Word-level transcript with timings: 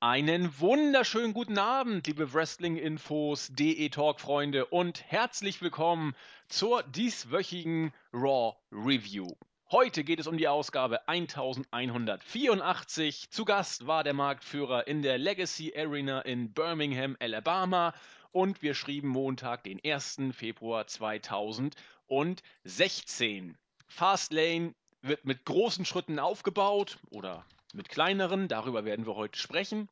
Einen 0.00 0.60
wunderschönen 0.60 1.34
guten 1.34 1.58
Abend, 1.58 2.06
liebe 2.06 2.32
Wrestling-Infos, 2.32 3.48
DE-Talk-Freunde 3.50 4.66
und 4.66 5.02
herzlich 5.10 5.60
willkommen 5.60 6.14
zur 6.48 6.84
dieswöchigen 6.84 7.92
Raw 8.12 8.56
Review. 8.70 9.26
Heute 9.72 10.04
geht 10.04 10.20
es 10.20 10.28
um 10.28 10.38
die 10.38 10.46
Ausgabe 10.46 11.08
1184. 11.08 13.32
Zu 13.32 13.44
Gast 13.44 13.88
war 13.88 14.04
der 14.04 14.14
Marktführer 14.14 14.86
in 14.86 15.02
der 15.02 15.18
Legacy 15.18 15.76
Arena 15.76 16.20
in 16.20 16.52
Birmingham, 16.52 17.16
Alabama 17.18 17.92
und 18.30 18.62
wir 18.62 18.74
schrieben 18.74 19.08
Montag, 19.08 19.64
den 19.64 19.80
1. 19.84 20.20
Februar 20.30 20.86
2016. 20.86 23.58
Fastlane 23.88 24.76
wird 25.02 25.24
mit 25.24 25.44
großen 25.44 25.84
Schritten 25.84 26.20
aufgebaut 26.20 27.00
oder 27.10 27.44
mit 27.72 27.88
kleineren, 27.88 28.48
darüber 28.48 28.84
werden 28.84 29.06
wir 29.06 29.14
heute 29.14 29.38
sprechen. 29.38 29.88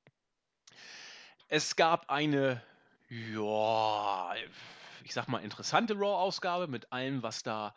Es 1.48 1.76
gab 1.76 2.10
eine, 2.10 2.62
ja, 3.08 4.34
ich 5.04 5.14
sag 5.14 5.28
mal, 5.28 5.38
interessante 5.38 5.94
Raw-Ausgabe 5.94 6.66
mit 6.66 6.92
allem, 6.92 7.22
was 7.22 7.42
da 7.42 7.74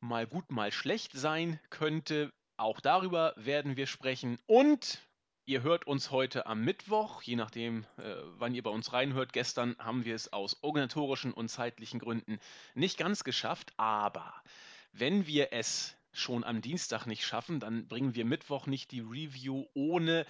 mal 0.00 0.26
gut, 0.26 0.50
mal 0.50 0.72
schlecht 0.72 1.12
sein 1.12 1.60
könnte. 1.68 2.32
Auch 2.56 2.80
darüber 2.80 3.34
werden 3.36 3.76
wir 3.76 3.86
sprechen. 3.86 4.38
Und 4.46 5.06
ihr 5.44 5.62
hört 5.62 5.86
uns 5.86 6.10
heute 6.10 6.46
am 6.46 6.64
Mittwoch, 6.64 7.22
je 7.22 7.36
nachdem, 7.36 7.84
äh, 7.98 8.14
wann 8.38 8.54
ihr 8.54 8.62
bei 8.62 8.70
uns 8.70 8.92
reinhört. 8.92 9.32
Gestern 9.32 9.76
haben 9.78 10.04
wir 10.04 10.14
es 10.14 10.32
aus 10.32 10.62
organisatorischen 10.62 11.32
und 11.32 11.48
zeitlichen 11.48 12.00
Gründen 12.00 12.38
nicht 12.74 12.96
ganz 12.96 13.24
geschafft. 13.24 13.72
Aber 13.76 14.32
wenn 14.92 15.26
wir 15.26 15.52
es 15.52 15.96
schon 16.12 16.44
am 16.44 16.60
Dienstag 16.60 17.06
nicht 17.06 17.24
schaffen, 17.24 17.60
dann 17.60 17.86
bringen 17.88 18.14
wir 18.14 18.24
Mittwoch 18.24 18.66
nicht 18.66 18.90
die 18.90 19.00
Review 19.00 19.66
ohne 19.74 20.26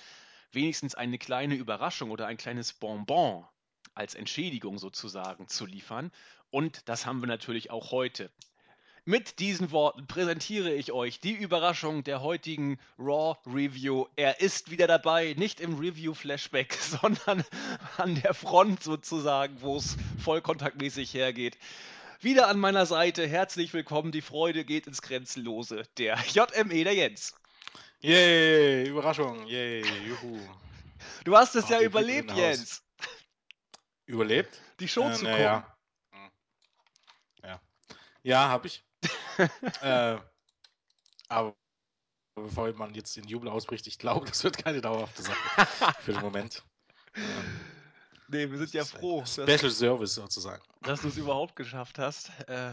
wenigstens 0.52 0.95
eine 0.95 1.19
kleine 1.19 1.55
Überraschung 1.55 2.11
oder 2.11 2.27
ein 2.27 2.37
kleines 2.37 2.73
Bonbon 2.73 3.47
als 3.95 4.15
Entschädigung 4.15 4.79
sozusagen 4.79 5.49
zu 5.49 5.66
liefern. 5.66 6.10
Und 6.51 6.88
das 6.88 7.07
haben 7.07 7.21
wir 7.21 7.29
natürlich 7.29 7.71
auch 7.71 7.93
heute. 7.93 8.30
Mit 9.07 9.38
diesen 9.38 9.71
Worten 9.71 10.07
präsentiere 10.07 10.73
ich 10.74 10.93
euch 10.93 11.21
die 11.21 11.32
Überraschung 11.32 12.05
der 12.05 12.21
heutigen 12.21 12.79
Raw 12.99 13.38
Review. 13.46 14.07
Er 14.15 14.40
ist 14.40 14.71
wieder 14.71 14.87
dabei, 14.87 15.35
nicht 15.38 15.60
im 15.60 15.79
Review 15.79 16.12
Flashback, 16.12 16.74
sondern 16.80 17.43
an 17.96 18.21
der 18.21 18.35
Front 18.35 18.83
sozusagen, 18.83 19.62
wo 19.62 19.77
es 19.77 19.96
vollkontaktmäßig 20.23 21.15
hergeht. 21.15 21.57
Wieder 22.23 22.49
an 22.49 22.59
meiner 22.59 22.85
Seite, 22.85 23.26
herzlich 23.26 23.73
willkommen, 23.73 24.13
die 24.13 24.21
Freude 24.21 24.66
geht 24.66 24.87
ins 24.87 25.01
Grenzenlose. 25.01 25.85
Der 25.96 26.18
JME, 26.18 26.85
der 26.85 26.93
Jens. 26.95 27.35
Yay, 28.01 28.87
Überraschung, 28.87 29.46
yay, 29.46 29.82
juhu. 30.07 30.38
Du 31.24 31.35
hast 31.35 31.54
es 31.54 31.65
Oh, 31.65 31.73
ja 31.73 31.80
überlebt. 31.80 32.30
Jens. 32.32 32.82
Überlebt? 34.04 34.60
Die 34.80 34.88
Show 34.88 35.09
Äh, 35.09 35.12
zu 35.15 35.24
gucken. 35.24 35.40
Ja, 35.40 35.77
ja. 37.43 37.60
ja 38.23 38.49
hab 38.51 38.66
ich. 38.66 38.84
äh, 39.80 40.18
aber 41.29 41.57
bevor 42.34 42.71
man 42.74 42.93
jetzt 42.93 43.16
den 43.16 43.24
Jubel 43.29 43.49
ausbricht, 43.49 43.87
ich 43.87 43.99
glaube, 43.99 44.27
das 44.29 44.45
wird 44.45 44.62
keine 44.62 44.82
dauerhafte 44.82 45.23
Sache 45.23 45.95
für 46.02 46.12
den 46.12 46.21
Moment. 46.21 46.62
Ähm, 47.16 47.80
Nee, 48.33 48.51
wir 48.51 48.59
sind 48.59 48.73
ja 48.75 48.85
froh, 48.85 49.25
Special 49.27 49.71
Service 49.71 50.15
sozusagen. 50.15 50.63
dass 50.83 51.01
du 51.03 51.09
es 51.09 51.17
überhaupt 51.17 51.57
geschafft 51.57 51.99
hast. 51.99 52.31
Äh, 52.47 52.71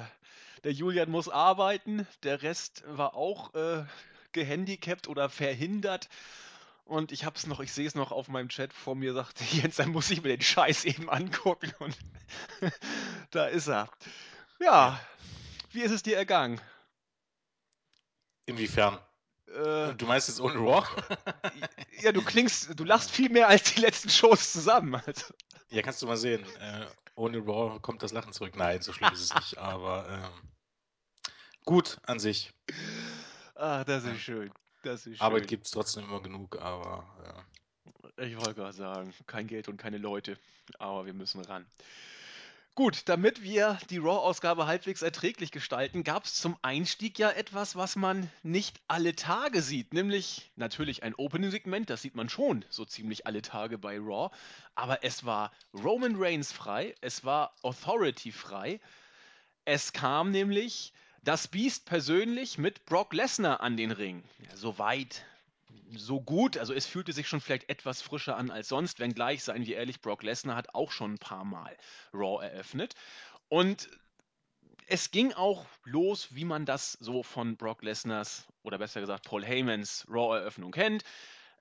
der 0.64 0.72
Julian 0.72 1.10
muss 1.10 1.30
arbeiten, 1.30 2.08
der 2.24 2.42
Rest 2.44 2.84
war 2.88 3.16
auch 3.16 3.54
äh, 3.56 3.84
gehandicapt 4.34 5.08
oder 5.08 5.30
verhindert. 5.30 6.10
Und 6.86 7.12
ich 7.12 7.26
hab's 7.26 7.48
noch, 7.48 7.60
ich 7.60 7.74
sehe 7.74 7.86
es 7.88 7.96
noch 7.96 8.12
auf 8.12 8.28
meinem 8.30 8.50
Chat 8.50 8.72
vor 8.72 8.96
mir, 8.96 9.14
sagte 9.14 9.44
Jens, 9.52 9.76
dann 9.78 9.90
muss 9.90 10.10
ich 10.12 10.22
mir 10.22 10.30
den 10.30 10.42
Scheiß 10.42 10.86
eben 10.86 11.10
angucken. 11.10 11.74
Und 11.80 11.98
da 13.32 13.46
ist 13.48 13.68
er. 13.68 13.90
Ja, 14.60 14.66
Ja. 14.66 15.02
wie 15.72 15.82
ist 15.82 15.92
es 15.92 16.04
dir 16.04 16.17
ergangen? 16.17 16.62
Inwiefern? 18.46 19.00
Äh, 19.48 19.94
Du 19.96 20.06
meinst 20.06 20.28
jetzt 20.28 20.40
ohne 20.40 20.56
Raw? 20.60 20.86
ja, 22.02 22.12
du 22.12 22.22
klingst, 22.22 22.80
du 22.80 22.84
lachst 22.84 23.12
viel 23.12 23.30
mehr 23.30 23.48
als 23.48 23.73
die 23.73 23.82
letzten 23.82 24.10
Shows 24.10 24.52
zusammen. 24.54 24.96
Also. 25.06 25.34
Ja, 25.70 25.82
kannst 25.82 26.02
du 26.02 26.08
mal 26.08 26.17
sehen. 26.17 26.45
Äh, 26.60 26.86
ohne 27.16 27.39
Raw 27.39 27.80
kommt 27.80 28.04
das 28.04 28.14
Lachen 28.14 28.33
zurück. 28.33 28.55
Nein, 28.55 28.82
so 28.82 28.94
schlimm 28.94 29.11
ist 29.14 29.22
es 29.22 29.36
nicht, 29.36 29.58
aber 29.58 30.08
ähm, 30.10 30.50
gut 31.66 31.98
an 32.04 32.20
sich. 32.20 32.54
Ah, 33.55 33.83
das 33.83 34.04
ist 34.05 34.20
schön. 34.20 34.52
Das 34.83 35.05
ist 35.08 35.17
schön. 35.17 35.26
Arbeit 35.26 35.48
gibt 35.48 35.66
es 35.66 35.72
trotzdem 35.72 36.05
immer 36.05 36.22
genug, 36.22 36.58
aber 36.61 37.05
ja. 37.26 37.44
Ich 38.23 38.36
wollte 38.36 38.55
gerade 38.55 38.73
sagen, 38.73 39.14
kein 39.28 39.48
Geld 39.48 39.67
und 39.67 39.78
keine 39.78 39.98
Leute, 39.98 40.38
aber 40.80 41.05
wir 41.05 41.14
müssen 41.14 41.42
ran. 41.42 41.66
Gut, 42.77 43.10
damit 43.10 43.42
wir 43.42 43.80
die 43.89 43.98
Raw-Ausgabe 43.98 44.67
halbwegs 44.67 45.02
erträglich 45.02 45.49
gestalten, 45.49 46.04
gab 46.04 46.26
es 46.26 46.36
zum 46.36 46.55
Einstieg 46.61 47.17
ja 47.17 47.32
etwas, 47.32 47.76
was 47.76 47.95
man 47.95 48.30
nicht 48.43 48.80
alle 48.88 49.15
Tage 49.15 49.64
sieht, 49.64 49.95
nämlich 49.95 50.52
natürlich 50.58 51.02
ein 51.02 51.16
Opening-Segment, 51.16 51.89
das 51.89 52.04
sieht 52.04 52.14
man 52.14 52.30
schon 52.30 52.64
so 52.70 52.86
ziemlich 52.86 53.26
alle 53.26 53.42
Tage 53.42 53.80
bei 53.80 53.98
Raw, 53.98 54.30
aber 54.76 55.04
es 55.04 55.26
war 55.26 55.52
Roman 55.73 56.17
Reigns 56.17 56.52
frei, 56.52 56.93
es 57.02 57.26
war 57.26 57.52
Authority 57.64 58.32
frei, 58.32 58.80
es 59.66 59.92
kam 59.92 60.30
nämlich 60.30 60.93
das 61.23 61.48
Beast 61.48 61.86
persönlich 61.86 62.60
mit 62.60 62.86
Brock 62.86 63.11
Lesnar 63.11 63.61
an 63.61 63.76
den 63.76 63.89
Ring. 63.89 64.23
Ja, 64.37 64.55
Soweit 64.55 65.26
so 65.95 66.21
gut. 66.21 66.58
Also 66.58 66.73
es 66.73 66.86
fühlte 66.86 67.14
sich 67.14 67.27
schon 67.27 67.42
vielleicht 67.42 67.70
etwas 67.70 68.02
frischer 68.02 68.38
an 68.38 68.52
als 68.52 68.67
sonst, 68.67 68.99
wenngleich, 68.99 69.43
seien 69.43 69.65
wir 69.65 69.77
ehrlich, 69.77 70.02
Brock 70.02 70.23
Lesnar 70.23 70.55
hat 70.55 70.73
auch 70.76 70.92
schon 70.92 71.14
ein 71.14 71.20
paar 71.20 71.45
Mal 71.45 71.76
Raw 72.14 72.43
eröffnet. 72.43 72.95
Und 73.49 73.89
es 74.87 75.11
ging 75.11 75.33
auch 75.33 75.66
los, 75.83 76.33
wie 76.33 76.45
man 76.45 76.66
das 76.66 76.93
so 76.93 77.21
von 77.21 77.58
Brock 77.58 77.83
Lesnars 77.83 78.48
oder 78.64 78.77
besser 78.77 79.02
gesagt 79.02 79.26
Paul 79.26 79.45
Heymans 79.45 80.05
Raw-Eröffnung 80.10 80.71
kennt. 80.71 81.04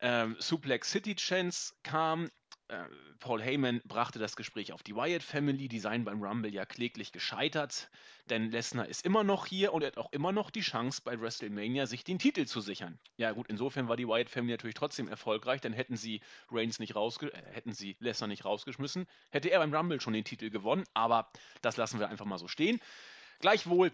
Ähm, 0.00 0.36
Suplex 0.38 0.90
City 0.90 1.16
Chance 1.16 1.74
kam. 1.82 2.30
Äh, 2.68 2.84
Paul 3.20 3.40
Heyman 3.40 3.80
brachte 3.84 4.18
das 4.18 4.36
Gespräch 4.36 4.72
auf 4.72 4.82
die 4.82 4.94
Wyatt 4.94 5.22
Family, 5.22 5.68
die 5.68 5.78
seien 5.78 6.04
beim 6.04 6.22
Rumble 6.22 6.52
ja 6.52 6.66
kläglich 6.66 7.12
gescheitert, 7.12 7.88
denn 8.28 8.50
Lesnar 8.50 8.88
ist 8.88 9.04
immer 9.04 9.24
noch 9.24 9.46
hier 9.46 9.72
und 9.72 9.82
er 9.82 9.88
hat 9.88 9.98
auch 9.98 10.12
immer 10.12 10.32
noch 10.32 10.50
die 10.50 10.60
Chance 10.60 11.00
bei 11.04 11.20
WrestleMania 11.20 11.86
sich 11.86 12.04
den 12.04 12.18
Titel 12.18 12.44
zu 12.44 12.60
sichern. 12.60 12.98
Ja 13.16 13.32
gut, 13.32 13.46
insofern 13.48 13.88
war 13.88 13.96
die 13.96 14.06
Wyatt 14.06 14.30
Family 14.30 14.52
natürlich 14.52 14.74
trotzdem 14.74 15.08
erfolgreich, 15.08 15.60
denn 15.60 15.72
hätten 15.72 15.96
sie 15.96 16.20
Reigns 16.50 16.78
nicht 16.78 16.96
rausge 16.96 17.32
äh, 17.32 17.42
hätten 17.52 17.72
sie 17.72 17.96
Lesnar 18.00 18.28
nicht 18.28 18.44
rausgeschmissen, 18.44 19.06
hätte 19.30 19.48
er 19.48 19.60
beim 19.60 19.74
Rumble 19.74 20.00
schon 20.00 20.12
den 20.12 20.24
Titel 20.24 20.50
gewonnen, 20.50 20.84
aber 20.92 21.30
das 21.62 21.76
lassen 21.76 22.00
wir 22.00 22.08
einfach 22.08 22.26
mal 22.26 22.38
so 22.38 22.48
stehen. 22.48 22.80
Gleichwohl, 23.38 23.92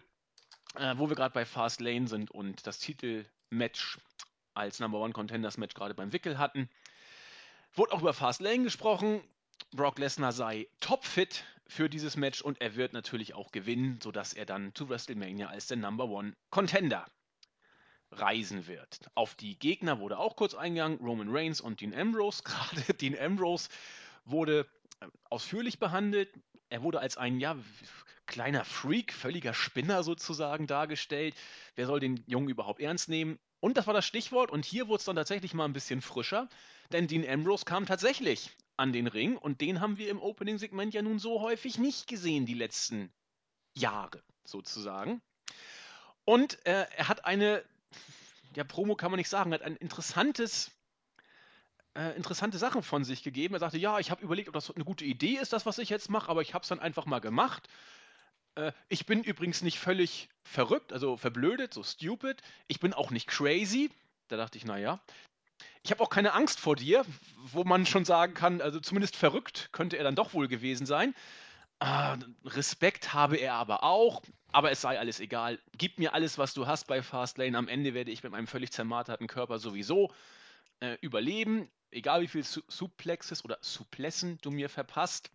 äh, 0.76 0.94
wo 0.96 1.08
wir 1.08 1.16
gerade 1.16 1.34
bei 1.34 1.44
Fast 1.44 1.80
Lane 1.80 2.08
sind 2.08 2.30
und 2.30 2.66
das 2.66 2.78
Titelmatch 2.78 3.98
als 4.54 4.80
Number 4.80 4.98
One 4.98 5.12
Contenders 5.12 5.58
Match 5.58 5.74
gerade 5.74 5.94
beim 5.94 6.12
Wickel 6.12 6.38
hatten, 6.38 6.68
wurde 7.74 7.92
auch 7.92 8.00
über 8.00 8.14
Fast 8.14 8.40
Lane 8.40 8.64
gesprochen. 8.64 9.22
Brock 9.72 9.98
Lesnar 9.98 10.32
sei 10.32 10.68
topfit 10.80 11.44
für 11.66 11.88
dieses 11.88 12.16
Match 12.16 12.42
und 12.42 12.60
er 12.60 12.76
wird 12.76 12.92
natürlich 12.92 13.34
auch 13.34 13.52
gewinnen, 13.52 13.98
sodass 14.02 14.32
er 14.34 14.44
dann 14.44 14.74
zu 14.74 14.88
WrestleMania 14.88 15.48
als 15.48 15.68
der 15.68 15.78
Number 15.78 16.04
One 16.06 16.34
Contender 16.50 17.06
reisen 18.10 18.66
wird. 18.66 19.10
Auf 19.14 19.34
die 19.34 19.58
Gegner 19.58 19.98
wurde 19.98 20.18
auch 20.18 20.36
kurz 20.36 20.54
eingegangen, 20.54 20.98
Roman 20.98 21.28
Reigns 21.30 21.60
und 21.60 21.80
Dean 21.80 21.94
Ambrose. 21.94 22.42
Gerade 22.44 22.94
Dean 22.94 23.18
Ambrose 23.18 23.70
wurde 24.24 24.66
äh, 25.00 25.06
ausführlich 25.30 25.78
behandelt. 25.78 26.30
Er 26.68 26.82
wurde 26.82 27.00
als 27.00 27.16
ein 27.16 27.40
ja, 27.40 27.56
kleiner 28.32 28.64
Freak, 28.64 29.12
völliger 29.12 29.54
Spinner 29.54 30.02
sozusagen 30.02 30.66
dargestellt. 30.66 31.36
Wer 31.76 31.86
soll 31.86 32.00
den 32.00 32.24
Jungen 32.26 32.48
überhaupt 32.48 32.80
ernst 32.80 33.08
nehmen? 33.08 33.38
Und 33.60 33.76
das 33.76 33.86
war 33.86 33.94
das 33.94 34.04
Stichwort. 34.04 34.50
Und 34.50 34.64
hier 34.64 34.88
wurde 34.88 34.98
es 34.98 35.04
dann 35.04 35.14
tatsächlich 35.14 35.54
mal 35.54 35.66
ein 35.66 35.72
bisschen 35.72 36.02
frischer, 36.02 36.48
denn 36.90 37.06
Dean 37.06 37.28
Ambrose 37.28 37.64
kam 37.64 37.86
tatsächlich 37.86 38.50
an 38.76 38.92
den 38.92 39.06
Ring 39.06 39.36
und 39.36 39.60
den 39.60 39.80
haben 39.80 39.98
wir 39.98 40.08
im 40.08 40.20
Opening-Segment 40.20 40.94
ja 40.94 41.02
nun 41.02 41.18
so 41.20 41.40
häufig 41.42 41.78
nicht 41.78 42.08
gesehen, 42.08 42.46
die 42.46 42.54
letzten 42.54 43.12
Jahre 43.74 44.22
sozusagen. 44.44 45.22
Und 46.24 46.64
äh, 46.66 46.86
er 46.96 47.08
hat 47.08 47.24
eine, 47.24 47.62
ja, 48.56 48.64
Promo 48.64 48.96
kann 48.96 49.10
man 49.10 49.18
nicht 49.18 49.28
sagen, 49.28 49.52
hat 49.52 49.62
ein 49.62 49.76
interessantes, 49.76 50.70
äh, 51.94 52.16
interessante 52.16 52.58
Sachen 52.58 52.82
von 52.82 53.04
sich 53.04 53.22
gegeben. 53.22 53.54
Er 53.54 53.60
sagte, 53.60 53.78
ja, 53.78 53.98
ich 53.98 54.10
habe 54.10 54.24
überlegt, 54.24 54.48
ob 54.48 54.54
das 54.54 54.70
eine 54.70 54.84
gute 54.84 55.04
Idee 55.04 55.36
ist, 55.36 55.52
das, 55.52 55.66
was 55.66 55.78
ich 55.78 55.90
jetzt 55.90 56.10
mache, 56.10 56.30
aber 56.30 56.42
ich 56.42 56.54
habe 56.54 56.62
es 56.62 56.68
dann 56.68 56.80
einfach 56.80 57.06
mal 57.06 57.20
gemacht. 57.20 57.68
Äh, 58.54 58.72
ich 58.88 59.06
bin 59.06 59.22
übrigens 59.22 59.62
nicht 59.62 59.78
völlig 59.78 60.28
verrückt, 60.44 60.92
also 60.92 61.16
verblödet, 61.16 61.74
so 61.74 61.82
stupid. 61.82 62.42
Ich 62.68 62.80
bin 62.80 62.92
auch 62.92 63.10
nicht 63.10 63.26
crazy. 63.26 63.90
Da 64.28 64.36
dachte 64.36 64.58
ich, 64.58 64.64
naja. 64.64 65.00
Ich 65.84 65.90
habe 65.90 66.02
auch 66.02 66.10
keine 66.10 66.32
Angst 66.32 66.60
vor 66.60 66.76
dir, 66.76 67.04
wo 67.36 67.64
man 67.64 67.86
schon 67.86 68.04
sagen 68.04 68.34
kann, 68.34 68.60
also 68.60 68.80
zumindest 68.80 69.16
verrückt 69.16 69.68
könnte 69.72 69.96
er 69.96 70.04
dann 70.04 70.16
doch 70.16 70.34
wohl 70.34 70.48
gewesen 70.48 70.86
sein. 70.86 71.14
Ah, 71.80 72.16
Respekt 72.44 73.12
habe 73.12 73.36
er 73.36 73.54
aber 73.54 73.82
auch, 73.82 74.22
aber 74.52 74.70
es 74.70 74.80
sei 74.80 74.98
alles 74.98 75.18
egal. 75.18 75.58
Gib 75.76 75.98
mir 75.98 76.14
alles, 76.14 76.38
was 76.38 76.54
du 76.54 76.66
hast 76.66 76.86
bei 76.86 77.02
Fastlane. 77.02 77.58
Am 77.58 77.68
Ende 77.68 77.94
werde 77.94 78.12
ich 78.12 78.22
mit 78.22 78.32
meinem 78.32 78.46
völlig 78.46 78.70
zermarterten 78.70 79.26
Körper 79.26 79.58
sowieso 79.58 80.12
äh, 80.80 80.96
überleben. 81.00 81.68
egal 81.90 82.22
wie 82.22 82.28
viel 82.28 82.44
Su 82.44 82.62
Suplexes 82.68 83.44
oder 83.44 83.58
Suplessen 83.60 84.38
du 84.42 84.50
mir 84.50 84.68
verpasst, 84.68 85.30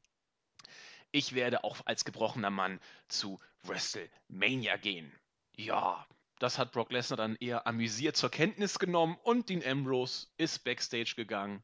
ich 1.12 1.34
werde 1.34 1.64
auch 1.64 1.78
als 1.86 2.06
gebrochener 2.06 2.50
Mann 2.50 2.80
zu 3.08 3.40
WrestleMania 3.64 4.78
gehen. 4.78 5.12
Ja, 5.56 6.06
das 6.40 6.58
hat 6.58 6.72
Brock 6.72 6.92
Lesnar 6.92 7.18
dann 7.18 7.36
eher 7.36 7.66
amüsiert 7.66 8.16
zur 8.16 8.30
Kenntnis 8.30 8.80
genommen 8.80 9.18
und 9.24 9.50
Dean 9.50 9.64
Ambrose 9.66 10.28
ist 10.38 10.64
backstage 10.64 11.14
gegangen. 11.16 11.64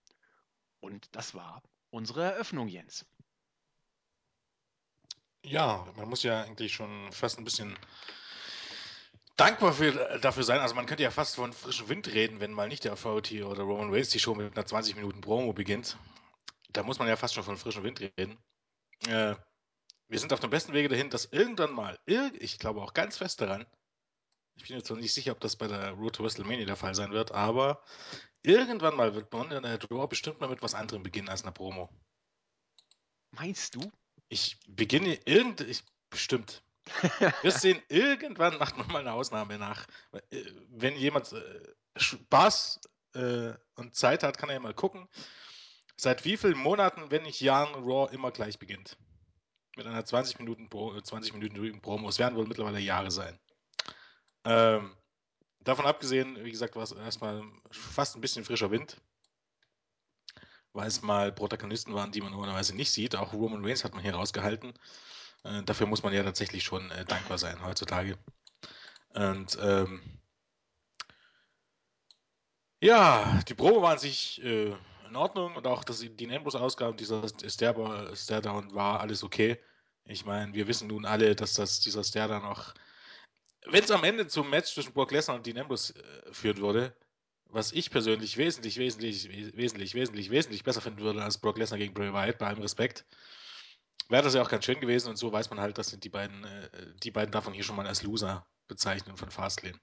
Und 0.80 1.16
das 1.16 1.36
war 1.36 1.62
unsere 1.92 2.24
Eröffnung, 2.24 2.68
Jens. 2.68 3.06
Ja, 5.46 5.86
man 5.96 6.10
muss 6.10 6.24
ja 6.24 6.44
eigentlich 6.44 6.74
schon 6.74 7.12
fast 7.12 7.38
ein 7.38 7.44
bisschen 7.44 7.78
dankbar 9.36 9.74
für, 9.74 9.92
dafür 10.20 10.44
sein. 10.44 10.60
Also 10.60 10.74
man 10.74 10.86
könnte 10.86 11.04
ja 11.04 11.12
fast 11.12 11.36
von 11.36 11.54
frischem 11.54 11.90
Wind 11.90 12.08
reden, 12.08 12.40
wenn 12.40 12.52
mal 12.52 12.68
nicht 12.68 12.84
der 12.84 12.94
Authority 12.94 13.44
oder 13.44 13.64
Roman 13.64 13.94
Reigns 13.94 14.10
die 14.10 14.20
Show 14.20 14.36
mit 14.36 14.56
einer 14.56 14.66
20 14.66 14.96
Minuten 14.96 15.22
Promo 15.22 15.54
beginnt. 15.54 15.98
Da 16.72 16.84
muss 16.84 16.98
man 16.98 17.08
ja 17.08 17.16
fast 17.16 17.36
schon 17.36 17.44
von 17.44 17.58
frischem 17.58 17.84
Wind 17.84 18.02
reden. 18.02 18.38
Äh, 19.08 19.36
wir 20.08 20.20
sind 20.20 20.34
auf 20.34 20.40
dem 20.40 20.50
besten 20.50 20.74
Wege 20.74 20.90
dahin, 20.90 21.10
dass 21.10 21.26
irgendwann 21.26 21.74
mal, 21.74 21.98
ich 22.06 22.60
glaube 22.60 22.82
auch 22.82 22.94
ganz 22.94 23.18
fest 23.18 23.42
daran, 23.42 23.66
ich 24.56 24.68
bin 24.68 24.78
jetzt 24.78 24.90
noch 24.90 24.98
nicht 24.98 25.14
sicher, 25.14 25.32
ob 25.32 25.40
das 25.40 25.56
bei 25.56 25.68
der 25.68 25.92
Road 25.92 26.16
to 26.16 26.24
WrestleMania 26.24 26.66
der 26.66 26.76
Fall 26.76 26.94
sein 26.94 27.12
wird, 27.12 27.32
aber 27.32 27.84
irgendwann 28.44 28.96
mal 28.96 29.16
wird 29.16 29.32
man 29.34 29.52
in 29.52 29.64
der 29.64 29.78
Draw 29.78 30.08
bestimmt 30.08 30.40
mal 30.40 30.50
mit 30.50 30.62
was 30.62 30.76
anderem 30.76 31.04
beginnen 31.04 31.30
als 31.30 31.44
einer 31.44 31.52
Promo. 31.52 31.90
Meinst 33.32 33.76
du? 33.76 33.92
Ich 34.30 34.60
beginne 34.68 35.16
irgend, 35.26 35.62
ich, 35.62 35.84
bestimmt. 36.10 36.64
Wir 37.42 37.52
sehen, 37.52 37.82
irgendwann 37.88 38.58
macht 38.58 38.78
man 38.78 38.88
mal 38.88 39.00
eine 39.00 39.14
Ausnahme 39.14 39.58
nach. 39.58 39.88
Äh, 40.30 40.44
wenn 40.70 40.96
jemand 40.96 41.32
äh, 41.32 41.74
Spaß 41.96 42.82
äh, 43.16 43.54
und 43.76 43.96
Zeit 43.96 44.24
hat, 44.24 44.38
kann 44.38 44.50
er 44.50 44.56
ja 44.56 44.60
mal 44.60 44.74
gucken. 44.74 45.08
Seit 45.96 46.26
wie 46.26 46.38
vielen 46.38 46.58
Monaten, 46.58 47.12
wenn 47.12 47.24
nicht 47.24 47.42
Jahren, 47.42 47.74
Raw 47.76 48.12
immer 48.14 48.32
gleich 48.32 48.60
beginnt? 48.60 48.98
Mit 49.76 49.88
einer 49.88 50.04
20 50.06 50.40
Minuten, 50.40 50.70
Pro, 50.70 51.00
20 51.00 51.34
Minuten 51.34 51.82
Promo. 51.82 52.10
Es 52.10 52.20
werden 52.20 52.36
wohl 52.36 52.48
mittlerweile 52.48 52.80
Jahre 52.80 53.12
sein. 53.12 53.40
Ähm, 54.46 54.96
davon 55.62 55.86
abgesehen, 55.86 56.44
wie 56.44 56.52
gesagt, 56.52 56.76
war 56.76 56.84
es 56.84 56.92
erstmal 56.92 57.44
fast 57.72 58.16
ein 58.16 58.22
bisschen 58.22 58.46
frischer 58.46 58.72
Wind. 58.72 59.02
Weil 60.74 60.88
es 60.88 61.02
mal 61.02 61.32
Protagonisten 61.32 61.94
waren, 61.94 62.12
die 62.12 62.22
man 62.22 62.32
normalerweise 62.32 62.76
nicht 62.76 62.92
sieht. 62.92 63.16
Auch 63.16 63.34
Roman 63.34 63.64
Reigns 63.64 63.84
hat 63.84 63.94
man 63.94 64.04
hier 64.04 64.16
rausgehalten. 64.16 64.74
Äh, 65.44 65.64
dafür 65.64 65.88
muss 65.88 66.04
man 66.04 66.14
ja 66.14 66.24
tatsächlich 66.24 66.64
schon 66.64 66.90
äh, 66.92 67.06
dankbar 67.06 67.38
sein 67.38 67.64
heutzutage. 67.64 68.18
Und 69.14 69.58
ähm, 69.62 70.02
ja, 72.82 73.40
die 73.48 73.54
Probe 73.54 73.82
waren 73.82 74.00
sich 74.00 74.44
äh, 74.44 74.76
in 75.14 75.18
Ordnung 75.18 75.56
und 75.56 75.68
auch 75.68 75.84
das, 75.84 76.00
die 76.00 76.36
Ambrose-Ausgabe 76.36 76.96
dieser 76.96 77.28
Stare-Down 77.28 78.74
war 78.74 79.00
alles 79.00 79.24
okay. 79.24 79.60
Ich 80.06 80.26
meine, 80.26 80.54
wir 80.54 80.68
wissen 80.68 80.88
nun 80.88 81.06
alle, 81.06 81.36
dass 81.36 81.54
das, 81.54 81.80
dieser 81.80 82.04
Stare 82.04 82.42
noch, 82.42 82.74
wenn 83.68 83.84
es 83.84 83.92
am 83.92 84.04
Ende 84.04 84.26
zum 84.28 84.50
Match 84.50 84.74
zwischen 84.74 84.92
Brock 84.92 85.12
Lesnar 85.12 85.38
und 85.38 85.46
Dean 85.46 85.60
Ambrose 85.60 85.94
äh, 85.96 86.34
führen 86.34 86.58
würde, 86.58 86.96
was 87.46 87.72
ich 87.72 87.92
persönlich 87.92 88.38
wesentlich, 88.38 88.78
wesentlich, 88.78 89.30
wesentlich, 89.56 89.94
wesentlich, 89.94 90.32
wesentlich 90.32 90.64
besser 90.64 90.82
finden 90.82 91.02
würde 91.02 91.24
als 91.24 91.38
Brock 91.38 91.60
Lesnar 91.60 91.78
gegen 91.78 91.94
Bray 91.94 92.12
Wyatt, 92.12 92.40
bei 92.40 92.48
allem 92.48 92.62
Respekt, 92.62 93.06
wäre 94.10 94.24
das 94.24 94.34
ja 94.34 94.42
auch 94.42 94.50
ganz 94.50 94.66
schön 94.66 94.80
gewesen 94.80 95.10
und 95.10 95.18
so 95.18 95.32
weiß 95.32 95.52
man 95.52 95.60
halt, 95.60 95.78
dass 95.78 95.98
die 95.98 96.10
beiden, 96.10 96.44
äh, 96.44 96.70
die 97.04 97.12
beiden 97.12 97.32
davon 97.32 97.54
hier 97.54 97.64
schon 97.64 97.76
mal 97.76 97.88
als 97.88 98.02
Loser 98.02 98.48
bezeichnen 98.68 99.16
von 99.16 99.30
Fastlane. 99.30 99.80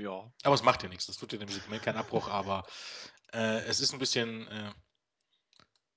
Ja. 0.00 0.32
Aber 0.42 0.54
es 0.54 0.62
macht 0.62 0.82
ja 0.82 0.88
nichts, 0.88 1.06
das 1.06 1.16
tut 1.16 1.32
ja 1.32 1.38
dem 1.38 1.48
Segment 1.48 1.82
keinen 1.82 1.98
Abbruch, 1.98 2.28
aber 2.28 2.66
äh, 3.32 3.60
es 3.64 3.80
ist 3.80 3.92
ein 3.92 3.98
bisschen 3.98 4.48
äh, 4.48 4.72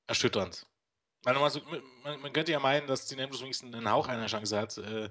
erschütternd. 0.08 0.66
Man, 1.26 1.36
man, 1.36 2.20
man, 2.22 2.34
könnte 2.34 2.52
ja 2.52 2.60
meinen, 2.60 2.86
dass 2.86 3.08
die 3.08 3.20
Ambrose 3.22 3.44
wenigstens 3.44 3.74
einen 3.74 3.90
Hauch 3.90 4.10
einer 4.10 4.26
Chance 4.26 4.60
hat, 4.60 4.78
äh, 4.78 5.10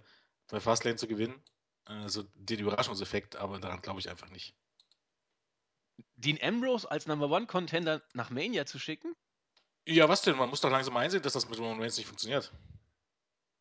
bei 0.49 0.61
Fastlane 0.61 0.97
zu 0.97 1.09
gewinnen. 1.09 1.43
Also 1.85 2.25
den 2.35 2.61
Überraschungseffekt, 2.61 3.37
aber 3.37 3.59
daran 3.59 3.81
glaube 3.81 3.99
ich 3.99 4.11
einfach 4.11 4.29
nicht. 4.29 4.55
Dean 6.17 6.39
Ambrose 6.43 6.89
als 6.91 7.07
Number 7.07 7.31
One 7.31 7.47
Contender 7.47 8.03
nach 8.13 8.31
Mania 8.31 8.67
zu 8.67 8.79
schicken? 8.79 9.15
Ja, 9.87 10.09
was 10.09 10.23
denn? 10.23 10.37
Man 10.37 10.51
muss 10.51 10.61
doch 10.61 10.71
langsam 10.71 10.97
einsehen, 10.97 11.23
dass 11.23 11.33
das 11.33 11.49
mit 11.49 11.59
Roman 11.59 11.81
Reigns 11.81 11.97
nicht 11.97 12.07
funktioniert. 12.07 12.53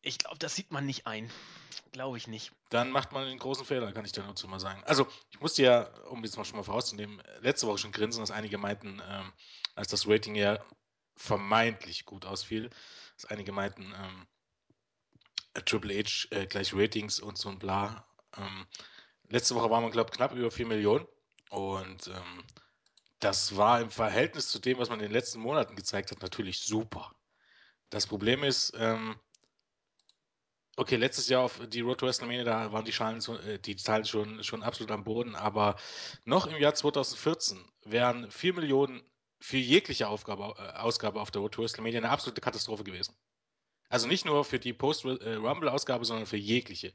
Ich 0.02 0.18
glaube, 0.18 0.38
das 0.38 0.56
sieht 0.56 0.72
man 0.72 0.84
nicht 0.84 1.06
ein. 1.06 1.30
Glaube 1.92 2.16
ich 2.16 2.26
nicht. 2.26 2.52
Dann 2.70 2.90
macht 2.90 3.12
man 3.12 3.26
einen 3.26 3.38
großen 3.38 3.64
Fehler, 3.64 3.92
kann 3.92 4.04
ich 4.04 4.12
dir 4.12 4.22
dazu 4.22 4.48
mal 4.48 4.58
sagen. 4.58 4.82
Also, 4.84 5.06
ich 5.30 5.40
musste 5.40 5.62
ja, 5.62 5.82
um 6.08 6.24
jetzt 6.24 6.36
mal 6.36 6.44
schon 6.44 6.56
mal 6.56 6.64
vorauszunehmen, 6.64 7.22
letzte 7.40 7.66
Woche 7.66 7.78
schon 7.78 7.92
grinsen, 7.92 8.20
dass 8.20 8.30
einige 8.30 8.58
meinten, 8.58 9.00
ähm, 9.08 9.32
als 9.74 9.88
das 9.88 10.08
Rating 10.08 10.34
ja 10.34 10.58
vermeintlich 11.16 12.04
gut 12.04 12.26
ausfiel, 12.26 12.70
dass 13.16 13.26
einige 13.26 13.52
meinten, 13.52 13.94
ähm, 13.94 14.26
Triple 15.64 15.94
H 16.02 16.28
äh, 16.30 16.46
gleich 16.46 16.74
Ratings 16.74 17.20
und 17.20 17.38
so 17.38 17.48
ein 17.48 17.58
bla. 17.58 18.06
Ähm, 18.36 18.66
letzte 19.28 19.54
Woche 19.54 19.70
waren 19.70 19.84
wir, 19.84 19.90
glaube 19.90 20.10
ich, 20.10 20.16
knapp 20.16 20.32
über 20.34 20.50
4 20.50 20.66
Millionen. 20.66 21.06
Und 21.50 22.08
ähm, 22.08 22.44
das 23.20 23.56
war 23.56 23.80
im 23.80 23.90
Verhältnis 23.90 24.48
zu 24.48 24.58
dem, 24.58 24.78
was 24.78 24.88
man 24.88 24.98
in 25.00 25.06
den 25.06 25.12
letzten 25.12 25.40
Monaten 25.40 25.76
gezeigt 25.76 26.10
hat, 26.10 26.22
natürlich 26.22 26.60
super. 26.60 27.14
Das 27.90 28.06
Problem 28.06 28.42
ist, 28.42 28.72
ähm, 28.76 29.20
okay, 30.76 30.96
letztes 30.96 31.28
Jahr 31.28 31.42
auf 31.42 31.60
die 31.68 31.80
Road 31.80 31.98
to 31.98 32.06
WrestleMania, 32.06 32.44
da 32.44 32.72
waren 32.72 32.84
die, 32.84 32.92
Schalen 32.92 33.20
äh, 33.46 33.58
die 33.58 33.76
Zahlen 33.76 34.04
schon, 34.04 34.42
schon 34.42 34.62
absolut 34.62 34.90
am 34.90 35.04
Boden, 35.04 35.34
aber 35.34 35.76
noch 36.24 36.46
im 36.46 36.56
Jahr 36.56 36.74
2014 36.74 37.64
wären 37.84 38.30
4 38.30 38.54
Millionen 38.54 39.02
für 39.40 39.58
jegliche 39.58 40.08
Aufgabe, 40.08 40.54
äh, 40.58 40.78
Ausgabe 40.78 41.20
auf 41.20 41.30
der 41.30 41.42
Road 41.42 41.52
to 41.52 41.62
WrestleMania 41.62 41.98
eine 41.98 42.10
absolute 42.10 42.40
Katastrophe 42.40 42.84
gewesen. 42.84 43.14
Also 43.88 44.08
nicht 44.08 44.24
nur 44.24 44.44
für 44.44 44.58
die 44.58 44.72
Post-Rumble-Ausgabe, 44.72 46.04
sondern 46.06 46.26
für 46.26 46.38
jegliche. 46.38 46.94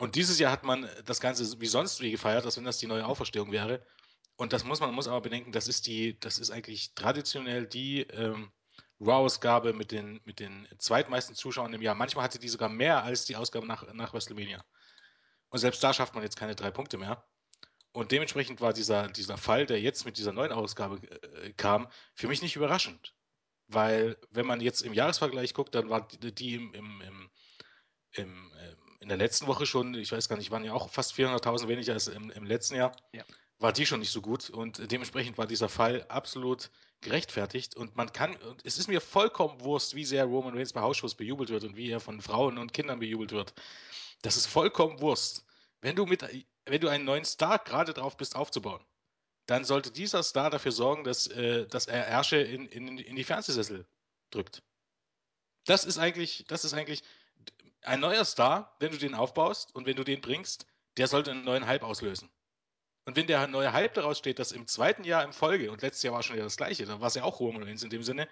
Und 0.00 0.16
dieses 0.16 0.38
Jahr 0.38 0.50
hat 0.50 0.64
man 0.64 0.88
das 1.04 1.20
Ganze 1.20 1.60
wie 1.60 1.66
sonst 1.66 2.00
wie 2.00 2.10
gefeiert, 2.10 2.44
als 2.44 2.56
wenn 2.56 2.64
das 2.64 2.78
die 2.78 2.86
neue 2.86 3.06
Auferstehung 3.06 3.52
wäre. 3.52 3.84
Und 4.36 4.52
das 4.52 4.64
muss 4.64 4.80
man 4.80 4.94
muss 4.94 5.08
aber 5.08 5.20
bedenken, 5.20 5.52
das 5.52 5.68
ist 5.68 5.86
die, 5.86 6.18
das 6.18 6.38
ist 6.38 6.50
eigentlich 6.50 6.94
traditionell 6.94 7.66
die 7.66 8.02
ähm, 8.02 8.52
Raw-Ausgabe 9.00 9.72
mit 9.72 9.92
den, 9.92 10.20
mit 10.24 10.40
den 10.40 10.66
zweitmeisten 10.78 11.34
Zuschauern 11.34 11.72
im 11.72 11.82
Jahr. 11.82 11.94
Manchmal 11.94 12.24
hatte 12.24 12.38
die 12.38 12.48
sogar 12.48 12.68
mehr 12.68 13.04
als 13.04 13.24
die 13.24 13.36
Ausgabe 13.36 13.66
nach, 13.66 13.92
nach 13.94 14.12
WrestleMania. 14.12 14.64
Und 15.50 15.58
selbst 15.58 15.82
da 15.82 15.92
schafft 15.92 16.14
man 16.14 16.22
jetzt 16.22 16.36
keine 16.36 16.54
drei 16.54 16.70
Punkte 16.70 16.98
mehr. 16.98 17.24
Und 17.92 18.12
dementsprechend 18.12 18.60
war 18.60 18.72
dieser, 18.72 19.08
dieser 19.08 19.38
Fall, 19.38 19.66
der 19.66 19.80
jetzt 19.80 20.04
mit 20.04 20.18
dieser 20.18 20.32
neuen 20.32 20.52
Ausgabe 20.52 21.00
äh, 21.42 21.52
kam, 21.54 21.88
für 22.14 22.28
mich 22.28 22.42
nicht 22.42 22.56
überraschend. 22.56 23.14
Weil, 23.66 24.16
wenn 24.30 24.46
man 24.46 24.60
jetzt 24.60 24.82
im 24.82 24.94
Jahresvergleich 24.94 25.54
guckt, 25.54 25.74
dann 25.74 25.90
war 25.90 26.06
die, 26.06 26.34
die 26.34 26.54
im, 26.54 26.74
im, 26.74 27.00
im, 27.00 27.30
im, 28.12 28.52
ähm, 28.60 28.96
in 29.00 29.08
der 29.08 29.18
letzten 29.18 29.46
Woche 29.46 29.66
schon, 29.66 29.94
ich 29.94 30.10
weiß 30.10 30.28
gar 30.28 30.36
nicht, 30.36 30.50
waren 30.50 30.64
ja 30.64 30.72
auch 30.72 30.90
fast 30.90 31.12
400.000 31.14 31.68
weniger 31.68 31.92
als 31.92 32.08
im, 32.08 32.30
im 32.30 32.44
letzten 32.44 32.76
Jahr. 32.76 32.94
Ja. 33.12 33.24
War 33.58 33.72
die 33.72 33.86
schon 33.86 34.00
nicht 34.00 34.12
so 34.12 34.20
gut 34.20 34.50
und 34.50 34.90
dementsprechend 34.90 35.38
war 35.38 35.46
dieser 35.46 35.68
Fall 35.68 36.04
absolut 36.08 36.70
gerechtfertigt 37.00 37.76
und 37.76 37.96
man 37.96 38.12
kann, 38.12 38.36
und 38.36 38.64
es 38.64 38.78
ist 38.78 38.88
mir 38.88 39.00
vollkommen 39.00 39.60
Wurst, 39.60 39.94
wie 39.94 40.04
sehr 40.04 40.24
Roman 40.24 40.54
Reigns 40.54 40.72
bei 40.72 40.80
Hausschuss 40.80 41.14
bejubelt 41.14 41.50
wird 41.50 41.64
und 41.64 41.76
wie 41.76 41.90
er 41.90 42.00
von 42.00 42.20
Frauen 42.20 42.58
und 42.58 42.72
Kindern 42.72 42.98
bejubelt 42.98 43.32
wird. 43.32 43.54
Das 44.22 44.36
ist 44.36 44.46
vollkommen 44.46 45.00
Wurst. 45.00 45.44
Wenn 45.80 45.94
du 45.94 46.06
mit, 46.06 46.24
wenn 46.66 46.80
du 46.80 46.88
einen 46.88 47.04
neuen 47.04 47.24
Star 47.24 47.58
gerade 47.58 47.94
drauf 47.94 48.16
bist 48.16 48.34
aufzubauen, 48.34 48.84
dann 49.46 49.64
sollte 49.64 49.90
dieser 49.90 50.22
Star 50.22 50.50
dafür 50.50 50.72
sorgen, 50.72 51.04
dass, 51.04 51.26
äh, 51.28 51.66
dass 51.68 51.86
er 51.86 52.06
Ärsche 52.06 52.36
in, 52.36 52.66
in, 52.66 52.98
in 52.98 53.16
die 53.16 53.24
Fernsehsessel 53.24 53.86
drückt. 54.30 54.62
Das 55.64 55.84
ist 55.84 55.98
eigentlich, 55.98 56.44
das 56.48 56.64
ist 56.64 56.74
eigentlich 56.74 57.02
ein 57.82 58.00
neuer 58.00 58.24
Star, 58.24 58.76
wenn 58.80 58.90
du 58.90 58.98
den 58.98 59.14
aufbaust 59.14 59.74
und 59.74 59.86
wenn 59.86 59.96
du 59.96 60.04
den 60.04 60.20
bringst, 60.20 60.66
der 60.96 61.06
sollte 61.06 61.30
einen 61.30 61.44
neuen 61.44 61.66
Hype 61.66 61.84
auslösen. 61.84 62.28
Und 63.08 63.16
wenn 63.16 63.26
der 63.26 63.46
neue 63.46 63.72
Hype 63.72 63.94
daraus 63.94 64.18
steht, 64.18 64.38
dass 64.38 64.52
im 64.52 64.66
zweiten 64.66 65.02
Jahr 65.02 65.24
im 65.24 65.32
Folge, 65.32 65.72
und 65.72 65.80
letztes 65.80 66.02
Jahr 66.02 66.12
war 66.12 66.22
schon 66.22 66.36
wieder 66.36 66.44
das 66.44 66.58
gleiche, 66.58 66.84
da 66.84 67.00
war 67.00 67.08
es 67.08 67.14
ja 67.14 67.22
auch 67.22 67.40
Roman 67.40 67.62
Reigns 67.62 67.82
in 67.82 67.88
dem 67.88 68.02
Sinne, 68.02 68.28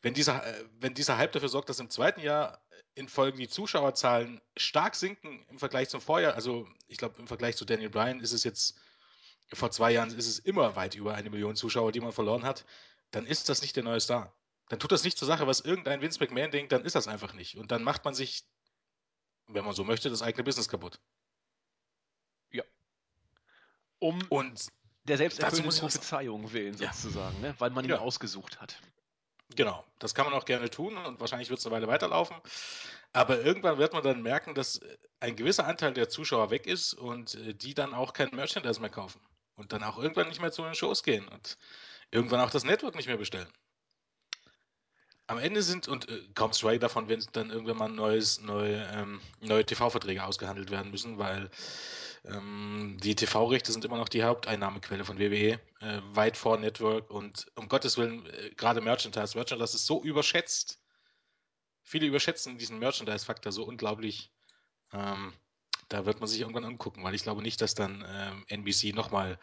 wenn 0.00 0.12
dieser, 0.12 0.44
äh, 0.44 0.64
wenn 0.80 0.92
dieser 0.92 1.18
Hype 1.18 1.30
dafür 1.30 1.48
sorgt, 1.48 1.68
dass 1.68 1.78
im 1.78 1.88
zweiten 1.88 2.20
Jahr 2.20 2.60
in 2.96 3.06
Folge 3.06 3.38
die 3.38 3.46
Zuschauerzahlen 3.46 4.40
stark 4.56 4.96
sinken 4.96 5.46
im 5.50 5.60
Vergleich 5.60 5.88
zum 5.88 6.00
Vorjahr, 6.00 6.34
also 6.34 6.66
ich 6.88 6.98
glaube 6.98 7.20
im 7.20 7.28
Vergleich 7.28 7.54
zu 7.54 7.64
Daniel 7.64 7.90
Bryan 7.90 8.18
ist 8.18 8.32
es 8.32 8.42
jetzt, 8.42 8.74
vor 9.52 9.70
zwei 9.70 9.92
Jahren 9.92 10.10
ist 10.10 10.26
es 10.26 10.40
immer 10.40 10.74
weit 10.74 10.96
über 10.96 11.14
eine 11.14 11.30
Million 11.30 11.54
Zuschauer, 11.54 11.92
die 11.92 12.00
man 12.00 12.10
verloren 12.10 12.42
hat, 12.42 12.64
dann 13.12 13.24
ist 13.24 13.50
das 13.50 13.62
nicht 13.62 13.76
der 13.76 13.84
neue 13.84 14.00
Star. 14.00 14.34
Dann 14.68 14.80
tut 14.80 14.90
das 14.90 15.04
nicht 15.04 15.16
zur 15.16 15.28
Sache, 15.28 15.46
was 15.46 15.60
irgendein 15.60 16.00
Vince 16.00 16.18
McMahon 16.18 16.50
denkt, 16.50 16.72
dann 16.72 16.84
ist 16.84 16.96
das 16.96 17.06
einfach 17.06 17.34
nicht. 17.34 17.56
Und 17.56 17.70
dann 17.70 17.84
macht 17.84 18.04
man 18.04 18.14
sich, 18.14 18.42
wenn 19.46 19.64
man 19.64 19.74
so 19.74 19.84
möchte, 19.84 20.10
das 20.10 20.22
eigene 20.22 20.42
Business 20.42 20.68
kaputt. 20.68 20.98
Um 24.02 24.20
und 24.30 24.66
der 25.04 25.16
selbsterfüllenden 25.16 25.78
Prophezeiung 25.78 26.52
willen 26.52 26.76
sozusagen, 26.76 27.36
ja. 27.40 27.50
ne? 27.50 27.54
weil 27.58 27.70
man 27.70 27.84
ihn 27.84 27.90
ja. 27.90 27.98
ausgesucht 27.98 28.60
hat. 28.60 28.76
Genau, 29.54 29.84
das 30.00 30.14
kann 30.14 30.24
man 30.24 30.34
auch 30.34 30.44
gerne 30.44 30.70
tun 30.70 30.96
und 30.96 31.20
wahrscheinlich 31.20 31.50
wird 31.50 31.60
es 31.60 31.66
eine 31.66 31.74
Weile 31.74 31.86
weiterlaufen. 31.86 32.36
Aber 33.12 33.40
irgendwann 33.40 33.78
wird 33.78 33.92
man 33.92 34.02
dann 34.02 34.22
merken, 34.22 34.54
dass 34.54 34.80
ein 35.20 35.36
gewisser 35.36 35.66
Anteil 35.66 35.92
der 35.92 36.08
Zuschauer 36.08 36.50
weg 36.50 36.66
ist 36.66 36.94
und 36.94 37.34
äh, 37.34 37.54
die 37.54 37.74
dann 37.74 37.94
auch 37.94 38.12
kein 38.12 38.30
Merchandise 38.30 38.80
mehr 38.80 38.90
kaufen. 38.90 39.20
und 39.54 39.72
dann 39.72 39.84
auch 39.84 39.98
irgendwann 39.98 40.28
nicht 40.28 40.40
mehr 40.40 40.50
zu 40.50 40.62
den 40.62 40.74
Shows 40.74 41.02
gehen 41.02 41.28
und 41.28 41.58
irgendwann 42.10 42.40
auch 42.40 42.50
das 42.50 42.64
Network 42.64 42.96
nicht 42.96 43.06
mehr 43.06 43.18
bestellen. 43.18 43.48
Am 45.32 45.38
Ende 45.38 45.62
sind, 45.62 45.88
und 45.88 46.10
äh, 46.10 46.20
kaum 46.34 46.52
zwei 46.52 46.76
davon, 46.76 47.08
wenn 47.08 47.24
dann 47.32 47.48
irgendwann 47.48 47.78
mal 47.78 47.88
neues, 47.88 48.42
neue, 48.42 48.86
ähm, 48.92 49.18
neue 49.40 49.64
TV-Verträge 49.64 50.22
ausgehandelt 50.22 50.70
werden 50.70 50.90
müssen, 50.90 51.16
weil 51.16 51.50
ähm, 52.26 52.98
die 53.02 53.14
TV-Rechte 53.14 53.72
sind 53.72 53.86
immer 53.86 53.96
noch 53.96 54.10
die 54.10 54.24
Haupteinnahmequelle 54.24 55.06
von 55.06 55.18
WWE, 55.18 55.58
äh, 55.80 56.00
weit 56.12 56.36
vor 56.36 56.58
Network 56.58 57.10
und 57.10 57.46
um 57.54 57.66
Gottes 57.70 57.96
Willen, 57.96 58.26
äh, 58.26 58.50
gerade 58.58 58.82
Merchandise. 58.82 59.34
Merchandise 59.34 59.74
ist 59.74 59.86
so 59.86 60.02
überschätzt. 60.02 60.78
Viele 61.82 62.06
überschätzen 62.06 62.58
diesen 62.58 62.78
Merchandise-Faktor 62.78 63.52
so 63.52 63.64
unglaublich. 63.64 64.30
Ähm, 64.92 65.32
da 65.88 66.04
wird 66.04 66.20
man 66.20 66.28
sich 66.28 66.40
irgendwann 66.40 66.66
angucken, 66.66 67.02
weil 67.04 67.14
ich 67.14 67.22
glaube 67.22 67.40
nicht, 67.40 67.62
dass 67.62 67.74
dann 67.74 68.04
ähm, 68.06 68.44
NBC 68.48 68.94
nochmal 68.94 69.38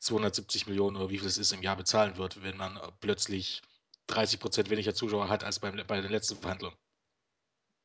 270 0.00 0.66
Millionen 0.66 0.96
oder 0.96 1.08
wie 1.08 1.18
viel 1.18 1.28
es 1.28 1.38
ist 1.38 1.52
im 1.52 1.62
Jahr 1.62 1.76
bezahlen 1.76 2.18
wird, 2.18 2.42
wenn 2.42 2.58
man 2.58 2.78
plötzlich 3.00 3.62
30 4.10 4.40
Prozent 4.40 4.70
weniger 4.70 4.94
Zuschauer 4.94 5.28
hat 5.28 5.44
als 5.44 5.58
beim, 5.58 5.82
bei 5.86 6.00
der 6.00 6.10
letzten 6.10 6.36
Verhandlung. 6.36 6.74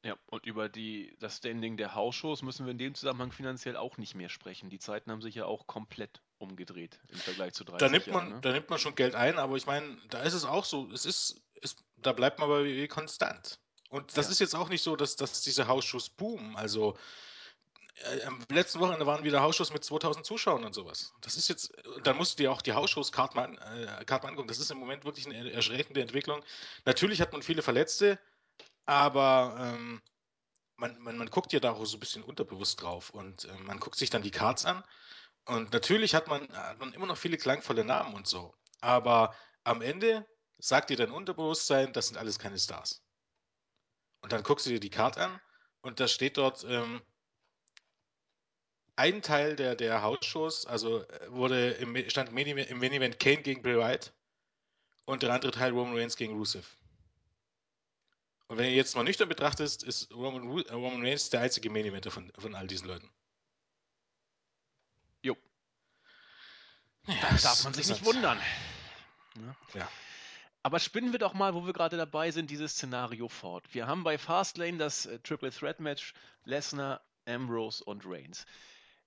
Ja, 0.06 0.16
und 0.28 0.46
über 0.46 0.70
die, 0.70 1.16
das 1.20 1.38
Standing 1.38 1.78
der 1.78 1.96
Hausshows 1.96 2.44
müssen 2.44 2.68
wir 2.68 2.72
in 2.72 2.78
dem 2.78 2.94
Zusammenhang 2.94 3.32
finanziell 3.32 3.76
auch 3.76 3.98
nicht 3.98 4.14
mehr 4.14 4.30
sprechen. 4.30 4.70
Die 4.70 4.78
Zeiten 4.78 5.10
haben 5.10 5.22
sich 5.22 5.34
ja 5.34 5.46
auch 5.46 5.66
komplett 5.66 6.22
umgedreht 6.38 7.00
im 7.08 7.18
Vergleich 7.18 7.54
zu 7.54 7.64
30 7.64 7.80
da 7.80 7.90
nimmt 7.90 8.06
Jahren. 8.06 8.26
Man, 8.26 8.36
ne? 8.36 8.42
Da 8.42 8.52
nimmt 8.52 8.70
man 8.70 8.78
schon 8.78 8.94
Geld 8.94 9.16
ein, 9.16 9.40
aber 9.40 9.56
ich 9.56 9.66
meine, 9.66 9.98
da 10.10 10.22
ist 10.22 10.34
es 10.34 10.46
auch 10.46 10.64
so, 10.64 10.92
es 10.92 11.06
ist, 11.06 11.42
es, 11.60 11.76
da 11.98 12.12
bleibt 12.12 12.38
man 12.38 12.50
aber 12.50 12.66
WWE 12.66 12.88
konstant. 12.88 13.60
Und 13.90 14.16
das 14.16 14.28
ja. 14.28 14.32
ist 14.34 14.40
jetzt 14.40 14.56
auch 14.56 14.70
nicht 14.70 14.84
so, 14.84 14.96
dass, 14.96 15.16
dass 15.16 15.42
diese 15.42 15.68
Hausshows 15.68 16.10
boomen. 16.10 16.56
Also 16.56 16.96
am 18.26 18.44
letzten 18.50 18.80
Wochenende 18.80 19.06
waren 19.06 19.24
wieder 19.24 19.42
Hausshows 19.42 19.72
mit 19.72 19.84
2000 19.84 20.26
Zuschauern 20.26 20.66
und 20.66 20.74
sowas. 20.74 21.14
Das 21.22 21.38
ist 21.38 21.48
jetzt, 21.48 21.72
dann 22.04 22.18
musst 22.18 22.38
du 22.38 22.44
dir 22.44 22.52
auch 22.52 22.62
die 22.62 22.74
Hausshows 22.74 23.10
äh, 23.10 23.14
Karten 23.14 24.28
angucken. 24.28 24.48
Das 24.48 24.60
ist 24.60 24.72
im 24.72 24.78
Moment 24.78 25.06
wirklich 25.06 25.26
eine 25.26 25.52
erschreckende 25.52 26.02
Entwicklung. 26.02 26.44
Natürlich 26.84 27.22
hat 27.22 27.32
man 27.32 27.42
viele 27.42 27.62
Verletzte, 27.62 28.20
aber 28.86 29.56
ähm, 29.60 30.02
man, 30.78 31.00
man, 31.00 31.18
man 31.18 31.30
guckt 31.30 31.54
ja 31.54 31.60
da 31.60 31.72
auch 31.72 31.86
so 31.86 31.98
ein 31.98 32.00
bisschen 32.00 32.24
unterbewusst 32.24 32.82
drauf 32.82 33.10
und 33.12 33.46
äh, 33.46 33.58
man 33.60 33.80
guckt 33.80 33.98
sich 33.98 34.10
dann 34.10 34.22
die 34.22 34.32
Cards 34.32 34.66
an 34.66 34.84
und 35.46 35.72
natürlich 35.72 36.16
hat 36.16 36.28
man, 36.28 36.48
hat 36.52 36.80
man 36.80 36.94
immer 36.94 37.06
noch 37.06 37.18
viele 37.18 37.38
klangvolle 37.38 37.86
Namen 37.86 38.14
und 38.14 38.28
so, 38.28 38.54
aber 38.82 39.36
am 39.64 39.82
Ende 39.82 40.28
sagt 40.58 40.90
dir 40.90 40.98
dein 40.98 41.12
Unterbewusstsein, 41.12 41.94
das 41.94 42.08
sind 42.08 42.18
alles 42.18 42.40
keine 42.40 42.60
Stars. 42.60 43.02
Und 44.22 44.32
dann 44.32 44.44
guckst 44.44 44.66
du 44.66 44.72
dir 44.72 44.80
die 44.80 44.90
Card 44.90 45.18
an 45.18 45.40
und 45.82 46.00
da 46.00 46.08
steht 46.08 46.38
dort 46.38 46.64
ähm, 46.68 47.02
ein 48.96 49.22
Teil 49.22 49.56
der, 49.56 49.76
der 49.76 50.02
Hausshows, 50.02 50.66
also 50.66 51.02
äh, 51.02 51.32
wurde 51.32 51.72
im, 51.72 52.10
stand 52.10 52.30
im 52.30 52.36
Main 52.80 52.94
Event 52.94 53.20
Kane 53.20 53.42
gegen 53.42 53.62
Bray 53.62 53.78
Wyatt 53.78 54.14
und 55.06 55.24
der 55.24 55.34
andere 55.34 55.52
Teil 55.52 55.72
Roman 55.72 55.96
Reigns 55.96 56.16
gegen 56.16 56.34
Rusev. 56.34 56.78
Und 58.48 58.58
wenn 58.58 58.66
ihr 58.66 58.76
jetzt 58.76 58.96
mal 58.96 59.04
nüchtern 59.04 59.28
betrachtet, 59.28 59.84
ist 59.84 60.14
Roman, 60.14 60.44
äh, 60.66 60.74
Roman 60.74 61.02
Reigns 61.06 61.30
der 61.30 61.42
einzige 61.42 61.70
Main 61.70 61.86
Eventer 61.86 62.12
von, 62.12 62.32
von 62.38 62.56
all 62.56 62.68
diesen 62.68 62.88
Leuten. 62.88 63.10
Jo. 65.22 65.36
Ja, 67.08 67.16
da 67.22 67.38
darf 67.38 67.64
man 67.64 67.74
sich 67.74 67.88
nicht 67.88 68.06
wundern. 68.06 68.40
Ja. 69.36 69.80
ja. 69.80 69.90
Aber 70.64 70.80
spinnen 70.80 71.12
wir 71.12 71.20
doch 71.20 71.34
mal, 71.34 71.54
wo 71.54 71.66
wir 71.66 71.74
gerade 71.74 71.98
dabei 71.98 72.32
sind, 72.32 72.50
dieses 72.50 72.72
Szenario 72.72 73.28
fort. 73.28 73.66
Wir 73.74 73.86
haben 73.86 74.04
bei 74.04 74.18
Fastlane 74.18 74.78
das 74.78 75.06
äh, 75.06 75.20
Triple 75.20 75.52
Threat 75.52 75.80
Match 75.80 76.14
Lesnar, 76.44 77.02
Ambrose 77.28 77.84
und 77.84 78.04
Reigns. 78.06 78.46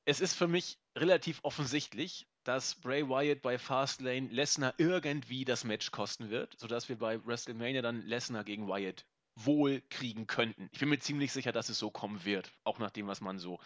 Es 0.09 0.21
ist 0.21 0.33
für 0.33 0.49
mich 0.49 0.79
relativ 0.97 1.41
offensichtlich, 1.43 2.27
dass 2.43 2.77
Bray 2.77 3.07
Wyatt 3.11 3.43
bei 3.43 3.59
Fastlane 3.59 4.29
Lesnar 4.29 4.73
irgendwie 4.79 5.45
das 5.45 5.65
Match 5.65 5.91
kosten 5.91 6.31
wird, 6.31 6.59
sodass 6.59 6.89
wir 6.89 6.97
bei 6.97 7.23
WrestleMania 7.27 7.83
dann 7.83 8.01
Lesnar 8.01 8.43
gegen 8.43 8.69
Wyatt 8.69 9.05
wohl 9.35 9.83
kriegen 9.91 10.27
könnten. 10.27 10.71
Ich 10.73 10.79
bin 10.79 10.89
mir 10.89 10.99
ziemlich 10.99 11.31
sicher, 11.31 11.53
dass 11.53 11.69
es 11.69 11.79
so 11.79 11.91
kommen 11.91 12.25
wird, 12.25 12.51
auch 12.65 12.79
nach 12.79 12.91
dem, 12.91 13.07
was 13.07 13.21
man 13.21 13.39
so 13.39 13.61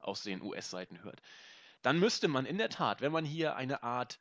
aus 0.00 0.22
den 0.22 0.42
US-Seiten 0.42 1.02
hört. 1.02 1.22
Dann 1.80 1.98
müsste 1.98 2.28
man 2.28 2.44
in 2.44 2.58
der 2.58 2.68
Tat, 2.68 3.00
wenn 3.00 3.12
man 3.12 3.24
hier 3.24 3.56
eine 3.56 3.82
Art 3.82 4.18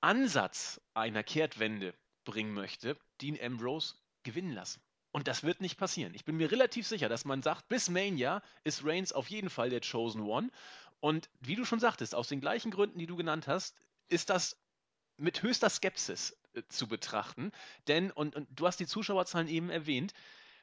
Ansatz 0.00 0.80
einer 0.94 1.24
Kehrtwende 1.24 1.92
bringen 2.22 2.54
möchte, 2.54 2.96
Dean 3.20 3.36
Ambrose 3.42 3.96
gewinnen 4.22 4.52
lassen. 4.52 4.80
Und 5.12 5.28
das 5.28 5.42
wird 5.42 5.60
nicht 5.60 5.76
passieren. 5.76 6.14
Ich 6.14 6.24
bin 6.24 6.36
mir 6.36 6.50
relativ 6.50 6.86
sicher, 6.86 7.08
dass 7.08 7.24
man 7.24 7.42
sagt, 7.42 7.68
bis 7.68 7.90
Mania 7.90 8.42
ist 8.64 8.84
Reigns 8.84 9.12
auf 9.12 9.28
jeden 9.28 9.50
Fall 9.50 9.68
der 9.68 9.82
Chosen 9.82 10.22
One. 10.22 10.50
Und 11.00 11.28
wie 11.40 11.54
du 11.54 11.64
schon 11.64 11.80
sagtest, 11.80 12.14
aus 12.14 12.28
den 12.28 12.40
gleichen 12.40 12.70
Gründen, 12.70 12.98
die 12.98 13.06
du 13.06 13.16
genannt 13.16 13.46
hast, 13.46 13.76
ist 14.08 14.30
das 14.30 14.56
mit 15.18 15.42
höchster 15.42 15.68
Skepsis 15.68 16.36
äh, 16.54 16.62
zu 16.68 16.88
betrachten. 16.88 17.52
Denn, 17.88 18.10
und, 18.10 18.34
und 18.34 18.48
du 18.58 18.66
hast 18.66 18.80
die 18.80 18.86
Zuschauerzahlen 18.86 19.48
eben 19.48 19.68
erwähnt, 19.68 20.14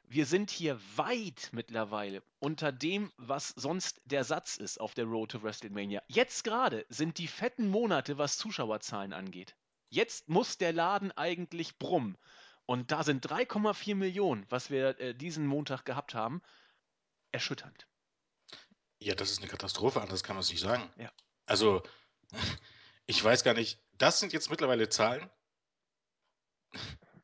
wir 0.04 0.26
sind 0.26 0.50
hier 0.50 0.80
weit 0.96 1.50
mittlerweile 1.52 2.24
unter 2.40 2.72
dem, 2.72 3.12
was 3.16 3.50
sonst 3.50 4.00
der 4.06 4.24
Satz 4.24 4.56
ist 4.56 4.80
auf 4.80 4.92
der 4.94 5.04
Road 5.04 5.30
to 5.30 5.42
WrestleMania. 5.42 6.02
Jetzt 6.08 6.42
gerade 6.42 6.84
sind 6.88 7.18
die 7.18 7.28
fetten 7.28 7.68
Monate, 7.68 8.18
was 8.18 8.36
Zuschauerzahlen 8.36 9.12
angeht. 9.12 9.54
Jetzt 9.88 10.28
muss 10.28 10.58
der 10.58 10.72
Laden 10.72 11.12
eigentlich 11.12 11.78
brummen. 11.78 12.18
Und 12.70 12.92
da 12.92 13.02
sind 13.02 13.26
3,4 13.26 13.96
Millionen, 13.96 14.46
was 14.48 14.70
wir 14.70 14.96
äh, 15.00 15.12
diesen 15.12 15.44
Montag 15.44 15.84
gehabt 15.84 16.14
haben, 16.14 16.40
erschütternd. 17.32 17.88
Ja, 19.00 19.16
das 19.16 19.32
ist 19.32 19.40
eine 19.40 19.48
Katastrophe, 19.48 20.00
anders 20.00 20.22
kann 20.22 20.36
man 20.36 20.42
es 20.42 20.50
nicht 20.50 20.60
sagen. 20.60 20.88
Ja. 20.96 21.10
Also, 21.46 21.82
ich 23.06 23.24
weiß 23.24 23.42
gar 23.42 23.54
nicht, 23.54 23.80
das 23.98 24.20
sind 24.20 24.32
jetzt 24.32 24.50
mittlerweile 24.50 24.88
Zahlen. 24.88 25.28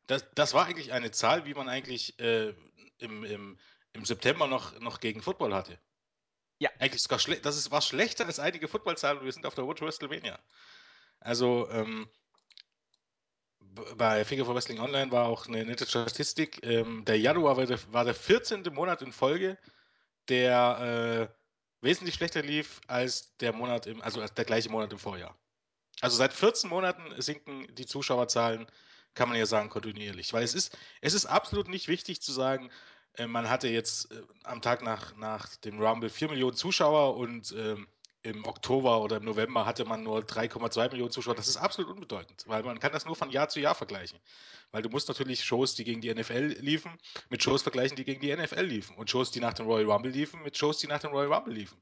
Das, 0.07 0.25
das 0.35 0.53
war 0.53 0.65
eigentlich 0.65 0.91
eine 0.91 1.11
Zahl, 1.11 1.45
wie 1.45 1.53
man 1.53 1.69
eigentlich 1.69 2.19
äh, 2.19 2.53
im, 2.97 3.23
im, 3.23 3.57
im 3.93 4.03
September 4.03 4.47
noch, 4.47 4.77
noch 4.81 4.99
gegen 4.99 5.21
Football 5.21 5.53
hatte. 5.53 5.79
Ja. 6.59 6.71
Eigentlich 6.79 7.03
sogar 7.03 7.19
schlecht. 7.19 7.45
Das 7.45 7.55
ist, 7.55 7.71
war 7.71 7.81
schlechter 7.81 8.25
als 8.25 8.39
einige 8.39 8.67
Footballzahlen 8.67 9.23
wir 9.23 9.31
sind 9.31 9.45
auf 9.45 9.55
der 9.55 9.63
Road 9.63 9.77
to 9.77 9.85
WrestleMania. 9.85 10.37
Also, 11.21 11.69
ähm, 11.69 12.09
bei 13.97 14.23
Figure 14.25 14.45
for 14.45 14.55
Wrestling 14.55 14.79
Online 14.79 15.11
war 15.11 15.27
auch 15.27 15.47
eine 15.47 15.65
nette 15.65 15.85
Statistik. 15.85 16.59
Ähm, 16.63 17.05
der 17.05 17.19
Januar 17.19 17.57
war 17.57 17.65
der, 17.65 17.79
war 17.91 18.05
der 18.05 18.15
14. 18.15 18.63
Monat 18.71 19.01
in 19.01 19.11
Folge, 19.11 19.57
der 20.29 21.29
äh, 21.31 21.37
wesentlich 21.81 22.15
schlechter 22.15 22.41
lief 22.41 22.81
als 22.87 23.35
der 23.37 23.53
Monat 23.53 23.87
im, 23.87 24.01
also 24.01 24.21
als 24.21 24.33
der 24.33 24.45
gleiche 24.45 24.69
Monat 24.69 24.91
im 24.91 24.99
Vorjahr. 24.99 25.37
Also 26.01 26.17
seit 26.17 26.33
14 26.33 26.69
Monaten 26.69 27.19
sinken 27.21 27.67
die 27.75 27.85
Zuschauerzahlen, 27.85 28.67
kann 29.13 29.29
man 29.29 29.37
ja 29.37 29.45
sagen, 29.45 29.69
kontinuierlich. 29.69 30.33
Weil 30.33 30.43
es 30.43 30.53
ist, 30.53 30.77
es 31.01 31.13
ist 31.13 31.25
absolut 31.25 31.67
nicht 31.69 31.87
wichtig 31.87 32.21
zu 32.21 32.31
sagen, 32.31 32.69
äh, 33.13 33.27
man 33.27 33.49
hatte 33.49 33.67
jetzt 33.67 34.11
äh, 34.11 34.21
am 34.43 34.61
Tag 34.61 34.83
nach, 34.83 35.15
nach 35.15 35.55
dem 35.57 35.81
Rumble 35.81 36.09
4 36.09 36.29
Millionen 36.29 36.55
Zuschauer 36.55 37.17
und 37.17 37.51
ähm, 37.57 37.87
im 38.23 38.45
Oktober 38.45 39.01
oder 39.01 39.17
im 39.17 39.25
November 39.25 39.65
hatte 39.65 39.85
man 39.85 40.03
nur 40.03 40.19
3,2 40.19 40.89
Millionen 40.91 41.11
Zuschauer. 41.11 41.35
Das 41.35 41.47
ist 41.47 41.57
absolut 41.57 41.91
unbedeutend, 41.91 42.43
weil 42.47 42.63
man 42.63 42.79
kann 42.79 42.91
das 42.91 43.05
nur 43.05 43.15
von 43.15 43.29
Jahr 43.29 43.49
zu 43.49 43.59
Jahr 43.59 43.75
vergleichen. 43.75 44.19
Weil 44.71 44.81
du 44.81 44.89
musst 44.89 45.07
natürlich 45.07 45.43
Shows, 45.43 45.75
die 45.75 45.83
gegen 45.83 46.01
die 46.01 46.13
NFL 46.13 46.57
liefen, 46.59 46.91
mit 47.29 47.41
Shows 47.41 47.61
vergleichen, 47.61 47.95
die 47.95 48.03
gegen 48.03 48.19
die 48.19 48.35
NFL 48.35 48.61
liefen. 48.61 48.95
Und 48.97 49.09
Shows, 49.09 49.31
die 49.31 49.39
nach 49.39 49.53
dem 49.53 49.67
Royal 49.67 49.89
Rumble 49.89 50.11
liefen, 50.11 50.43
mit 50.43 50.57
Shows, 50.57 50.79
die 50.79 50.87
nach 50.87 50.99
dem 50.99 51.11
Royal 51.11 51.31
Rumble 51.31 51.53
liefen. 51.53 51.77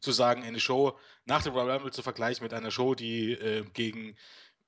Zu 0.00 0.12
sagen, 0.12 0.42
eine 0.44 0.60
Show 0.60 0.98
nach 1.26 1.42
dem 1.42 1.52
Royal 1.52 1.72
Rumble 1.72 1.92
zu 1.92 2.02
vergleichen 2.02 2.42
mit 2.42 2.54
einer 2.54 2.70
Show, 2.70 2.94
die 2.94 3.32
äh, 3.32 3.64
gegen 3.74 4.16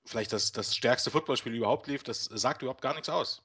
vielleicht 0.05 0.33
das, 0.33 0.53
das 0.53 0.77
stärkste 0.77 1.11
Footballspiel 1.11 1.55
überhaupt 1.55 1.87
lief, 1.87 2.03
das 2.03 2.25
sagt 2.25 2.63
überhaupt 2.63 2.83
gar 2.83 2.93
nichts 2.93 3.09
aus. 3.09 3.43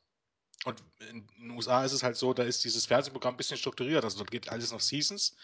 Und 0.65 0.83
in 1.11 1.27
den 1.37 1.51
USA 1.51 1.85
ist 1.85 1.91
es 1.91 2.03
halt 2.03 2.17
so, 2.17 2.33
da 2.33 2.43
ist 2.43 2.63
dieses 2.63 2.85
Fernsehprogramm 2.87 3.35
ein 3.35 3.37
bisschen 3.37 3.57
strukturiert. 3.57 4.03
Also 4.03 4.17
dort 4.17 4.31
geht 4.31 4.49
alles 4.49 4.71
nach 4.71 4.79
Seasons. 4.79 5.35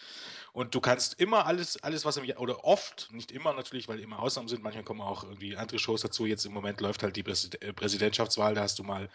Und 0.52 0.74
du 0.74 0.80
kannst 0.80 1.20
immer 1.20 1.46
alles, 1.46 1.82
alles 1.82 2.04
was 2.04 2.16
im 2.16 2.24
Jahr, 2.24 2.40
oder 2.40 2.64
oft, 2.64 3.08
nicht 3.12 3.30
immer 3.30 3.54
natürlich, 3.54 3.88
weil 3.88 4.00
immer 4.00 4.18
Ausnahmen 4.18 4.48
sind, 4.48 4.62
manchmal 4.62 4.84
kommen 4.84 5.00
auch 5.00 5.24
irgendwie 5.24 5.56
andere 5.56 5.78
Shows 5.78 6.02
dazu. 6.02 6.26
Jetzt 6.26 6.44
im 6.44 6.52
Moment 6.52 6.80
läuft 6.80 7.02
halt 7.02 7.16
die 7.16 7.24
äh, 7.24 7.72
Präsidentschaftswahl, 7.72 8.54
da 8.54 8.62
hast 8.62 8.78
du 8.78 8.82
mal 8.82 9.08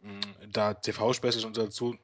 mh, 0.00 0.12
mm, 0.12 0.52
da 0.52 0.74
TV-Specials 0.74 1.44
und 1.44 1.56
dazu. 1.56 1.98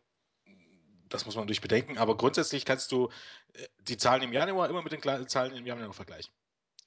Das 1.09 1.25
muss 1.25 1.35
man 1.35 1.45
natürlich 1.45 1.61
bedenken. 1.61 1.99
Aber 1.99 2.17
grundsätzlich 2.17 2.65
kannst 2.65 2.91
du 2.91 3.11
äh, 3.55 3.67
die 3.81 3.97
Zahlen 3.97 4.23
im 4.23 4.33
Januar 4.33 4.69
immer 4.69 4.83
mit 4.83 4.93
den 4.93 5.29
Zahlen 5.29 5.55
im 5.55 5.67
Januar 5.67 5.93
vergleichen. 5.93 6.33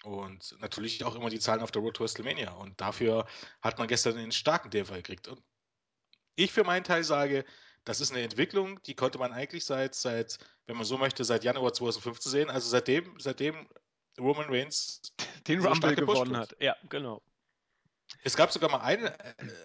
Und 0.03 0.57
natürlich 0.59 1.05
auch 1.05 1.15
immer 1.15 1.29
die 1.29 1.39
Zahlen 1.39 1.61
auf 1.61 1.71
der 1.71 1.81
Road 1.81 1.95
to 1.95 2.03
WrestleMania. 2.03 2.51
Und 2.51 2.79
dafür 2.81 3.25
hat 3.61 3.79
man 3.79 3.87
gestern 3.87 4.17
einen 4.17 4.33
starken 4.33 4.69
Dämpfer 4.69 4.97
gekriegt. 4.97 5.29
Und 5.29 5.41
ich 6.35 6.51
für 6.51 6.63
meinen 6.63 6.83
Teil 6.83 7.03
sage, 7.03 7.45
das 7.85 7.99
ist 7.99 8.11
eine 8.11 8.21
Entwicklung, 8.21 8.81
die 8.83 8.95
konnte 8.95 9.17
man 9.17 9.33
eigentlich 9.33 9.65
seit, 9.65 9.95
seit, 9.95 10.37
wenn 10.67 10.77
man 10.77 10.85
so 10.85 10.97
möchte, 10.97 11.23
seit 11.23 11.43
Januar 11.43 11.73
2015 11.73 12.31
sehen. 12.31 12.49
Also 12.49 12.69
seitdem, 12.69 13.19
seitdem 13.19 13.67
Roman 14.19 14.47
Reigns 14.49 15.01
den 15.47 15.61
so 15.61 15.69
Rumble 15.69 15.95
gewonnen 15.95 16.37
hat. 16.37 16.55
Ja, 16.59 16.75
genau. 16.89 17.21
Es 18.23 18.35
gab 18.35 18.51
sogar 18.51 18.69
mal 18.69 18.79
eine, 18.79 19.17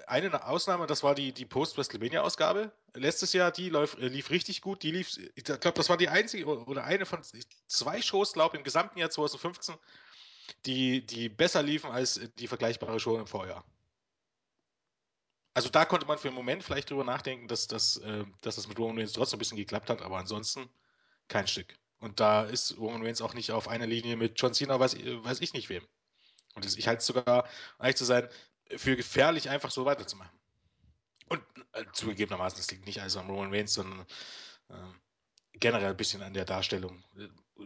eine 0.07 0.47
Ausnahme, 0.47 0.87
das 0.87 1.03
war 1.03 1.15
die, 1.15 1.33
die 1.33 1.45
Post-WrestleMania-Ausgabe. 1.45 2.73
Letztes 2.95 3.33
Jahr, 3.33 3.53
die 3.53 3.69
lief, 3.69 3.97
äh, 3.99 4.09
lief 4.09 4.31
richtig 4.31 4.63
gut. 4.63 4.83
Die 4.83 4.91
lief, 4.91 5.17
ich 5.35 5.45
glaube, 5.45 5.73
das 5.73 5.89
war 5.89 5.97
die 5.97 6.09
einzige 6.09 6.47
oder 6.47 6.85
eine 6.85 7.05
von 7.05 7.21
zwei 7.67 8.01
Shows, 8.01 8.33
glaube 8.33 8.57
ich, 8.57 8.61
im 8.61 8.65
gesamten 8.65 8.99
Jahr 8.99 9.11
2015, 9.11 9.77
die, 10.67 11.05
die 11.05 11.29
besser 11.29 11.63
liefen 11.63 11.91
als 11.91 12.21
die 12.39 12.49
vergleichbare 12.49 12.99
Show 12.99 13.19
im 13.19 13.27
Vorjahr. 13.27 13.65
Also 15.59 15.71
da 15.71 15.85
konnte 15.85 16.07
man 16.07 16.19
für 16.19 16.29
einen 16.29 16.37
Moment 16.37 16.63
vielleicht 16.63 16.89
drüber 16.89 17.03
nachdenken, 17.03 17.49
dass, 17.49 17.67
dass, 17.67 17.97
äh, 17.97 18.25
dass 18.43 18.55
das 18.55 18.69
mit 18.69 18.79
Roman 18.79 18.97
Reigns 18.97 19.13
trotzdem 19.13 19.39
ein 19.39 19.41
bisschen 19.41 19.57
geklappt 19.57 19.91
hat, 19.91 20.03
aber 20.03 20.17
ansonsten 20.17 20.71
kein 21.27 21.49
Stück. 21.49 21.77
Und 21.99 22.21
da 22.21 22.45
ist 22.45 22.79
Roman 22.79 23.03
Reigns 23.03 23.21
auch 23.21 23.35
nicht 23.35 23.51
auf 23.51 23.67
einer 23.67 23.89
Linie 23.89 24.15
mit 24.15 24.41
John 24.41 24.55
Cena, 24.55 24.79
weiß, 24.79 24.95
weiß 24.95 25.41
ich 25.41 25.55
nicht 25.55 25.69
wem. 25.69 25.85
Und 26.55 26.65
das, 26.65 26.77
ich 26.77 26.87
halte 26.87 27.01
es 27.01 27.07
sogar, 27.07 27.43
um 27.77 27.85
ehrlich 27.85 27.97
zu 27.97 28.05
sein, 28.05 28.29
für 28.77 28.95
gefährlich, 28.95 29.51
einfach 29.51 29.73
so 29.73 29.85
weiterzumachen. 29.85 30.31
Und 31.29 31.43
äh, 31.73 31.85
zugegebenermaßen, 31.93 32.61
es 32.61 32.71
liegt 32.71 32.87
nicht 32.87 33.01
alles 33.01 33.17
am 33.17 33.29
Roman 33.29 33.53
Reigns, 33.53 33.75
sondern 33.75 34.07
äh, 34.69 34.75
generell 35.55 35.91
ein 35.91 35.97
bisschen 35.97 36.23
an 36.23 36.35
der 36.35 36.45
Darstellung. 36.45 37.03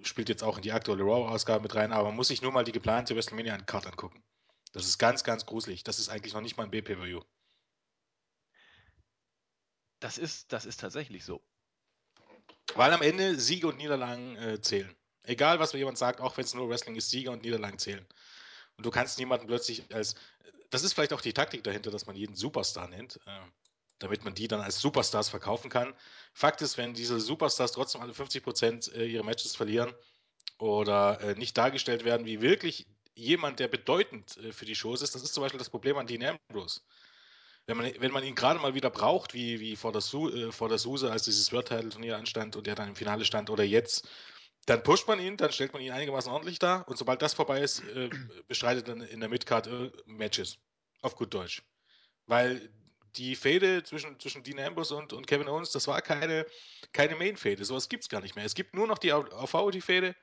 Spielt 0.03 0.31
jetzt 0.31 0.43
auch 0.43 0.57
in 0.57 0.63
die 0.63 0.73
aktuelle 0.73 1.03
Raw-Ausgabe 1.03 1.63
mit 1.63 1.75
rein, 1.75 1.93
aber 1.93 2.09
man 2.09 2.17
muss 2.17 2.29
sich 2.29 2.41
nur 2.41 2.53
mal 2.53 2.65
die 2.65 2.73
geplante 2.73 3.15
WrestleMania-Card 3.15 3.87
angucken. 3.87 4.25
Das 4.73 4.87
ist 4.87 4.97
ganz, 4.97 5.25
ganz 5.25 5.45
gruselig. 5.45 5.85
Das 5.85 5.99
ist 5.99 6.09
eigentlich 6.09 6.33
noch 6.33 6.41
nicht 6.41 6.57
mal 6.57 6.65
ein 6.65 6.71
B-Pay-View. 6.71 7.21
Das 10.03 10.19
ist, 10.19 10.53
das 10.53 10.65
ist 10.65 10.81
tatsächlich 10.81 11.25
so. 11.25 11.41
Weil 12.75 12.93
am 12.93 13.03
Ende 13.03 13.39
Siege 13.39 13.69
und 13.69 13.77
Niederlagen 13.77 14.37
äh, 14.37 14.61
zählen. 14.61 14.93
Egal, 15.23 15.61
was 15.61 15.73
mir 15.73 15.79
jemand 15.79 15.97
sagt, 15.97 16.21
auch 16.21 16.37
wenn 16.37 16.45
es 16.45 16.55
nur 16.55 16.69
Wrestling 16.69 16.97
ist, 16.97 17.11
Siege 17.11 17.31
und 17.31 17.43
Niederlagen 17.43 17.79
zählen. 17.79 18.05
Und 18.77 18.85
du 18.85 18.91
kannst 18.91 19.21
niemanden 19.21 19.47
plötzlich 19.47 19.95
als. 19.95 20.17
Das 20.71 20.83
ist 20.83 20.95
vielleicht 20.95 21.13
auch 21.13 21.21
die 21.21 21.33
Taktik 21.33 21.63
dahinter, 21.63 21.93
dass 21.93 22.07
man 22.07 22.17
jeden 22.17 22.35
Superstar 22.35 22.89
nennt, 22.89 23.21
äh, 23.27 23.41
damit 24.01 24.25
man 24.25 24.35
die 24.35 24.49
dann 24.49 24.61
als 24.61 24.81
Superstars 24.81 25.29
verkaufen 25.29 25.71
kann. 25.71 25.95
Fakt 26.33 26.63
ist, 26.63 26.79
wenn 26.79 26.95
diese 26.95 27.21
Superstars 27.21 27.71
trotzdem 27.71 28.01
alle 28.01 28.13
50 28.13 28.43
Prozent 28.43 28.93
äh, 28.95 29.05
ihre 29.05 29.25
Matches 29.25 29.55
verlieren 29.55 29.95
oder 30.59 31.21
äh, 31.21 31.35
nicht 31.37 31.57
dargestellt 31.57 32.05
werden 32.05 32.27
wie 32.27 32.41
wirklich 32.41 32.89
jemand, 33.15 33.61
der 33.61 33.69
bedeutend 33.69 34.37
äh, 34.39 34.53
für 34.53 34.65
die 34.65 34.75
Shows 34.75 35.01
ist, 35.01 35.15
das 35.15 35.23
ist 35.23 35.35
zum 35.35 35.45
Beispiel 35.45 35.59
das 35.59 35.71
Problem 35.71 35.97
an 35.97 36.09
Dean 36.09 36.39
Ambrose 36.51 36.81
wenn 37.67 37.77
man, 37.77 37.93
wenn 37.99 38.13
man 38.13 38.25
ihn 38.25 38.35
gerade 38.35 38.61
mal 38.61 38.75
wieder 38.75 38.91
braucht, 38.91 39.35
wie, 39.35 39.61
wie 39.61 39.77
vor, 39.77 39.93
der 39.93 40.01
Su, 40.01 40.29
äh, 40.29 40.53
vor 40.53 40.69
der 40.69 40.79
Suse, 40.79 41.11
als 41.11 41.25
dieses 41.25 41.53
World 41.53 41.69
Title 41.69 41.89
Turnier 41.91 42.17
anstand 42.17 42.57
und 42.57 42.67
er 42.67 42.75
dann 42.75 42.89
im 42.89 42.97
Finale 42.97 43.25
stand 43.25 43.51
oder 43.51 43.65
jetzt, 43.65 44.09
dann 44.67 44.83
pusht 44.83 45.09
man 45.09 45.21
ihn, 45.21 45.37
dann 45.37 45.53
stellt 45.53 45.73
man 45.73 45.83
ihn 45.83 45.93
einigermaßen 45.93 46.31
ordentlich 46.31 46.59
dar 46.59 46.87
und 46.89 46.97
sobald 46.97 47.23
das 47.23 47.35
vorbei 47.35 47.61
ist, 47.61 47.81
äh, 47.81 48.11
bestreitet 48.49 48.89
dann 48.89 49.01
in 49.01 49.21
der 49.21 49.29
Midcard 49.29 49.67
äh, 49.67 49.91
Matches. 50.07 50.59
Auf 51.03 51.17
gut 51.17 51.35
Deutsch. 51.35 51.63
Weil 52.27 52.71
die 53.17 53.37
Fehde 53.37 53.83
zwischen, 53.83 54.19
zwischen 54.21 54.43
Dean 54.43 54.61
Ambrose 54.61 54.95
und, 54.95 55.13
und 55.13 55.27
Kevin 55.27 55.49
Owens, 55.49 55.71
das 55.71 55.87
war 55.87 56.01
keine, 56.01 56.47
keine 56.93 57.17
Main-Fehde. 57.17 57.65
Sowas 57.65 57.89
gibt 57.89 58.05
es 58.05 58.09
gar 58.09 58.21
nicht 58.21 58.37
mehr. 58.37 58.45
Es 58.45 58.55
gibt 58.55 58.75
nur 58.75 58.87
noch 58.87 58.99
die 58.99 59.13
AV-Fehde. 59.13 60.15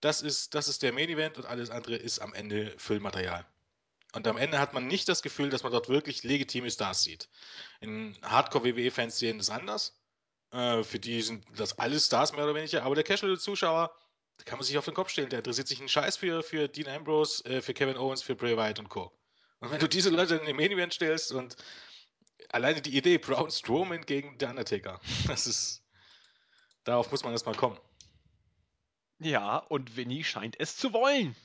Das 0.00 0.22
ist, 0.22 0.54
das 0.54 0.68
ist 0.68 0.82
der 0.82 0.92
Main-Event 0.92 1.38
und 1.38 1.46
alles 1.46 1.70
andere 1.70 1.96
ist 1.96 2.20
am 2.20 2.34
Ende 2.34 2.74
Füllmaterial. 2.78 3.46
Und 4.18 4.26
am 4.26 4.36
Ende 4.36 4.58
hat 4.58 4.74
man 4.74 4.88
nicht 4.88 5.08
das 5.08 5.22
Gefühl, 5.22 5.48
dass 5.48 5.62
man 5.62 5.70
dort 5.70 5.88
wirklich 5.88 6.24
legitime 6.24 6.68
Stars 6.72 7.04
sieht. 7.04 7.28
In 7.80 8.18
Hardcore-WWE-Fans 8.22 9.16
sehen 9.16 9.38
das 9.38 9.48
anders. 9.48 9.96
Äh, 10.50 10.82
für 10.82 10.98
die 10.98 11.22
sind 11.22 11.44
das 11.56 11.78
alles 11.78 12.06
Stars 12.06 12.32
mehr 12.32 12.42
oder 12.42 12.56
weniger. 12.56 12.82
Aber 12.82 12.96
der 12.96 13.04
Casual-Zuschauer, 13.04 13.94
da 14.38 14.44
kann 14.44 14.58
man 14.58 14.66
sich 14.66 14.76
auf 14.76 14.86
den 14.86 14.94
Kopf 14.94 15.10
stellen. 15.10 15.30
Der 15.30 15.38
interessiert 15.38 15.68
sich 15.68 15.78
einen 15.78 15.88
Scheiß 15.88 16.16
für, 16.16 16.42
für 16.42 16.66
Dean 16.66 16.88
Ambrose, 16.88 17.44
äh, 17.44 17.62
für 17.62 17.74
Kevin 17.74 17.96
Owens, 17.96 18.20
für 18.20 18.34
Bray 18.34 18.56
Wyatt 18.56 18.80
und 18.80 18.88
Co. 18.88 19.12
Und 19.60 19.70
wenn 19.70 19.78
du 19.78 19.88
diese 19.88 20.10
Leute 20.10 20.34
in 20.34 20.46
den 20.46 20.56
Main 20.56 20.72
Event 20.72 20.94
stellst 20.94 21.30
und 21.30 21.56
alleine 22.48 22.82
die 22.82 22.96
Idee, 22.96 23.18
Braun 23.18 23.52
Strowman 23.52 24.04
gegen 24.04 24.36
The 24.40 24.46
Undertaker, 24.46 25.00
das 25.28 25.46
ist. 25.46 25.84
Darauf 26.82 27.12
muss 27.12 27.22
man 27.22 27.32
erstmal 27.32 27.54
kommen. 27.54 27.78
Ja, 29.20 29.58
und 29.58 29.96
Vinny 29.96 30.24
scheint 30.24 30.58
es 30.58 30.76
zu 30.76 30.92
wollen. 30.92 31.36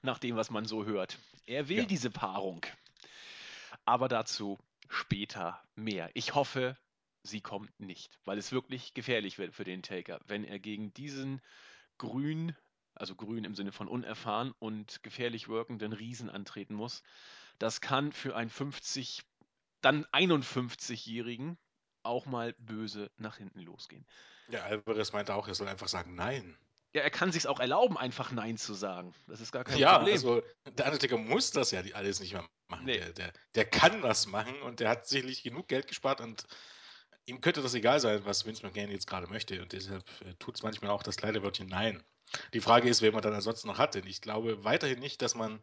Nach 0.00 0.18
dem, 0.18 0.36
was 0.36 0.48
man 0.48 0.64
so 0.64 0.86
hört. 0.86 1.18
Er 1.46 1.68
will 1.68 1.78
ja. 1.78 1.84
diese 1.84 2.10
Paarung. 2.10 2.64
Aber 3.84 4.08
dazu 4.08 4.58
später 4.88 5.62
mehr. 5.74 6.10
Ich 6.14 6.34
hoffe, 6.34 6.76
sie 7.22 7.40
kommt 7.40 7.78
nicht, 7.80 8.18
weil 8.24 8.38
es 8.38 8.52
wirklich 8.52 8.94
gefährlich 8.94 9.38
wird 9.38 9.54
für 9.54 9.64
den 9.64 9.82
Taker, 9.82 10.20
wenn 10.26 10.44
er 10.44 10.58
gegen 10.58 10.92
diesen 10.94 11.40
grün, 11.98 12.54
also 12.94 13.14
grün 13.14 13.44
im 13.44 13.54
Sinne 13.54 13.72
von 13.72 13.88
unerfahren 13.88 14.52
und 14.58 15.02
gefährlich 15.02 15.48
wirkenden 15.48 15.92
Riesen 15.92 16.30
antreten 16.30 16.74
muss. 16.74 17.02
Das 17.58 17.80
kann 17.80 18.12
für 18.12 18.36
einen 18.36 18.50
50, 18.50 19.22
dann 19.80 20.04
51-Jährigen 20.06 21.58
auch 22.02 22.26
mal 22.26 22.54
böse 22.58 23.10
nach 23.16 23.36
hinten 23.36 23.60
losgehen. 23.60 24.06
Ja, 24.48 24.64
Alvarez 24.64 25.12
meinte 25.12 25.34
auch, 25.34 25.48
er 25.48 25.54
soll 25.54 25.68
einfach 25.68 25.88
sagen 25.88 26.14
Nein. 26.14 26.56
Ja, 26.94 27.02
er 27.02 27.10
kann 27.10 27.32
sich 27.32 27.46
auch 27.46 27.58
erlauben, 27.58 27.96
einfach 27.96 28.32
Nein 28.32 28.58
zu 28.58 28.74
sagen. 28.74 29.14
Das 29.26 29.40
ist 29.40 29.50
gar 29.50 29.64
kein 29.64 29.78
ja, 29.78 29.96
Problem. 29.96 30.14
Ja, 30.14 30.20
also 30.20 30.42
der 30.76 30.86
Undertaker 30.86 31.16
muss 31.16 31.50
das 31.50 31.70
ja 31.70 31.82
alles 31.94 32.20
nicht 32.20 32.34
mehr 32.34 32.46
machen. 32.68 32.84
Nee. 32.84 32.98
Der, 32.98 33.12
der, 33.12 33.32
der 33.54 33.64
kann 33.64 34.02
das 34.02 34.26
machen 34.26 34.60
und 34.62 34.80
der 34.80 34.90
hat 34.90 35.06
sicherlich 35.06 35.42
genug 35.42 35.68
Geld 35.68 35.86
gespart 35.86 36.20
und 36.20 36.46
ihm 37.26 37.40
könnte 37.40 37.62
das 37.62 37.74
egal 37.74 38.00
sein, 38.00 38.24
was 38.24 38.44
Vince 38.44 38.64
McMahon 38.64 38.90
jetzt 38.90 39.06
gerade 39.06 39.26
möchte. 39.28 39.60
Und 39.62 39.72
deshalb 39.72 40.04
äh, 40.22 40.34
tut 40.38 40.56
es 40.56 40.62
manchmal 40.62 40.90
auch 40.90 41.02
das 41.02 41.16
kleine 41.16 41.42
Wörtchen 41.42 41.68
Nein. 41.68 42.02
Die 42.52 42.60
Frage 42.60 42.88
ist, 42.88 43.02
wen 43.02 43.12
man 43.12 43.22
dann 43.22 43.34
ansonsten 43.34 43.68
noch 43.68 43.78
hat. 43.78 43.94
Denn 43.94 44.06
ich 44.06 44.20
glaube 44.20 44.64
weiterhin 44.64 44.98
nicht, 44.98 45.22
dass 45.22 45.34
man. 45.34 45.62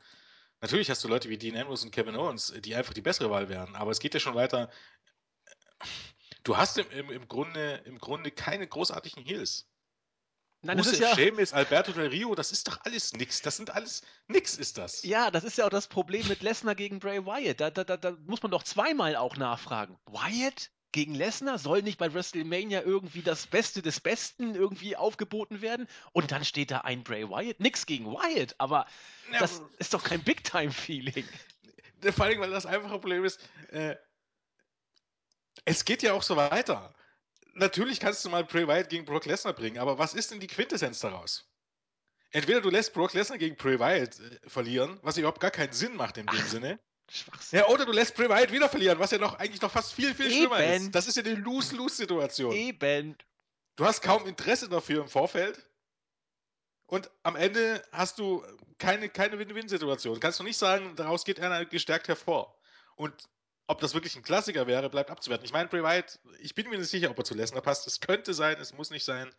Natürlich 0.61 0.89
hast 0.89 1.03
du 1.03 1.07
Leute 1.07 1.29
wie 1.29 1.37
Dean 1.37 1.55
Ambrose 1.55 1.85
und 1.85 1.91
Kevin 1.91 2.17
Owens, 2.17 2.53
die 2.59 2.75
einfach 2.75 2.93
die 2.93 3.01
bessere 3.01 3.29
Wahl 3.29 3.47
wären. 3.47 3.75
Aber 3.75 3.91
es 3.91 3.99
geht 3.99 4.13
ja 4.13 4.19
schon 4.19 4.35
weiter. 4.35 4.69
Du 6.43 6.57
hast 6.57 6.77
im, 6.77 6.89
im, 6.91 7.09
im, 7.11 7.27
Grunde, 7.29 7.81
im 7.85 7.97
Grunde 7.97 8.29
keine 8.29 8.67
großartigen 8.67 9.23
Heels. 9.23 9.68
Nein, 10.61 10.77
das 10.77 10.87
ist 10.87 10.99
ja. 10.99 11.15
Sheamus, 11.15 11.53
Alberto 11.53 11.93
Del 11.93 12.07
Rio, 12.07 12.35
das 12.35 12.51
ist 12.51 12.67
doch 12.67 12.79
alles 12.83 13.13
nix. 13.13 13.41
Das 13.41 13.55
sind 13.55 13.69
alles. 13.69 14.01
Nix 14.27 14.57
ist 14.57 14.77
das. 14.77 15.03
Ja, 15.03 15.31
das 15.31 15.45
ist 15.45 15.57
ja 15.57 15.65
auch 15.65 15.69
das 15.69 15.87
Problem 15.87 16.27
mit 16.27 16.41
Lesnar 16.41 16.75
gegen 16.75 16.99
Bray 16.99 17.25
Wyatt. 17.25 17.61
Da, 17.61 17.69
da, 17.69 17.85
da, 17.85 17.95
da 17.95 18.17
muss 18.25 18.43
man 18.43 18.51
doch 18.51 18.63
zweimal 18.63 19.15
auch 19.15 19.37
nachfragen. 19.37 19.97
Wyatt 20.05 20.69
gegen 20.91 21.15
Lesnar 21.15 21.59
soll 21.59 21.81
nicht 21.81 21.97
bei 21.97 22.13
WrestleMania 22.13 22.81
irgendwie 22.81 23.21
das 23.21 23.47
Beste 23.47 23.81
des 23.81 24.01
Besten 24.01 24.53
irgendwie 24.53 24.97
aufgeboten 24.97 25.61
werden? 25.61 25.87
Und 26.11 26.31
dann 26.31 26.43
steht 26.43 26.71
da 26.71 26.79
ein 26.79 27.03
Bray 27.03 27.29
Wyatt. 27.29 27.61
Nix 27.61 27.85
gegen 27.85 28.07
Wyatt, 28.07 28.55
aber 28.57 28.85
ja, 29.31 29.39
das 29.39 29.61
ist 29.77 29.93
doch 29.93 30.03
kein 30.03 30.23
Big-Time-Feeling. 30.23 31.25
Vor 32.15 32.25
allem, 32.25 32.39
weil 32.41 32.51
das 32.51 32.65
einfache 32.65 32.91
Problem 32.91 33.23
ist, 33.23 33.39
äh, 33.69 33.95
es 35.63 35.85
geht 35.85 36.03
ja 36.03 36.13
auch 36.13 36.23
so 36.23 36.35
weiter 36.35 36.93
natürlich 37.53 37.99
kannst 37.99 38.23
du 38.25 38.29
mal 38.29 38.43
Bray 38.43 38.67
Wyatt 38.67 38.89
gegen 38.89 39.05
Brock 39.05 39.25
Lesnar 39.25 39.53
bringen, 39.53 39.77
aber 39.77 39.97
was 39.97 40.13
ist 40.13 40.31
denn 40.31 40.39
die 40.39 40.47
Quintessenz 40.47 40.99
daraus? 40.99 41.49
Entweder 42.31 42.61
du 42.61 42.69
lässt 42.69 42.93
Brock 42.93 43.13
Lesnar 43.13 43.37
gegen 43.37 43.55
Bray 43.55 43.79
Wyatt 43.79 44.19
äh, 44.19 44.49
verlieren, 44.49 44.99
was 45.01 45.17
überhaupt 45.17 45.39
gar 45.39 45.51
keinen 45.51 45.73
Sinn 45.73 45.95
macht 45.95 46.17
in 46.17 46.27
dem 46.27 46.39
Ach, 46.39 46.47
Sinne. 46.47 46.79
Ja, 47.51 47.67
oder 47.67 47.85
du 47.85 47.91
lässt 47.91 48.15
Bray 48.15 48.29
Wyatt 48.29 48.51
wieder 48.51 48.69
verlieren, 48.69 48.99
was 48.99 49.11
ja 49.11 49.17
noch 49.17 49.39
eigentlich 49.39 49.61
noch 49.61 49.71
fast 49.71 49.93
viel, 49.93 50.13
viel 50.13 50.27
Eben. 50.27 50.35
schlimmer 50.35 50.63
ist. 50.63 50.91
Das 50.91 51.07
ist 51.07 51.17
ja 51.17 51.23
eine 51.23 51.33
Lose-Lose-Situation. 51.35 52.53
Eben. 52.53 53.17
Du 53.75 53.85
hast 53.85 54.01
kaum 54.01 54.27
Interesse 54.27 54.69
dafür 54.69 55.01
im 55.01 55.07
Vorfeld. 55.07 55.65
Und 56.85 57.09
am 57.23 57.35
Ende 57.35 57.83
hast 57.91 58.19
du 58.19 58.43
keine, 58.77 59.09
keine 59.09 59.39
Win-Win-Situation. 59.39 60.19
Kannst 60.19 60.39
du 60.39 60.43
nicht 60.43 60.57
sagen, 60.57 60.95
daraus 60.95 61.23
geht 61.23 61.39
einer 61.39 61.65
gestärkt 61.65 62.07
hervor. 62.07 62.59
Und 62.95 63.13
ob 63.69 63.79
das 63.79 63.93
wirklich 63.93 64.15
ein 64.15 64.23
Klassiker 64.23 64.65
wäre, 64.65 64.89
bleibt 64.89 65.11
abzuwerten. 65.11 65.45
Ich 65.45 65.53
meine, 65.53 65.69
Bray 65.69 65.83
Wyatt, 65.83 66.19
ich 66.39 66.55
bin 66.55 66.67
mir 66.69 66.79
nicht 66.79 66.89
sicher, 66.89 67.11
ob 67.11 67.19
er 67.19 67.23
zu 67.23 67.35
Lesnar 67.35 67.61
passt. 67.61 67.85
Es 67.85 67.99
könnte 67.99 68.33
sein, 68.33 68.57
es 68.59 68.73
muss 68.73 68.89
nicht 68.89 69.05
sein. 69.05 69.31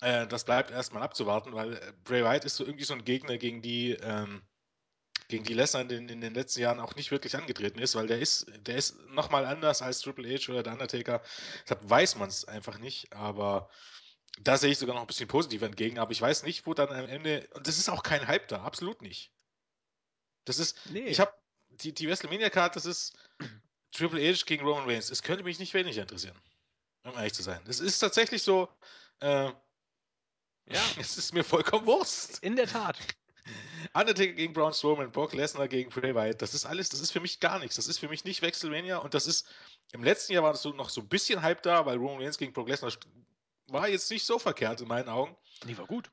Äh, 0.00 0.26
das 0.26 0.44
bleibt 0.44 0.70
erstmal 0.70 1.02
abzuwarten, 1.02 1.52
weil 1.52 1.74
äh, 1.74 1.92
Bray 2.04 2.24
Wyatt 2.24 2.46
ist 2.46 2.56
so 2.56 2.64
irgendwie 2.64 2.86
so 2.86 2.94
ein 2.94 3.04
Gegner, 3.04 3.36
gegen 3.36 3.60
die, 3.60 3.90
ähm, 3.90 4.40
gegen 5.28 5.44
die 5.44 5.52
Lesnar 5.52 5.82
in, 5.82 6.08
in, 6.08 6.22
den 6.22 6.32
letzten 6.32 6.60
Jahren 6.60 6.80
auch 6.80 6.94
nicht 6.94 7.10
wirklich 7.10 7.36
angetreten 7.36 7.78
ist, 7.78 7.94
weil 7.94 8.06
der 8.06 8.20
ist, 8.20 8.46
der 8.66 8.76
ist 8.76 8.98
nochmal 9.10 9.44
anders 9.44 9.82
als 9.82 10.00
Triple 10.00 10.26
H 10.34 10.50
oder 10.50 10.62
der 10.62 10.72
Undertaker. 10.72 11.20
Deshalb 11.64 11.90
weiß 11.90 12.16
man 12.16 12.30
es 12.30 12.46
einfach 12.46 12.78
nicht, 12.78 13.12
aber 13.12 13.68
da 14.40 14.56
sehe 14.56 14.70
ich 14.70 14.78
sogar 14.78 14.94
noch 14.94 15.02
ein 15.02 15.06
bisschen 15.06 15.28
positiv 15.28 15.60
entgegen, 15.60 15.98
aber 15.98 16.12
ich 16.12 16.22
weiß 16.22 16.44
nicht, 16.44 16.66
wo 16.66 16.72
dann 16.72 16.88
am 16.88 17.06
Ende, 17.06 17.46
und 17.52 17.66
das 17.66 17.76
ist 17.76 17.90
auch 17.90 18.02
kein 18.02 18.26
Hype 18.26 18.48
da, 18.48 18.62
absolut 18.62 19.02
nicht. 19.02 19.30
Das 20.46 20.58
ist, 20.58 20.78
nee. 20.90 21.00
ich 21.00 21.20
habe 21.20 21.34
die, 21.82 21.92
die 21.92 22.08
WrestleMania-Card, 22.08 22.76
das 22.76 22.86
ist 22.86 23.16
Triple 23.92 24.20
H 24.20 24.44
gegen 24.46 24.64
Roman 24.64 24.88
Reigns. 24.88 25.10
Es 25.10 25.22
könnte 25.22 25.44
mich 25.44 25.58
nicht 25.58 25.74
weniger 25.74 26.02
interessieren, 26.02 26.36
um 27.04 27.14
ehrlich 27.14 27.34
zu 27.34 27.42
sein. 27.42 27.60
Es 27.66 27.80
ist 27.80 27.98
tatsächlich 27.98 28.42
so, 28.42 28.68
äh, 29.20 29.50
ja, 30.66 30.82
es 30.98 31.18
ist 31.18 31.34
mir 31.34 31.44
vollkommen 31.44 31.86
Wurst. 31.86 32.38
In 32.42 32.56
der 32.56 32.66
Tat. 32.66 32.96
Undertaker 33.94 34.32
gegen 34.32 34.52
Braun 34.52 34.72
Strowman, 34.72 35.10
Brock 35.10 35.32
Lesnar 35.32 35.66
gegen 35.66 35.90
Bray 35.90 36.14
Wyatt, 36.14 36.40
das 36.40 36.54
ist 36.54 36.66
alles, 36.66 36.88
das 36.90 37.00
ist 37.00 37.10
für 37.10 37.20
mich 37.20 37.40
gar 37.40 37.58
nichts. 37.58 37.76
Das 37.76 37.88
ist 37.88 37.98
für 37.98 38.08
mich 38.08 38.24
nicht 38.24 38.42
WrestleMania 38.42 38.98
und 38.98 39.14
das 39.14 39.26
ist, 39.26 39.48
im 39.92 40.04
letzten 40.04 40.34
Jahr 40.34 40.44
war 40.44 40.52
das 40.52 40.62
so 40.62 40.70
noch 40.70 40.90
so 40.90 41.00
ein 41.00 41.08
bisschen 41.08 41.42
Hype 41.42 41.62
da, 41.62 41.86
weil 41.86 41.96
Roman 41.96 42.22
Reigns 42.22 42.38
gegen 42.38 42.52
Brock 42.52 42.68
Lesnar 42.68 42.92
war 43.66 43.88
jetzt 43.88 44.10
nicht 44.10 44.24
so 44.24 44.38
verkehrt 44.38 44.80
in 44.80 44.88
meinen 44.88 45.08
Augen. 45.08 45.36
Nee, 45.64 45.76
war 45.76 45.86
gut. 45.86 46.10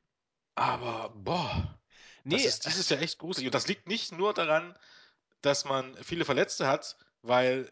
Aber, 0.56 1.10
boah, 1.15 1.80
nee, 2.23 2.36
das 2.36 2.45
ist 2.45 2.65
dieses 2.65 2.89
Jahr 2.89 3.01
echt 3.01 3.19
gruselig. 3.19 3.47
Und 3.47 3.56
das 3.56 3.67
liegt 3.67 3.88
nicht 3.88 4.12
nur 4.12 4.34
daran, 4.34 4.77
dass 5.41 5.65
man 5.65 5.95
viele 6.04 6.26
Verletzte 6.26 6.67
hat, 6.67 6.97
weil 7.21 7.71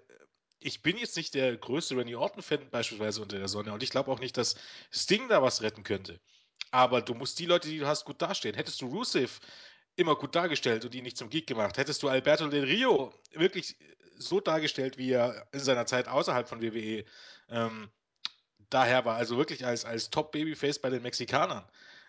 ich 0.59 0.81
bin 0.81 0.97
jetzt 0.97 1.17
nicht 1.17 1.33
der 1.33 1.55
größte 1.57 1.95
Randy 1.95 2.15
Orton-Fan 2.15 2.69
beispielsweise 2.69 3.21
unter 3.21 3.37
der 3.37 3.47
Sonne 3.47 3.73
und 3.73 3.83
ich 3.83 3.89
glaube 3.89 4.11
auch 4.11 4.19
nicht, 4.19 4.37
dass 4.37 4.55
Sting 4.91 5.27
da 5.29 5.41
was 5.41 5.61
retten 5.61 5.83
könnte. 5.83 6.19
Aber 6.71 7.01
du 7.01 7.13
musst 7.13 7.39
die 7.39 7.45
Leute, 7.45 7.69
die 7.69 7.77
du 7.79 7.87
hast, 7.87 8.05
gut 8.05 8.21
dastehen. 8.21 8.55
Hättest 8.55 8.81
du 8.81 8.87
Rusev 8.87 9.39
immer 9.95 10.15
gut 10.15 10.35
dargestellt 10.35 10.83
und 10.83 10.93
ihn 10.95 11.03
nicht 11.03 11.17
zum 11.17 11.29
Geek 11.29 11.47
gemacht, 11.47 11.77
hättest 11.77 12.03
du 12.03 12.09
Alberto 12.09 12.47
Del 12.47 12.65
Rio 12.65 13.13
wirklich 13.31 13.77
so 14.17 14.39
dargestellt, 14.39 14.97
wie 14.97 15.11
er 15.11 15.47
in 15.51 15.59
seiner 15.59 15.85
Zeit 15.85 16.07
außerhalb 16.07 16.47
von 16.47 16.61
WWE 16.61 17.05
ähm, 17.49 17.89
daher 18.69 19.05
war, 19.05 19.15
also 19.15 19.37
wirklich 19.37 19.65
als, 19.65 19.85
als 19.85 20.09
Top-Babyface 20.09 20.79
bei 20.79 20.89
den 20.89 21.03
Mexikanern, 21.03 21.65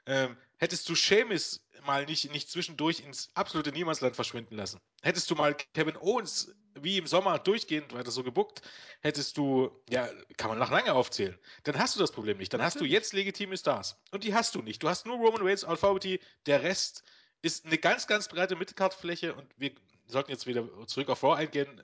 ähm, 0.06 0.36
hättest 0.58 0.88
du 0.88 0.94
Seamus 0.94 1.60
mal 1.84 2.04
nicht, 2.06 2.30
nicht 2.32 2.50
zwischendurch 2.50 3.00
ins 3.00 3.28
absolute 3.34 3.70
Niemandsland 3.72 4.16
verschwinden 4.16 4.56
lassen. 4.56 4.80
Hättest 5.02 5.30
du 5.30 5.34
mal 5.34 5.54
Kevin 5.74 5.96
Owens 5.96 6.54
wie 6.80 6.98
im 6.98 7.06
Sommer 7.06 7.38
durchgehend 7.38 7.92
weiter 7.94 8.10
so 8.10 8.22
gebuckt, 8.22 8.62
hättest 9.00 9.36
du, 9.36 9.70
ja, 9.88 10.08
kann 10.36 10.50
man 10.50 10.58
nach 10.58 10.70
lange 10.70 10.92
aufzählen. 10.92 11.38
Dann 11.64 11.78
hast 11.78 11.96
du 11.96 12.00
das 12.00 12.12
Problem 12.12 12.38
nicht. 12.38 12.52
Dann 12.52 12.60
Natürlich. 12.60 12.74
hast 12.74 12.80
du 12.80 12.84
jetzt 12.86 13.12
legitime 13.12 13.56
Stars. 13.56 13.96
Und 14.10 14.24
die 14.24 14.34
hast 14.34 14.54
du 14.54 14.62
nicht. 14.62 14.82
Du 14.82 14.88
hast 14.88 15.06
nur 15.06 15.16
Roman 15.16 15.42
Reigns, 15.42 15.64
Authority, 15.64 16.20
der 16.46 16.62
Rest 16.62 17.02
ist 17.42 17.64
eine 17.64 17.78
ganz, 17.78 18.06
ganz 18.06 18.28
breite 18.28 18.56
Mittelkartfläche 18.56 19.34
und 19.34 19.46
wir 19.56 19.72
sollten 20.06 20.30
jetzt 20.30 20.46
wieder 20.46 20.68
zurück 20.86 21.08
auf 21.08 21.22
Raw 21.22 21.34
eingehen. 21.36 21.80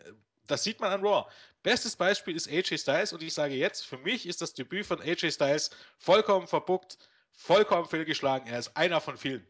Das 0.47 0.65
sieht 0.65 0.81
man 0.81 0.91
an 0.91 1.05
Raw. 1.05 1.31
Bestes 1.63 1.97
Beispiel 1.97 2.35
ist 2.35 2.49
AJ 2.49 2.79
Styles 2.79 3.13
und 3.13 3.23
ich 3.23 3.33
sage 3.33 3.55
jetzt, 3.55 3.87
für 3.87 3.99
mich 3.99 4.27
ist 4.27 4.43
das 4.43 4.55
Debüt 4.55 4.85
von 4.87 5.01
AJ 5.01 5.31
Styles 5.33 5.71
vollkommen 5.99 6.47
verbuckt, 6.47 6.99
vollkommen 7.33 7.89
fehlgeschlagen. 7.89 8.47
Er 8.47 8.59
ist 8.59 8.77
einer 8.77 9.01
von 9.01 9.17
vielen. 9.17 9.47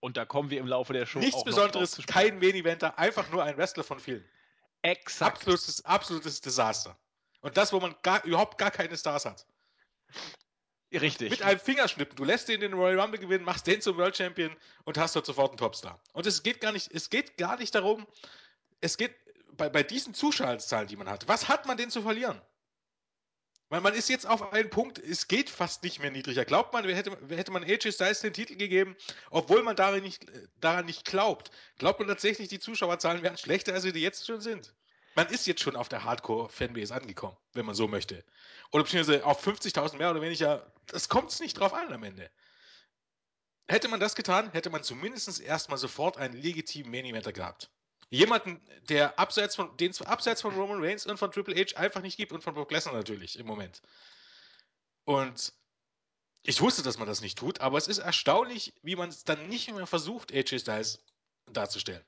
Und 0.00 0.16
da 0.16 0.24
kommen 0.24 0.50
wir 0.50 0.58
im 0.58 0.66
Laufe 0.66 0.92
der 0.92 1.06
Show 1.06 1.20
Nichts 1.20 1.36
auch 1.36 1.44
Besonderes, 1.44 2.00
kein 2.06 2.38
Main-Eventer, 2.40 2.98
einfach 2.98 3.30
nur 3.30 3.44
ein 3.44 3.56
Wrestler 3.56 3.84
von 3.84 4.00
vielen. 4.00 4.28
Exakt. 4.82 5.36
Absolutes, 5.36 5.84
absolutes 5.84 6.40
Desaster. 6.40 6.98
Und 7.40 7.56
das, 7.56 7.72
wo 7.72 7.78
man 7.78 7.94
gar, 8.02 8.24
überhaupt 8.24 8.58
gar 8.58 8.70
keine 8.70 8.96
Stars 8.96 9.24
hat. 9.24 9.46
Richtig. 10.92 11.30
Mit 11.30 11.42
einem 11.42 11.60
Fingerschnippen. 11.60 12.16
Du 12.16 12.24
lässt 12.24 12.48
den 12.48 12.60
den 12.60 12.74
Royal 12.74 13.00
Rumble 13.00 13.18
gewinnen, 13.18 13.44
machst 13.44 13.66
den 13.66 13.80
zum 13.80 13.96
World 13.96 14.16
Champion 14.16 14.54
und 14.84 14.98
hast 14.98 15.16
dort 15.16 15.24
sofort 15.24 15.50
einen 15.50 15.58
Topstar. 15.58 16.00
Und 16.12 16.26
es 16.26 16.42
geht 16.42 16.60
gar 16.60 16.72
nicht, 16.72 16.92
es 16.92 17.08
geht 17.08 17.38
gar 17.38 17.56
nicht 17.56 17.74
darum, 17.74 18.06
es 18.80 18.96
geht 18.96 19.14
bei, 19.52 19.68
bei 19.68 19.82
diesen 19.82 20.14
Zuschauerzahlen, 20.14 20.88
die 20.88 20.96
man 20.96 21.08
hat, 21.08 21.28
was 21.28 21.48
hat 21.48 21.66
man 21.66 21.76
denn 21.76 21.90
zu 21.90 22.02
verlieren? 22.02 22.40
Weil 23.72 23.80
man 23.80 23.94
ist 23.94 24.10
jetzt 24.10 24.26
auf 24.26 24.52
einen 24.52 24.68
Punkt, 24.68 24.98
es 24.98 25.28
geht 25.28 25.48
fast 25.48 25.82
nicht 25.82 25.98
mehr 25.98 26.10
niedriger. 26.10 26.44
Glaubt 26.44 26.74
man, 26.74 26.86
hätte, 26.86 27.16
hätte 27.30 27.52
man 27.52 27.64
AJ 27.64 27.92
Styles 27.92 28.20
den 28.20 28.34
Titel 28.34 28.56
gegeben, 28.56 28.94
obwohl 29.30 29.62
man 29.62 29.76
daran 29.76 30.02
nicht, 30.02 30.26
daran 30.60 30.84
nicht 30.84 31.06
glaubt? 31.06 31.50
Glaubt 31.78 31.98
man 31.98 32.06
tatsächlich, 32.06 32.48
die 32.48 32.60
Zuschauerzahlen 32.60 33.22
wären 33.22 33.38
schlechter, 33.38 33.72
als 33.72 33.84
sie 33.84 33.98
jetzt 33.98 34.26
schon 34.26 34.42
sind? 34.42 34.74
Man 35.14 35.26
ist 35.28 35.46
jetzt 35.46 35.62
schon 35.62 35.74
auf 35.74 35.88
der 35.88 36.04
Hardcore-Fanbase 36.04 36.94
angekommen, 36.94 37.38
wenn 37.54 37.64
man 37.64 37.74
so 37.74 37.88
möchte. 37.88 38.26
Oder 38.72 38.84
beziehungsweise 38.84 39.24
auf 39.24 39.42
50.000 39.42 39.96
mehr 39.96 40.10
oder 40.10 40.20
weniger, 40.20 40.70
das 40.88 41.08
kommt 41.08 41.30
es 41.30 41.40
nicht 41.40 41.58
drauf 41.58 41.72
an 41.72 41.90
am 41.94 42.02
Ende. 42.02 42.30
Hätte 43.68 43.88
man 43.88 44.00
das 44.00 44.14
getan, 44.14 44.52
hätte 44.52 44.68
man 44.68 44.82
zumindest 44.82 45.40
erstmal 45.40 45.78
sofort 45.78 46.18
einen 46.18 46.34
legitimen 46.34 46.90
Main-Eventer 46.90 47.32
gehabt. 47.32 47.70
Jemanden, 48.12 48.60
der 48.90 49.18
abseits 49.18 49.56
von, 49.56 49.74
den 49.78 49.90
es 49.90 50.02
abseits 50.02 50.42
von 50.42 50.54
Roman 50.54 50.84
Reigns 50.84 51.06
und 51.06 51.16
von 51.16 51.32
Triple 51.32 51.54
H 51.56 51.78
einfach 51.78 52.02
nicht 52.02 52.18
gibt 52.18 52.30
und 52.32 52.44
von 52.44 52.52
Brock 52.52 52.70
Lesnar 52.70 52.94
natürlich 52.94 53.38
im 53.38 53.46
Moment. 53.46 53.80
Und 55.04 55.54
ich 56.42 56.60
wusste, 56.60 56.82
dass 56.82 56.98
man 56.98 57.08
das 57.08 57.22
nicht 57.22 57.38
tut, 57.38 57.62
aber 57.62 57.78
es 57.78 57.88
ist 57.88 57.98
erstaunlich, 57.98 58.74
wie 58.82 58.96
man 58.96 59.08
es 59.08 59.24
dann 59.24 59.48
nicht 59.48 59.72
mehr 59.72 59.86
versucht, 59.86 60.30
AJ 60.30 60.58
Styles 60.58 61.02
darzustellen. 61.50 62.04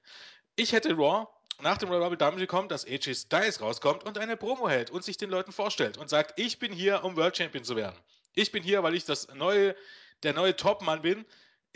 Ich 0.57 0.73
hätte 0.73 0.95
Raw 0.95 1.27
nach 1.63 1.79
dem 1.79 1.89
Royal 1.89 2.03
Rumble 2.03 2.19
damit 2.19 2.39
gekommen, 2.39 2.69
dass 2.69 2.85
AJ 2.85 3.15
Styles 3.15 3.63
rauskommt 3.63 4.05
und 4.05 4.19
eine 4.19 4.37
Promo 4.37 4.69
hält 4.69 4.91
und 4.91 5.05
sich 5.05 5.17
den 5.17 5.31
Leuten 5.31 5.53
vorstellt 5.53 5.97
und 5.97 6.11
sagt, 6.11 6.39
ich 6.39 6.59
bin 6.59 6.71
hier, 6.71 7.03
um 7.03 7.17
World 7.17 7.39
Champion 7.39 7.65
zu 7.65 7.77
werden. 7.77 7.99
Ich 8.35 8.53
bin 8.53 8.63
hier, 8.63 8.83
weil 8.83 8.95
ich 8.95 9.07
das 9.07 9.29
neue, 9.29 9.75
der 10.23 10.35
neue 10.35 10.55
Topmann 10.55 11.01
bin, 11.01 11.25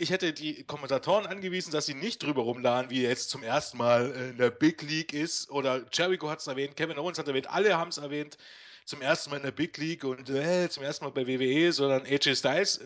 ich 0.01 0.11
hätte 0.11 0.31
die 0.31 0.63
Kommentatoren 0.63 1.27
angewiesen, 1.27 1.71
dass 1.71 1.85
sie 1.85 1.93
nicht 1.93 2.23
drüber 2.23 2.43
rumladen, 2.43 2.89
wie 2.89 3.03
er 3.03 3.09
jetzt 3.09 3.29
zum 3.29 3.43
ersten 3.43 3.77
Mal 3.77 4.09
in 4.31 4.37
der 4.37 4.49
Big 4.49 4.81
League 4.81 5.11
ist. 5.11 5.49
Oder 5.51 5.85
Jericho 5.91 6.29
hat 6.29 6.39
es 6.39 6.47
erwähnt, 6.47 6.77
Kevin 6.77 6.97
Owens 6.97 7.19
hat 7.19 7.27
erwähnt, 7.27 7.49
alle 7.49 7.77
haben 7.77 7.89
es 7.89 7.97
erwähnt. 7.97 8.37
Zum 8.85 9.01
ersten 9.01 9.29
Mal 9.29 9.37
in 9.37 9.43
der 9.43 9.51
Big 9.51 9.77
League 9.77 10.05
und 10.05 10.29
äh, 10.29 10.69
zum 10.69 10.83
ersten 10.83 11.03
Mal 11.03 11.11
bei 11.11 11.27
WWE, 11.27 11.73
sondern 11.73 12.05
AJ 12.05 12.37
Styles 12.37 12.79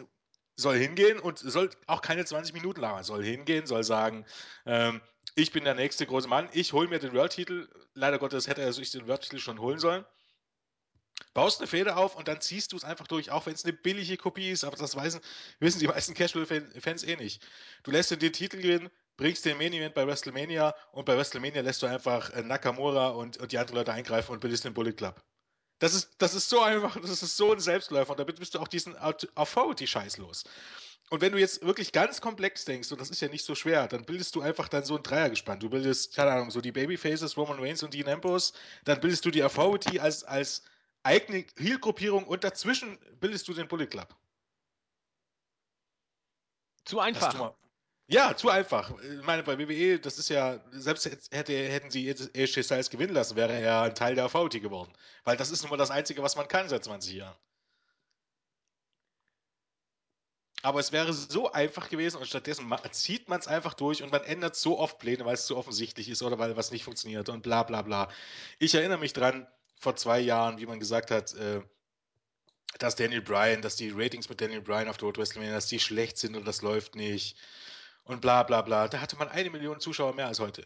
soll 0.55 0.75
hingehen 0.75 1.19
und 1.19 1.37
soll 1.37 1.69
auch 1.85 2.01
keine 2.01 2.25
20 2.25 2.53
Minuten 2.55 2.81
lang, 2.81 3.03
soll 3.03 3.23
hingehen, 3.23 3.67
soll 3.67 3.83
sagen, 3.83 4.25
ähm, 4.65 4.99
ich 5.35 5.51
bin 5.51 5.63
der 5.65 5.75
nächste 5.75 6.07
große 6.07 6.27
Mann, 6.27 6.49
ich 6.51 6.73
hole 6.73 6.87
mir 6.87 6.99
den 6.99 7.13
World-Titel. 7.13 7.69
Leider 7.93 8.17
Gottes 8.17 8.47
hätte 8.47 8.61
er 8.63 8.73
sich 8.73 8.89
den 8.89 9.07
World-Titel 9.07 9.37
schon 9.37 9.59
holen 9.59 9.79
sollen 9.79 10.03
baust 11.33 11.59
eine 11.59 11.67
Feder 11.67 11.97
auf 11.97 12.15
und 12.15 12.27
dann 12.27 12.41
ziehst 12.41 12.71
du 12.71 12.77
es 12.77 12.83
einfach 12.83 13.07
durch, 13.07 13.31
auch 13.31 13.45
wenn 13.45 13.53
es 13.53 13.63
eine 13.63 13.73
billige 13.73 14.17
Kopie 14.17 14.51
ist, 14.51 14.63
aber 14.63 14.77
das 14.77 14.95
wissen, 14.95 15.21
wissen 15.59 15.79
die 15.79 15.87
meisten 15.87 16.13
Casual-Fans 16.13 17.03
eh 17.03 17.15
nicht. 17.15 17.41
Du 17.83 17.91
lässt 17.91 18.11
dir 18.11 18.17
den 18.17 18.33
Titel 18.33 18.61
gewinnen, 18.61 18.89
bringst 19.17 19.45
den 19.45 19.57
Main 19.57 19.73
Event 19.73 19.93
bei 19.93 20.05
WrestleMania 20.05 20.75
und 20.91 21.05
bei 21.05 21.15
WrestleMania 21.15 21.61
lässt 21.61 21.81
du 21.81 21.87
einfach 21.87 22.29
äh, 22.31 22.43
Nakamura 22.43 23.09
und, 23.09 23.37
und 23.37 23.51
die 23.51 23.57
anderen 23.57 23.77
Leute 23.77 23.93
eingreifen 23.93 24.31
und 24.31 24.39
bildest 24.39 24.65
den 24.65 24.73
Bullet 24.73 24.93
Club. 24.93 25.23
Das 25.79 25.93
ist, 25.93 26.11
das 26.19 26.33
ist 26.33 26.49
so 26.49 26.61
einfach, 26.61 26.99
das 27.01 27.21
ist 27.21 27.35
so 27.35 27.51
ein 27.51 27.59
Selbstläufer 27.59 28.11
und 28.11 28.19
damit 28.19 28.39
bist 28.39 28.55
du 28.55 28.59
auch 28.59 28.67
diesen 28.67 28.95
Authority-Scheiß 28.97 30.17
los. 30.17 30.43
Und 31.09 31.21
wenn 31.21 31.31
du 31.31 31.37
jetzt 31.37 31.63
wirklich 31.63 31.91
ganz 31.91 32.21
komplex 32.21 32.65
denkst, 32.65 32.91
und 32.91 33.01
das 33.01 33.09
ist 33.09 33.21
ja 33.21 33.27
nicht 33.27 33.45
so 33.45 33.53
schwer, 33.53 33.87
dann 33.87 34.05
bildest 34.05 34.35
du 34.35 34.41
einfach 34.41 34.69
dann 34.69 34.85
so 34.85 34.95
ein 34.95 35.03
Dreiergespann. 35.03 35.59
Du 35.59 35.69
bildest, 35.69 36.15
keine 36.15 36.31
Ahnung, 36.31 36.51
so 36.51 36.61
die 36.61 36.71
Babyfaces, 36.71 37.37
Roman 37.37 37.59
Reigns 37.59 37.83
und 37.83 37.93
Dean 37.93 38.07
Ambrose, 38.07 38.53
dann 38.85 38.99
bildest 38.99 39.25
du 39.25 39.31
die 39.31 39.43
Authority 39.43 39.99
als, 39.99 40.23
als 40.23 40.63
eigene 41.03 41.45
Heal-Gruppierung 41.57 42.25
und 42.25 42.43
dazwischen 42.43 42.97
bildest 43.19 43.47
du 43.47 43.53
den 43.53 43.67
Bullet 43.67 43.87
Club. 43.87 44.15
Zu 46.85 46.99
einfach. 46.99 47.53
Ja, 48.07 48.35
zu 48.35 48.49
einfach. 48.49 48.91
Ich 49.01 49.23
meine, 49.23 49.43
bei 49.43 49.57
WWE, 49.57 49.99
das 49.99 50.19
ist 50.19 50.29
ja, 50.29 50.59
selbst 50.71 51.05
hätte, 51.31 51.53
hätten 51.53 51.89
sie 51.89 52.09
AJ 52.09 52.63
Styles 52.63 52.89
gewinnen 52.89 53.13
lassen, 53.13 53.35
wäre 53.37 53.53
er 53.53 53.83
ein 53.83 53.95
Teil 53.95 54.15
der 54.15 54.27
VT 54.27 54.61
geworden. 54.61 54.91
Weil 55.23 55.37
das 55.37 55.51
ist 55.51 55.61
nun 55.61 55.69
mal 55.69 55.77
das 55.77 55.91
Einzige, 55.91 56.21
was 56.21 56.35
man 56.35 56.47
kann 56.47 56.67
seit 56.67 56.83
20 56.83 57.13
Jahren. 57.13 57.37
Aber 60.61 60.79
es 60.79 60.93
wäre 60.93 61.11
so 61.11 61.51
einfach 61.51 61.89
gewesen 61.89 62.17
und 62.17 62.25
stattdessen 62.25 62.73
zieht 62.91 63.27
man 63.27 63.39
es 63.39 63.47
einfach 63.47 63.73
durch 63.73 64.01
und 64.01 64.11
man 64.11 64.23
ändert 64.23 64.55
so 64.55 64.79
oft 64.79 64.97
Pläne, 64.97 65.25
weil 65.25 65.33
es 65.33 65.45
zu 65.45 65.57
offensichtlich 65.57 66.07
ist 66.07 66.23
oder 66.23 66.39
weil 66.39 66.55
was 66.55 66.71
nicht 66.71 66.85
funktioniert 66.85 67.27
und 67.27 67.41
bla 67.41 67.63
bla 67.63 67.81
bla. 67.81 68.09
Ich 68.59 68.73
erinnere 68.73 68.97
mich 68.97 69.11
dran, 69.11 69.45
vor 69.83 69.95
zwei 69.95 70.19
Jahren, 70.19 70.57
wie 70.57 70.65
man 70.65 70.79
gesagt 70.79 71.11
hat, 71.11 71.33
äh, 71.35 71.61
dass 72.79 72.95
Daniel 72.95 73.21
Bryan, 73.21 73.61
dass 73.61 73.75
die 73.75 73.91
Ratings 73.91 74.29
mit 74.29 74.41
Daniel 74.41 74.61
Bryan 74.61 74.87
auf 74.87 74.97
der 74.97 75.05
Road 75.05 75.17
WrestleMania, 75.17 75.53
dass 75.53 75.67
die 75.67 75.79
schlecht 75.79 76.17
sind 76.17 76.35
und 76.35 76.45
das 76.45 76.61
läuft 76.61 76.95
nicht 76.95 77.37
und 78.03 78.21
bla 78.21 78.43
bla 78.43 78.61
bla. 78.61 78.87
Da 78.87 78.99
hatte 78.99 79.17
man 79.17 79.29
eine 79.29 79.49
Million 79.49 79.79
Zuschauer 79.79 80.13
mehr 80.13 80.27
als 80.27 80.39
heute. 80.39 80.65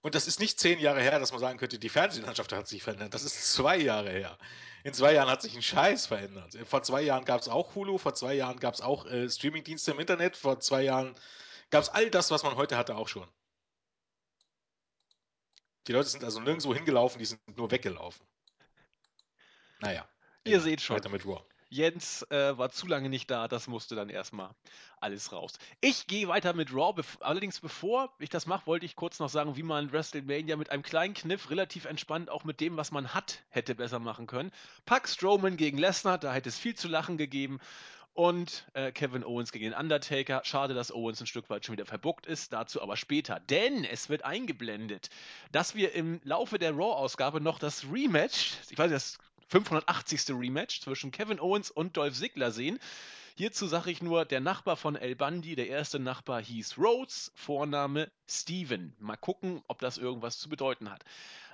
Und 0.00 0.14
das 0.14 0.28
ist 0.28 0.38
nicht 0.38 0.60
zehn 0.60 0.78
Jahre 0.78 1.02
her, 1.02 1.18
dass 1.18 1.32
man 1.32 1.40
sagen 1.40 1.58
könnte, 1.58 1.80
die 1.80 1.88
Fernsehlandschaft 1.88 2.52
hat 2.52 2.68
sich 2.68 2.82
verändert. 2.82 3.12
Das 3.12 3.24
ist 3.24 3.52
zwei 3.52 3.76
Jahre 3.76 4.10
her. 4.10 4.38
In 4.84 4.94
zwei 4.94 5.12
Jahren 5.12 5.28
hat 5.28 5.42
sich 5.42 5.56
ein 5.56 5.62
Scheiß 5.62 6.06
verändert. 6.06 6.56
Vor 6.64 6.84
zwei 6.84 7.02
Jahren 7.02 7.24
gab 7.24 7.40
es 7.40 7.48
auch 7.48 7.74
Hulu, 7.74 7.98
vor 7.98 8.14
zwei 8.14 8.34
Jahren 8.34 8.60
gab 8.60 8.74
es 8.74 8.80
auch 8.80 9.06
äh, 9.06 9.28
Streamingdienste 9.28 9.90
im 9.90 9.98
Internet, 9.98 10.36
vor 10.36 10.60
zwei 10.60 10.82
Jahren 10.82 11.16
gab 11.70 11.82
es 11.82 11.88
all 11.88 12.08
das, 12.08 12.30
was 12.30 12.44
man 12.44 12.54
heute 12.54 12.76
hatte, 12.76 12.94
auch 12.94 13.08
schon. 13.08 13.26
Die 15.88 15.92
Leute 15.92 16.08
sind 16.08 16.22
also 16.22 16.40
nirgendwo 16.40 16.74
hingelaufen, 16.74 17.18
die 17.18 17.24
sind 17.24 17.40
nur 17.56 17.70
weggelaufen. 17.70 18.24
Naja. 19.80 20.06
Ihr 20.44 20.60
seht 20.60 20.80
schon. 20.80 20.96
Weiter 20.96 21.08
mit 21.08 21.26
Raw. 21.26 21.42
Jens 21.68 22.22
äh, 22.30 22.56
war 22.56 22.70
zu 22.70 22.86
lange 22.86 23.08
nicht 23.08 23.30
da, 23.30 23.48
das 23.48 23.66
musste 23.66 23.96
dann 23.96 24.08
erstmal 24.08 24.50
alles 25.00 25.32
raus. 25.32 25.54
Ich 25.80 26.06
gehe 26.06 26.28
weiter 26.28 26.52
mit 26.52 26.72
Raw, 26.72 26.92
bev 26.92 27.18
allerdings 27.20 27.60
bevor 27.60 28.14
ich 28.20 28.30
das 28.30 28.46
mache, 28.46 28.66
wollte 28.66 28.86
ich 28.86 28.94
kurz 28.94 29.18
noch 29.18 29.28
sagen, 29.28 29.56
wie 29.56 29.64
man 29.64 29.92
WrestleMania 29.92 30.56
mit 30.56 30.70
einem 30.70 30.84
kleinen 30.84 31.14
Kniff 31.14 31.50
relativ 31.50 31.84
entspannt 31.84 32.30
auch 32.30 32.44
mit 32.44 32.60
dem, 32.60 32.76
was 32.76 32.92
man 32.92 33.14
hat, 33.14 33.42
hätte 33.50 33.74
besser 33.74 33.98
machen 33.98 34.26
können. 34.28 34.52
Pack 34.84 35.08
Strowman 35.08 35.56
gegen 35.56 35.78
Lesnar, 35.78 36.18
da 36.18 36.32
hätte 36.32 36.48
es 36.48 36.58
viel 36.58 36.76
zu 36.76 36.88
lachen 36.88 37.16
gegeben. 37.16 37.58
Und 38.14 38.66
äh, 38.72 38.92
Kevin 38.92 39.24
Owens 39.24 39.52
gegen 39.52 39.66
den 39.66 39.74
Undertaker. 39.74 40.40
Schade, 40.42 40.72
dass 40.72 40.90
Owens 40.90 41.20
ein 41.20 41.26
Stück 41.26 41.50
weit 41.50 41.66
schon 41.66 41.74
wieder 41.74 41.84
verbuckt 41.84 42.24
ist, 42.24 42.50
dazu 42.50 42.80
aber 42.80 42.96
später. 42.96 43.40
Denn 43.40 43.84
es 43.84 44.08
wird 44.08 44.24
eingeblendet, 44.24 45.10
dass 45.52 45.74
wir 45.74 45.92
im 45.92 46.22
Laufe 46.24 46.58
der 46.58 46.72
Raw-Ausgabe 46.72 47.42
noch 47.42 47.58
das 47.58 47.84
Rematch, 47.92 48.54
ich 48.70 48.78
weiß 48.78 48.90
nicht, 48.90 48.94
das 48.94 49.18
580. 49.48 50.30
Rematch 50.30 50.80
zwischen 50.80 51.10
Kevin 51.10 51.40
Owens 51.40 51.70
und 51.70 51.96
Dolph 51.96 52.14
Ziggler 52.14 52.50
sehen. 52.50 52.78
Hierzu 53.36 53.66
sage 53.66 53.90
ich 53.90 54.02
nur, 54.02 54.24
der 54.24 54.40
Nachbar 54.40 54.76
von 54.76 54.96
El 54.96 55.14
Bundy, 55.14 55.56
der 55.56 55.68
erste 55.68 55.98
Nachbar 55.98 56.42
hieß 56.42 56.78
Rhodes, 56.78 57.32
Vorname 57.34 58.10
Steven. 58.26 58.96
Mal 58.98 59.16
gucken, 59.16 59.62
ob 59.68 59.78
das 59.78 59.98
irgendwas 59.98 60.38
zu 60.38 60.48
bedeuten 60.48 60.90
hat. 60.90 61.04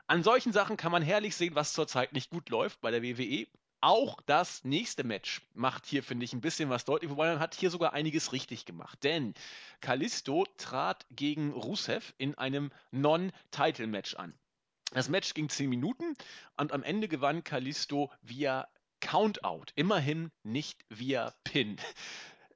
An 0.06 0.22
solchen 0.22 0.52
Sachen 0.52 0.76
kann 0.76 0.92
man 0.92 1.02
herrlich 1.02 1.34
sehen, 1.34 1.54
was 1.54 1.72
zurzeit 1.72 2.12
nicht 2.12 2.30
gut 2.30 2.50
läuft 2.50 2.80
bei 2.80 2.90
der 2.90 3.02
WWE. 3.02 3.46
Auch 3.80 4.20
das 4.26 4.62
nächste 4.62 5.02
Match 5.02 5.42
macht 5.54 5.86
hier, 5.86 6.04
finde 6.04 6.24
ich, 6.24 6.32
ein 6.32 6.40
bisschen 6.40 6.70
was 6.70 6.84
deutlich, 6.84 7.10
wobei 7.10 7.30
man 7.32 7.40
hat 7.40 7.56
hier 7.56 7.68
sogar 7.68 7.92
einiges 7.92 8.32
richtig 8.32 8.64
gemacht. 8.64 9.02
Denn 9.02 9.34
Kalisto 9.80 10.46
trat 10.56 11.04
gegen 11.10 11.50
Rusev 11.52 12.14
in 12.16 12.36
einem 12.36 12.70
Non-Title-Match 12.92 14.14
an. 14.14 14.34
Das 14.92 15.08
Match 15.08 15.32
ging 15.34 15.48
10 15.48 15.70
Minuten 15.70 16.16
und 16.56 16.72
am 16.72 16.82
Ende 16.82 17.08
gewann 17.08 17.44
Kalisto 17.44 18.10
via 18.20 18.68
Countout. 19.00 19.66
Immerhin 19.74 20.30
nicht 20.42 20.84
via 20.90 21.34
Pin. 21.44 21.78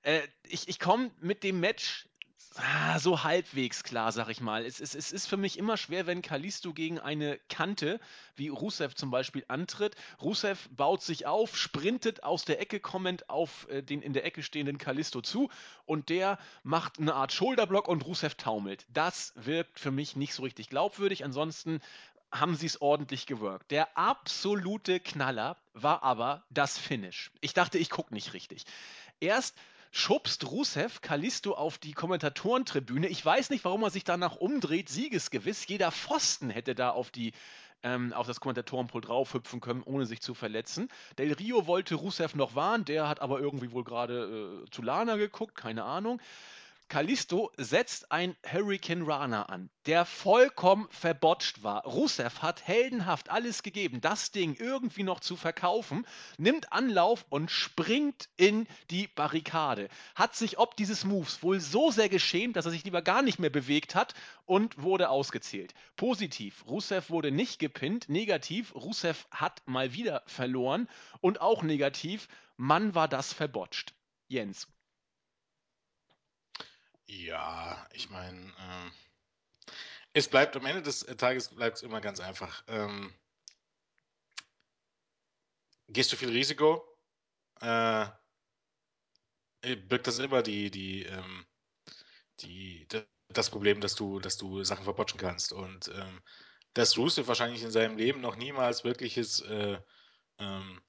Äh, 0.03 0.20
ich 0.46 0.68
ich 0.68 0.79
komme 0.79 1.11
mit 1.20 1.42
dem 1.42 1.61
Match 1.61 2.07
ah, 2.57 2.99
so 2.99 3.22
halbwegs 3.22 3.83
klar, 3.83 4.12
sag 4.12 4.29
ich 4.29 4.40
mal. 4.40 4.64
Es, 4.64 4.81
es, 4.81 4.94
es 4.94 5.12
ist 5.12 5.27
für 5.27 5.37
mich 5.37 5.59
immer 5.59 5.77
schwer, 5.77 6.07
wenn 6.07 6.22
Kalisto 6.22 6.72
gegen 6.72 6.99
eine 6.99 7.38
Kante, 7.49 8.01
wie 8.35 8.49
Rusev 8.49 8.94
zum 8.94 9.11
Beispiel, 9.11 9.44
antritt. 9.49 9.94
Rusev 10.20 10.68
baut 10.70 11.03
sich 11.03 11.27
auf, 11.27 11.57
sprintet 11.57 12.22
aus 12.22 12.44
der 12.44 12.61
Ecke 12.61 12.81
kommend 12.81 13.29
auf 13.31 13.68
äh, 13.68 13.83
den 13.83 14.03
in 14.03 14.12
der 14.12 14.25
Ecke 14.25 14.42
stehenden 14.42 14.79
Kalisto 14.79 15.20
zu 15.20 15.51
und 15.85 16.09
der 16.09 16.38
macht 16.62 16.99
eine 16.99 17.14
Art 17.14 17.33
Schulterblock 17.33 17.88
und 17.88 18.05
Rusev 18.05 18.35
taumelt. 18.37 18.87
Das 18.88 19.33
wirkt 19.37 19.81
für 19.81 19.90
mich 19.90 20.16
nicht 20.16 20.35
so 20.35 20.42
richtig 20.42 20.68
glaubwürdig. 20.68 21.25
Ansonsten 21.25 21.81
haben 22.33 22.57
sie 22.57 22.67
es 22.67 22.81
ordentlich 22.81 23.27
gewirkt. 23.27 23.71
Der 23.71 23.97
absolute 23.97 25.01
Knaller 25.01 25.57
war 25.75 26.03
aber 26.03 26.45
das 26.51 26.79
Finish. 26.79 27.31
Ich 27.41 27.55
dachte, 27.55 27.79
ich 27.79 27.91
gucke 27.91 28.12
nicht 28.15 28.33
richtig. 28.33 28.65
Erst 29.21 29.57
schubst 29.91 30.51
Rusev 30.51 31.01
Kalisto 31.01 31.55
auf 31.55 31.79
die 31.79 31.93
Kommentatorentribüne. 31.93 33.09
Ich 33.09 33.25
weiß 33.25 33.51
nicht, 33.51 33.65
warum 33.65 33.83
er 33.83 33.91
sich 33.91 34.05
danach 34.05 34.37
umdreht, 34.37 34.89
siegesgewiss. 34.89 35.67
Jeder 35.67 35.91
Pfosten 35.91 36.51
hätte 36.51 36.75
da 36.75 36.91
auf 36.91 37.11
die 37.11 37.33
ähm, 37.83 38.12
auf 38.12 38.27
das 38.27 38.41
Kommentatorenpult 38.41 39.09
draufhüpfen 39.09 39.61
können, 39.61 39.83
ohne 39.83 40.07
sich 40.07 40.21
zu 40.21 40.35
verletzen. 40.35 40.89
Del 41.19 41.33
Rio 41.33 41.67
wollte 41.67 41.95
Rusev 41.95 42.35
noch 42.35 42.55
warnen, 42.55 42.85
der 42.85 43.09
hat 43.09 43.21
aber 43.21 43.41
irgendwie 43.41 43.71
wohl 43.71 43.85
gerade 43.85 44.65
äh, 44.65 44.71
zu 44.71 44.83
Lana 44.83 45.17
geguckt, 45.17 45.55
keine 45.55 45.85
Ahnung. 45.85 46.21
Kalisto 46.88 47.51
setzt 47.57 48.12
ein 48.12 48.37
Hurricane 48.44 49.03
Rana 49.03 49.44
an, 49.46 49.70
der 49.87 50.05
vollkommen 50.05 50.87
verbotscht 50.90 51.64
war. 51.64 51.85
Rusev 51.85 52.42
hat 52.42 52.64
heldenhaft 52.64 53.29
alles 53.29 53.64
gegeben, 53.64 54.01
das 54.01 54.31
Ding 54.31 54.55
irgendwie 54.55 55.03
noch 55.03 55.18
zu 55.18 55.37
verkaufen, 55.37 56.07
nimmt 56.38 56.72
Anlauf 56.72 57.27
und 57.29 57.51
springt 57.51 58.29
in 58.37 58.68
die 58.90 59.09
Barrikade. 59.09 59.88
Hat 60.14 60.37
sich 60.37 60.59
ob 60.59 60.77
dieses 60.77 61.05
Moves 61.05 61.42
wohl 61.42 61.59
so 61.59 61.90
sehr 61.90 62.09
geschämt, 62.09 62.55
dass 62.55 62.66
er 62.66 62.70
sich 62.70 62.85
lieber 62.85 63.03
gar 63.03 63.22
nicht 63.22 63.40
mehr 63.40 63.51
bewegt 63.51 63.96
hat 63.96 64.14
und 64.44 64.81
wurde 64.81 65.11
ausgezählt. 65.11 65.75
Positiv, 65.96 66.64
Rusev 66.68 67.11
wurde 67.11 67.33
nicht 67.33 67.59
gepinnt. 67.59 68.09
Negativ, 68.09 68.75
Rusev 68.77 69.27
hat 69.33 69.61
mal 69.66 69.92
wieder 69.92 70.22
verloren. 70.27 70.88
Und 71.20 71.40
auch 71.40 71.64
negativ, 71.64 72.29
Mann 72.57 72.94
war 72.94 73.09
das 73.09 73.33
verbotscht. 73.33 73.92
Jens, 74.29 74.68
Ja, 77.09 77.88
ich 77.92 78.11
meine, 78.11 78.38
ähm, 78.38 78.92
es 80.12 80.29
bleibt 80.29 80.57
am 80.57 80.66
Ende 80.66 80.83
des 80.83 81.01
Tages 81.01 81.49
bleibt 81.55 81.77
es 81.77 81.83
immer 81.83 82.01
ganz 82.01 82.21
einfach. 82.21 82.64
Ähm, 82.69 83.12
gehst 85.88 86.12
du 86.12 86.16
viel 86.16 86.31
Risiko, 86.31 86.85
äh, 87.61 88.07
birgt 89.88 90.07
das 90.07 90.19
immer 90.19 90.42
die, 90.42 90.71
die, 90.71 91.05
ähm, 91.05 91.47
die, 92.40 92.87
das 93.29 93.51
Problem, 93.51 93.81
dass 93.81 93.95
du, 93.95 94.21
dass 94.21 94.37
du 94.37 94.62
Sachen 94.64 94.85
verbotschen 94.85 95.21
kannst. 95.21 95.53
Und 95.53 95.88
ähm, 95.88 96.23
dass 96.75 96.99
Rusev 96.99 97.29
wahrscheinlich 97.29 97.62
in 97.62 97.71
seinem 97.71 97.97
Leben 97.97 98.21
noch 98.21 98.37
niemals 98.37 98.85
wirkliches 98.85 99.40
äh, 99.40 99.81
ähm, 100.38 100.83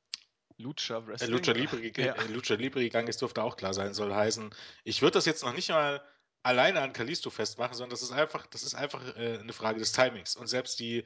Lucha 0.58 0.98
äh, 0.98 1.08
Wrestling. 1.08 1.32
Lucha? 1.32 1.52
Libre, 1.52 1.82
Ja. 1.98 2.14
äh, 2.16 2.28
Lucha 2.28 2.56
Libre 2.56 2.82
gegangen 2.82 3.08
ist, 3.08 3.22
dürfte 3.22 3.44
auch 3.44 3.58
klar 3.58 3.74
sein, 3.74 3.94
soll 3.94 4.14
heißen, 4.14 4.54
ich 4.84 5.02
würde 5.02 5.14
das 5.14 5.26
jetzt 5.26 5.44
noch 5.44 5.54
nicht 5.54 5.70
mal 5.70 6.04
alleine 6.44 6.82
an 6.82 6.94
Kalisto 6.94 7.30
festmachen, 7.30 7.76
sondern 7.76 7.92
das 7.92 8.02
ist 8.02 8.12
einfach, 8.12 8.48
das 8.48 8.64
ist 8.64 8.76
einfach 8.76 9.04
äh, 9.18 9.38
eine 9.40 9.54
Frage 9.54 9.80
des 9.80 9.92
Timings. 9.92 10.36
Und 10.36 10.48
selbst 10.48 10.80
die, 10.80 11.04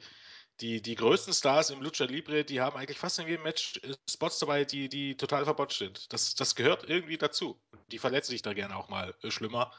die, 0.60 0.80
die 0.82 0.94
größten 0.94 1.32
Stars 1.34 1.70
im 1.70 1.82
Lucha 1.82 2.04
Libre, 2.04 2.44
die 2.44 2.60
haben 2.60 2.76
eigentlich 2.76 2.98
fast 2.98 3.18
in 3.18 3.26
jedem 3.26 3.42
Match 3.42 3.78
äh, 3.82 3.94
Spots 4.08 4.38
dabei, 4.38 4.64
die, 4.64 4.88
die 4.88 5.16
total 5.16 5.44
verbotscht 5.44 5.78
sind. 5.78 6.12
Das, 6.12 6.34
das 6.34 6.54
gehört 6.54 6.88
irgendwie 6.88 7.18
dazu. 7.18 7.60
Die 7.90 7.98
verletzen 7.98 8.32
sich 8.32 8.42
da 8.42 8.52
gerne 8.52 8.76
auch 8.76 8.88
mal 8.88 9.14
schlimmer. 9.28 9.72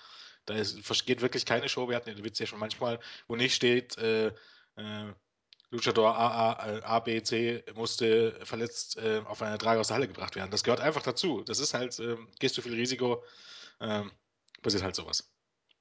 Da 0.45 0.55
ist, 0.55 1.05
geht 1.05 1.21
wirklich 1.21 1.45
keine 1.45 1.69
Show. 1.69 1.87
Wir 1.87 1.95
hatten 1.95 2.13
den 2.13 2.25
Witz 2.25 2.39
ja 2.39 2.45
schon 2.45 2.59
manchmal, 2.59 2.99
wo 3.27 3.35
nicht 3.37 3.55
steht, 3.55 3.97
äh, 3.97 4.33
äh, 4.75 5.13
Luchador 5.73 6.11
äh, 6.11 6.81
A, 6.83 6.99
B, 6.99 7.23
C 7.23 7.63
musste 7.73 8.39
verletzt 8.45 8.95
äh, 8.97 9.23
auf 9.25 9.41
eine 9.41 9.57
Trage 9.57 9.79
aus 9.79 9.87
der 9.87 9.95
Halle 9.95 10.07
gebracht 10.07 10.35
werden. 10.35 10.51
Das 10.51 10.63
gehört 10.63 10.79
einfach 10.79 11.01
dazu. 11.01 11.41
Das 11.41 11.57
ist 11.57 11.73
halt, 11.73 11.99
ähm, 11.99 12.29
gehst 12.39 12.55
du 12.55 12.61
viel 12.61 12.75
Risiko, 12.75 13.23
ähm, 13.79 14.11
passiert 14.61 14.83
halt 14.83 14.95
sowas. 14.95 15.33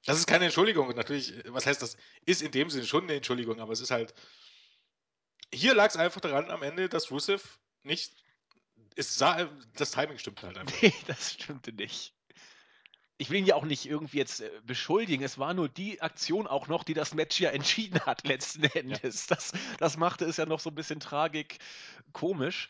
Das 0.05 0.17
ist 0.17 0.25
keine 0.25 0.45
Entschuldigung. 0.45 0.87
Und 0.87 0.97
natürlich, 0.97 1.37
äh, 1.37 1.53
was 1.53 1.67
heißt 1.67 1.83
das? 1.83 1.95
Ist 2.25 2.41
in 2.41 2.51
dem 2.51 2.71
Sinne 2.71 2.87
schon 2.87 3.03
eine 3.03 3.13
Entschuldigung, 3.13 3.59
aber 3.59 3.71
es 3.71 3.81
ist 3.81 3.91
halt. 3.91 4.15
Hier 5.53 5.75
lag 5.75 5.89
es 5.89 5.95
einfach 5.95 6.21
daran 6.21 6.49
am 6.49 6.63
Ende, 6.63 6.89
dass 6.89 7.11
Rusev 7.11 7.59
nicht. 7.83 8.15
Es 8.95 9.15
sah, 9.15 9.47
das 9.75 9.91
Timing 9.91 10.17
stimmt 10.17 10.41
halt 10.41 10.57
einfach. 10.57 10.75
Nee, 10.81 10.93
das 11.05 11.33
stimmte 11.33 11.71
nicht. 11.71 12.15
Ich 13.23 13.29
will 13.29 13.39
ihn 13.39 13.45
ja 13.45 13.55
auch 13.55 13.63
nicht 13.63 13.85
irgendwie 13.85 14.17
jetzt 14.17 14.41
äh, 14.41 14.51
beschuldigen. 14.65 15.23
Es 15.23 15.37
war 15.37 15.53
nur 15.53 15.69
die 15.69 16.01
Aktion 16.01 16.45
auch 16.45 16.67
noch, 16.67 16.83
die 16.83 16.93
das 16.93 17.13
Match 17.13 17.39
ja 17.39 17.51
entschieden 17.51 18.01
hat, 18.01 18.27
letzten 18.27 18.65
Endes. 18.65 19.27
Das, 19.27 19.53
das 19.79 19.95
machte 19.95 20.25
es 20.25 20.35
ja 20.35 20.45
noch 20.45 20.59
so 20.59 20.69
ein 20.69 20.75
bisschen 20.75 20.99
tragik 20.99 21.59
komisch. 22.11 22.67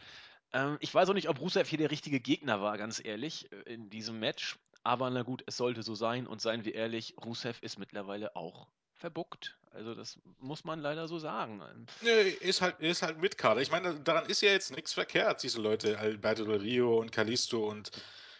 Ähm, 0.53 0.77
ich 0.79 0.93
weiß 0.93 1.09
auch 1.09 1.15
nicht, 1.15 1.27
ob 1.27 1.41
Rusev 1.41 1.67
hier 1.67 1.79
der 1.79 1.89
richtige 1.89 2.19
Gegner 2.19 2.61
war, 2.61 2.77
ganz 2.77 3.03
ehrlich, 3.03 3.51
äh, 3.51 3.73
in 3.73 3.89
diesem 3.89 4.19
Match. 4.19 4.59
Aber 4.83 5.09
na 5.09 5.23
gut, 5.23 5.43
es 5.47 5.57
sollte 5.57 5.81
so 5.81 5.95
sein. 5.95 6.27
Und 6.27 6.39
seien 6.39 6.65
wir 6.65 6.75
ehrlich, 6.75 7.15
Rusev 7.25 7.57
ist 7.63 7.79
mittlerweile 7.79 8.35
auch 8.35 8.67
verbuckt. 8.93 9.57
Also 9.71 9.95
das 9.95 10.19
muss 10.37 10.65
man 10.65 10.81
leider 10.81 11.07
so 11.07 11.17
sagen. 11.17 11.63
Nö, 12.03 12.11
ist 12.11 12.61
halt, 12.61 12.79
ist 12.79 13.01
halt 13.01 13.17
Mitkader. 13.17 13.59
Ich 13.59 13.71
meine, 13.71 13.99
daran 14.01 14.27
ist 14.27 14.43
ja 14.43 14.51
jetzt 14.51 14.69
nichts 14.75 14.93
verkehrt, 14.93 15.41
diese 15.41 15.59
Leute, 15.59 15.97
Alberto 15.97 16.45
Del 16.45 16.61
Rio 16.61 16.99
und 16.99 17.11
Kalisto 17.11 17.67
und 17.67 17.89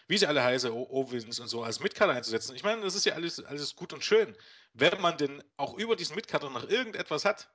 wie 0.06 0.18
sie 0.18 0.26
alle 0.26 0.42
heißen, 0.42 0.70
Owens 0.70 1.40
und 1.40 1.48
so, 1.48 1.62
als 1.62 1.80
Mitkader 1.80 2.12
einzusetzen. 2.12 2.54
Ich 2.56 2.62
meine, 2.62 2.82
das 2.82 2.94
ist 2.94 3.06
ja 3.06 3.14
alles, 3.14 3.42
alles 3.44 3.74
gut 3.76 3.92
und 3.92 4.04
schön. 4.04 4.36
Wenn 4.72 5.00
man 5.00 5.16
denn 5.16 5.42
auch 5.56 5.74
über 5.74 5.96
diesen 5.96 6.16
Mitkader 6.16 6.50
noch 6.50 6.68
irgendetwas 6.68 7.24
hat, 7.24 7.50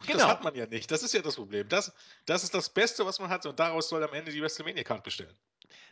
und 0.00 0.08
das 0.10 0.16
Genau. 0.16 0.28
hat 0.28 0.44
man 0.44 0.54
ja 0.54 0.66
nicht. 0.66 0.90
Das 0.90 1.02
ist 1.02 1.12
ja 1.12 1.22
das 1.22 1.34
Problem. 1.34 1.68
Das, 1.68 1.92
das 2.24 2.44
ist 2.44 2.54
das 2.54 2.70
Beste, 2.70 3.04
was 3.04 3.18
man 3.18 3.30
hat 3.30 3.46
und 3.46 3.58
daraus 3.58 3.88
soll 3.88 4.02
am 4.04 4.14
Ende 4.14 4.30
die 4.30 4.40
WrestleMania-Card 4.40 5.02
bestellen. 5.02 5.36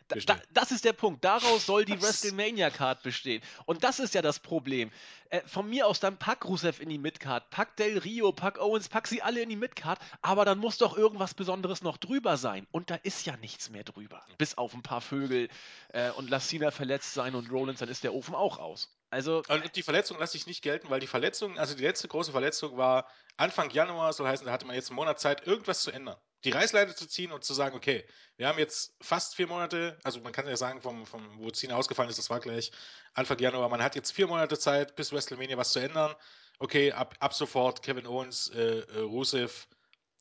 Da, 0.07 0.39
das 0.53 0.71
ist 0.71 0.85
der 0.85 0.93
Punkt. 0.93 1.25
Daraus 1.25 1.65
soll 1.65 1.83
die 1.83 2.01
WrestleMania-Card 2.01 3.03
bestehen. 3.03 3.41
Und 3.65 3.83
das 3.83 3.99
ist 3.99 4.13
ja 4.13 4.21
das 4.21 4.39
Problem. 4.39 4.91
Äh, 5.29 5.41
von 5.45 5.69
mir 5.69 5.87
aus 5.87 5.99
dann 5.99 6.17
pack 6.17 6.45
Rusev 6.45 6.81
in 6.81 6.89
die 6.89 6.97
Midcard, 6.97 7.49
pack 7.49 7.75
Del 7.75 7.97
Rio, 7.97 8.31
pack 8.31 8.59
Owens, 8.59 8.87
pack 8.87 9.07
sie 9.07 9.21
alle 9.21 9.41
in 9.41 9.49
die 9.49 9.55
Midcard, 9.55 9.99
aber 10.21 10.45
dann 10.45 10.59
muss 10.59 10.77
doch 10.77 10.97
irgendwas 10.97 11.33
Besonderes 11.33 11.81
noch 11.81 11.97
drüber 11.97 12.37
sein. 12.37 12.65
Und 12.71 12.89
da 12.89 12.95
ist 12.95 13.25
ja 13.25 13.35
nichts 13.37 13.69
mehr 13.69 13.83
drüber. 13.83 14.23
Bis 14.37 14.57
auf 14.57 14.73
ein 14.73 14.83
paar 14.83 15.01
Vögel 15.01 15.49
äh, 15.89 16.11
und 16.11 16.29
lass 16.29 16.47
Cena 16.47 16.71
verletzt 16.71 17.13
sein 17.13 17.35
und 17.35 17.51
Rollins, 17.51 17.79
dann 17.79 17.89
ist 17.89 18.03
der 18.03 18.13
Ofen 18.13 18.35
auch 18.35 18.59
aus. 18.59 18.89
Also, 19.09 19.41
Und 19.47 19.75
die 19.75 19.83
Verletzung 19.83 20.19
lasse 20.19 20.35
ich 20.35 20.47
nicht 20.47 20.61
gelten, 20.61 20.89
weil 20.89 20.99
die 20.99 21.07
Verletzung, 21.07 21.57
also 21.57 21.75
die 21.75 21.83
letzte 21.83 22.09
große 22.09 22.31
Verletzung 22.31 22.75
war 22.77 23.07
Anfang 23.37 23.69
Januar, 23.69 24.11
soll 24.11 24.27
heißen, 24.27 24.45
da 24.45 24.51
hatte 24.51 24.65
man 24.65 24.75
jetzt 24.75 24.89
einen 24.89 24.97
Monat 24.97 25.19
Zeit, 25.19 25.47
irgendwas 25.47 25.81
zu 25.81 25.91
ändern. 25.91 26.17
Die 26.43 26.51
Reißleine 26.51 26.93
zu 26.93 27.07
ziehen 27.07 27.31
und 27.31 27.43
zu 27.43 27.53
sagen, 27.53 27.75
okay, 27.75 28.05
wir 28.35 28.47
haben 28.47 28.59
jetzt 28.59 28.95
fast 29.01 29.35
vier 29.35 29.47
Monate, 29.47 29.97
also 30.03 30.19
man 30.19 30.33
kann 30.33 30.47
ja 30.47 30.57
sagen, 30.57 30.81
vom, 30.81 31.05
vom, 31.05 31.39
wo 31.39 31.49
Cena 31.51 31.75
ausgefallen 31.75 32.09
ist, 32.09 32.19
das 32.19 32.29
war 32.29 32.41
gleich 32.41 32.71
Anfang 33.13 33.39
Januar, 33.39 33.69
man 33.69 33.81
hat 33.81 33.95
jetzt 33.95 34.11
vier 34.11 34.27
Monate 34.27 34.59
Zeit, 34.59 34.95
bis 34.95 35.13
WrestleMania 35.13 35.57
was 35.57 35.71
zu 35.71 35.79
ändern. 35.79 36.13
Okay, 36.59 36.91
ab, 36.91 37.15
ab 37.19 37.33
sofort 37.33 37.83
Kevin 37.83 38.07
Owens, 38.07 38.49
äh, 38.49 38.79
äh, 38.79 38.99
Rusev, 38.99 39.67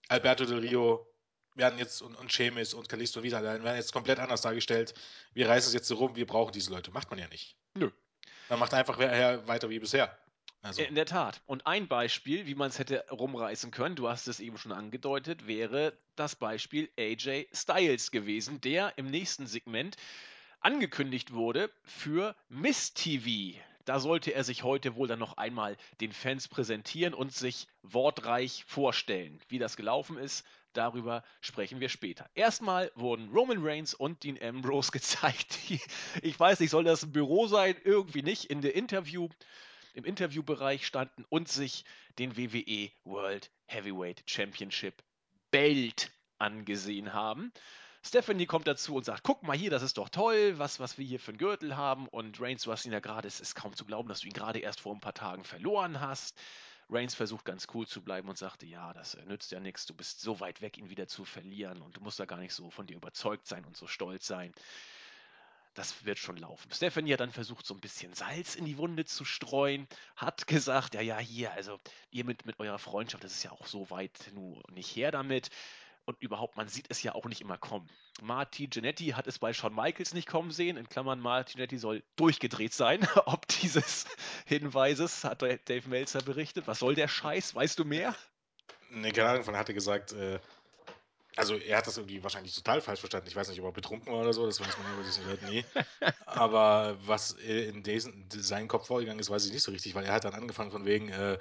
Alberto 0.08 0.44
Del 0.44 0.58
Rio 0.58 1.12
werden 1.54 1.78
jetzt 1.78 2.02
und, 2.02 2.14
und 2.14 2.32
Sheamus 2.32 2.74
und 2.74 2.88
Kalisto 2.88 3.22
wieder 3.22 3.42
werden 3.42 3.76
jetzt 3.76 3.92
komplett 3.92 4.20
anders 4.20 4.42
dargestellt. 4.42 4.94
Wir 5.32 5.48
reißen 5.48 5.68
es 5.68 5.74
jetzt 5.74 5.88
so 5.88 5.96
rum, 5.96 6.14
wir 6.14 6.26
brauchen 6.26 6.52
diese 6.52 6.70
Leute. 6.70 6.90
Macht 6.92 7.10
man 7.10 7.18
ja 7.18 7.26
nicht. 7.28 7.56
nö. 7.74 7.90
Man 8.48 8.58
macht 8.58 8.74
einfach 8.74 8.98
weiter 8.98 9.70
wie 9.70 9.78
bisher. 9.78 10.16
Also, 10.62 10.82
In 10.82 10.94
der 10.94 11.06
Tat. 11.06 11.40
Und 11.46 11.66
ein 11.66 11.86
Beispiel, 11.86 12.46
wie 12.46 12.54
man 12.54 12.68
es 12.68 12.78
hätte 12.78 13.04
rumreißen 13.10 13.70
können, 13.70 13.94
du 13.94 14.08
hast 14.08 14.26
es 14.26 14.40
eben 14.40 14.58
schon 14.58 14.72
angedeutet, 14.72 15.46
wäre 15.46 15.96
das 16.16 16.34
Beispiel 16.34 16.90
AJ 16.98 17.46
Styles 17.52 18.10
gewesen, 18.10 18.60
der 18.60 18.92
im 18.96 19.06
nächsten 19.10 19.46
Segment 19.46 19.96
angekündigt 20.60 21.32
wurde 21.32 21.70
für 21.84 22.34
Miss 22.48 22.94
TV. 22.94 23.56
Da 23.84 24.00
sollte 24.00 24.34
er 24.34 24.42
sich 24.42 24.64
heute 24.64 24.96
wohl 24.96 25.06
dann 25.06 25.20
noch 25.20 25.36
einmal 25.36 25.76
den 26.00 26.12
Fans 26.12 26.48
präsentieren 26.48 27.14
und 27.14 27.32
sich 27.32 27.68
wortreich 27.82 28.64
vorstellen. 28.66 29.40
Wie 29.48 29.60
das 29.60 29.76
gelaufen 29.76 30.18
ist, 30.18 30.44
darüber 30.76 31.22
sprechen 31.40 31.80
wir 31.80 31.88
später. 31.88 32.28
Erstmal 32.34 32.90
wurden 32.94 33.28
Roman 33.30 33.58
Reigns 33.60 33.94
und 33.94 34.22
Dean 34.22 34.38
Ambrose 34.40 34.90
gezeigt. 34.92 35.58
Ich 36.22 36.38
weiß 36.38 36.60
nicht, 36.60 36.70
soll 36.70 36.84
das 36.84 37.02
ein 37.02 37.12
Büro 37.12 37.46
sein? 37.46 37.76
Irgendwie 37.84 38.22
nicht. 38.22 38.44
In 38.46 38.60
der 38.60 38.74
Interview 38.74 39.28
im 39.94 40.04
Interviewbereich 40.04 40.86
standen 40.86 41.24
und 41.30 41.48
sich 41.48 41.84
den 42.18 42.36
WWE 42.36 42.90
World 43.04 43.50
Heavyweight 43.66 44.22
Championship 44.26 45.02
Belt 45.50 46.10
angesehen 46.38 47.14
haben. 47.14 47.50
Stephanie 48.02 48.46
kommt 48.46 48.68
dazu 48.68 48.94
und 48.94 49.04
sagt, 49.04 49.22
guck 49.24 49.42
mal 49.42 49.56
hier, 49.56 49.70
das 49.70 49.82
ist 49.82 49.98
doch 49.98 50.10
toll, 50.10 50.58
was, 50.58 50.78
was 50.78 50.98
wir 50.98 51.04
hier 51.04 51.18
für 51.18 51.32
einen 51.32 51.38
Gürtel 51.38 51.76
haben. 51.76 52.06
Und 52.08 52.40
Reigns, 52.40 52.62
du 52.62 52.70
hast 52.70 52.84
ihn 52.84 52.92
ja 52.92 53.00
gerade, 53.00 53.26
es 53.26 53.40
ist 53.40 53.54
kaum 53.54 53.74
zu 53.74 53.84
glauben, 53.84 54.08
dass 54.08 54.20
du 54.20 54.28
ihn 54.28 54.32
gerade 54.32 54.60
erst 54.60 54.80
vor 54.80 54.94
ein 54.94 55.00
paar 55.00 55.14
Tagen 55.14 55.44
verloren 55.44 56.00
hast. 56.00 56.38
Reigns 56.88 57.14
versucht 57.14 57.44
ganz 57.44 57.66
cool 57.74 57.86
zu 57.86 58.02
bleiben 58.02 58.28
und 58.28 58.38
sagte, 58.38 58.66
ja, 58.66 58.92
das 58.92 59.14
äh, 59.14 59.24
nützt 59.24 59.50
ja 59.52 59.60
nichts, 59.60 59.86
du 59.86 59.94
bist 59.94 60.20
so 60.20 60.40
weit 60.40 60.60
weg, 60.60 60.78
ihn 60.78 60.90
wieder 60.90 61.08
zu 61.08 61.24
verlieren 61.24 61.82
und 61.82 61.96
du 61.96 62.00
musst 62.00 62.20
da 62.20 62.26
gar 62.26 62.38
nicht 62.38 62.54
so 62.54 62.70
von 62.70 62.86
dir 62.86 62.96
überzeugt 62.96 63.46
sein 63.46 63.64
und 63.64 63.76
so 63.76 63.86
stolz 63.86 64.26
sein. 64.26 64.52
das 65.74 66.04
wird 66.06 66.18
schon 66.18 66.36
laufen. 66.38 66.70
Stephanie 66.72 67.12
hat 67.12 67.20
dann 67.20 67.30
versucht, 67.30 67.66
so 67.66 67.74
ein 67.74 67.80
bisschen 67.80 68.14
Salz 68.14 68.54
in 68.54 68.64
die 68.64 68.78
Wunde 68.78 69.04
zu 69.04 69.24
streuen, 69.24 69.86
hat 70.16 70.46
gesagt, 70.46 70.94
ja, 70.94 71.02
ja, 71.02 71.18
hier, 71.18 71.52
also 71.52 71.78
ihr 72.10 72.24
mit, 72.24 72.46
mit 72.46 72.58
eurer 72.60 72.78
Freundschaft, 72.78 73.24
das 73.24 73.32
ist 73.32 73.42
ja 73.42 73.52
auch 73.52 73.66
so 73.66 73.90
weit 73.90 74.30
nur 74.32 74.62
nicht 74.72 74.94
her 74.96 75.10
damit. 75.10 75.50
Und 76.06 76.22
überhaupt, 76.22 76.56
man 76.56 76.68
sieht 76.68 76.86
es 76.88 77.02
ja 77.02 77.16
auch 77.16 77.26
nicht 77.26 77.40
immer 77.40 77.58
kommen. 77.58 77.88
Marty 78.22 78.68
Genetti 78.68 79.08
hat 79.08 79.26
es 79.26 79.40
bei 79.40 79.52
Shawn 79.52 79.74
Michaels 79.74 80.14
nicht 80.14 80.28
kommen 80.28 80.52
sehen. 80.52 80.76
In 80.76 80.88
Klammern, 80.88 81.18
Marty 81.18 81.54
Genetti 81.54 81.78
soll 81.78 82.04
durchgedreht 82.14 82.72
sein. 82.72 83.06
Ob 83.26 83.48
dieses 83.48 84.06
Hinweises, 84.46 85.24
hat 85.24 85.42
Dave 85.42 85.88
Meltzer 85.88 86.22
berichtet. 86.22 86.68
Was 86.68 86.78
soll 86.78 86.94
der 86.94 87.08
Scheiß? 87.08 87.56
Weißt 87.56 87.78
du 87.80 87.84
mehr? 87.84 88.14
Ne, 88.90 89.10
keine 89.10 89.30
Ahnung, 89.30 89.44
von 89.44 89.56
hatte 89.56 89.74
gesagt, 89.74 90.12
äh, 90.12 90.38
also 91.36 91.56
er 91.56 91.78
hat 91.78 91.86
das 91.86 91.98
irgendwie 91.98 92.22
wahrscheinlich 92.22 92.54
total 92.54 92.80
falsch 92.80 93.00
verstanden. 93.00 93.28
Ich 93.28 93.36
weiß 93.36 93.48
nicht, 93.48 93.60
ob 93.60 93.66
er 93.66 93.72
betrunken 93.72 94.12
war 94.12 94.20
oder 94.20 94.32
so, 94.32 94.46
das 94.46 94.60
weiß 94.60 94.78
man 94.78 94.94
über 94.94 95.02
diesen 95.02 95.26
Leuten 95.26 95.46
nie. 95.46 95.64
Aber 96.26 96.96
was 97.04 97.32
in 97.32 97.82
diesen, 97.82 98.28
seinen 98.30 98.68
Kopf 98.68 98.86
vorgegangen 98.86 99.18
ist, 99.18 99.28
weiß 99.28 99.44
ich 99.44 99.52
nicht 99.52 99.62
so 99.62 99.72
richtig, 99.72 99.94
weil 99.94 100.04
er 100.04 100.14
hat 100.14 100.24
dann 100.24 100.34
angefangen 100.34 100.70
von 100.70 100.86
wegen, 100.86 101.08
äh, 101.08 101.38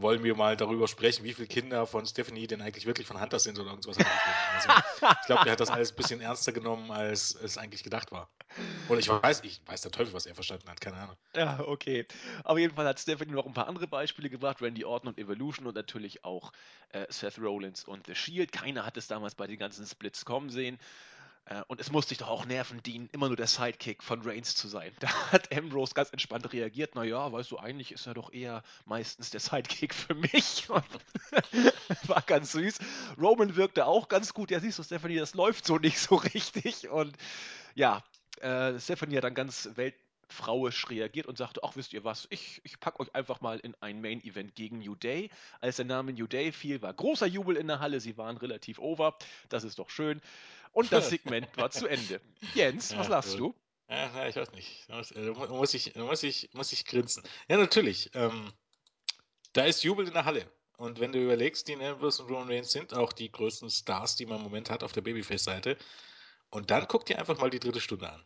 wollen 0.00 0.22
wir 0.22 0.34
mal 0.36 0.56
darüber 0.56 0.88
sprechen, 0.88 1.24
wie 1.24 1.34
viele 1.34 1.48
Kinder 1.48 1.86
von 1.86 2.06
Stephanie 2.06 2.46
denn 2.46 2.62
eigentlich 2.62 2.86
wirklich 2.86 3.06
von 3.06 3.20
Hunter 3.20 3.38
sind 3.38 3.58
oder 3.58 3.70
irgendwas. 3.70 3.96
Also, 3.98 4.68
ich 5.00 5.26
glaube, 5.26 5.44
der 5.44 5.52
hat 5.52 5.60
das 5.60 5.70
alles 5.70 5.92
ein 5.92 5.96
bisschen 5.96 6.20
ernster 6.20 6.52
genommen, 6.52 6.90
als 6.90 7.34
es 7.34 7.58
eigentlich 7.58 7.82
gedacht 7.82 8.12
war. 8.12 8.28
Oder 8.88 9.00
ich 9.00 9.08
weiß, 9.08 9.42
ich 9.44 9.60
weiß 9.66 9.82
der 9.82 9.90
Teufel, 9.90 10.12
was 10.14 10.26
er 10.26 10.34
verstanden 10.34 10.68
hat, 10.68 10.80
keine 10.80 10.96
Ahnung. 10.96 11.16
Ja, 11.34 11.60
okay. 11.60 12.06
Auf 12.44 12.58
jeden 12.58 12.74
Fall 12.74 12.86
hat 12.86 13.00
Stephanie 13.00 13.32
noch 13.32 13.46
ein 13.46 13.52
paar 13.52 13.68
andere 13.68 13.86
Beispiele 13.86 14.30
gebracht, 14.30 14.62
Randy 14.62 14.84
Orton 14.84 15.08
und 15.08 15.18
Evolution 15.18 15.66
und 15.66 15.74
natürlich 15.74 16.24
auch 16.24 16.52
äh, 16.90 17.06
Seth 17.08 17.38
Rollins 17.38 17.84
und 17.84 18.06
The 18.06 18.14
Shield. 18.14 18.52
Keiner 18.52 18.86
hat 18.86 18.96
es 18.96 19.08
damals 19.08 19.34
bei 19.34 19.46
den 19.46 19.58
ganzen 19.58 19.86
Splits 19.86 20.24
kommen 20.24 20.50
sehen. 20.50 20.78
Äh, 21.46 21.62
und 21.68 21.80
es 21.80 21.90
musste 21.90 22.10
sich 22.10 22.18
doch 22.18 22.28
auch 22.28 22.44
Nerven 22.44 22.82
dienen, 22.82 23.08
immer 23.12 23.28
nur 23.28 23.36
der 23.36 23.46
Sidekick 23.46 24.02
von 24.02 24.22
Reigns 24.22 24.54
zu 24.54 24.68
sein. 24.68 24.92
Da 25.00 25.08
hat 25.32 25.56
Ambrose 25.56 25.94
ganz 25.94 26.10
entspannt 26.10 26.52
reagiert. 26.52 26.94
Naja, 26.94 27.32
weißt 27.32 27.50
du, 27.50 27.58
eigentlich 27.58 27.92
ist 27.92 28.06
er 28.06 28.14
doch 28.14 28.32
eher 28.32 28.62
meistens 28.84 29.30
der 29.30 29.40
Sidekick 29.40 29.94
für 29.94 30.14
mich. 30.14 30.68
War 32.06 32.22
ganz 32.22 32.52
süß. 32.52 32.78
Roman 33.20 33.56
wirkte 33.56 33.86
auch 33.86 34.08
ganz 34.08 34.34
gut. 34.34 34.50
Ja, 34.50 34.60
siehst 34.60 34.78
du, 34.78 34.82
Stephanie, 34.82 35.16
das 35.16 35.34
läuft 35.34 35.66
so 35.66 35.78
nicht 35.78 35.98
so 35.98 36.16
richtig. 36.16 36.88
Und 36.88 37.16
ja, 37.74 38.02
äh, 38.40 38.78
Stephanie 38.78 39.16
hat 39.16 39.24
dann 39.24 39.34
ganz 39.34 39.70
welt 39.76 39.94
frauisch 40.28 40.88
reagiert 40.90 41.26
und 41.26 41.38
sagte, 41.38 41.60
ach 41.62 41.76
wisst 41.76 41.92
ihr 41.92 42.04
was, 42.04 42.26
ich, 42.30 42.60
ich 42.64 42.80
packe 42.80 43.00
euch 43.00 43.14
einfach 43.14 43.40
mal 43.40 43.58
in 43.60 43.74
ein 43.80 44.00
Main-Event 44.00 44.54
gegen 44.54 44.78
New 44.78 44.94
Day. 44.94 45.30
Als 45.60 45.76
der 45.76 45.84
Name 45.84 46.12
New 46.12 46.26
Day 46.26 46.52
fiel, 46.52 46.82
war 46.82 46.92
großer 46.92 47.26
Jubel 47.26 47.56
in 47.56 47.68
der 47.68 47.80
Halle, 47.80 48.00
sie 48.00 48.16
waren 48.16 48.36
relativ 48.36 48.78
over, 48.78 49.16
das 49.48 49.64
ist 49.64 49.78
doch 49.78 49.90
schön. 49.90 50.20
Und 50.76 50.92
das 50.92 51.08
Segment 51.10 51.48
war 51.56 51.70
zu 51.70 51.86
Ende. 51.86 52.20
Jens, 52.54 52.94
was 52.94 53.06
ja, 53.06 53.12
lachst 53.12 53.38
du? 53.38 53.54
Ja, 53.88 54.28
ich 54.28 54.36
weiß 54.36 54.52
nicht. 54.52 54.84
Da 54.88 55.00
äh, 55.00 55.30
muss 55.30 55.72
ich, 55.72 55.94
muss 55.94 56.22
ich, 56.22 56.50
muss 56.52 56.70
ich 56.70 56.84
grinsen. 56.84 57.22
Ja, 57.48 57.56
natürlich. 57.56 58.10
Ähm, 58.12 58.52
da 59.54 59.64
ist 59.64 59.82
Jubel 59.84 60.06
in 60.06 60.12
der 60.12 60.26
Halle. 60.26 60.52
Und 60.76 61.00
wenn 61.00 61.12
du 61.12 61.18
überlegst, 61.18 61.66
Dean 61.66 61.80
Ambrose 61.80 62.22
und 62.22 62.30
Roman 62.30 62.48
Reigns 62.48 62.72
sind 62.72 62.92
auch 62.92 63.14
die 63.14 63.32
größten 63.32 63.70
Stars, 63.70 64.16
die 64.16 64.26
man 64.26 64.36
im 64.36 64.42
Moment 64.42 64.68
hat 64.68 64.82
auf 64.82 64.92
der 64.92 65.00
Babyface-Seite. 65.00 65.78
Und 66.50 66.70
dann 66.70 66.86
guck 66.86 67.06
dir 67.06 67.18
einfach 67.18 67.38
mal 67.38 67.48
die 67.48 67.60
dritte 67.60 67.80
Stunde 67.80 68.10
an. 68.10 68.22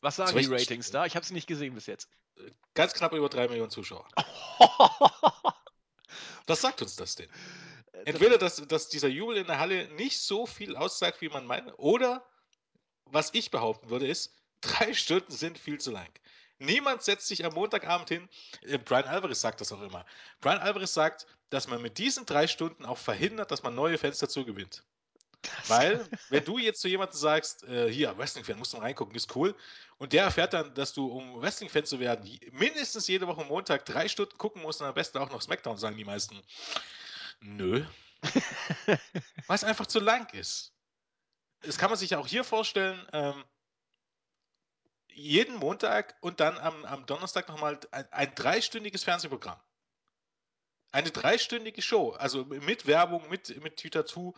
Was 0.00 0.16
sagen 0.16 0.36
die 0.36 0.46
Ratings 0.46 0.90
da? 0.90 1.06
Ich 1.06 1.14
habe 1.14 1.24
sie 1.24 1.34
nicht 1.34 1.46
gesehen 1.46 1.74
bis 1.74 1.86
jetzt. 1.86 2.08
Ganz 2.74 2.94
knapp 2.94 3.12
über 3.12 3.28
drei 3.28 3.46
Millionen 3.46 3.70
Zuschauer. 3.70 4.08
Was 6.48 6.62
sagt 6.62 6.82
uns 6.82 6.96
das 6.96 7.14
denn? 7.14 7.30
Äh, 8.04 8.10
Entweder, 8.10 8.38
dass, 8.38 8.56
dass 8.56 8.88
dieser 8.88 9.08
Jubel 9.08 9.36
in 9.36 9.46
der 9.46 9.58
Halle 9.58 9.88
nicht 9.94 10.20
so 10.20 10.46
viel 10.46 10.76
aussagt, 10.76 11.20
wie 11.20 11.28
man 11.28 11.46
meint, 11.46 11.72
oder 11.78 12.26
was 13.06 13.34
ich 13.34 13.50
behaupten 13.50 13.90
würde, 13.90 14.06
ist, 14.06 14.34
drei 14.60 14.94
Stunden 14.94 15.32
sind 15.32 15.58
viel 15.58 15.78
zu 15.78 15.90
lang. 15.90 16.08
Niemand 16.58 17.02
setzt 17.02 17.26
sich 17.26 17.44
am 17.44 17.54
Montagabend 17.54 18.08
hin. 18.08 18.28
Äh, 18.62 18.78
Brian 18.78 19.04
Alvarez 19.04 19.40
sagt 19.40 19.60
das 19.60 19.72
auch 19.72 19.80
immer. 19.82 20.04
Brian 20.40 20.58
Alvarez 20.58 20.92
sagt, 20.92 21.26
dass 21.48 21.68
man 21.68 21.80
mit 21.82 21.98
diesen 21.98 22.26
drei 22.26 22.46
Stunden 22.46 22.84
auch 22.84 22.98
verhindert, 22.98 23.50
dass 23.50 23.62
man 23.62 23.74
neue 23.74 23.98
Fans 23.98 24.18
dazu 24.18 24.44
gewinnt. 24.44 24.84
Weil, 25.68 26.06
wenn 26.28 26.44
du 26.44 26.58
jetzt 26.58 26.82
zu 26.82 26.88
jemandem 26.88 27.18
sagst, 27.18 27.64
äh, 27.64 27.90
hier, 27.90 28.16
Wrestling-Fan, 28.16 28.58
musst 28.58 28.72
du 28.72 28.76
mal 28.76 28.84
reingucken, 28.84 29.14
ist 29.14 29.34
cool, 29.34 29.54
und 29.96 30.12
der 30.12 30.24
erfährt 30.24 30.52
dann, 30.52 30.74
dass 30.74 30.92
du, 30.92 31.06
um 31.06 31.40
Wrestling-Fan 31.40 31.86
zu 31.86 31.98
werden, 31.98 32.28
mindestens 32.52 33.06
jede 33.06 33.26
Woche 33.26 33.44
Montag 33.44 33.86
drei 33.86 34.08
Stunden 34.08 34.36
gucken 34.36 34.62
musst 34.62 34.80
und 34.80 34.86
am 34.86 34.94
besten 34.94 35.18
auch 35.18 35.30
noch 35.30 35.40
Smackdown, 35.40 35.78
sagen 35.78 35.96
die 35.96 36.04
meisten. 36.04 36.40
Nö. 37.40 37.84
Weil 38.86 39.56
es 39.56 39.64
einfach 39.64 39.86
zu 39.86 40.00
lang 40.00 40.32
ist. 40.34 40.74
Das 41.62 41.78
kann 41.78 41.90
man 41.90 41.98
sich 41.98 42.10
ja 42.10 42.18
auch 42.18 42.26
hier 42.26 42.44
vorstellen, 42.44 43.06
ähm, 43.12 43.44
jeden 45.12 45.56
Montag 45.56 46.16
und 46.20 46.40
dann 46.40 46.56
am, 46.58 46.84
am 46.84 47.06
Donnerstag 47.06 47.48
nochmal 47.48 47.78
ein, 47.90 48.12
ein 48.12 48.34
dreistündiges 48.34 49.04
Fernsehprogramm. 49.04 49.60
Eine 50.92 51.10
dreistündige 51.10 51.82
Show, 51.82 52.10
also 52.12 52.44
mit 52.44 52.86
Werbung, 52.86 53.28
mit, 53.28 53.62
mit 53.62 53.76
Tüter 53.76 54.06
zu, 54.06 54.34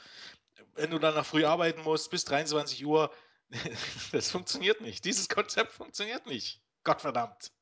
wenn 0.75 0.91
du 0.91 0.99
dann 0.99 1.15
noch 1.15 1.27
früh 1.27 1.45
arbeiten 1.45 1.83
musst, 1.83 2.11
bis 2.11 2.25
23 2.25 2.85
Uhr, 2.85 3.15
das 4.13 4.31
funktioniert 4.31 4.81
nicht. 4.81 5.05
Dieses 5.05 5.29
Konzept 5.29 5.73
funktioniert 5.73 6.27
nicht. 6.27 6.63
Gottverdammt. 6.85 7.53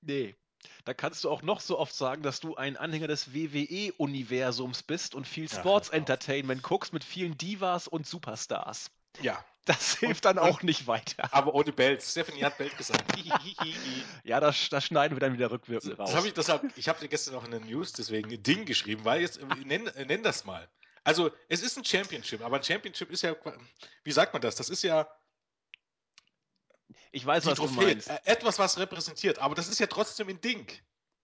Nee. 0.00 0.36
Da 0.84 0.94
kannst 0.94 1.24
du 1.24 1.30
auch 1.30 1.42
noch 1.42 1.60
so 1.60 1.78
oft 1.78 1.94
sagen, 1.94 2.22
dass 2.22 2.40
du 2.40 2.56
ein 2.56 2.76
Anhänger 2.76 3.08
des 3.08 3.34
WWE-Universums 3.34 4.82
bist 4.82 5.14
und 5.14 5.26
viel 5.26 5.48
Sports 5.48 5.90
Entertainment 5.90 6.62
guckst 6.62 6.92
mit 6.92 7.04
vielen 7.04 7.36
Divas 7.36 7.88
und 7.88 8.06
Superstars. 8.06 8.90
Ja. 9.20 9.44
Das 9.68 9.96
hilft 9.98 10.24
und, 10.24 10.36
dann 10.36 10.38
auch 10.38 10.62
nicht 10.62 10.86
weiter. 10.86 11.28
Aber 11.30 11.54
ohne 11.54 11.72
Belt. 11.72 12.02
Stephanie 12.02 12.42
hat 12.42 12.56
Belt 12.56 12.76
gesagt. 12.78 13.04
ja, 14.24 14.40
das, 14.40 14.70
das, 14.70 14.84
schneiden 14.84 15.14
wir 15.14 15.20
dann 15.20 15.34
wieder 15.34 15.50
rückwirkend 15.50 15.98
raus. 15.98 16.14
Hab 16.14 16.24
ich 16.24 16.48
hab, 16.48 16.78
ich 16.78 16.88
habe 16.88 16.98
dir 17.00 17.08
gestern 17.08 17.34
noch 17.34 17.44
in 17.44 17.50
der 17.50 17.60
News 17.60 17.92
deswegen 17.92 18.42
Ding 18.42 18.64
geschrieben, 18.64 19.04
weil 19.04 19.20
jetzt, 19.20 19.40
nenn, 19.66 19.90
nenn 20.06 20.22
das 20.22 20.46
mal. 20.46 20.66
Also, 21.04 21.30
es 21.48 21.62
ist 21.62 21.76
ein 21.76 21.84
Championship, 21.84 22.42
aber 22.42 22.56
ein 22.56 22.62
Championship 22.62 23.10
ist 23.10 23.22
ja, 23.22 23.36
wie 24.04 24.12
sagt 24.12 24.32
man 24.32 24.40
das? 24.40 24.56
Das 24.56 24.70
ist 24.70 24.82
ja. 24.82 25.06
Ich 27.12 27.24
weiß, 27.24 27.46
was 27.46 27.58
Trophäe, 27.58 27.80
du 27.80 27.86
meinst. 27.86 28.08
Äh, 28.08 28.18
etwas, 28.24 28.58
was 28.58 28.78
repräsentiert, 28.78 29.38
aber 29.38 29.54
das 29.54 29.68
ist 29.68 29.78
ja 29.78 29.86
trotzdem 29.86 30.28
ein 30.28 30.40
Ding. 30.40 30.66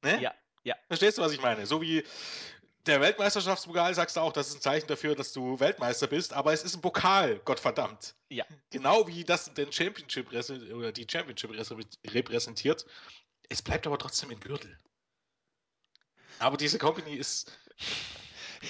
Ne? 0.02 0.20
Ja, 0.20 0.34
ja. 0.62 0.76
Verstehst 0.88 1.18
du, 1.18 1.22
was 1.22 1.32
ich 1.32 1.40
meine? 1.40 1.66
So 1.66 1.80
wie 1.80 2.04
der 2.86 3.00
Weltmeisterschaftspokal 3.00 3.94
sagst 3.94 4.16
du 4.16 4.20
auch, 4.20 4.32
das 4.32 4.48
ist 4.48 4.56
ein 4.56 4.60
Zeichen 4.60 4.86
dafür, 4.86 5.14
dass 5.14 5.32
du 5.32 5.58
Weltmeister 5.58 6.06
bist, 6.06 6.32
aber 6.32 6.52
es 6.52 6.62
ist 6.62 6.74
ein 6.74 6.80
Pokal, 6.80 7.38
Gottverdammt. 7.40 8.14
Ja. 8.28 8.44
Genau 8.70 9.06
wie 9.06 9.24
das 9.24 9.52
den 9.54 9.72
Championship 9.72 10.28
oder 10.28 10.92
die 10.92 11.06
Championship 11.10 11.50
repräsentiert. 12.06 12.84
Es 13.48 13.62
bleibt 13.62 13.86
aber 13.86 13.98
trotzdem 13.98 14.30
ein 14.30 14.40
Gürtel. 14.40 14.78
Aber 16.38 16.56
diese 16.56 16.78
Company 16.78 17.14
ist 17.14 17.52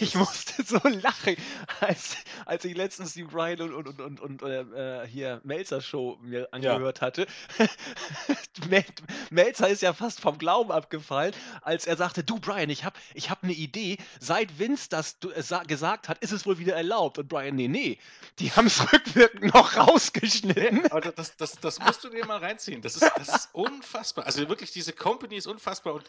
ich 0.01 0.15
musste 0.15 0.63
so 0.63 0.81
lachen, 0.85 1.37
als, 1.81 2.17
als 2.47 2.65
ich 2.65 2.77
letztens 2.77 3.15
die 3.15 3.25
Brian 3.25 3.61
und, 3.61 3.75
und, 3.75 4.01
und, 4.01 4.21
und, 4.21 4.43
und 4.43 4.43
äh, 4.43 5.07
hier 5.07 5.41
Melzer 5.45 5.81
Show 5.81 6.19
mir 6.23 6.49
angehört 6.53 7.01
ja. 7.01 7.07
hatte. 7.07 7.27
Melzer 9.31 9.69
ist 9.69 9.83
ja 9.83 9.93
fast 9.93 10.21
vom 10.21 10.39
Glauben 10.39 10.73
abgefallen, 10.73 11.35
als 11.63 11.87
er 11.87 11.97
sagte, 11.97 12.25
du 12.25 12.39
Brian, 12.39 12.71
ich 12.71 12.85
habe 12.85 12.97
ich 13.15 13.31
hab 13.31 13.43
eine 13.43 13.53
Idee, 13.53 13.99
seit 14.21 14.59
Vince 14.59 14.89
das 14.89 15.17
äh, 15.23 15.67
gesagt 15.67 16.09
hat, 16.09 16.19
ist 16.19 16.33
es 16.33 16.47
wohl 16.47 16.59
wieder 16.59 16.75
erlaubt. 16.75 17.19
Und 17.19 17.29
Brian, 17.29 17.55
nee, 17.55 17.69
nee, 17.69 17.99
die 18.39 18.53
haben 18.53 18.67
es 18.67 18.81
rückwirkend 18.93 19.55
noch 19.55 19.77
rausgeschnitten. 19.77 20.91
Aber 20.91 21.01
das, 21.01 21.37
das, 21.37 21.53
das 21.61 21.79
musst 21.81 22.05
du 22.05 22.09
dir 22.09 22.25
mal 22.27 22.39
reinziehen. 22.39 22.83
Das 22.83 22.97
ist, 22.97 23.11
das 23.17 23.29
ist 23.29 23.49
unfassbar. 23.53 24.27
Also 24.27 24.49
wirklich, 24.49 24.73
diese 24.73 24.93
Company 24.93 25.37
ist 25.37 25.47
unfassbar 25.47 25.95
und 25.95 26.05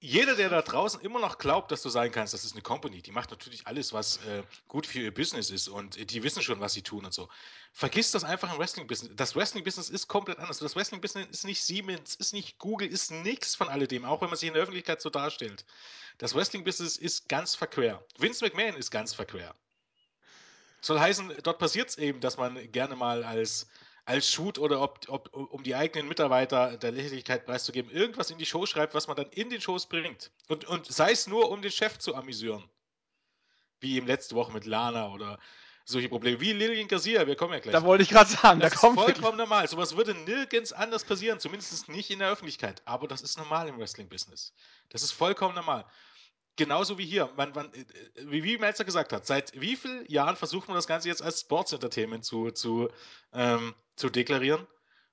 jeder, 0.00 0.36
der 0.36 0.48
da 0.48 0.62
draußen 0.62 1.00
immer 1.00 1.18
noch 1.18 1.38
glaubt, 1.38 1.72
dass 1.72 1.82
du 1.82 1.88
sagen 1.88 2.12
kannst, 2.12 2.32
das 2.32 2.44
ist 2.44 2.52
eine 2.52 2.62
Company, 2.62 3.02
die 3.02 3.10
macht 3.10 3.30
natürlich 3.30 3.66
alles, 3.66 3.92
was 3.92 4.18
äh, 4.18 4.44
gut 4.68 4.86
für 4.86 5.00
ihr 5.00 5.12
Business 5.12 5.50
ist 5.50 5.66
und 5.66 5.96
äh, 5.96 6.04
die 6.04 6.22
wissen 6.22 6.40
schon, 6.40 6.60
was 6.60 6.72
sie 6.72 6.82
tun 6.82 7.04
und 7.04 7.12
so. 7.12 7.28
Vergiss 7.72 8.12
das 8.12 8.22
einfach 8.22 8.52
im 8.52 8.60
Wrestling-Business. 8.60 9.12
Das 9.16 9.34
Wrestling-Business 9.34 9.90
ist 9.90 10.06
komplett 10.06 10.38
anders. 10.38 10.58
Das 10.58 10.76
Wrestling-Business 10.76 11.26
ist 11.30 11.44
nicht 11.44 11.62
Siemens, 11.62 12.14
ist 12.14 12.32
nicht 12.32 12.58
Google, 12.58 12.88
ist 12.88 13.10
nichts 13.10 13.56
von 13.56 13.68
alledem, 13.68 14.04
auch 14.04 14.20
wenn 14.20 14.28
man 14.28 14.38
sich 14.38 14.46
in 14.46 14.54
der 14.54 14.62
Öffentlichkeit 14.62 15.00
so 15.02 15.10
darstellt. 15.10 15.64
Das 16.18 16.34
Wrestling-Business 16.34 16.96
ist 16.96 17.28
ganz 17.28 17.56
verquer. 17.56 18.04
Vince 18.18 18.44
McMahon 18.44 18.76
ist 18.76 18.92
ganz 18.92 19.14
verquer. 19.14 19.52
Soll 20.80 21.00
heißen, 21.00 21.32
dort 21.42 21.58
passiert 21.58 21.88
es 21.88 21.98
eben, 21.98 22.20
dass 22.20 22.36
man 22.36 22.70
gerne 22.70 22.94
mal 22.94 23.24
als 23.24 23.66
als 24.08 24.32
Shoot 24.32 24.58
oder 24.58 24.80
ob, 24.80 25.00
ob, 25.08 25.34
um 25.34 25.62
die 25.62 25.74
eigenen 25.74 26.08
Mitarbeiter 26.08 26.78
der 26.78 26.92
Lächerlichkeit 26.92 27.44
preiszugeben, 27.44 27.90
irgendwas 27.90 28.30
in 28.30 28.38
die 28.38 28.46
Show 28.46 28.64
schreibt, 28.64 28.94
was 28.94 29.06
man 29.06 29.16
dann 29.16 29.28
in 29.32 29.50
den 29.50 29.60
Shows 29.60 29.84
bringt. 29.84 30.30
Und, 30.48 30.64
und 30.64 30.86
sei 30.86 31.12
es 31.12 31.26
nur, 31.26 31.50
um 31.50 31.60
den 31.60 31.70
Chef 31.70 31.98
zu 31.98 32.14
amüsieren. 32.14 32.64
Wie 33.80 33.96
eben 33.96 34.06
letzte 34.06 34.34
Woche 34.34 34.50
mit 34.50 34.64
Lana 34.64 35.12
oder 35.12 35.38
solche 35.84 36.08
Probleme. 36.08 36.40
Wie 36.40 36.54
Lillian 36.54 36.88
Garcia, 36.88 37.26
wir 37.26 37.36
kommen 37.36 37.52
ja 37.52 37.58
gleich. 37.58 37.74
Da 37.74 37.82
wollte 37.82 38.02
ich 38.02 38.08
gerade 38.08 38.30
sagen, 38.30 38.60
das 38.60 38.72
da 38.72 38.78
kommt. 38.78 38.98
ist 38.98 39.04
vollkommen 39.04 39.36
normal. 39.36 39.68
Sowas 39.68 39.94
würde 39.94 40.14
nirgends 40.14 40.72
anders 40.72 41.04
passieren, 41.04 41.38
zumindest 41.38 41.90
nicht 41.90 42.08
in 42.10 42.20
der 42.20 42.30
Öffentlichkeit. 42.30 42.80
Aber 42.86 43.08
das 43.08 43.20
ist 43.20 43.36
normal 43.36 43.68
im 43.68 43.78
Wrestling-Business. 43.78 44.54
Das 44.88 45.02
ist 45.02 45.12
vollkommen 45.12 45.54
normal. 45.54 45.84
Genauso 46.58 46.98
wie 46.98 47.06
hier. 47.06 47.32
Man, 47.36 47.52
man, 47.52 47.72
äh, 47.72 47.84
wie, 48.16 48.44
wie 48.44 48.58
Melzer 48.58 48.84
gesagt 48.84 49.14
hat, 49.14 49.26
seit 49.26 49.58
wie 49.58 49.76
vielen 49.76 50.04
Jahren 50.10 50.36
versucht 50.36 50.68
man 50.68 50.74
das 50.74 50.86
Ganze 50.86 51.08
jetzt 51.08 51.22
als 51.22 51.40
Sports 51.40 51.72
Entertainment 51.72 52.26
zu, 52.26 52.50
zu, 52.50 52.90
ähm, 53.32 53.74
zu 53.96 54.10
deklarieren? 54.10 54.66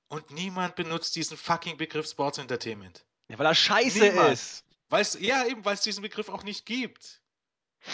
Und 0.08 0.30
niemand 0.32 0.76
benutzt 0.76 1.16
diesen 1.16 1.38
fucking 1.38 1.78
Begriff 1.78 2.08
Sports 2.08 2.38
Entertainment. 2.38 3.06
Ja, 3.30 3.39
weil 3.39 3.46
er 3.46 3.56
scheiße 3.56 4.00
Niemand. 4.00 4.34
ist. 4.34 4.66
Weil's, 4.89 5.18
ja, 5.20 5.46
eben, 5.46 5.64
weil 5.66 5.74
es 5.76 5.82
diesen 5.82 6.02
Begriff 6.02 6.30
auch 6.30 6.43
nicht 6.43 6.66
gibt. 6.66 7.22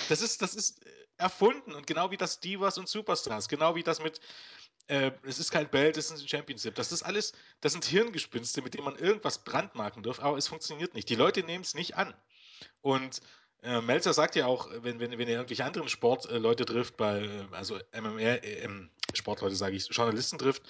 Das 0.10 0.22
ist, 0.22 0.42
das 0.42 0.56
ist 0.56 0.86
äh, 0.86 0.90
erfunden 1.18 1.74
und 1.74 1.86
genau 1.88 2.12
wie 2.12 2.18
das 2.18 2.40
Divas 2.40 2.78
und 2.78 2.90
Superstars, 2.90 3.48
genau 3.48 3.76
wie 3.76 3.84
das 3.84 4.02
mit, 4.02 4.20
äh, 4.88 5.12
es 5.24 5.40
ist 5.40 5.52
kein 5.52 5.70
Belt, 5.70 5.96
es 5.98 6.12
ist 6.12 6.22
ein 6.22 6.28
Championship. 6.28 6.76
Das 6.76 6.92
ist 6.92 7.04
alles, 7.04 7.34
das 7.62 7.74
sind 7.74 7.86
Hirngespinste, 7.86 8.62
mit 8.62 8.74
denen 8.74 8.86
man 8.86 8.98
irgendwas 8.98 9.44
brandmarken 9.44 10.04
darf, 10.04 10.20
aber 10.20 10.38
es 10.38 10.48
funktioniert 10.48 10.94
nicht. 10.94 11.10
Die 11.10 11.16
Leute 11.16 11.44
nehmen 11.44 11.64
es 11.64 11.76
nicht 11.76 11.96
an. 11.96 12.14
Und 12.82 13.22
äh, 13.64 13.82
Melzer 13.82 14.14
sagt 14.14 14.36
ja 14.36 14.48
auch, 14.48 14.70
wenn, 14.82 15.00
wenn, 15.00 15.12
wenn 15.12 15.28
er 15.28 15.36
irgendwelche 15.36 15.66
anderen 15.66 15.88
Sportleute 15.88 16.66
trifft, 16.66 16.98
bei, 16.98 17.22
äh, 17.22 17.46
also 17.52 17.80
MMR, 17.92 18.44
äh, 18.44 18.68
Sportleute 19.14 19.56
sage 19.56 19.76
ich, 19.76 19.88
Journalisten 19.90 20.40
trifft, 20.40 20.64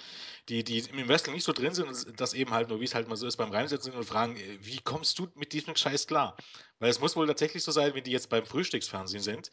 die, 0.48 0.64
die 0.64 0.80
im 0.80 1.08
Wrestling 1.08 1.34
nicht 1.34 1.44
so 1.44 1.52
drin 1.52 1.74
sind 1.74 1.88
und 1.88 2.20
das 2.20 2.34
eben 2.34 2.50
halt 2.50 2.68
nur, 2.68 2.80
wie 2.80 2.84
es 2.84 2.94
halt 2.94 3.08
mal 3.08 3.16
so 3.16 3.26
ist, 3.26 3.36
beim 3.36 3.50
Reinsetzen 3.50 3.92
und 3.92 4.04
fragen, 4.04 4.36
äh, 4.36 4.58
wie 4.60 4.78
kommst 4.80 5.18
du 5.18 5.28
mit 5.34 5.52
diesem 5.52 5.74
Scheiß 5.74 6.06
klar? 6.06 6.36
Weil 6.80 6.90
es 6.90 7.00
muss 7.00 7.16
wohl 7.16 7.26
tatsächlich 7.26 7.62
so 7.62 7.72
sein, 7.72 7.94
wenn 7.94 8.04
die 8.04 8.10
jetzt 8.10 8.28
beim 8.28 8.44
Frühstücksfernsehen 8.44 9.22
sind. 9.22 9.50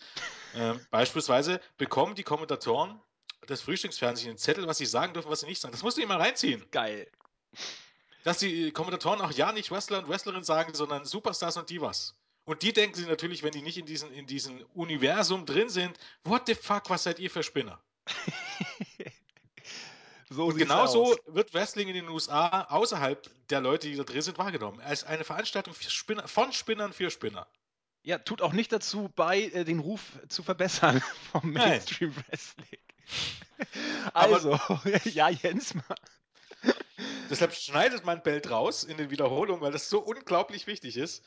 Ähm, 0.55 0.79
beispielsweise 0.91 1.61
bekommen 1.77 2.15
die 2.15 2.23
Kommentatoren 2.23 2.99
des 3.47 3.61
Frühstücksfernsehens 3.61 4.29
einen 4.29 4.37
Zettel, 4.37 4.67
was 4.67 4.77
sie 4.77 4.85
sagen 4.85 5.13
dürfen, 5.13 5.31
was 5.31 5.41
sie 5.41 5.45
nicht 5.45 5.61
sagen. 5.61 5.71
Das 5.71 5.83
musst 5.83 5.97
du 5.97 6.05
mal 6.05 6.17
reinziehen. 6.17 6.65
Geil. 6.71 7.09
Dass 8.23 8.39
die 8.39 8.71
Kommentatoren 8.71 9.21
auch 9.21 9.31
ja 9.31 9.51
nicht 9.53 9.71
Wrestler 9.71 9.99
und 9.99 10.09
Wrestlerinnen 10.09 10.43
sagen, 10.43 10.73
sondern 10.73 11.05
Superstars 11.05 11.55
und 11.55 11.69
Divas. 11.69 12.15
Und 12.49 12.63
die 12.63 12.73
denken 12.73 12.95
sich 12.95 13.05
natürlich, 13.05 13.43
wenn 13.43 13.51
die 13.51 13.61
nicht 13.61 13.77
in 13.77 13.85
diesem 13.85 14.11
in 14.11 14.25
diesen 14.25 14.63
Universum 14.73 15.45
drin 15.45 15.69
sind, 15.69 15.95
what 16.23 16.47
the 16.47 16.55
fuck, 16.55 16.89
was 16.89 17.03
seid 17.03 17.19
ihr 17.19 17.29
für 17.29 17.43
Spinner? 17.43 17.79
so 20.31 20.47
Und 20.47 20.57
genauso 20.57 21.11
aus. 21.11 21.17
wird 21.27 21.53
Wrestling 21.53 21.89
in 21.89 21.93
den 21.93 22.09
USA 22.09 22.63
außerhalb 22.63 23.29
der 23.51 23.61
Leute, 23.61 23.87
die 23.87 23.95
da 23.95 24.03
drin 24.03 24.23
sind, 24.23 24.39
wahrgenommen. 24.39 24.79
Als 24.79 25.03
eine 25.03 25.25
Veranstaltung 25.25 25.75
Spinner, 25.75 26.27
von 26.27 26.51
Spinnern 26.51 26.91
für 26.91 27.11
Spinner. 27.11 27.45
Ja, 28.01 28.17
tut 28.17 28.41
auch 28.41 28.53
nicht 28.53 28.71
dazu 28.71 29.11
bei, 29.15 29.41
äh, 29.41 29.63
den 29.63 29.77
Ruf 29.77 30.01
zu 30.27 30.41
verbessern 30.41 31.03
vom. 31.31 31.53
Mainstream 31.53 32.15
Wrestling. 32.15 32.65
Also, 34.13 34.57
ja, 35.03 35.29
Jens, 35.29 35.73
mal. 35.73 35.83
Deshalb 37.29 37.53
schneidet 37.53 38.05
man 38.05 38.23
Belt 38.23 38.49
raus 38.49 38.83
in 38.83 38.97
den 38.97 39.09
Wiederholungen, 39.09 39.61
weil 39.61 39.73
das 39.73 39.89
so 39.89 39.99
unglaublich 39.99 40.65
wichtig 40.65 40.95
ist. 40.95 41.23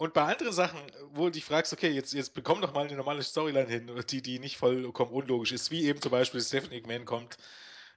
Und 0.00 0.14
bei 0.14 0.22
anderen 0.22 0.54
Sachen, 0.54 0.80
wo 1.10 1.24
du 1.24 1.32
dich 1.32 1.44
fragst, 1.44 1.74
okay, 1.74 1.90
jetzt, 1.90 2.14
jetzt 2.14 2.32
bekomm 2.32 2.62
doch 2.62 2.72
mal 2.72 2.86
eine 2.86 2.96
normale 2.96 3.22
Storyline 3.22 3.68
hin, 3.68 4.04
die, 4.08 4.22
die 4.22 4.38
nicht 4.38 4.56
vollkommen 4.56 5.12
unlogisch 5.12 5.52
ist, 5.52 5.70
wie 5.70 5.84
eben 5.84 6.00
zum 6.00 6.10
Beispiel 6.10 6.40
Stephanie 6.40 6.80
McMahon 6.80 7.04
kommt 7.04 7.36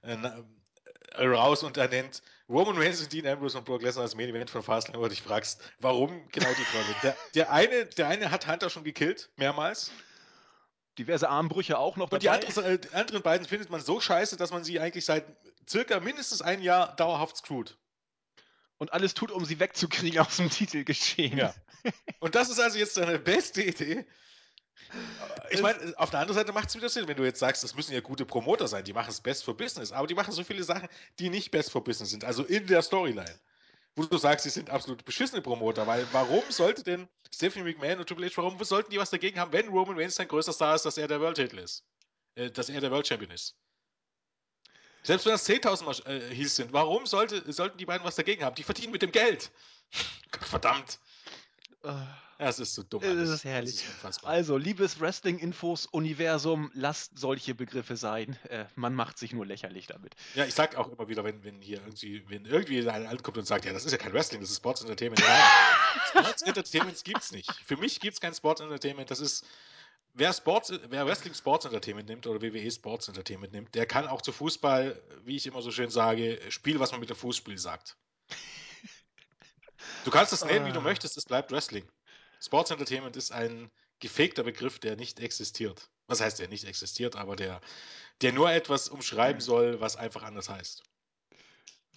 äh, 0.02 0.14
äh, 1.12 1.26
raus 1.26 1.62
und 1.62 1.78
er 1.78 1.88
nennt 1.88 2.20
Roman 2.46 2.76
Reigns 2.76 3.00
und 3.00 3.10
Dean 3.10 3.26
Ambrose 3.26 3.56
und 3.56 3.64
Brock 3.64 3.80
Lesnar 3.80 4.02
als 4.02 4.14
Main 4.14 4.28
Event 4.28 4.50
von 4.50 4.62
Fastlane, 4.62 4.98
wo 4.98 5.04
du 5.04 5.08
dich 5.08 5.22
fragst, 5.22 5.62
warum 5.80 6.28
genau 6.28 6.50
die 6.52 6.76
Rolle? 6.76 6.94
Der, 7.02 7.16
der, 7.34 7.50
eine, 7.50 7.86
der 7.86 8.08
eine 8.08 8.30
hat 8.30 8.46
Hunter 8.46 8.68
schon 8.68 8.84
gekillt, 8.84 9.30
mehrmals. 9.36 9.90
diverse 10.98 11.30
Armbrüche 11.30 11.78
auch 11.78 11.96
noch 11.96 12.12
Und 12.12 12.22
die, 12.22 12.26
dabei. 12.26 12.46
andere, 12.46 12.72
äh, 12.72 12.78
die 12.80 12.92
anderen 12.92 13.22
beiden 13.22 13.46
findet 13.46 13.70
man 13.70 13.80
so 13.80 13.98
scheiße, 13.98 14.36
dass 14.36 14.50
man 14.50 14.62
sie 14.62 14.78
eigentlich 14.78 15.06
seit 15.06 15.24
circa 15.66 16.00
mindestens 16.00 16.42
ein 16.42 16.60
Jahr 16.60 16.94
dauerhaft 16.96 17.38
screwt. 17.38 17.78
Und 18.78 18.92
alles 18.92 19.14
tut, 19.14 19.30
um 19.30 19.44
sie 19.44 19.60
wegzukriegen 19.60 20.20
aus 20.20 20.36
dem 20.36 20.50
Titelgeschehen. 20.50 21.38
Ja. 21.38 21.54
Und 22.20 22.34
das 22.34 22.50
ist 22.50 22.58
also 22.58 22.78
jetzt 22.78 22.96
deine 22.96 23.18
beste 23.18 23.62
Idee. 23.62 24.04
Ich 25.50 25.62
meine, 25.62 25.94
auf 25.96 26.10
der 26.10 26.20
anderen 26.20 26.38
Seite 26.38 26.52
macht 26.52 26.68
es 26.68 26.76
wieder 26.76 26.88
Sinn, 26.88 27.08
wenn 27.08 27.16
du 27.16 27.24
jetzt 27.24 27.38
sagst, 27.38 27.62
das 27.62 27.74
müssen 27.74 27.92
ja 27.92 28.00
gute 28.00 28.24
Promoter 28.24 28.68
sein, 28.68 28.84
die 28.84 28.92
machen 28.92 29.10
es 29.10 29.20
best 29.20 29.44
for 29.44 29.56
business, 29.56 29.92
aber 29.92 30.06
die 30.06 30.14
machen 30.14 30.32
so 30.32 30.44
viele 30.44 30.62
Sachen, 30.62 30.88
die 31.18 31.30
nicht 31.30 31.50
best 31.50 31.70
for 31.70 31.82
business 31.82 32.10
sind, 32.10 32.24
also 32.24 32.44
in 32.44 32.66
der 32.66 32.82
Storyline. 32.82 33.38
Wo 33.96 34.04
du 34.04 34.18
sagst, 34.18 34.42
sie 34.42 34.50
sind 34.50 34.70
absolut 34.70 35.04
beschissene 35.04 35.40
Promoter, 35.40 35.86
weil 35.86 36.06
warum 36.12 36.42
sollte 36.48 36.82
denn 36.82 37.08
Stephanie 37.32 37.64
McMahon 37.64 38.00
und 38.00 38.08
Triple 38.08 38.26
H, 38.26 38.36
warum 38.36 38.62
sollten 38.64 38.90
die 38.90 38.98
was 38.98 39.10
dagegen 39.10 39.38
haben, 39.38 39.52
wenn 39.52 39.68
Roman 39.68 39.96
Reigns 39.96 40.16
sein 40.16 40.26
größter 40.26 40.52
Star 40.52 40.74
ist, 40.74 40.84
dass 40.84 40.98
er 40.98 41.06
der 41.06 41.20
World 41.20 41.36
Titel 41.36 41.58
ist? 41.58 41.84
Äh, 42.34 42.50
dass 42.50 42.68
er 42.68 42.80
der 42.80 42.90
World 42.90 43.06
Champion 43.06 43.30
ist. 43.30 43.56
Selbst 45.04 45.26
wenn 45.26 45.32
das 45.32 45.48
10.000 45.48 45.84
Mal 45.84 46.12
äh, 46.12 46.34
hieß 46.34 46.56
sind, 46.56 46.72
warum 46.72 47.06
sollte, 47.06 47.52
sollten 47.52 47.78
die 47.78 47.86
beiden 47.86 48.04
was 48.04 48.16
dagegen 48.16 48.42
haben? 48.42 48.54
Die 48.56 48.62
verdienen 48.64 48.90
mit 48.92 49.02
dem 49.02 49.12
Geld. 49.12 49.50
Verdammt. 50.40 50.98
Äh, 51.84 51.88
Ja, 52.38 52.48
es 52.48 52.58
ist 52.58 52.74
so 52.74 52.82
dumm. 52.82 53.02
Es 53.02 53.10
alles. 53.10 53.30
ist 53.30 53.44
herrlich. 53.44 53.84
Es 54.02 54.16
ist. 54.16 54.24
Also, 54.24 54.56
liebes 54.56 54.98
Wrestling-Infos-Universum, 55.00 56.70
lasst 56.74 57.18
solche 57.18 57.54
Begriffe 57.54 57.96
sein. 57.96 58.36
Äh, 58.48 58.64
man 58.74 58.94
macht 58.94 59.18
sich 59.18 59.32
nur 59.32 59.46
lächerlich 59.46 59.86
damit. 59.86 60.14
Ja, 60.34 60.44
ich 60.46 60.54
sag 60.54 60.74
auch 60.76 60.90
immer 60.90 61.06
wieder, 61.06 61.22
wenn, 61.22 61.44
wenn 61.44 61.60
hier 61.60 61.78
irgendwie, 61.78 62.24
wenn 62.28 62.44
irgendwie 62.46 62.88
einer 62.88 63.08
ankommt 63.08 63.38
und 63.38 63.46
sagt, 63.46 63.66
ja, 63.66 63.72
das 63.72 63.84
ist 63.84 63.92
ja 63.92 63.98
kein 63.98 64.12
Wrestling, 64.14 64.40
das 64.40 64.50
ist 64.50 64.56
Sports 64.56 64.80
Entertainment. 64.80 65.20
Nein, 65.20 65.42
Sports 66.08 66.42
Entertainment 66.42 67.04
gibt's 67.04 67.30
nicht. 67.30 67.52
Für 67.66 67.76
mich 67.76 68.00
gibt's 68.00 68.20
kein 68.20 68.34
Sports 68.34 68.60
Entertainment. 68.62 69.10
Das 69.10 69.20
ist, 69.20 69.44
wer 70.14 70.32
Sports, 70.32 70.72
wer 70.88 71.06
Wrestling 71.06 71.34
Sports 71.34 71.64
Entertainment 71.66 72.08
nimmt 72.08 72.26
oder 72.26 72.40
WWE 72.40 72.70
Sports 72.70 73.08
Entertainment 73.08 73.52
nimmt, 73.52 73.74
der 73.74 73.86
kann 73.86 74.06
auch 74.06 74.22
zu 74.22 74.32
Fußball, 74.32 75.00
wie 75.24 75.36
ich 75.36 75.46
immer 75.46 75.60
so 75.60 75.70
schön 75.70 75.90
sage, 75.90 76.40
spielen, 76.48 76.80
was 76.80 76.92
man 76.92 77.00
mit 77.00 77.10
dem 77.10 77.16
Fußspiel 77.16 77.58
sagt. 77.58 77.96
Du 80.04 80.10
kannst 80.10 80.32
das 80.32 80.44
nennen, 80.44 80.66
wie 80.66 80.72
du 80.72 80.78
Ah. 80.78 80.82
möchtest, 80.82 81.16
es 81.16 81.24
bleibt 81.24 81.50
Wrestling. 81.52 81.86
Sports 82.40 82.70
Entertainment 82.70 83.16
ist 83.16 83.32
ein 83.32 83.70
gefegter 84.00 84.42
Begriff, 84.42 84.78
der 84.78 84.96
nicht 84.96 85.20
existiert. 85.20 85.90
Was 86.06 86.20
heißt 86.20 86.38
der 86.38 86.48
nicht 86.48 86.64
existiert, 86.64 87.16
aber 87.16 87.36
der, 87.36 87.60
der 88.20 88.32
nur 88.32 88.50
etwas 88.50 88.88
umschreiben 88.88 89.40
soll, 89.40 89.80
was 89.80 89.96
einfach 89.96 90.22
anders 90.22 90.48
heißt. 90.48 90.82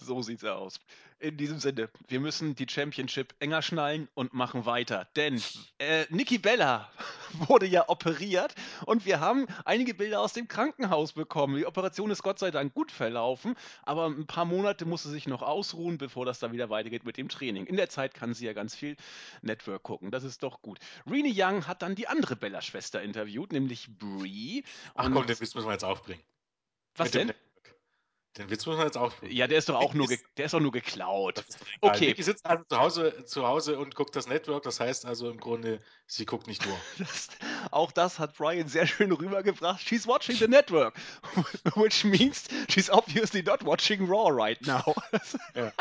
So 0.00 0.22
sieht's 0.22 0.44
aus. 0.44 0.80
In 1.20 1.36
diesem 1.36 1.58
Sinne, 1.58 1.90
wir 2.06 2.20
müssen 2.20 2.54
die 2.54 2.66
Championship 2.68 3.34
enger 3.40 3.60
schnallen 3.60 4.08
und 4.14 4.34
machen 4.34 4.66
weiter. 4.66 5.08
Denn 5.16 5.42
äh, 5.78 6.06
Nikki 6.10 6.38
Bella 6.38 6.92
wurde 7.32 7.66
ja 7.66 7.88
operiert 7.88 8.54
und 8.86 9.04
wir 9.04 9.18
haben 9.18 9.46
einige 9.64 9.94
Bilder 9.94 10.20
aus 10.20 10.32
dem 10.32 10.46
Krankenhaus 10.46 11.12
bekommen. 11.12 11.56
Die 11.56 11.66
Operation 11.66 12.12
ist 12.12 12.22
Gott 12.22 12.38
sei 12.38 12.52
Dank 12.52 12.72
gut 12.72 12.92
verlaufen, 12.92 13.56
aber 13.82 14.06
ein 14.06 14.28
paar 14.28 14.44
Monate 14.44 14.84
muss 14.84 15.02
sie 15.02 15.10
sich 15.10 15.26
noch 15.26 15.42
ausruhen, 15.42 15.98
bevor 15.98 16.24
das 16.24 16.38
dann 16.38 16.52
wieder 16.52 16.70
weitergeht 16.70 17.04
mit 17.04 17.16
dem 17.16 17.28
Training. 17.28 17.66
In 17.66 17.76
der 17.76 17.88
Zeit 17.88 18.14
kann 18.14 18.32
sie 18.32 18.46
ja 18.46 18.52
ganz 18.52 18.76
viel 18.76 18.96
Network 19.42 19.82
gucken. 19.82 20.12
Das 20.12 20.22
ist 20.22 20.44
doch 20.44 20.62
gut. 20.62 20.78
Renee 21.10 21.34
Young 21.34 21.66
hat 21.66 21.82
dann 21.82 21.96
die 21.96 22.06
andere 22.06 22.36
Bella-Schwester 22.36 23.02
interviewt, 23.02 23.52
nämlich 23.52 23.88
Brie. 23.98 24.64
Ach 24.94 25.10
komm, 25.12 25.26
den 25.26 25.40
Witz 25.40 25.54
müssen 25.54 25.66
wir 25.66 25.72
jetzt 25.72 25.84
aufbringen. 25.84 26.22
Was 26.94 27.06
Mit 27.06 27.14
dem 27.14 27.18
denn? 27.18 27.26
Network. 27.28 27.47
Den 28.38 28.50
Witz 28.50 28.64
müssen 28.66 28.78
wir 28.78 28.84
jetzt 28.84 28.96
aufbringen. 28.96 29.34
Ja, 29.34 29.48
der 29.48 29.58
ist 29.58 29.68
doch 29.68 29.74
auch 29.74 29.94
nur, 29.94 30.06
der 30.36 30.44
ist 30.44 30.54
doch 30.54 30.60
nur 30.60 30.70
geklaut. 30.70 31.44
Okay. 31.80 32.08
Vicky 32.08 32.22
sitzt 32.22 32.46
also 32.46 32.64
zu 32.64 32.78
Hause, 32.78 33.24
zu 33.24 33.46
Hause 33.46 33.78
und 33.78 33.96
guckt 33.96 34.14
das 34.14 34.28
Network. 34.28 34.62
Das 34.62 34.78
heißt 34.78 35.06
also 35.06 35.28
im 35.28 35.38
Grunde, 35.38 35.80
sie 36.06 36.24
guckt 36.24 36.46
nicht 36.46 36.64
nur. 36.64 36.76
Das, 36.98 37.28
auch 37.70 37.92
das 37.92 38.18
hat 38.18 38.36
Brian 38.36 38.68
sehr 38.68 38.86
schön 38.86 39.10
rübergebracht. 39.12 39.80
She's 39.80 40.06
watching 40.06 40.36
the 40.36 40.46
network, 40.46 40.94
which 41.74 42.04
means 42.04 42.44
she's 42.68 42.90
obviously 42.90 43.42
not 43.42 43.64
watching 43.64 44.06
Raw 44.06 44.30
right 44.30 44.60
now. 44.66 44.94
Ja. 45.54 45.72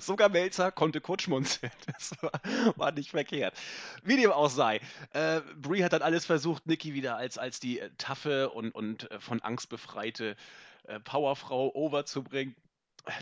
Sogar 0.00 0.28
Melzer 0.28 0.72
konnte 0.72 1.00
kurz 1.00 1.22
schmunzeln. 1.22 1.70
Das 1.86 2.12
war, 2.20 2.40
war 2.76 2.92
nicht 2.92 3.10
verkehrt. 3.10 3.54
Wie 4.02 4.16
dem 4.16 4.32
auch 4.32 4.50
sei. 4.50 4.80
Äh, 5.12 5.40
Brie 5.56 5.84
hat 5.84 5.92
dann 5.92 6.02
alles 6.02 6.26
versucht, 6.26 6.66
Nikki 6.66 6.94
wieder 6.94 7.16
als, 7.16 7.38
als 7.38 7.60
die 7.60 7.80
äh, 7.80 7.90
taffe 7.98 8.50
und, 8.50 8.72
und 8.72 9.10
äh, 9.10 9.20
von 9.20 9.40
Angst 9.42 9.68
befreite 9.68 10.36
äh, 10.86 11.00
Powerfrau 11.00 11.74
overzubringen. 11.74 12.54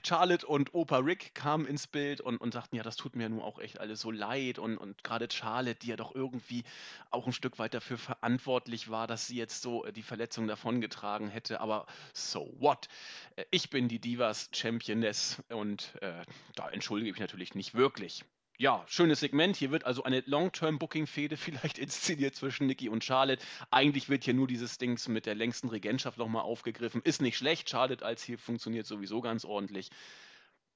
Charlotte 0.02 0.46
und 0.46 0.72
Opa 0.72 0.98
Rick 0.98 1.34
kamen 1.34 1.66
ins 1.66 1.86
Bild 1.86 2.22
und, 2.22 2.38
und 2.38 2.54
sagten, 2.54 2.76
ja, 2.76 2.82
das 2.82 2.96
tut 2.96 3.16
mir 3.16 3.28
nun 3.28 3.42
auch 3.42 3.58
echt 3.58 3.80
alles 3.80 4.00
so 4.00 4.10
leid. 4.10 4.58
Und, 4.58 4.78
und 4.78 5.04
gerade 5.04 5.28
Charlotte, 5.30 5.78
die 5.78 5.88
ja 5.88 5.96
doch 5.96 6.14
irgendwie 6.14 6.64
auch 7.10 7.26
ein 7.26 7.32
Stück 7.34 7.58
weit 7.58 7.74
dafür 7.74 7.98
verantwortlich 7.98 8.88
war, 8.90 9.06
dass 9.06 9.26
sie 9.26 9.36
jetzt 9.36 9.60
so 9.62 9.84
äh, 9.84 9.92
die 9.92 10.02
Verletzung 10.02 10.46
davongetragen 10.46 11.28
hätte. 11.28 11.60
Aber 11.60 11.86
so 12.14 12.54
what? 12.58 12.88
Äh, 13.36 13.44
Ich 13.50 13.68
bin 13.70 13.88
die 13.88 13.98
Divas 14.00 14.48
Championess 14.54 15.42
und 15.50 15.94
äh, 16.00 16.24
da 16.54 16.70
entschuldige 16.70 17.10
ich 17.10 17.14
mich 17.14 17.20
natürlich 17.20 17.54
nicht 17.54 17.74
wirklich. 17.74 18.24
Ja, 18.56 18.84
schönes 18.86 19.20
Segment. 19.20 19.56
Hier 19.56 19.70
wird 19.72 19.84
also 19.84 20.04
eine 20.04 20.22
Long-Term-Booking-Fehde 20.26 21.36
vielleicht 21.36 21.78
inszeniert 21.78 22.34
zwischen 22.36 22.66
Nikki 22.66 22.88
und 22.88 23.02
Charlotte. 23.04 23.44
Eigentlich 23.70 24.08
wird 24.08 24.24
hier 24.24 24.34
nur 24.34 24.46
dieses 24.46 24.78
Dings 24.78 25.08
mit 25.08 25.26
der 25.26 25.34
längsten 25.34 25.68
Regentschaft 25.68 26.18
nochmal 26.18 26.42
aufgegriffen. 26.42 27.02
Ist 27.02 27.20
nicht 27.20 27.36
schlecht. 27.36 27.68
Charlotte 27.68 28.04
als 28.04 28.22
hier 28.22 28.38
funktioniert 28.38 28.86
sowieso 28.86 29.20
ganz 29.20 29.44
ordentlich. 29.44 29.90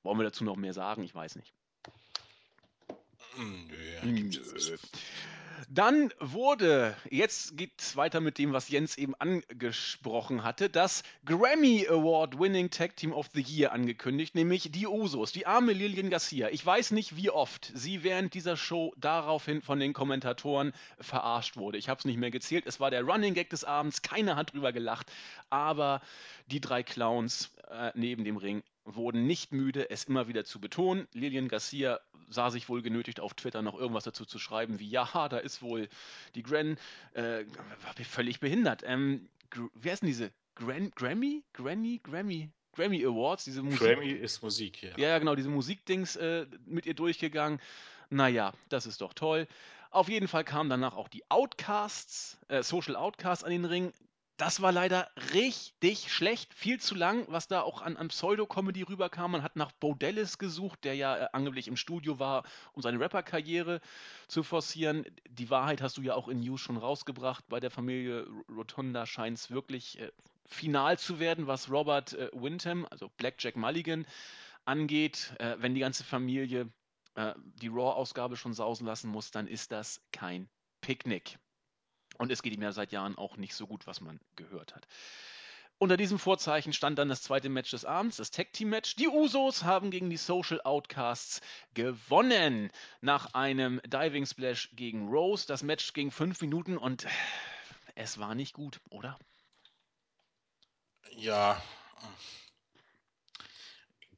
Wollen 0.02 0.18
wir 0.18 0.24
dazu 0.24 0.44
noch 0.44 0.56
mehr 0.56 0.72
sagen? 0.74 1.02
Ich 1.04 1.14
weiß 1.14 1.36
nicht. 1.36 1.52
Nö, 3.36 4.28
es- 4.56 4.82
Dann 5.68 6.12
wurde, 6.20 6.96
jetzt 7.10 7.56
geht 7.56 7.72
es 7.78 7.96
weiter 7.96 8.20
mit 8.20 8.38
dem, 8.38 8.52
was 8.52 8.68
Jens 8.68 8.96
eben 8.96 9.14
angesprochen 9.16 10.44
hatte, 10.44 10.70
das 10.70 11.02
Grammy 11.24 11.86
Award 11.88 12.38
Winning 12.38 12.70
Tag 12.70 12.96
Team 12.96 13.12
of 13.12 13.28
the 13.34 13.42
Year 13.42 13.72
angekündigt, 13.72 14.34
nämlich 14.34 14.70
die 14.70 14.86
Usos, 14.86 15.32
die 15.32 15.46
arme 15.46 15.72
Lillian 15.72 16.10
Garcia. 16.10 16.48
Ich 16.50 16.64
weiß 16.64 16.92
nicht, 16.92 17.16
wie 17.16 17.30
oft 17.30 17.72
sie 17.74 18.02
während 18.02 18.34
dieser 18.34 18.56
Show 18.56 18.94
daraufhin 18.96 19.62
von 19.62 19.80
den 19.80 19.92
Kommentatoren 19.92 20.72
verarscht 21.00 21.56
wurde. 21.56 21.78
Ich 21.78 21.88
habe 21.88 21.98
es 21.98 22.04
nicht 22.04 22.18
mehr 22.18 22.30
gezählt. 22.30 22.66
Es 22.66 22.80
war 22.80 22.90
der 22.90 23.02
Running 23.02 23.34
Gag 23.34 23.50
des 23.50 23.64
Abends. 23.64 24.02
Keiner 24.02 24.36
hat 24.36 24.52
drüber 24.52 24.72
gelacht. 24.72 25.10
Aber 25.50 26.00
die 26.46 26.60
drei 26.60 26.82
Clowns 26.82 27.50
äh, 27.70 27.90
neben 27.94 28.24
dem 28.24 28.36
Ring 28.36 28.62
wurden 28.94 29.26
nicht 29.26 29.52
müde, 29.52 29.90
es 29.90 30.04
immer 30.04 30.28
wieder 30.28 30.44
zu 30.44 30.60
betonen. 30.60 31.06
Lilian 31.12 31.48
Garcia 31.48 32.00
sah 32.30 32.50
sich 32.50 32.68
wohl 32.68 32.82
genötigt, 32.82 33.20
auf 33.20 33.34
Twitter 33.34 33.62
noch 33.62 33.78
irgendwas 33.78 34.04
dazu 34.04 34.24
zu 34.24 34.38
schreiben, 34.38 34.78
wie, 34.78 34.88
ja, 34.88 35.28
da 35.28 35.38
ist 35.38 35.62
wohl 35.62 35.88
die 36.34 36.42
Gren, 36.42 36.78
äh, 37.14 37.44
völlig 38.04 38.40
behindert. 38.40 38.82
Ähm, 38.84 39.28
wer 39.74 39.94
ist 39.94 40.02
denn 40.02 40.08
diese? 40.08 40.32
Gran 40.54 40.90
Grammy? 40.90 41.44
Granny? 41.52 42.00
Grammy? 42.02 42.50
Grammy 42.72 43.04
Awards, 43.04 43.44
diese 43.44 43.62
Musik. 43.62 43.80
Grammy 43.80 44.10
ist 44.10 44.42
Musik, 44.42 44.82
ja. 44.82 44.96
Ja, 44.96 45.18
genau, 45.18 45.34
diese 45.34 45.48
Musikdings 45.48 46.16
äh, 46.16 46.46
mit 46.66 46.86
ihr 46.86 46.94
durchgegangen. 46.94 47.60
Naja, 48.10 48.52
das 48.68 48.86
ist 48.86 49.00
doch 49.00 49.14
toll. 49.14 49.46
Auf 49.90 50.08
jeden 50.08 50.28
Fall 50.28 50.44
kamen 50.44 50.68
danach 50.68 50.94
auch 50.94 51.08
die 51.08 51.28
Outcasts, 51.30 52.38
äh, 52.48 52.62
Social 52.62 52.94
Outcasts 52.94 53.42
an 53.42 53.50
den 53.50 53.64
Ring. 53.64 53.92
Das 54.38 54.62
war 54.62 54.70
leider 54.70 55.10
richtig 55.34 56.12
schlecht, 56.12 56.54
viel 56.54 56.78
zu 56.78 56.94
lang, 56.94 57.26
was 57.28 57.48
da 57.48 57.60
auch 57.62 57.82
an, 57.82 57.96
an 57.96 58.06
Pseudo-Comedy 58.06 58.84
rüberkam. 58.84 59.32
Man 59.32 59.42
hat 59.42 59.56
nach 59.56 59.72
Bo 59.72 59.94
Dallas 59.94 60.38
gesucht, 60.38 60.84
der 60.84 60.94
ja 60.94 61.16
äh, 61.16 61.28
angeblich 61.32 61.66
im 61.66 61.76
Studio 61.76 62.20
war, 62.20 62.44
um 62.72 62.80
seine 62.80 63.00
Rapper-Karriere 63.00 63.80
zu 64.28 64.44
forcieren. 64.44 65.04
Die 65.28 65.50
Wahrheit 65.50 65.82
hast 65.82 65.96
du 65.96 66.02
ja 66.02 66.14
auch 66.14 66.28
in 66.28 66.38
News 66.38 66.60
schon 66.60 66.76
rausgebracht. 66.76 67.48
Bei 67.48 67.58
der 67.58 67.72
Familie 67.72 68.28
Rotonda 68.48 69.06
scheint 69.06 69.38
es 69.38 69.50
wirklich 69.50 69.98
äh, 69.98 70.12
final 70.46 71.00
zu 71.00 71.18
werden, 71.18 71.48
was 71.48 71.68
Robert 71.68 72.12
äh, 72.12 72.30
Windham, 72.32 72.86
also 72.92 73.10
Blackjack 73.16 73.56
Mulligan, 73.56 74.06
angeht. 74.64 75.34
Äh, 75.40 75.56
wenn 75.58 75.74
die 75.74 75.80
ganze 75.80 76.04
Familie 76.04 76.70
äh, 77.16 77.34
die 77.36 77.68
Raw-Ausgabe 77.68 78.36
schon 78.36 78.54
sausen 78.54 78.86
lassen 78.86 79.10
muss, 79.10 79.32
dann 79.32 79.48
ist 79.48 79.72
das 79.72 80.00
kein 80.12 80.48
Picknick. 80.80 81.40
Und 82.18 82.30
es 82.30 82.42
geht 82.42 82.52
ihm 82.52 82.62
ja 82.62 82.72
seit 82.72 82.92
Jahren 82.92 83.16
auch 83.16 83.36
nicht 83.36 83.54
so 83.54 83.66
gut, 83.66 83.86
was 83.86 84.00
man 84.00 84.20
gehört 84.36 84.74
hat. 84.74 84.86
Unter 85.78 85.96
diesem 85.96 86.18
Vorzeichen 86.18 86.72
stand 86.72 86.98
dann 86.98 87.08
das 87.08 87.22
zweite 87.22 87.48
Match 87.48 87.70
des 87.70 87.84
Abends, 87.84 88.16
das 88.16 88.32
Tag 88.32 88.52
Team 88.52 88.70
Match. 88.70 88.96
Die 88.96 89.06
Usos 89.06 89.62
haben 89.62 89.92
gegen 89.92 90.10
die 90.10 90.16
Social 90.16 90.60
Outcasts 90.62 91.40
gewonnen 91.74 92.70
nach 93.00 93.34
einem 93.34 93.80
Diving 93.86 94.26
Splash 94.26 94.70
gegen 94.72 95.08
Rose. 95.08 95.46
Das 95.46 95.62
Match 95.62 95.92
ging 95.92 96.10
fünf 96.10 96.40
Minuten 96.40 96.76
und 96.76 97.06
es 97.94 98.18
war 98.18 98.34
nicht 98.34 98.54
gut, 98.54 98.80
oder? 98.90 99.16
Ja, 101.12 101.62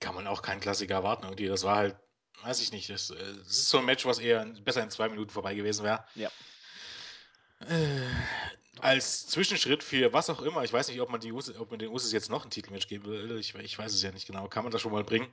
kann 0.00 0.14
man 0.14 0.26
auch 0.26 0.42
keinen 0.42 0.60
Klassiker 0.60 0.94
erwarten. 0.94 1.24
Irgendwie. 1.24 1.46
Das 1.46 1.62
war 1.62 1.76
halt, 1.76 1.96
weiß 2.42 2.60
ich 2.62 2.72
nicht, 2.72 2.90
das, 2.90 3.08
das 3.08 3.18
äh, 3.18 3.40
ist 3.40 3.68
so 3.68 3.78
ein 3.78 3.84
Match, 3.84 4.04
was 4.06 4.18
eher 4.18 4.44
besser 4.64 4.82
in 4.82 4.90
zwei 4.90 5.08
Minuten 5.08 5.30
vorbei 5.30 5.54
gewesen 5.54 5.84
wäre. 5.84 6.04
Ja. 6.14 6.30
Äh, 7.68 8.06
als 8.80 9.26
Zwischenschritt 9.26 9.84
für 9.84 10.12
was 10.12 10.30
auch 10.30 10.40
immer, 10.42 10.64
ich 10.64 10.72
weiß 10.72 10.88
nicht, 10.88 11.00
ob 11.00 11.10
man, 11.10 11.20
die 11.20 11.32
Usos, 11.32 11.56
ob 11.58 11.70
man 11.70 11.78
den 11.78 11.90
Usos 11.90 12.12
jetzt 12.12 12.30
noch 12.30 12.44
ein 12.44 12.50
Titelmatch 12.50 12.88
geben 12.88 13.04
will, 13.04 13.38
ich, 13.38 13.54
ich 13.54 13.78
weiß 13.78 13.92
es 13.92 14.02
ja 14.02 14.12
nicht 14.12 14.26
genau, 14.26 14.48
kann 14.48 14.64
man 14.64 14.72
das 14.72 14.80
schon 14.80 14.92
mal 14.92 15.04
bringen, 15.04 15.28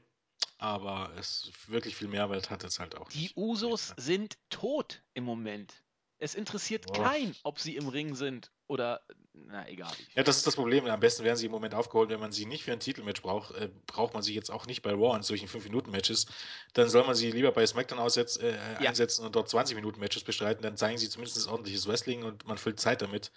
aber 0.57 1.11
es 1.17 1.51
wirklich 1.67 1.95
viel 1.95 2.09
Mehrwert 2.09 2.49
hat 2.49 2.63
es 2.63 2.79
halt 2.79 2.95
auch 2.97 3.09
Die 3.09 3.23
nicht. 3.23 3.37
Usos 3.37 3.93
sind 3.97 4.37
tot 4.49 5.01
im 5.13 5.23
Moment. 5.23 5.73
Es 6.19 6.33
interessiert 6.33 6.87
Boah. 6.87 7.03
keinen, 7.03 7.35
ob 7.43 7.59
sie 7.59 7.75
im 7.75 7.87
Ring 7.87 8.15
sind 8.15 8.51
oder, 8.65 9.01
na 9.33 9.67
egal. 9.69 9.93
Ja, 10.15 10.23
das 10.23 10.37
ist 10.37 10.47
das 10.47 10.55
Problem. 10.55 10.85
Am 10.87 10.99
besten 10.99 11.23
werden 11.23 11.37
sie 11.37 11.45
im 11.45 11.51
Moment 11.51 11.75
aufgeholt, 11.75 12.09
wenn 12.09 12.19
man 12.19 12.31
sie 12.31 12.45
nicht 12.45 12.63
für 12.63 12.73
ein 12.73 12.79
Titelmatch 12.79 13.21
braucht, 13.21 13.53
äh, 13.55 13.69
braucht 13.85 14.13
man 14.13 14.23
sie 14.23 14.33
jetzt 14.33 14.49
auch 14.49 14.65
nicht 14.65 14.81
bei 14.81 14.91
Raw 14.91 15.15
in 15.15 15.21
solchen 15.21 15.47
5-Minuten-Matches. 15.47 16.25
Dann 16.73 16.89
soll 16.89 17.05
man 17.05 17.15
sie 17.15 17.31
lieber 17.31 17.51
bei 17.51 17.65
SmackDown 17.65 17.99
aussetz, 17.99 18.37
äh, 18.37 18.55
ja. 18.81 18.89
einsetzen 18.89 19.25
und 19.25 19.35
dort 19.35 19.47
20-Minuten-Matches 19.49 20.23
bestreiten. 20.23 20.63
Dann 20.63 20.75
zeigen 20.75 20.97
sie 20.97 21.09
zumindest 21.09 21.47
ordentliches 21.47 21.87
Wrestling 21.87 22.23
und 22.23 22.47
man 22.47 22.57
füllt 22.57 22.79
Zeit 22.79 23.01
damit. 23.01 23.31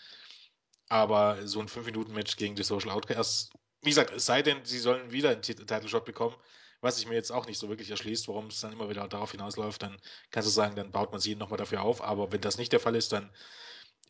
Aber 0.89 1.47
so 1.47 1.61
ein 1.61 1.69
5-Minuten-Match 1.69 2.37
gegen 2.37 2.57
die 2.57 2.65
Social 2.65 2.91
Outcasts, 2.91 3.51
wie 3.83 3.91
gesagt, 3.91 4.13
es 4.13 4.27
sei 4.27 4.43
denn, 4.43 4.65
sie 4.65 4.79
sollen 4.79 5.13
wieder 5.13 5.31
einen 5.31 5.43
Title-Shot 5.43 6.05
bekommen, 6.05 6.35
was 6.81 6.97
sich 6.97 7.07
mir 7.07 7.15
jetzt 7.15 7.31
auch 7.31 7.47
nicht 7.47 7.59
so 7.59 7.69
wirklich 7.69 7.91
erschließt, 7.91 8.29
warum 8.29 8.47
es 8.47 8.61
dann 8.61 8.73
immer 8.73 8.89
wieder 8.89 9.07
darauf 9.09 9.33
hinausläuft, 9.33 9.83
dann 9.83 10.01
kannst 10.31 10.49
du 10.49 10.53
sagen, 10.53 10.77
dann 10.77 10.93
baut 10.93 11.13
man 11.13 11.21
sie 11.21 11.35
nochmal 11.35 11.59
dafür 11.59 11.83
auf. 11.83 12.03
Aber 12.03 12.33
wenn 12.33 12.41
das 12.41 12.59
nicht 12.59 12.73
der 12.73 12.81
Fall 12.81 12.97
ist, 12.97 13.13
dann 13.13 13.31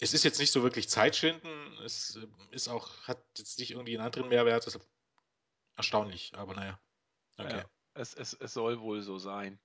es 0.01 0.15
ist 0.15 0.25
jetzt 0.25 0.39
nicht 0.41 0.51
so 0.51 0.63
wirklich 0.63 0.89
Zeitschinden. 0.89 1.79
Es 1.85 2.17
äh, 2.17 2.27
ist 2.55 2.69
auch, 2.69 3.03
hat 3.03 3.23
jetzt 3.37 3.59
nicht 3.59 3.73
irgendwie 3.73 3.97
einen 3.97 4.07
anderen 4.07 4.29
Mehrwert. 4.29 4.67
Das 4.67 4.75
ist 4.75 4.89
erstaunlich, 5.77 6.33
aber 6.35 6.55
naja. 6.55 6.81
Okay. 7.37 7.59
Ja, 7.59 7.65
es, 7.95 8.15
es, 8.15 8.35
es 8.35 8.55
soll 8.55 8.81
wohl 8.81 9.03
so 9.03 9.19
sein. 9.19 9.59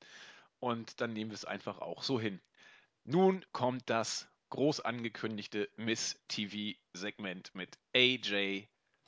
Und 0.59 0.99
dann 0.99 1.13
nehmen 1.13 1.31
wir 1.31 1.35
es 1.35 1.45
einfach 1.45 1.79
auch 1.79 2.03
so 2.03 2.19
hin. 2.19 2.41
Nun 3.03 3.45
kommt 3.51 3.89
das 3.89 4.27
groß 4.49 4.81
angekündigte 4.81 5.69
Miss 5.77 6.19
TV-Segment 6.27 7.53
mit 7.55 7.77
AJ 7.95 8.67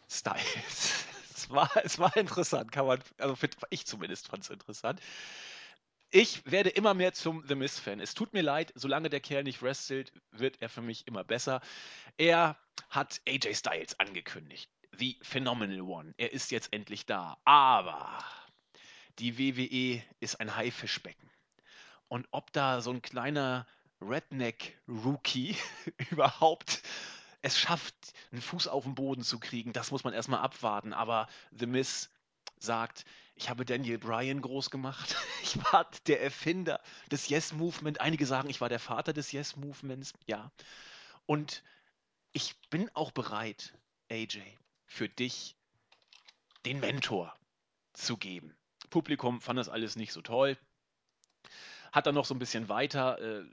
Styles. 0.09 1.06
Es, 1.37 1.49
war, 1.49 1.69
es 1.83 1.99
war 1.99 2.15
interessant, 2.17 2.71
kann 2.71 2.85
man, 2.85 2.99
also 3.17 3.35
ich 3.69 3.85
zumindest 3.85 4.27
fand 4.27 4.43
es 4.43 4.49
interessant. 4.49 4.99
Ich 6.09 6.49
werde 6.49 6.69
immer 6.69 6.93
mehr 6.93 7.13
zum 7.13 7.45
The 7.45 7.55
Miz-Fan. 7.55 7.99
Es 7.99 8.13
tut 8.13 8.33
mir 8.33 8.41
leid, 8.41 8.71
solange 8.75 9.09
der 9.09 9.19
Kerl 9.19 9.43
nicht 9.43 9.61
wrestelt, 9.61 10.13
wird 10.31 10.61
er 10.61 10.69
für 10.69 10.81
mich 10.81 11.05
immer 11.05 11.25
besser. 11.25 11.59
Er 12.15 12.57
hat 12.89 13.19
AJ 13.27 13.55
Styles 13.55 13.99
angekündigt. 13.99 14.69
The 14.97 15.17
Phenomenal 15.21 15.81
One. 15.81 16.13
Er 16.17 16.31
ist 16.31 16.51
jetzt 16.51 16.71
endlich 16.71 17.05
da. 17.05 17.37
Aber 17.43 18.23
die 19.19 19.37
WWE 19.37 20.01
ist 20.21 20.39
ein 20.39 20.55
Haifischbecken. 20.55 21.29
Und 22.07 22.27
ob 22.31 22.53
da 22.53 22.79
so 22.79 22.91
ein 22.91 23.01
kleiner 23.01 23.67
Redneck-Rookie 23.99 25.57
überhaupt 26.11 26.83
es 27.41 27.59
schafft, 27.59 27.95
einen 28.31 28.41
Fuß 28.41 28.67
auf 28.67 28.83
den 28.83 28.95
Boden 28.95 29.23
zu 29.23 29.39
kriegen, 29.39 29.73
das 29.73 29.91
muss 29.91 30.03
man 30.03 30.13
erstmal 30.13 30.41
abwarten. 30.41 30.93
Aber 30.93 31.27
The 31.51 31.65
Miz 31.65 32.09
sagt, 32.57 33.05
ich 33.35 33.49
habe 33.49 33.65
Daniel 33.65 33.97
Bryan 33.99 34.41
groß 34.41 34.69
gemacht. 34.69 35.15
Ich 35.43 35.63
war 35.71 35.89
der 36.07 36.21
Erfinder 36.21 36.81
des 37.09 37.29
Yes 37.29 37.53
Movement. 37.53 38.01
Einige 38.01 38.25
sagen, 38.25 38.49
ich 38.49 38.59
war 38.59 38.67
der 38.67 38.81
Vater 38.81 39.13
des 39.13 39.31
Yes 39.31 39.55
Movements. 39.55 40.11
Ja. 40.25 40.51
Und 41.25 41.63
ich 42.33 42.59
bin 42.69 42.89
auch 42.93 43.11
bereit, 43.11 43.73
AJ, 44.11 44.41
für 44.85 45.07
dich 45.07 45.55
den 46.65 46.81
Mentor 46.81 47.33
zu 47.93 48.17
geben. 48.17 48.57
Publikum 48.89 49.39
fand 49.39 49.57
das 49.57 49.69
alles 49.69 49.95
nicht 49.95 50.11
so 50.11 50.21
toll. 50.21 50.57
Hat 51.93 52.07
dann 52.07 52.15
noch 52.15 52.25
so 52.25 52.35
ein 52.35 52.39
bisschen 52.39 52.67
weiter 52.67 53.19
äh, 53.21 53.45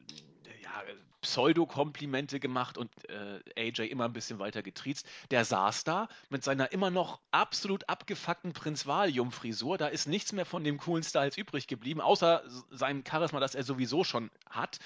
Pseudo-Komplimente 1.20 2.38
gemacht 2.38 2.76
und 2.76 2.90
äh, 3.08 3.40
AJ 3.56 3.88
immer 3.88 4.04
ein 4.04 4.12
bisschen 4.12 4.38
weiter 4.38 4.62
getriezt. 4.62 5.06
Der 5.30 5.44
saß 5.44 5.84
da 5.84 6.08
mit 6.28 6.44
seiner 6.44 6.72
immer 6.72 6.90
noch 6.90 7.18
absolut 7.30 7.88
abgefuckten 7.88 8.52
Prinz 8.52 8.86
Valium-Frisur. 8.86 9.78
Da 9.78 9.88
ist 9.88 10.06
nichts 10.06 10.32
mehr 10.32 10.44
von 10.44 10.64
dem 10.64 10.78
coolen 10.78 11.02
Styles 11.02 11.36
übrig 11.38 11.66
geblieben, 11.66 12.00
außer 12.00 12.42
seinem 12.70 13.04
Charisma, 13.08 13.40
das 13.40 13.54
er 13.54 13.64
sowieso 13.64 14.04
schon 14.04 14.30
hat. 14.50 14.78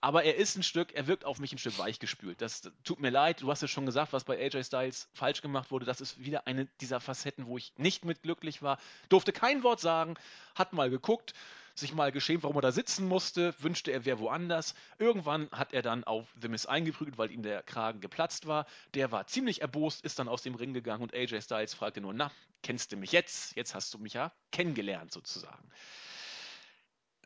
Aber 0.00 0.22
er 0.22 0.36
ist 0.36 0.56
ein 0.56 0.62
Stück, 0.62 0.92
er 0.94 1.08
wirkt 1.08 1.24
auf 1.24 1.40
mich 1.40 1.52
ein 1.52 1.58
Stück 1.58 1.78
weichgespült. 1.78 2.40
Das 2.40 2.70
tut 2.84 3.00
mir 3.00 3.10
leid, 3.10 3.42
du 3.42 3.50
hast 3.50 3.62
es 3.64 3.70
schon 3.70 3.86
gesagt, 3.86 4.12
was 4.12 4.24
bei 4.24 4.38
AJ 4.38 4.64
Styles 4.64 5.08
falsch 5.12 5.42
gemacht 5.42 5.72
wurde. 5.72 5.86
Das 5.86 6.00
ist 6.00 6.22
wieder 6.22 6.46
eine 6.46 6.66
dieser 6.80 7.00
Facetten, 7.00 7.46
wo 7.46 7.58
ich 7.58 7.72
nicht 7.78 8.04
mit 8.04 8.22
glücklich 8.22 8.62
war. 8.62 8.78
Durfte 9.08 9.32
kein 9.32 9.64
Wort 9.64 9.80
sagen, 9.80 10.14
hat 10.54 10.72
mal 10.72 10.88
geguckt, 10.88 11.34
sich 11.78 11.94
mal 11.94 12.12
geschämt, 12.12 12.42
warum 12.42 12.56
er 12.56 12.62
da 12.62 12.72
sitzen 12.72 13.06
musste, 13.06 13.54
wünschte, 13.58 13.90
er 13.90 14.04
wäre 14.04 14.18
woanders. 14.18 14.74
Irgendwann 14.98 15.48
hat 15.50 15.72
er 15.72 15.82
dann 15.82 16.04
auf 16.04 16.26
The 16.40 16.48
Miz 16.48 16.66
eingeprügelt, 16.66 17.18
weil 17.18 17.30
ihm 17.30 17.42
der 17.42 17.62
Kragen 17.62 18.00
geplatzt 18.00 18.46
war. 18.46 18.66
Der 18.94 19.12
war 19.12 19.26
ziemlich 19.26 19.60
erbost, 19.60 20.04
ist 20.04 20.18
dann 20.18 20.28
aus 20.28 20.42
dem 20.42 20.54
Ring 20.54 20.74
gegangen 20.74 21.02
und 21.02 21.14
AJ 21.14 21.42
Styles 21.42 21.74
fragte 21.74 22.00
nur, 22.00 22.12
na, 22.12 22.30
kennst 22.62 22.92
du 22.92 22.96
mich 22.96 23.12
jetzt? 23.12 23.56
Jetzt 23.56 23.74
hast 23.74 23.92
du 23.94 23.98
mich 23.98 24.14
ja 24.14 24.32
kennengelernt 24.52 25.12
sozusagen. 25.12 25.70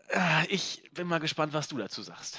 Äh, 0.08 0.46
ich 0.48 0.90
bin 0.92 1.06
mal 1.06 1.20
gespannt, 1.20 1.52
was 1.52 1.68
du 1.68 1.78
dazu 1.78 2.02
sagst. 2.02 2.38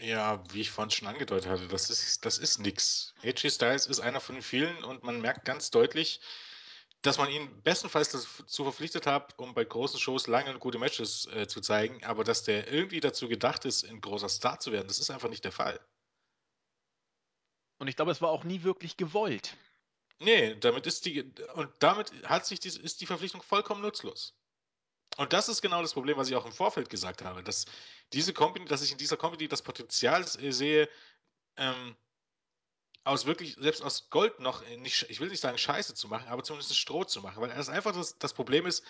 Ja, 0.00 0.42
wie 0.52 0.60
ich 0.60 0.70
vorhin 0.70 0.90
schon 0.90 1.08
angedeutet 1.08 1.50
hatte, 1.50 1.68
das 1.68 1.90
ist, 1.90 2.24
das 2.24 2.38
ist 2.38 2.58
nix. 2.58 3.14
AJ 3.22 3.50
Styles 3.50 3.86
ist 3.86 4.00
einer 4.00 4.20
von 4.20 4.40
vielen 4.42 4.84
und 4.84 5.02
man 5.02 5.20
merkt 5.20 5.44
ganz 5.44 5.70
deutlich, 5.70 6.20
dass 7.02 7.18
man 7.18 7.30
ihn 7.30 7.62
bestenfalls 7.62 8.10
dazu 8.10 8.62
verpflichtet 8.62 9.06
hat, 9.06 9.38
um 9.38 9.54
bei 9.54 9.64
großen 9.64 9.98
Shows 9.98 10.26
lange 10.26 10.52
und 10.52 10.60
gute 10.60 10.78
Matches 10.78 11.26
äh, 11.26 11.46
zu 11.46 11.60
zeigen, 11.60 12.04
aber 12.04 12.24
dass 12.24 12.42
der 12.42 12.70
irgendwie 12.70 13.00
dazu 13.00 13.28
gedacht 13.28 13.64
ist, 13.64 13.84
ein 13.84 14.00
großer 14.00 14.28
Star 14.28 14.60
zu 14.60 14.72
werden, 14.72 14.88
das 14.88 14.98
ist 14.98 15.10
einfach 15.10 15.30
nicht 15.30 15.44
der 15.44 15.52
Fall. 15.52 15.80
Und 17.78 17.88
ich 17.88 17.96
glaube, 17.96 18.10
es 18.10 18.20
war 18.20 18.28
auch 18.28 18.44
nie 18.44 18.62
wirklich 18.62 18.98
gewollt. 18.98 19.56
Nee, 20.18 20.54
damit 20.56 20.86
ist 20.86 21.06
die 21.06 21.22
und 21.54 21.70
damit 21.78 22.12
hat 22.24 22.44
sich 22.44 22.60
die, 22.60 22.68
ist 22.68 23.00
die 23.00 23.06
Verpflichtung 23.06 23.40
vollkommen 23.40 23.80
nutzlos. 23.80 24.34
Und 25.16 25.32
das 25.32 25.48
ist 25.48 25.62
genau 25.62 25.80
das 25.80 25.94
Problem, 25.94 26.18
was 26.18 26.28
ich 26.28 26.36
auch 26.36 26.44
im 26.44 26.52
Vorfeld 26.52 26.90
gesagt 26.90 27.22
habe, 27.22 27.42
dass 27.42 27.64
diese 28.12 28.34
Company, 28.34 28.66
dass 28.66 28.82
ich 28.82 28.92
in 28.92 28.98
dieser 28.98 29.16
Company 29.16 29.48
das 29.48 29.62
Potenzial 29.62 30.26
sehe, 30.26 30.88
ähm, 31.56 31.96
aus 33.04 33.26
wirklich, 33.26 33.56
selbst 33.56 33.82
aus 33.82 34.10
Gold 34.10 34.40
noch, 34.40 34.66
nicht, 34.78 35.06
ich 35.08 35.20
will 35.20 35.28
nicht 35.28 35.40
sagen 35.40 35.58
Scheiße 35.58 35.94
zu 35.94 36.08
machen, 36.08 36.28
aber 36.28 36.42
zumindest 36.42 36.76
Stroh 36.76 37.04
zu 37.04 37.22
machen. 37.22 37.40
Weil 37.40 37.48
das 37.48 37.68
einfach 37.68 37.92
das, 37.92 38.18
das 38.18 38.34
Problem 38.34 38.66
ist, 38.66 38.84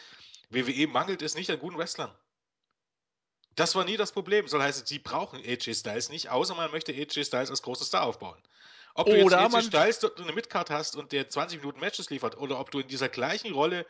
WWE 0.50 0.86
mangelt 0.88 1.22
es 1.22 1.34
nicht 1.34 1.50
an 1.50 1.58
guten 1.58 1.78
Wrestlern. 1.78 2.14
Das 3.54 3.74
war 3.74 3.84
nie 3.84 3.96
das 3.96 4.12
Problem. 4.12 4.48
Soll 4.48 4.62
heißen, 4.62 4.86
sie 4.86 4.98
brauchen 4.98 5.40
AJ 5.40 5.74
Styles 5.74 6.08
nicht, 6.08 6.30
außer 6.30 6.54
man 6.54 6.70
möchte 6.70 6.92
AJ 6.92 7.24
Styles 7.24 7.50
als 7.50 7.62
großen 7.62 7.86
Star 7.86 8.02
aufbauen. 8.02 8.40
Ob 8.94 9.06
du 9.06 9.22
Oder 9.22 9.42
jetzt 9.42 9.54
AJ 9.54 9.62
Styles 9.66 9.98
dort 10.00 10.20
eine 10.20 10.32
Midcard 10.32 10.70
hast 10.70 10.96
und 10.96 11.12
der 11.12 11.28
20 11.28 11.60
Minuten 11.60 11.80
Matches 11.80 12.10
liefert, 12.10 12.36
oder 12.36 12.58
ob 12.58 12.70
du 12.70 12.80
in 12.80 12.88
dieser 12.88 13.08
gleichen 13.08 13.52
Rolle 13.52 13.86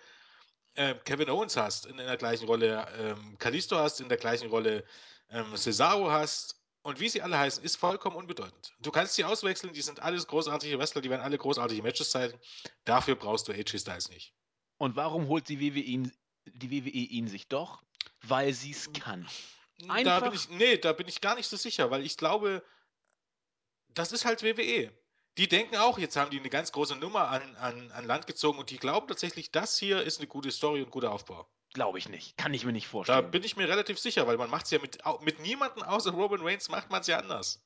äh, 0.75 0.95
Kevin 1.05 1.31
Owens 1.31 1.57
hast, 1.57 1.87
in 1.87 1.97
der 1.97 2.17
gleichen 2.17 2.47
Rolle 2.47 2.87
ähm, 2.99 3.39
Kalisto 3.39 3.77
hast, 3.77 4.01
in 4.01 4.09
der 4.09 4.19
gleichen 4.19 4.51
Rolle 4.51 4.85
ähm, 5.31 5.57
Cesaro 5.57 6.11
hast 6.11 6.60
und 6.83 7.01
wie 7.01 7.09
sie 7.09 7.23
alle 7.23 7.39
heißen, 7.39 7.63
ist 7.63 7.77
vollkommen 7.77 8.17
unbedeutend. 8.17 8.73
Du 8.81 8.91
kannst 8.91 9.15
sie 9.15 9.25
auswechseln, 9.25 9.73
die 9.73 9.83
sind 9.83 10.01
alles 10.01 10.27
großartige 10.27 10.79
Wrestler, 10.79 11.03
die 11.03 11.11
werden 11.11 11.23
alle 11.23 11.39
großartige 11.39 11.83
Matches 11.83 12.11
zeigen. 12.11 12.39
Dafür 12.85 13.17
brauchst 13.17 13.49
du 13.49 13.53
AJ 13.53 13.79
Styles 13.79 14.09
nicht. 14.09 14.35
Und 14.79 14.97
warum 14.97 15.29
holt 15.29 15.49
die 15.49 15.61
WWE 15.61 15.81
ihn, 15.81 16.13
die 16.47 16.71
WWE 16.71 16.89
ihn 16.91 17.29
sich 17.29 17.49
doch? 17.49 17.83
Weil 18.23 18.53
sie 18.55 18.71
es 18.71 18.93
kann. 18.93 19.29
Da 19.79 19.93
Einfach- 19.95 20.23
bin 20.23 20.33
ich, 20.33 20.49
nee, 20.51 20.77
da 20.79 20.93
bin 20.93 21.09
ich 21.09 21.21
gar 21.21 21.35
nicht 21.35 21.49
so 21.49 21.57
sicher, 21.57 21.91
weil 21.91 22.05
ich 22.05 22.17
glaube, 22.17 22.63
das 23.89 24.13
ist 24.13 24.25
halt 24.25 24.43
WWE. 24.43 24.91
Die 25.39 25.49
denken 25.49 25.77
auch, 25.77 25.99
jetzt 25.99 26.17
haben 26.17 26.31
die 26.31 26.39
eine 26.41 26.51
ganz 26.51 26.73
große 26.73 26.97
Nummer 26.97 27.29
an, 27.29 27.57
an, 27.57 27.91
an 27.93 28.05
Land 28.05 28.27
gezogen 28.27 28.59
und 28.59 28.71
die 28.71 28.79
glauben 28.79 29.07
tatsächlich, 29.07 29.51
das 29.53 29.79
hier 29.79 30.03
ist 30.03 30.19
eine 30.19 30.27
gute 30.27 30.51
Story 30.51 30.83
und 30.83 30.91
guter 30.91 31.13
Aufbau. 31.13 31.49
Glaube 31.73 31.99
ich 31.99 32.09
nicht. 32.09 32.37
Kann 32.37 32.53
ich 32.55 32.65
mir 32.65 32.73
nicht 32.73 32.87
Da 32.87 32.91
vorstellen. 32.91 33.31
bin 33.31 33.45
ich 33.45 33.57
mir 33.57 33.69
relativ 33.69 33.99
sicher, 33.99 34.27
weil 34.27 34.37
man 34.37 34.51
macht 34.51 34.65
es 34.65 34.71
ja 34.73 34.79
mit, 34.81 34.99
mit 35.23 35.41
niemandem 35.41 35.83
außer 35.85 36.11
Roman 36.11 36.41
Reigns 36.43 36.69
macht 36.69 36.91
man 36.91 37.01
es 37.01 37.07
ja 37.07 37.19
anders. 37.19 37.65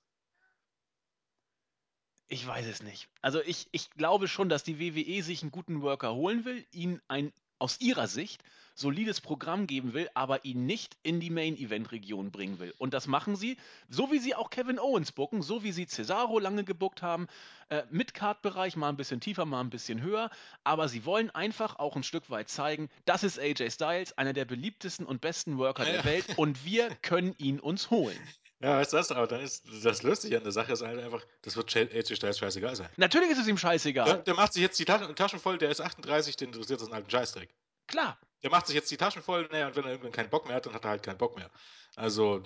Ich 2.28 2.46
weiß 2.46 2.66
es 2.66 2.82
nicht. 2.82 3.08
Also 3.20 3.40
ich, 3.42 3.68
ich 3.72 3.90
glaube 3.90 4.28
schon, 4.28 4.48
dass 4.48 4.64
die 4.64 4.78
WWE 4.78 5.22
sich 5.22 5.42
einen 5.42 5.50
guten 5.50 5.82
Worker 5.82 6.14
holen 6.14 6.44
will, 6.44 6.66
ihn 6.70 7.00
ein 7.08 7.32
aus 7.58 7.80
ihrer 7.80 8.06
Sicht 8.08 8.42
solides 8.74 9.20
Programm 9.20 9.66
geben 9.66 9.94
will, 9.94 10.08
aber 10.14 10.44
ihn 10.44 10.66
nicht 10.66 10.96
in 11.02 11.20
die 11.20 11.30
Main-Event-Region 11.30 12.30
bringen 12.30 12.58
will. 12.58 12.74
Und 12.78 12.92
das 12.94 13.06
machen 13.06 13.36
sie, 13.36 13.56
so 13.88 14.10
wie 14.10 14.18
sie 14.18 14.34
auch 14.34 14.50
Kevin 14.50 14.78
Owens 14.78 15.12
bucken, 15.12 15.42
so 15.42 15.62
wie 15.62 15.72
sie 15.72 15.86
Cesaro 15.86 16.38
lange 16.38 16.64
gebuckt 16.64 17.00
haben, 17.02 17.28
äh, 17.68 17.82
mit 17.90 18.14
Card-Bereich 18.14 18.76
mal 18.76 18.88
ein 18.88 18.96
bisschen 18.96 19.20
tiefer, 19.20 19.44
mal 19.44 19.60
ein 19.60 19.70
bisschen 19.70 20.02
höher, 20.02 20.30
aber 20.64 20.88
sie 20.88 21.04
wollen 21.04 21.30
einfach 21.30 21.78
auch 21.78 21.96
ein 21.96 22.02
Stück 22.02 22.30
weit 22.30 22.48
zeigen, 22.48 22.90
das 23.04 23.22
ist 23.24 23.38
AJ 23.38 23.70
Styles, 23.70 24.18
einer 24.18 24.32
der 24.32 24.44
beliebtesten 24.44 25.06
und 25.06 25.20
besten 25.20 25.56
Worker 25.58 25.84
der 25.84 25.96
Ja. 25.96 26.04
Welt 26.04 26.26
und 26.36 26.64
wir 26.64 26.90
können 27.02 27.34
ihn 27.38 27.60
uns 27.60 27.90
holen. 27.90 28.18
Ja, 28.60 28.78
weißt 28.78 28.92
du 28.92 28.96
das, 28.96 29.10
aber 29.12 29.26
dann 29.26 29.40
ist 29.40 29.64
das 29.82 30.02
Lustige 30.02 30.38
an 30.38 30.42
der 30.42 30.52
Sache 30.52 30.72
ist 30.72 30.80
halt 30.82 30.98
einfach, 30.98 31.22
das 31.42 31.54
wird 31.56 31.74
AJ 31.76 32.16
Styles 32.16 32.38
scheißegal 32.38 32.74
sein. 32.76 32.88
Natürlich 32.96 33.30
ist 33.30 33.38
es 33.38 33.46
ihm 33.46 33.56
Der, 33.56 33.60
scheißegal. 33.60 34.22
der 34.22 34.34
macht 34.34 34.52
sich 34.54 34.62
jetzt 34.62 34.78
die 34.78 34.84
Taschen, 34.84 35.14
Taschen 35.14 35.38
voll, 35.38 35.58
der 35.58 35.70
ist 35.70 35.80
38, 35.80 36.36
den 36.36 36.48
interessiert 36.48 36.80
das 36.80 36.88
einen 36.88 36.94
alten 36.96 37.10
Scheißdreck. 37.10 37.50
Klar, 37.86 38.18
Der 38.44 38.50
macht 38.50 38.66
sich 38.66 38.76
jetzt 38.76 38.90
die 38.90 38.98
Taschen 38.98 39.22
voll, 39.22 39.48
naja, 39.50 39.66
und 39.68 39.74
wenn 39.74 39.84
er 39.84 39.90
irgendwann 39.92 40.12
keinen 40.12 40.28
Bock 40.28 40.46
mehr 40.46 40.54
hat, 40.56 40.66
dann 40.66 40.74
hat 40.74 40.84
er 40.84 40.90
halt 40.90 41.02
keinen 41.02 41.16
Bock 41.16 41.34
mehr. 41.34 41.50
Also, 41.96 42.42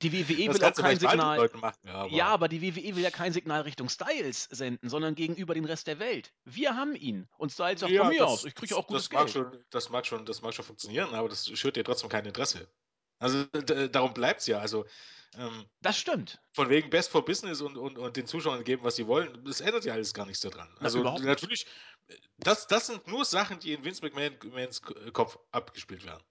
die 0.00 0.12
WWE 0.12 0.46
das 0.46 0.54
will 0.60 0.64
auch 0.64 0.74
kein 0.74 0.98
Signal. 0.98 1.50
Machen, 1.54 1.78
ja, 1.84 1.92
aber 1.94 2.12
Ja, 2.12 2.26
aber 2.28 2.48
die 2.48 2.62
WWE 2.62 2.94
will 2.96 3.02
ja 3.02 3.10
kein 3.10 3.32
Signal 3.32 3.62
Richtung 3.62 3.88
Styles 3.88 4.44
senden, 4.44 4.88
sondern 4.88 5.16
gegenüber 5.16 5.52
den 5.54 5.64
Rest 5.64 5.88
der 5.88 5.98
Welt. 5.98 6.32
Wir 6.44 6.76
haben 6.76 6.94
ihn. 6.94 7.28
Und 7.36 7.50
Styles 7.50 7.80
sagt 7.80 7.92
Ja, 7.92 8.02
von 8.02 8.10
mir 8.12 8.20
das- 8.20 8.28
aus, 8.30 8.44
ich 8.44 8.54
kriege 8.54 8.76
auch 8.76 8.86
gutes 8.86 9.08
das 9.08 9.12
mag 9.12 9.22
Geld. 9.26 9.32
Schon, 9.32 9.64
das, 9.70 9.90
mag 9.90 10.06
schon, 10.06 10.24
das 10.24 10.40
mag 10.40 10.54
schon 10.54 10.64
funktionieren, 10.64 11.12
aber 11.14 11.28
das 11.28 11.46
schürt 11.58 11.74
dir 11.74 11.82
trotzdem 11.84 12.08
kein 12.08 12.24
Interesse. 12.24 12.68
Also 13.20 13.44
d- 13.44 13.88
darum 13.88 14.12
bleibt 14.14 14.40
es 14.40 14.46
ja. 14.48 14.58
Also 14.58 14.86
ähm, 15.36 15.66
Das 15.80 15.96
stimmt. 15.96 16.40
von 16.52 16.68
wegen 16.68 16.90
Best 16.90 17.10
for 17.10 17.24
Business 17.24 17.60
und, 17.60 17.76
und, 17.76 17.98
und 17.98 18.16
den 18.16 18.26
Zuschauern 18.26 18.64
geben, 18.64 18.82
was 18.82 18.96
sie 18.96 19.06
wollen, 19.06 19.44
das 19.44 19.60
ändert 19.60 19.84
ja 19.84 19.92
alles 19.92 20.12
gar 20.12 20.26
nichts 20.26 20.40
daran. 20.40 20.68
Also 20.80 21.04
nicht. 21.04 21.24
natürlich, 21.24 21.66
das, 22.38 22.66
das 22.66 22.88
sind 22.88 23.06
nur 23.06 23.24
Sachen, 23.24 23.60
die 23.60 23.72
in 23.72 23.84
Vince 23.84 24.02
McMahon- 24.02 24.42
McMahons 24.44 24.82
Kopf 25.12 25.38
abgespielt 25.52 26.04
werden. 26.04 26.24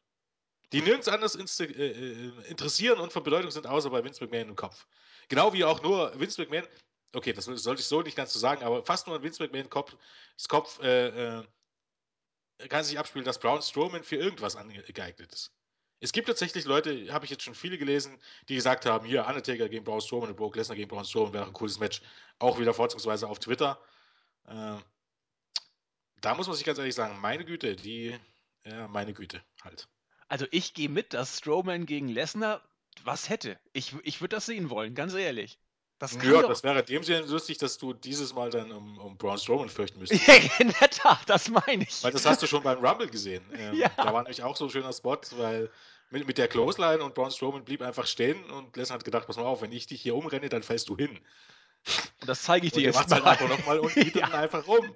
Die 0.74 0.82
nirgends 0.82 1.08
anders 1.08 1.36
äh, 1.36 1.64
äh, 1.64 2.32
interessieren 2.48 3.00
und 3.00 3.14
von 3.14 3.24
Bedeutung 3.24 3.52
sind, 3.52 3.66
außer 3.66 3.90
bei 3.90 4.04
Vince 4.04 4.24
McMahon 4.24 4.50
im 4.50 4.56
Kopf. 4.56 4.86
Genau 5.30 5.54
wie 5.54 5.64
auch 5.64 5.82
nur 5.82 6.20
Vince 6.20 6.42
McMahon, 6.42 6.68
okay, 7.16 7.34
das 7.34 7.46
sollte 7.46 7.82
ich 7.82 7.88
so 7.88 8.02
nicht 8.02 8.18
ganz 8.18 8.34
so 8.34 8.40
sagen, 8.40 8.64
aber 8.64 8.84
fast 8.84 9.08
nur 9.08 9.16
in 9.16 9.24
Vince 9.24 9.42
McMahon 9.42 9.70
Kopf, 9.70 9.96
das 10.36 10.48
Kopf 10.50 10.80
äh, 10.82 11.40
äh, 11.40 11.48
kann 12.68 12.84
sich 12.84 13.00
abspielen, 13.00 13.26
dass 13.26 13.40
Braun 13.40 13.62
Strowman 13.62 14.04
für 14.04 14.18
irgendwas 14.18 14.56
angeeignet 14.56 15.32
ist. 15.32 15.54
Es 16.02 16.14
gibt 16.14 16.28
tatsächlich 16.28 16.66
Leute, 16.66 17.12
habe 17.14 17.26
ich 17.26 17.32
jetzt 17.32 17.44
schon 17.44 17.56
viele 17.56 17.78
gelesen, 17.78 18.18
die 18.48 18.56
gesagt 18.56 18.86
haben, 18.86 19.06
hier 19.06 19.26
Undertaker 19.28 19.68
gegen 19.68 19.84
Braun 19.84 20.00
Strowman 20.02 20.30
und 20.30 20.38
Brock 20.38 20.56
Lesnar 20.56 20.78
gegen 20.78 20.88
Braun 20.88 21.04
Strowman 21.04 21.34
wäre 21.34 21.46
ein 21.46 21.54
cooles 21.54 21.80
Match. 21.80 22.02
Auch 22.40 22.58
wieder 22.58 22.74
vorzugsweise 22.74 23.28
auf 23.28 23.40
Twitter. 23.40 23.82
Äh, 24.48 24.78
da 26.22 26.36
muss 26.36 26.48
man 26.48 26.56
sich 26.56 26.66
ganz 26.66 26.78
ehrlich 26.80 26.96
sagen, 26.96 27.20
meine 27.20 27.44
Güte, 27.44 27.76
die, 27.76 28.18
ja, 28.66 28.88
meine 28.88 29.14
Güte, 29.14 29.44
halt. 29.62 29.90
Also 30.30 30.46
ich 30.52 30.74
gehe 30.74 30.90
mit, 30.90 31.14
dass 31.14 31.40
Strowman 31.40 31.86
gegen 31.86 32.08
Lesnar 32.08 32.62
was 33.04 33.30
hätte. 33.30 33.60
Ich, 33.74 33.96
ich 34.04 34.22
würde 34.22 34.36
das 34.36 34.46
sehen 34.46 34.70
wollen, 34.70 34.96
ganz 34.96 35.14
ehrlich. 35.14 35.60
Das 36.00 36.18
kann 36.18 36.34
Ja, 36.34 36.42
das 36.44 36.64
wäre 36.64 36.80
in 36.80 36.86
dem 36.86 37.04
Sinne 37.04 37.26
lustig, 37.26 37.58
dass 37.58 37.78
du 37.78 37.94
dieses 37.94 38.34
Mal 38.34 38.50
dann 38.50 38.72
um, 38.72 38.98
um 39.00 39.18
Braun 39.18 39.38
Strowman 39.38 39.68
fürchten 39.68 40.00
müsstest. 40.00 40.28
In 40.60 40.74
der 40.80 40.90
Tat, 40.90 41.20
das 41.28 41.50
meine 41.50 41.84
ich. 41.84 42.04
Weil 42.04 42.14
das 42.14 42.26
hast 42.26 42.42
du 42.42 42.48
schon 42.48 42.64
beim 42.64 42.84
Rumble 42.84 43.10
gesehen. 43.10 43.44
Ähm, 43.54 43.76
Ja. 43.76 43.90
Da 43.98 44.14
war 44.14 44.24
nämlich 44.24 44.42
auch 44.42 44.56
so 44.56 44.66
ein 44.66 44.70
schöner 44.70 44.94
Spot, 44.94 45.20
weil 45.36 45.70
mit, 46.10 46.26
mit 46.26 46.38
der 46.38 46.48
Clothesline 46.48 47.04
und 47.04 47.14
Braun 47.14 47.32
Strowman 47.32 47.66
blieb 47.66 47.82
einfach 47.82 48.08
stehen 48.08 48.44
und 48.52 48.76
Lesnar 48.78 48.98
hat 48.98 49.06
gedacht, 49.06 49.28
pass 49.28 49.36
mal 49.36 49.44
auf, 49.44 49.62
wenn 49.62 49.74
ich 49.74 49.88
dich 49.88 50.02
hier 50.02 50.16
umrenne, 50.16 50.48
dann 50.48 50.64
fällst 50.64 50.88
du 50.88 50.96
hin. 50.96 51.20
Und 52.22 52.28
das 52.30 52.44
zeige 52.44 52.68
ich 52.68 52.74
dir 52.74 52.82
jetzt 52.82 52.96
macht 52.96 53.10
mal. 53.10 53.24
halt 53.24 53.42
einfach 53.42 53.50
nochmal 53.58 53.80
und 53.80 53.94
geht 53.96 54.16
Ja. 54.16 54.28
dann 54.28 54.40
einfach 54.42 54.68
um. 54.68 54.94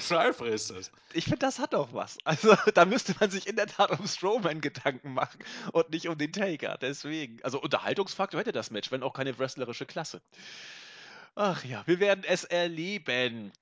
So 0.00 0.16
einfach 0.16 0.46
ist 0.46 0.70
das. 0.70 0.90
Ich 1.12 1.24
finde, 1.24 1.38
das 1.40 1.58
hat 1.58 1.74
doch 1.74 1.92
was. 1.92 2.16
Also, 2.24 2.54
da 2.74 2.84
müsste 2.84 3.14
man 3.20 3.30
sich 3.30 3.46
in 3.46 3.56
der 3.56 3.66
Tat 3.66 3.90
um 3.98 4.06
Strowman 4.06 4.60
Gedanken 4.60 5.12
machen 5.12 5.38
und 5.72 5.90
nicht 5.90 6.08
um 6.08 6.16
den 6.16 6.32
Taker. 6.32 6.78
Deswegen. 6.80 7.42
Also, 7.42 7.60
Unterhaltungsfaktor 7.60 8.40
hätte 8.40 8.52
das 8.52 8.70
Match, 8.70 8.90
wenn 8.90 9.02
auch 9.02 9.12
keine 9.12 9.38
wrestlerische 9.38 9.86
Klasse. 9.86 10.22
Ach 11.34 11.62
ja, 11.64 11.82
wir 11.86 12.00
werden 12.00 12.24
es 12.26 12.44
erleben. 12.44 13.52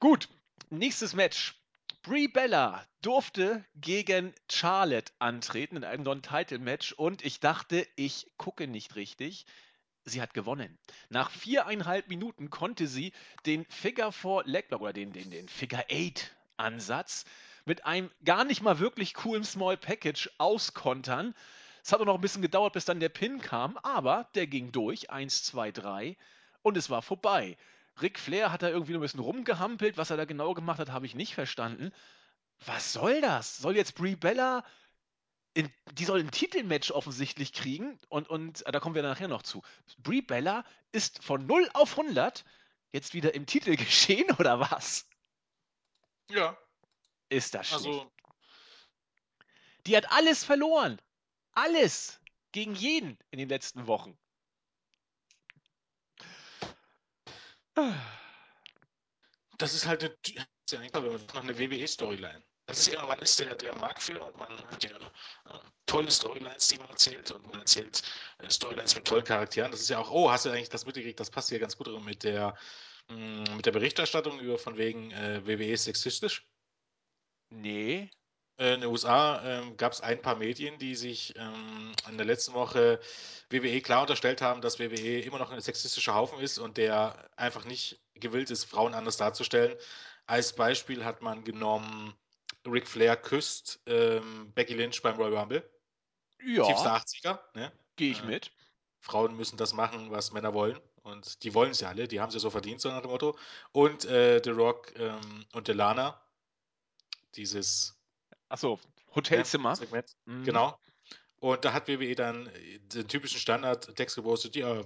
Gut, 0.00 0.28
nächstes 0.70 1.14
Match. 1.14 1.54
Brie 2.02 2.28
Bella 2.28 2.86
durfte 3.00 3.64
gegen 3.76 4.34
Charlotte 4.50 5.10
antreten 5.18 5.76
in 5.76 5.84
einem 5.84 6.02
Non-Title-Match 6.02 6.92
und 6.92 7.24
ich 7.24 7.40
dachte, 7.40 7.86
ich 7.96 8.26
gucke 8.36 8.66
nicht 8.66 8.94
richtig. 8.96 9.46
Sie 10.04 10.20
hat 10.20 10.34
gewonnen. 10.34 10.78
Nach 11.08 11.30
viereinhalb 11.30 12.08
Minuten 12.08 12.50
konnte 12.50 12.86
sie 12.86 13.12
den 13.46 13.64
Figure 13.66 14.12
4 14.12 14.42
Leglock 14.44 14.82
oder 14.82 14.92
den, 14.92 15.12
den, 15.12 15.30
den 15.30 15.48
Figure 15.48 15.84
8 15.90 16.34
Ansatz 16.56 17.24
mit 17.64 17.86
einem 17.86 18.10
gar 18.24 18.44
nicht 18.44 18.62
mal 18.62 18.78
wirklich 18.78 19.14
coolen 19.14 19.44
Small 19.44 19.76
Package 19.76 20.30
auskontern. 20.38 21.34
Es 21.82 21.92
hat 21.92 22.00
auch 22.00 22.06
noch 22.06 22.16
ein 22.16 22.20
bisschen 22.20 22.42
gedauert, 22.42 22.74
bis 22.74 22.84
dann 22.84 23.00
der 23.00 23.08
Pin 23.08 23.40
kam, 23.40 23.78
aber 23.78 24.28
der 24.34 24.46
ging 24.46 24.72
durch. 24.72 25.10
1, 25.10 25.44
2, 25.44 25.72
3 25.72 26.16
und 26.62 26.76
es 26.76 26.90
war 26.90 27.02
vorbei. 27.02 27.56
Ric 28.00 28.18
Flair 28.18 28.50
hat 28.50 28.62
da 28.62 28.68
irgendwie 28.68 28.92
nur 28.92 29.00
ein 29.00 29.02
bisschen 29.02 29.20
rumgehampelt. 29.20 29.96
Was 29.96 30.10
er 30.10 30.16
da 30.16 30.24
genau 30.24 30.54
gemacht 30.54 30.80
hat, 30.80 30.90
habe 30.90 31.06
ich 31.06 31.14
nicht 31.14 31.34
verstanden. 31.34 31.92
Was 32.66 32.92
soll 32.92 33.20
das? 33.20 33.58
Soll 33.58 33.76
jetzt 33.76 33.94
Brie 33.94 34.16
Bella 34.16 34.64
in, 35.54 35.72
die 35.92 36.04
soll 36.04 36.20
ein 36.20 36.30
Titelmatch 36.30 36.90
offensichtlich 36.90 37.52
kriegen 37.52 37.98
und, 38.08 38.28
und 38.28 38.66
äh, 38.66 38.72
da 38.72 38.80
kommen 38.80 38.94
wir 38.94 39.02
nachher 39.02 39.28
noch 39.28 39.42
zu. 39.42 39.62
Brie 39.98 40.20
Bella 40.20 40.64
ist 40.92 41.22
von 41.22 41.46
0 41.46 41.70
auf 41.74 41.96
100 41.98 42.44
jetzt 42.92 43.14
wieder 43.14 43.34
im 43.34 43.46
Titelgeschehen 43.46 44.30
oder 44.38 44.60
was? 44.60 45.08
Ja, 46.30 46.58
Ist 47.28 47.54
das 47.54 47.68
schlecht. 47.68 47.86
also 47.86 48.12
Die 49.86 49.96
hat 49.96 50.10
alles 50.10 50.44
verloren. 50.44 51.00
Alles. 51.52 52.20
Gegen 52.52 52.74
jeden 52.74 53.18
in 53.30 53.38
den 53.38 53.48
letzten 53.48 53.86
Wochen. 53.86 54.16
das 59.58 59.74
ist 59.74 59.86
halt 59.86 60.04
eine, 60.04 60.16
das 60.22 60.46
ist 60.66 60.72
ja 60.72 60.78
eigentlich 60.78 60.92
noch 60.92 61.42
eine 61.42 61.58
WWE-Storyline. 61.58 62.42
Das 62.66 62.78
ist 62.78 62.92
ja, 62.92 63.04
man 63.06 63.18
ist 63.18 63.38
der, 63.40 63.54
der 63.56 63.74
Marktführer 63.76 64.26
und 64.26 64.38
man 64.38 64.48
hat 64.70 64.82
ja 64.84 64.90
äh, 64.90 65.58
tolle 65.86 66.10
Storylines, 66.10 66.68
die 66.68 66.78
man 66.78 66.88
erzählt 66.88 67.30
und 67.30 67.46
man 67.48 67.60
erzählt 67.60 68.02
äh, 68.38 68.50
Storylines 68.50 68.94
mit 68.94 69.04
tollen 69.04 69.24
Charakteren. 69.24 69.70
Das 69.70 69.80
ist 69.80 69.90
ja 69.90 69.98
auch, 69.98 70.10
oh, 70.10 70.30
hast 70.30 70.46
du 70.46 70.50
eigentlich 70.50 70.70
das 70.70 70.86
mitgekriegt? 70.86 71.20
Das 71.20 71.30
passt 71.30 71.50
ja 71.50 71.58
ganz 71.58 71.76
gut 71.76 71.88
mit 72.04 72.22
der, 72.24 72.56
mh, 73.08 73.54
mit 73.56 73.66
der 73.66 73.72
Berichterstattung 73.72 74.40
über 74.40 74.58
von 74.58 74.78
wegen 74.78 75.10
äh, 75.12 75.46
WWE 75.46 75.72
ist 75.72 75.84
sexistisch. 75.84 76.46
Nee. 77.50 78.10
Äh, 78.58 78.74
In 78.74 78.80
den 78.82 78.90
USA 78.90 79.42
ähm, 79.44 79.76
gab 79.76 79.92
es 79.92 80.00
ein 80.00 80.22
paar 80.22 80.36
Medien, 80.36 80.78
die 80.78 80.94
sich 80.94 81.34
ähm, 81.36 81.92
in 82.08 82.16
der 82.16 82.26
letzten 82.26 82.54
Woche 82.54 83.00
WWE 83.50 83.80
klar 83.82 84.02
unterstellt 84.02 84.40
haben, 84.42 84.60
dass 84.60 84.78
WWE 84.78 85.20
immer 85.20 85.38
noch 85.38 85.50
ein 85.50 85.60
sexistischer 85.60 86.14
Haufen 86.14 86.38
ist 86.40 86.58
und 86.58 86.76
der 86.76 87.30
einfach 87.36 87.64
nicht 87.64 88.00
gewillt 88.14 88.50
ist, 88.50 88.64
Frauen 88.64 88.94
anders 88.94 89.16
darzustellen. 89.18 89.76
Als 90.26 90.54
Beispiel 90.54 91.04
hat 91.04 91.20
man 91.22 91.44
genommen 91.44 92.14
Ric 92.66 92.88
Flair 92.88 93.16
küsst 93.16 93.80
ähm, 93.86 94.52
Becky 94.54 94.74
Lynch 94.74 95.02
beim 95.02 95.16
Royal 95.16 95.36
Rumble. 95.36 95.70
Ja, 96.42 96.64
80er, 96.64 97.38
ne? 97.54 97.72
gehe 97.96 98.10
ich 98.10 98.22
Äh, 98.22 98.26
mit. 98.26 98.52
Frauen 99.00 99.36
müssen 99.36 99.56
das 99.56 99.72
machen, 99.74 100.10
was 100.10 100.32
Männer 100.32 100.54
wollen. 100.54 100.78
Und 101.02 101.42
die 101.42 101.52
wollen 101.52 101.72
es 101.72 101.80
ja 101.80 101.88
alle, 101.90 102.08
die 102.08 102.20
haben 102.20 102.28
es 102.28 102.34
ja 102.34 102.40
so 102.40 102.48
verdient, 102.50 102.80
so 102.80 102.88
nach 102.88 103.02
dem 103.02 103.10
Motto. 103.10 103.36
Und 103.72 104.06
äh, 104.06 104.40
The 104.42 104.50
Rock 104.50 104.92
ähm, 104.98 105.44
und 105.52 105.68
Delana, 105.68 106.18
dieses 107.36 107.98
Achso, 108.48 108.76
ne, 108.76 109.14
Hotelzimmer. 109.14 109.76
Segment, 109.76 110.16
Mhm. 110.24 110.44
genau. 110.44 110.78
Und 111.44 111.62
da 111.62 111.74
hat 111.74 111.88
WWE 111.88 112.14
dann 112.14 112.46
äh, 112.46 112.78
den 112.78 113.06
typischen 113.06 113.38
Standardtext 113.38 114.16
gepostet, 114.16 114.56
ja, 114.56 114.80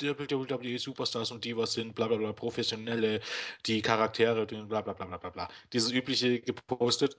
WWE 0.00 0.78
Superstars 0.78 1.32
und 1.32 1.44
Divas 1.44 1.72
sind 1.72 1.96
bla 1.96 2.06
bla 2.06 2.16
bla 2.16 2.32
professionelle, 2.32 3.20
die 3.66 3.82
Charaktere, 3.82 4.46
bla 4.46 4.82
bla 4.82 4.92
bla 4.92 5.04
bla 5.04 5.16
bla 5.16 5.30
bla. 5.30 5.48
Dieses 5.72 5.90
übliche 5.90 6.40
gepostet. 6.40 7.16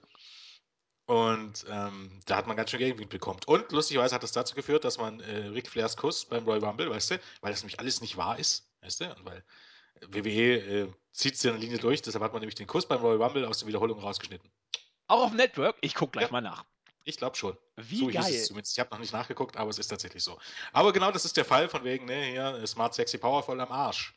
Und 1.04 1.66
ähm, 1.68 2.18
da 2.24 2.36
hat 2.36 2.46
man 2.46 2.56
ganz 2.56 2.70
schön 2.70 2.78
Gegenwind 2.78 3.10
bekommen. 3.10 3.40
Und 3.44 3.70
lustigerweise 3.72 4.14
hat 4.14 4.22
das 4.22 4.32
dazu 4.32 4.54
geführt, 4.54 4.84
dass 4.84 4.96
man 4.96 5.20
äh, 5.20 5.48
Ric 5.48 5.68
Flairs 5.68 5.94
Kuss 5.94 6.24
beim 6.24 6.44
Royal 6.44 6.64
Rumble, 6.64 6.88
weißt 6.88 7.10
du, 7.10 7.20
weil 7.42 7.50
das 7.50 7.60
nämlich 7.60 7.78
alles 7.80 8.00
nicht 8.00 8.16
wahr 8.16 8.38
ist, 8.38 8.70
weißt 8.80 9.02
du, 9.02 9.14
und 9.16 9.26
weil 9.26 9.44
WWE 10.08 10.54
äh, 10.56 10.92
zieht 11.12 11.34
es 11.34 11.42
ja 11.42 11.50
eine 11.50 11.60
Linie 11.60 11.76
durch, 11.76 12.00
deshalb 12.00 12.24
hat 12.24 12.32
man 12.32 12.40
nämlich 12.40 12.54
den 12.54 12.66
Kuss 12.66 12.88
beim 12.88 13.00
Royal 13.00 13.22
Rumble 13.22 13.44
aus 13.44 13.58
der 13.58 13.68
Wiederholung 13.68 13.98
rausgeschnitten. 13.98 14.50
Auch 15.08 15.24
auf 15.24 15.32
Network? 15.34 15.76
Ich 15.82 15.94
guck 15.94 16.12
gleich 16.12 16.28
Ja. 16.28 16.32
mal 16.32 16.40
nach. 16.40 16.64
Ich 17.04 17.16
glaube 17.16 17.36
schon. 17.36 17.56
Wie 17.76 17.98
so 17.98 18.10
hieß 18.10 18.20
geil. 18.20 18.34
es 18.34 18.46
zumindest. 18.46 18.74
Ich 18.74 18.80
habe 18.80 18.90
noch 18.90 18.98
nicht 18.98 19.12
nachgeguckt, 19.12 19.56
aber 19.56 19.70
es 19.70 19.78
ist 19.78 19.88
tatsächlich 19.88 20.22
so. 20.22 20.38
Aber 20.72 20.92
genau 20.92 21.10
das 21.10 21.24
ist 21.24 21.36
der 21.36 21.44
Fall 21.44 21.68
von 21.68 21.84
wegen, 21.84 22.04
ne, 22.04 22.24
hier, 22.24 22.66
Smart, 22.66 22.94
Sexy, 22.94 23.18
Powerful 23.18 23.60
am 23.60 23.72
Arsch. 23.72 24.14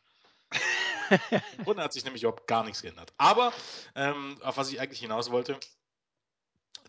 Im 1.58 1.64
Grunde 1.64 1.84
hat 1.84 1.94
sich 1.94 2.04
nämlich 2.04 2.24
überhaupt 2.24 2.48
gar 2.48 2.64
nichts 2.64 2.82
geändert. 2.82 3.14
Aber 3.18 3.54
ähm, 3.96 4.38
auf 4.42 4.58
was 4.58 4.72
ich 4.72 4.80
eigentlich 4.80 5.00
hinaus 5.00 5.32
wollte, 5.32 5.60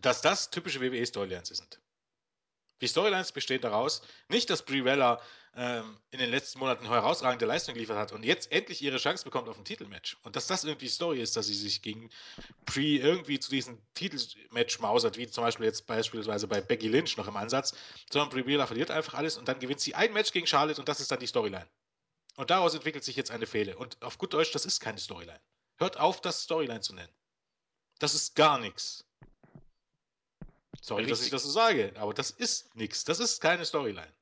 dass 0.00 0.20
das 0.20 0.50
typische 0.50 0.80
WWE-Storylines 0.80 1.48
sind. 1.48 1.81
Die 2.82 2.88
Storylines 2.88 3.30
bestehen 3.30 3.60
daraus, 3.60 4.02
nicht, 4.28 4.50
dass 4.50 4.64
Brie 4.64 4.82
Bella 4.82 5.22
ähm, 5.54 5.96
in 6.10 6.18
den 6.18 6.30
letzten 6.30 6.58
Monaten 6.58 6.84
herausragende 6.84 7.46
Leistung 7.46 7.74
geliefert 7.74 7.96
hat 7.96 8.10
und 8.10 8.24
jetzt 8.24 8.50
endlich 8.50 8.82
ihre 8.82 8.96
Chance 8.96 9.22
bekommt 9.22 9.48
auf 9.48 9.56
ein 9.56 9.64
Titelmatch. 9.64 10.16
Und 10.24 10.34
dass 10.34 10.48
das 10.48 10.64
irgendwie 10.64 10.88
Story 10.88 11.22
ist, 11.22 11.36
dass 11.36 11.46
sie 11.46 11.54
sich 11.54 11.80
gegen 11.80 12.10
Brie 12.66 12.98
irgendwie 12.98 13.38
zu 13.38 13.50
diesem 13.50 13.78
Titelmatch 13.94 14.80
mausert, 14.80 15.16
wie 15.16 15.28
zum 15.28 15.44
Beispiel 15.44 15.66
jetzt 15.66 15.86
beispielsweise 15.86 16.48
bei 16.48 16.60
Becky 16.60 16.88
Lynch 16.88 17.16
noch 17.16 17.28
im 17.28 17.36
Ansatz, 17.36 17.72
sondern 18.10 18.30
Brie 18.30 18.42
Bella 18.42 18.66
verliert 18.66 18.90
einfach 18.90 19.14
alles 19.14 19.38
und 19.38 19.46
dann 19.46 19.60
gewinnt 19.60 19.78
sie 19.78 19.94
ein 19.94 20.12
Match 20.12 20.32
gegen 20.32 20.48
Charlotte 20.48 20.80
und 20.80 20.88
das 20.88 20.98
ist 20.98 21.12
dann 21.12 21.20
die 21.20 21.28
Storyline. 21.28 21.68
Und 22.34 22.50
daraus 22.50 22.74
entwickelt 22.74 23.04
sich 23.04 23.14
jetzt 23.14 23.30
eine 23.30 23.46
Fehde. 23.46 23.76
Und 23.76 24.02
auf 24.02 24.18
gut 24.18 24.34
Deutsch, 24.34 24.50
das 24.50 24.66
ist 24.66 24.80
keine 24.80 24.98
Storyline. 24.98 25.40
Hört 25.76 26.00
auf, 26.00 26.20
das 26.20 26.42
Storyline 26.42 26.80
zu 26.80 26.94
nennen. 26.94 27.12
Das 28.00 28.14
ist 28.14 28.34
gar 28.34 28.58
nichts. 28.58 29.04
Sorry, 30.82 31.06
dass 31.06 31.20
ich 31.20 31.26
Richtig. 31.26 31.30
das 31.30 31.42
so 31.44 31.50
sage, 31.50 31.92
aber 31.94 32.12
das 32.12 32.32
ist 32.32 32.74
nichts. 32.74 33.04
Das 33.04 33.20
ist 33.20 33.40
keine 33.40 33.64
Storyline. 33.64 34.12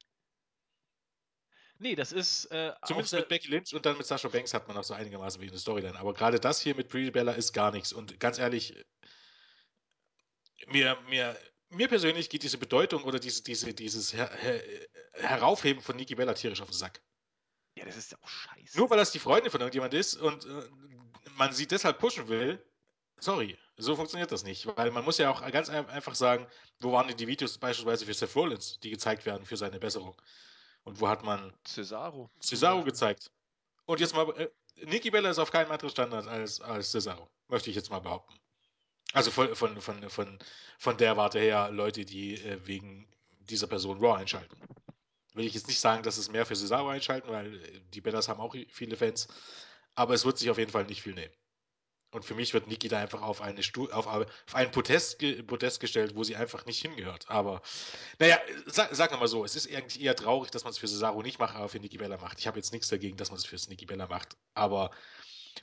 Nee, 1.79 1.95
das 1.95 2.13
ist 2.13 2.45
äh, 2.53 2.75
Zumindest 2.85 3.15
mit 3.15 3.29
Becky 3.31 3.49
Lynch 3.49 3.75
und 3.75 3.87
dann 3.87 3.97
mit 3.97 4.07
Sasha 4.07 4.29
Banks 4.29 4.53
hat 4.53 4.69
man 4.69 4.77
noch 4.77 4.85
so 4.85 4.93
einigermaßen 4.93 5.41
wie 5.41 5.49
eine 5.49 5.57
Storyline. 5.57 5.99
Aber 5.99 6.13
gerade 6.13 6.39
das 6.39 6.61
hier 6.61 6.75
mit 6.75 6.91
Brie 6.91 7.11
Bella 7.11 7.33
ist 7.33 7.55
gar 7.55 7.73
nichts. 7.73 7.95
Und 7.95 8.21
ganz 8.21 8.39
ehrlich, 8.39 8.77
mir, 10.67 10.99
mir, 11.09 11.35
mir 11.71 11.89
persönlich 11.89 12.29
geht 12.29 12.43
diese 12.43 12.59
Bedeutung 12.59 13.05
oder 13.05 13.19
diese, 13.19 13.43
diese, 13.43 13.73
dieses 13.73 14.13
Her 14.13 14.31
Her 14.31 14.63
Heraufheben 15.15 15.83
von 15.83 15.97
Nikki 15.97 16.15
Bella 16.15 16.35
tierisch 16.35 16.61
auf 16.61 16.69
den 16.69 16.77
Sack. 16.77 17.01
Ja, 17.75 17.87
das 17.87 17.97
ist 17.97 18.13
ja 18.13 18.19
auch 18.21 18.29
scheiße. 18.29 18.77
Nur 18.77 18.91
weil 18.91 18.99
das 18.99 19.13
die 19.13 19.19
Freundin 19.19 19.51
von 19.51 19.63
irgendjemand 19.63 19.95
ist 19.95 20.17
und 20.17 20.45
äh, 20.45 20.69
man 21.37 21.55
sie 21.55 21.67
deshalb 21.67 21.99
pushen 21.99 22.29
will, 22.29 22.63
sorry, 23.19 23.57
so 23.81 23.97
funktioniert 23.97 24.31
das 24.33 24.45
nicht. 24.45 24.67
Weil 24.77 24.91
man 24.91 25.05
muss 25.05 25.19
ja 25.19 25.31
auch 25.31 25.49
ganz 25.51 25.69
ein- 25.69 25.89
einfach 25.89 26.15
sagen, 26.15 26.47
wo 26.81 26.93
waren 26.93 27.09
denn 27.09 27.17
die 27.17 27.27
Videos 27.27 27.59
beispielsweise 27.59 28.07
für 28.07 28.15
Seth 28.15 28.35
Rollins, 28.37 28.79
die 28.81 28.91
gezeigt 28.91 29.27
werden 29.27 29.45
für 29.45 29.57
seine 29.57 29.79
Besserung? 29.79 30.15
Und 30.85 31.01
wo 31.01 31.09
hat 31.09 31.25
man 31.25 31.53
Cesaro. 31.67 32.31
Cesaro 32.41 32.83
gezeigt? 32.85 33.31
Und 33.85 34.01
jetzt 34.01 34.15
mal, 34.15 34.29
äh, 34.39 34.51
Nikki 34.87 35.11
Bella 35.11 35.31
ist 35.31 35.39
auf 35.39 35.51
keinem 35.51 35.71
anderen 35.71 35.91
Standard 35.91 36.27
als, 36.27 36.61
als 36.61 36.91
Cesaro, 36.91 37.29
möchte 37.49 37.71
ich 37.71 37.77
jetzt 37.77 37.91
mal 37.91 37.99
behaupten. 37.99 38.35
Also 39.13 39.31
von, 39.31 39.55
von, 39.57 39.81
von, 39.81 40.09
von, 40.09 40.39
von 40.79 40.97
der 40.97 41.17
Warte 41.17 41.41
her, 41.41 41.71
Leute, 41.71 42.05
die 42.05 42.35
äh, 42.35 42.65
wegen 42.67 43.09
dieser 43.41 43.67
Person 43.67 43.99
Raw 43.99 44.17
einschalten. 44.19 44.57
Will 45.35 45.47
ich 45.47 45.55
jetzt 45.55 45.69
nicht 45.69 45.81
sagen, 45.81 46.03
dass 46.03 46.17
es 46.19 46.31
mehr 46.31 46.47
für 46.47 46.55
Cesaro 46.57 46.89
einschalten, 46.89 47.29
weil 47.31 47.55
äh, 47.63 47.81
die 47.93 48.01
Bellas 48.01 48.29
haben 48.29 48.41
auch 48.41 48.55
viele 48.69 48.97
Fans, 48.97 49.29
aber 49.95 50.15
es 50.15 50.25
wird 50.25 50.39
sich 50.39 50.49
auf 50.51 50.59
jeden 50.59 50.71
Fall 50.71 50.85
nicht 50.85 51.03
viel 51.03 51.15
nehmen. 51.15 51.35
Und 52.13 52.25
für 52.25 52.35
mich 52.35 52.53
wird 52.55 52.67
Nikki 52.67 52.89
da 52.89 52.99
einfach 52.99 53.23
auf, 53.23 53.41
eine 53.41 53.63
Stu 53.63 53.89
auf, 53.91 54.07
auf 54.07 54.55
einen 54.55 54.73
Podest, 54.73 55.19
ge 55.21 55.43
Podest 55.43 55.79
gestellt, 55.79 56.17
wo 56.17 56.25
sie 56.25 56.35
einfach 56.35 56.67
nicht 56.67 56.83
hingehört. 56.83 57.31
Aber, 57.31 57.63
naja, 58.19 58.39
sag, 58.67 58.95
sagen 58.95 59.15
wir 59.15 59.19
mal 59.19 59.29
so, 59.29 59.45
es 59.45 59.55
ist 59.55 59.73
eigentlich 59.73 60.03
eher 60.03 60.17
traurig, 60.17 60.51
dass 60.51 60.65
man 60.65 60.73
es 60.73 60.79
für 60.79 60.89
Cesaro 60.89 61.23
nicht 61.23 61.39
macht, 61.39 61.55
aber 61.55 61.69
für 61.69 61.79
Nikki 61.79 61.99
Bella 61.99 62.17
macht. 62.17 62.41
Ich 62.41 62.49
habe 62.49 62.59
jetzt 62.59 62.73
nichts 62.73 62.89
dagegen, 62.89 63.17
dass 63.17 63.31
man 63.31 63.39
es 63.39 63.45
für 63.45 63.57
Nikki 63.69 63.87
Bella 63.87 64.09
macht. 64.09 64.37
Aber 64.55 64.91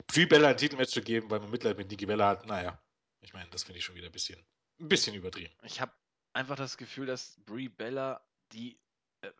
Brie 0.06 0.26
Bella 0.26 0.48
ein 0.48 0.56
Titelmatch 0.56 0.92
zu 0.92 1.02
geben, 1.02 1.30
weil 1.30 1.40
man 1.40 1.50
Mitleid 1.50 1.76
mit 1.76 1.90
Nikki 1.90 2.06
Bella 2.06 2.28
hat, 2.28 2.46
naja, 2.46 2.80
ich 3.20 3.34
meine, 3.34 3.50
das 3.50 3.64
finde 3.64 3.78
ich 3.78 3.84
schon 3.84 3.94
wieder 3.96 4.06
ein 4.06 4.12
bisschen, 4.12 4.38
ein 4.80 4.88
bisschen 4.88 5.14
übertrieben. 5.14 5.52
Ich 5.62 5.80
habe 5.80 5.92
einfach 6.32 6.56
das 6.56 6.76
Gefühl, 6.78 7.06
dass 7.06 7.36
Brie 7.44 7.68
Bella 7.68 8.26
die 8.52 8.78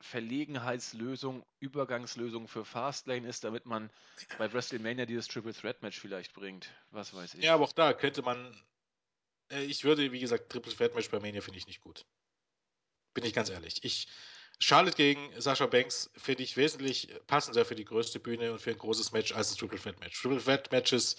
Verlegenheitslösung, 0.00 1.44
Übergangslösung 1.60 2.48
für 2.48 2.64
Fastlane 2.64 3.28
ist, 3.28 3.44
damit 3.44 3.66
man 3.66 3.90
bei 4.36 4.52
WrestleMania 4.52 5.06
dieses 5.06 5.28
Triple 5.28 5.54
Threat 5.54 5.82
Match 5.82 6.00
vielleicht 6.00 6.32
bringt. 6.32 6.70
Was 6.90 7.14
weiß 7.14 7.34
ich. 7.34 7.44
Ja, 7.44 7.54
aber 7.54 7.64
auch 7.64 7.72
da 7.72 7.92
könnte 7.92 8.22
man, 8.22 8.60
äh, 9.50 9.62
ich 9.64 9.84
würde, 9.84 10.10
wie 10.10 10.20
gesagt, 10.20 10.50
Triple 10.50 10.74
Threat 10.74 10.94
Match 10.94 11.10
bei 11.10 11.20
Mania 11.20 11.40
finde 11.40 11.58
ich 11.58 11.66
nicht 11.66 11.80
gut. 11.80 12.06
Bin 13.14 13.24
ich 13.24 13.34
ganz 13.34 13.50
ehrlich. 13.50 13.84
Ich, 13.84 14.08
Charlotte 14.58 14.96
gegen 14.96 15.40
Sasha 15.40 15.66
Banks 15.66 16.10
finde 16.16 16.42
ich 16.42 16.56
wesentlich 16.56 17.14
passender 17.28 17.64
für 17.64 17.76
die 17.76 17.84
größte 17.84 18.18
Bühne 18.18 18.52
und 18.52 18.60
für 18.60 18.70
ein 18.70 18.78
großes 18.78 19.12
Match 19.12 19.32
als 19.32 19.52
ein 19.52 19.58
Triple 19.58 19.78
Threat 19.78 20.00
Match. 20.00 20.20
Triple 20.20 20.42
Threat 20.42 20.72
Matches 20.72 21.16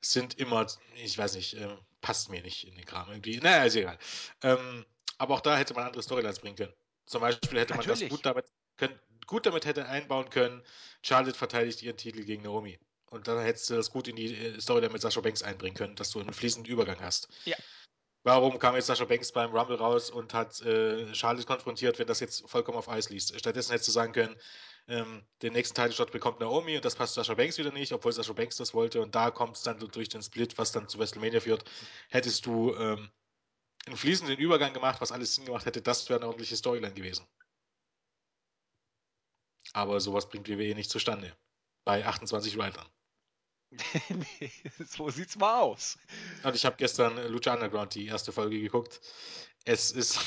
sind 0.00 0.38
immer, 0.38 0.66
ich 0.96 1.16
weiß 1.16 1.34
nicht, 1.34 1.54
äh, 1.54 1.76
passt 2.00 2.30
mir 2.30 2.42
nicht 2.42 2.66
in 2.66 2.74
den 2.74 2.86
Kram 2.86 3.10
irgendwie. 3.10 3.36
Naja, 3.38 3.64
ist 3.64 3.76
egal. 3.76 3.98
Ähm, 4.42 4.86
aber 5.18 5.34
auch 5.34 5.40
da 5.40 5.56
hätte 5.56 5.74
man 5.74 5.86
andere 5.86 6.02
Storylines 6.02 6.40
bringen 6.40 6.56
können. 6.56 6.74
Zum 7.06 7.20
Beispiel 7.20 7.60
hätte 7.60 7.74
man 7.74 7.86
das 7.86 8.00
Natürlich. 8.00 8.10
gut 8.10 8.26
damit, 8.26 8.46
können, 8.76 8.98
gut 9.26 9.46
damit 9.46 9.64
hätte 9.64 9.86
einbauen 9.86 10.30
können, 10.30 10.62
Charlotte 11.02 11.36
verteidigt 11.36 11.82
ihren 11.82 11.96
Titel 11.96 12.24
gegen 12.24 12.42
Naomi. 12.42 12.78
Und 13.10 13.28
dann 13.28 13.38
hättest 13.40 13.68
du 13.68 13.74
das 13.74 13.90
gut 13.90 14.08
in 14.08 14.16
die 14.16 14.34
äh, 14.34 14.60
Storyline 14.60 14.92
mit 14.92 15.02
Sasha 15.02 15.20
Banks 15.20 15.42
einbringen 15.42 15.76
können, 15.76 15.96
dass 15.96 16.10
du 16.10 16.20
einen 16.20 16.32
fließenden 16.32 16.72
Übergang 16.72 17.00
hast. 17.00 17.28
Ja. 17.44 17.56
Warum 18.24 18.58
kam 18.58 18.76
jetzt 18.76 18.86
Sasha 18.86 19.04
Banks 19.04 19.32
beim 19.32 19.50
Rumble 19.50 19.76
raus 19.76 20.08
und 20.10 20.32
hat 20.32 20.60
äh, 20.62 21.12
Charlotte 21.12 21.44
konfrontiert, 21.44 21.98
wenn 21.98 22.06
das 22.06 22.20
jetzt 22.20 22.48
vollkommen 22.48 22.78
auf 22.78 22.88
Eis 22.88 23.10
liest? 23.10 23.36
Stattdessen 23.38 23.72
hättest 23.72 23.88
du 23.88 23.92
sagen 23.92 24.12
können, 24.12 24.36
ähm, 24.86 25.26
den 25.42 25.52
nächsten 25.52 25.74
Title-Shot 25.74 26.12
bekommt 26.12 26.40
Naomi 26.40 26.76
und 26.76 26.84
das 26.84 26.94
passt 26.94 27.14
Sasha 27.14 27.34
Banks 27.34 27.58
wieder 27.58 27.72
nicht, 27.72 27.92
obwohl 27.92 28.12
Sasha 28.12 28.32
Banks 28.32 28.56
das 28.56 28.74
wollte 28.74 29.02
und 29.02 29.14
da 29.14 29.30
kommt 29.30 29.56
es 29.56 29.62
dann 29.62 29.78
durch 29.78 30.08
den 30.08 30.22
Split, 30.22 30.56
was 30.56 30.70
dann 30.72 30.88
zu 30.88 30.98
WrestleMania 30.98 31.40
führt, 31.40 31.64
hättest 32.10 32.46
du 32.46 32.74
ähm, 32.76 33.10
einen 33.86 33.96
fließenden 33.96 34.38
Übergang 34.38 34.72
gemacht, 34.72 35.00
was 35.00 35.12
alles 35.12 35.34
Sinn 35.34 35.44
gemacht 35.44 35.66
hätte, 35.66 35.82
das 35.82 36.08
wäre 36.08 36.20
eine 36.20 36.26
ordentliche 36.26 36.56
Storyline 36.56 36.94
gewesen. 36.94 37.26
Aber 39.72 40.00
sowas 40.00 40.28
bringt 40.28 40.48
WWE 40.48 40.74
nicht 40.74 40.90
zustande. 40.90 41.36
Bei 41.84 42.04
28 42.04 42.56
Writern. 42.56 42.86
nee, 44.10 44.52
so 44.86 45.08
sieht's 45.08 45.36
mal 45.36 45.60
aus. 45.60 45.98
Und 46.42 46.54
ich 46.54 46.64
habe 46.64 46.76
gestern 46.76 47.16
Lucha 47.28 47.54
Underground 47.54 47.94
die 47.94 48.06
erste 48.06 48.30
Folge 48.30 48.60
geguckt. 48.60 49.00
Es 49.64 49.90
ist, 49.90 50.20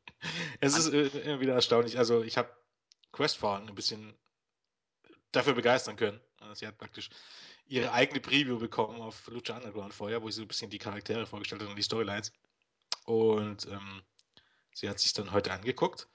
es 0.60 0.76
ist 0.76 0.92
äh, 0.92 1.06
immer 1.20 1.40
wieder 1.40 1.54
erstaunlich. 1.54 1.98
Also 1.98 2.22
ich 2.22 2.36
habe 2.36 2.54
Questfahren 3.12 3.68
ein 3.68 3.74
bisschen 3.74 4.14
dafür 5.32 5.54
begeistern 5.54 5.96
können. 5.96 6.20
Sie 6.52 6.66
hat 6.66 6.76
praktisch 6.76 7.08
ihre 7.66 7.92
eigene 7.92 8.20
Preview 8.20 8.58
bekommen 8.58 9.00
auf 9.00 9.26
Lucha 9.28 9.56
Underground 9.56 9.94
vorher, 9.94 10.22
wo 10.22 10.30
sie 10.30 10.36
so 10.36 10.42
ein 10.42 10.48
bisschen 10.48 10.70
die 10.70 10.78
Charaktere 10.78 11.26
vorgestellt 11.26 11.62
hat 11.62 11.68
und 11.68 11.76
die 11.76 11.82
Storylines. 11.82 12.32
Und 13.04 13.66
ähm, 13.66 14.02
sie 14.72 14.88
hat 14.88 14.98
sich 14.98 15.12
dann 15.12 15.32
heute 15.32 15.52
angeguckt 15.52 16.08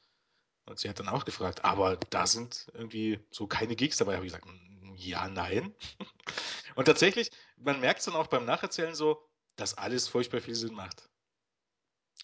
und 0.65 0.79
sie 0.79 0.89
hat 0.89 0.99
dann 0.99 1.09
auch 1.09 1.25
gefragt, 1.25 1.63
aber 1.63 1.97
da 1.97 2.27
sind 2.27 2.67
irgendwie 2.73 3.19
so 3.31 3.47
keine 3.47 3.75
Geeks 3.75 3.97
dabei. 3.97 4.15
Habe 4.15 4.25
ich 4.25 4.33
gesagt, 4.33 4.47
ja, 4.95 5.27
nein. 5.29 5.73
Und 6.75 6.85
tatsächlich, 6.85 7.31
man 7.57 7.79
merkt 7.79 7.99
es 7.99 8.05
dann 8.05 8.15
auch 8.15 8.27
beim 8.27 8.45
Nacherzählen 8.45 8.95
so, 8.95 9.27
dass 9.55 9.77
alles 9.77 10.07
furchtbar 10.07 10.41
viel 10.41 10.55
Sinn 10.55 10.73
macht. 10.73 11.09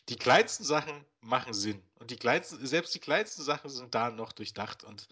Die 0.09 0.17
kleinsten 0.17 0.63
Sachen 0.63 1.05
machen 1.21 1.53
Sinn. 1.53 1.81
Und 1.95 2.11
die 2.11 2.17
kleinsten, 2.17 2.65
selbst 2.65 2.93
die 2.93 2.99
kleinsten 2.99 3.43
Sachen 3.43 3.69
sind 3.69 3.95
da 3.95 4.11
noch 4.11 4.33
durchdacht 4.33 4.83
und 4.83 5.07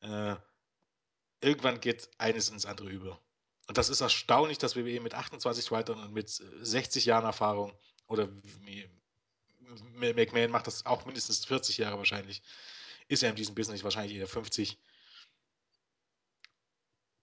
äh, 0.00 0.36
irgendwann 1.40 1.80
geht 1.80 2.10
eines 2.18 2.48
ins 2.48 2.66
andere 2.66 2.90
über. 2.90 3.20
Und 3.68 3.78
das 3.78 3.88
ist 3.88 4.00
erstaunlich, 4.00 4.58
dass 4.58 4.76
WWE 4.76 5.00
mit 5.00 5.14
28 5.14 5.70
Writern 5.70 5.98
und 6.00 6.12
mit 6.12 6.28
60 6.28 7.06
Jahren 7.06 7.24
Erfahrung 7.24 7.76
oder 8.08 8.28
McMahon 9.94 10.50
macht 10.50 10.66
das 10.66 10.86
auch 10.86 11.04
mindestens 11.06 11.44
40 11.44 11.78
Jahre 11.78 11.98
wahrscheinlich, 11.98 12.42
ist 13.08 13.22
er 13.22 13.30
in 13.30 13.36
diesem 13.36 13.54
Business 13.54 13.84
wahrscheinlich 13.84 14.16
eher 14.16 14.28
50. 14.28 14.78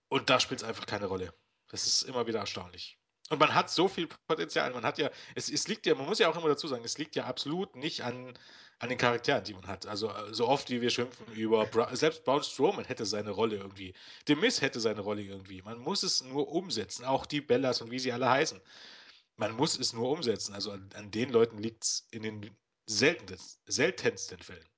Und 0.10 0.30
da 0.30 0.40
spielt 0.40 0.62
es 0.62 0.68
einfach 0.68 0.86
keine 0.86 1.08
Rolle. 1.08 1.34
Das 1.70 1.88
ist 1.88 2.04
immer 2.04 2.28
wieder 2.28 2.40
erstaunlich. 2.40 3.00
Und 3.30 3.40
man 3.40 3.56
hat 3.56 3.70
so 3.70 3.88
viel 3.88 4.08
Potenzial. 4.28 4.72
Man 4.74 4.84
hat 4.84 4.98
ja, 4.98 5.10
es, 5.34 5.50
es 5.50 5.68
liegt 5.68 5.86
ja, 5.86 5.96
man 5.96 6.06
muss 6.06 6.20
ja 6.20 6.30
auch 6.30 6.38
immer 6.38 6.50
dazu 6.50 6.68
sagen, 6.68 6.84
es 6.84 6.98
liegt 6.98 7.16
ja 7.16 7.26
absolut 7.26 7.76
nicht 7.76 8.04
an, 8.04 8.38
an 8.80 8.90
den 8.90 8.98
Charakteren, 8.98 9.44
die 9.44 9.54
man 9.54 9.66
hat. 9.66 9.88
Also 9.88 10.10
äh, 10.12 10.34
so 10.34 10.48
oft 10.48 10.70
wie 10.70 10.82
wir 10.82 10.90
schimpfen 10.90 11.26
über, 11.34 11.68
selbst 11.94 12.26
Braun 12.26 12.44
Strowman 12.44 12.86
hätte 12.86 13.06
seine 13.06 13.32
Rolle 13.32 13.56
irgendwie. 13.56 13.94
The 14.28 14.36
hätte 14.36 14.80
seine 14.80 15.02
Rolle 15.02 15.24
irgendwie. 15.24 15.62
Man 15.62 15.80
muss 15.80 16.04
es 16.04 16.22
nur 16.22 16.50
umsetzen. 16.50 17.06
Auch 17.06 17.26
die 17.26 17.42
Bellas 17.42 17.82
und 17.82 17.92
wie 17.92 18.00
sie 18.00 18.12
alle 18.12 18.30
heißen. 18.30 18.62
Man 19.36 19.54
muss 19.54 19.80
es 19.80 19.94
nur 19.94 20.10
umsetzen. 20.10 20.54
Also 20.54 20.72
an, 20.72 20.90
an 20.94 21.12
den 21.12 21.30
Leuten 21.30 21.58
liegt 21.58 21.84
es 21.84 22.08
in 22.12 22.24
den 22.24 22.58
seltensten, 22.86 23.62
seltensten 23.66 24.40
Fällen. 24.40 24.70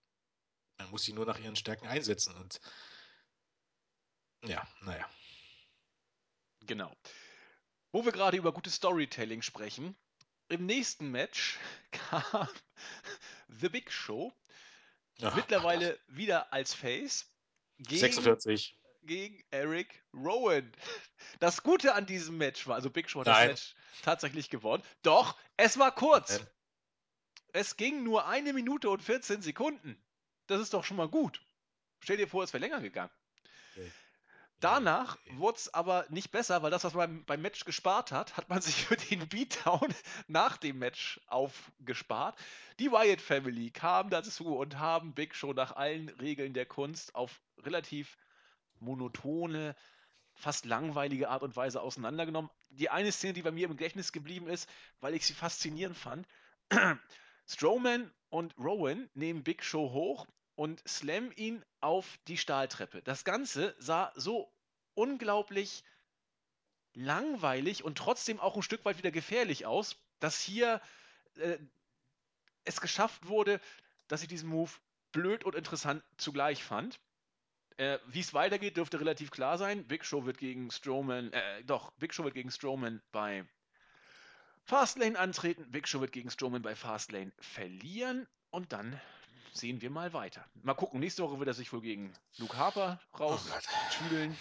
Man 0.78 0.90
muss 0.90 1.04
sie 1.04 1.14
nur 1.14 1.26
nach 1.26 1.40
ihren 1.40 1.56
Stärken 1.56 1.88
einsetzen. 1.88 2.36
Und 2.36 2.60
ja, 4.46 4.68
naja. 4.82 5.10
Genau. 6.62 6.96
Wo 7.92 8.06
wir 8.06 8.12
gerade 8.12 8.38
über 8.38 8.52
gutes 8.52 8.76
Storytelling 8.76 9.42
sprechen, 9.42 9.96
im 10.50 10.66
nächsten 10.66 11.10
Match 11.10 11.58
kam 11.92 12.50
The 13.48 13.70
Big 13.70 13.92
Show, 13.92 14.34
Oh, 15.22 15.32
mittlerweile 15.36 15.98
wieder 16.08 16.52
als 16.52 16.74
Face, 16.74 17.26
gegen, 17.78 18.02
46. 18.02 18.78
gegen 19.06 19.44
Eric 19.52 20.04
Rowan. 20.14 20.72
Das 21.40 21.64
Gute 21.64 21.94
an 21.94 22.06
diesem 22.06 22.38
Match 22.38 22.68
war, 22.68 22.76
also 22.76 22.90
Big 22.90 23.10
Show 23.10 23.22
hat 23.22 23.28
das 23.28 23.38
Nein. 23.38 23.48
Match 23.50 23.76
tatsächlich 24.02 24.50
gewonnen. 24.50 24.84
Doch, 25.02 25.38
es 25.58 25.78
war 25.78 25.94
kurz. 25.94 26.40
Nein. 26.40 26.48
Es 27.54 27.78
ging 27.78 28.04
nur 28.04 28.28
eine 28.28 28.54
Minute 28.54 28.90
und 28.90 29.02
14 29.02 29.42
Sekunden. 29.42 29.98
Das 30.48 30.60
ist 30.60 30.74
doch 30.74 30.84
schon 30.84 30.98
mal 30.98 31.08
gut. 31.08 31.42
Stell 32.00 32.18
dir 32.18 32.28
vor, 32.28 32.44
es 32.44 32.54
wäre 32.54 32.62
länger 32.62 32.82
gegangen. 32.82 33.12
Danach 34.62 35.18
wurde 35.34 35.58
es 35.58 35.74
aber 35.74 36.06
nicht 36.10 36.32
besser, 36.32 36.64
weil 36.64 36.72
das, 36.72 36.84
was 36.84 36.94
man 36.94 37.18
beim, 37.18 37.26
beim 37.26 37.42
Match 37.42 37.66
gespart 37.66 38.12
hat, 38.12 38.38
hat 38.38 38.50
man 38.50 38.62
sich 38.64 38.86
für 38.86 38.96
den 38.96 39.28
Beatdown 39.28 39.94
nach 40.28 40.58
dem 40.58 40.80
Match 40.80 41.20
aufgespart. 41.28 42.38
Die 42.80 42.92
Wyatt 42.92 43.22
Family 43.22 43.70
kam 43.72 44.10
dazu 44.10 44.58
und 44.58 44.80
haben 44.80 45.14
Big 45.14 45.36
Show 45.36 45.54
nach 45.54 45.76
allen 45.76 46.10
Regeln 46.10 46.54
der 46.54 46.66
Kunst 46.66 47.14
auf 47.16 47.42
relativ 47.60 48.18
monotone, 48.80 49.76
fast 50.34 50.66
langweilige 50.66 51.30
Art 51.30 51.44
und 51.44 51.56
Weise 51.56 51.82
auseinandergenommen. 51.82 52.52
Die 52.70 52.90
eine 52.90 53.12
Szene, 53.12 53.34
die 53.34 53.42
bei 53.42 53.52
mir 53.52 53.66
im 53.66 53.78
Gedächtnis 53.78 54.12
geblieben 54.12 54.48
ist, 54.48 54.70
weil 55.00 55.14
ich 55.14 55.26
sie 55.26 55.34
faszinierend 55.34 55.98
fand. 55.98 56.28
Strowman 57.48 58.12
und 58.30 58.58
Rowan 58.58 59.10
nehmen 59.14 59.44
Big 59.44 59.64
Show 59.64 59.92
hoch 59.92 60.28
und 60.56 60.86
slammen 60.88 61.32
ihn 61.36 61.64
auf 61.82 62.18
die 62.28 62.38
Stahltreppe. 62.38 63.02
Das 63.02 63.24
Ganze 63.24 63.76
sah 63.80 64.12
so 64.16 64.52
unglaublich 64.94 65.84
langweilig 66.94 67.84
und 67.84 67.98
trotzdem 67.98 68.40
auch 68.40 68.56
ein 68.56 68.64
Stück 68.64 68.86
weit 68.86 68.98
wieder 68.98 69.12
gefährlich 69.12 69.66
aus, 69.66 69.98
dass 70.20 70.40
hier 70.40 70.82
äh, 71.36 71.58
es 72.64 72.82
geschafft 72.82 73.28
wurde, 73.28 73.60
dass 74.08 74.22
ich 74.22 74.28
diesen 74.28 74.50
Move 74.50 74.72
blöd 75.12 75.44
und 75.44 75.56
interessant 75.56 76.04
zugleich 76.18 76.64
fand. 76.64 77.00
Äh, 77.78 78.00
Wie 78.08 78.22
es 78.22 78.34
weitergeht, 78.34 78.78
dürfte 78.78 79.00
relativ 79.00 79.32
klar 79.32 79.58
sein. 79.58 79.86
Big 79.86 80.06
Show 80.06 80.26
wird 80.26 80.38
gegen 80.38 80.72
Strowman, 80.72 81.32
äh, 81.34 81.64
doch, 81.66 81.92
Big 81.98 82.14
Show 82.14 82.24
wird 82.24 82.34
gegen 82.34 82.52
Strowman 82.52 83.02
bei 83.12 83.46
Fastlane 84.64 85.20
antreten. 85.20 85.70
Big 85.72 85.88
Show 85.88 86.00
wird 86.02 86.12
gegen 86.12 86.30
Strowman 86.30 86.62
bei 86.62 86.76
Fastlane 86.76 87.32
verlieren 87.40 88.28
und 88.50 88.72
dann 88.72 89.00
sehen 89.54 89.82
wir 89.82 89.90
mal 89.90 90.14
weiter. 90.14 90.46
Mal 90.64 90.74
gucken, 90.74 91.00
nächste 91.00 91.24
Woche 91.24 91.38
wird 91.40 91.48
er 91.48 91.54
sich 91.54 91.72
wohl 91.72 91.82
gegen 91.82 92.14
Luke 92.38 92.58
Harper 92.58 93.00
Oh 93.14 93.18
raustüdeln. 93.18 94.36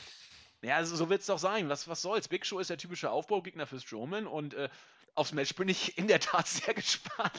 Ja, 0.62 0.76
also 0.76 0.97
so 0.97 1.11
wird 1.11 1.20
es 1.20 1.26
doch 1.26 1.39
sein. 1.39 1.68
Was, 1.68 1.89
was 1.89 2.01
soll's? 2.01 2.28
Big 2.28 2.47
Show 2.47 2.59
ist 2.59 2.70
der 2.70 2.78
typische 2.78 3.11
Aufbaugegner 3.11 3.66
für 3.66 3.78
Strowman 3.80 4.26
und 4.26 4.55
äh, 4.55 4.70
aufs 5.15 5.33
Match 5.33 5.55
bin 5.55 5.69
ich 5.69 5.97
in 5.99 6.09
der 6.09 6.21
Tat 6.21 6.47
sehr 6.49 6.75
gespannt. 6.75 7.33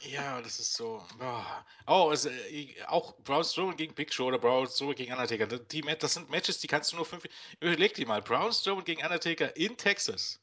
Ja, 0.00 0.40
das 0.42 0.60
ist 0.60 0.74
so. 0.74 1.02
boah. 1.18 1.64
Oh, 1.86 2.10
es, 2.12 2.26
äh, 2.26 2.74
auch 2.88 3.16
Braun 3.20 3.42
Strowman 3.44 3.76
gegen 3.76 3.94
Big 3.94 4.12
Show 4.12 4.26
oder 4.26 4.38
Braun 4.38 4.66
Strowman 4.66 4.96
gegen 4.96 5.12
Undertaker. 5.12 5.46
Das- 5.46 5.66
Die, 5.68 5.80
das 5.80 6.14
sind 6.14 6.28
Matches, 6.30 6.58
die 6.58 6.66
kannst 6.66 6.92
du 6.92 6.96
nur 6.96 7.06
fünf. 7.06 7.24
Überleg 7.60 7.94
dir 7.94 8.06
mal, 8.06 8.20
Braun 8.20 8.52
Strowman 8.52 8.84
gegen 8.84 9.02
Undertaker 9.02 9.56
in 9.56 9.76
Texas. 9.78 10.40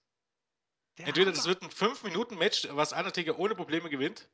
Der 0.97 1.07
Entweder 1.07 1.31
das 1.31 1.45
wird 1.45 1.61
ein 1.61 1.69
5-Minuten-Match, 1.69 2.67
was 2.71 2.91
Undertaker 2.91 3.37
ohne 3.39 3.55
Probleme 3.55 3.89
gewinnt, 3.89 4.29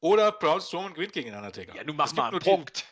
oder 0.00 0.32
Braun 0.32 0.60
Strowman 0.60 0.94
gewinnt 0.94 1.12
gegen 1.12 1.32
Undertaker. 1.34 1.74
Ja, 1.76 1.84
nun 1.84 1.96
mach 1.96 2.06
Es 2.06 2.10
gibt 2.10 2.18
mal 2.18 2.24
einen 2.24 2.32
nur 2.32 2.40
die- 2.40 2.50
Punkt. 2.50 2.84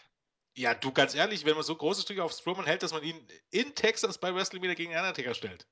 Ja, 0.56 0.74
du, 0.74 0.92
ganz 0.92 1.14
ehrlich, 1.14 1.44
wenn 1.44 1.54
man 1.54 1.62
so 1.62 1.74
große 1.76 2.02
Stücke 2.02 2.22
auf 2.24 2.32
Strowman 2.32 2.66
hält, 2.66 2.82
dass 2.82 2.92
man 2.92 3.02
ihn 3.02 3.26
in 3.50 3.74
Texas 3.74 4.18
bei 4.18 4.34
Wrestling 4.34 4.62
wieder 4.62 4.74
gegen 4.74 4.92
Undertaker 4.92 5.34
stellt. 5.34 5.66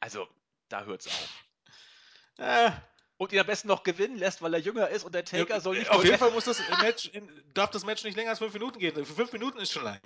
Also, 0.00 0.28
da 0.68 0.84
hört's 0.84 1.06
auf. 1.06 1.45
Äh, 2.38 2.70
Und 3.18 3.32
ihn 3.32 3.38
am 3.38 3.46
besten 3.46 3.68
noch 3.68 3.82
gewinnen 3.82 4.16
lässt, 4.18 4.42
weil 4.42 4.52
er 4.52 4.60
jünger 4.60 4.88
ist 4.88 5.04
und 5.04 5.14
der 5.14 5.24
Taker 5.24 5.54
Ja, 5.54 5.60
soll 5.60 5.78
nicht 5.78 5.88
Auf 5.90 5.96
nur- 5.96 6.04
jeden 6.04 6.18
Fall 6.18 6.30
muss 6.32 6.44
das 6.44 6.60
Match 6.82 7.06
in, 7.08 7.28
darf 7.54 7.70
das 7.70 7.84
Match 7.84 8.04
nicht 8.04 8.14
länger 8.16 8.30
als 8.30 8.40
fünf 8.40 8.52
Minuten 8.52 8.78
gehen. 8.78 8.94
Für 8.94 9.14
fünf 9.14 9.32
Minuten 9.32 9.58
ist 9.58 9.72
schon 9.72 9.84
lang. 9.84 10.00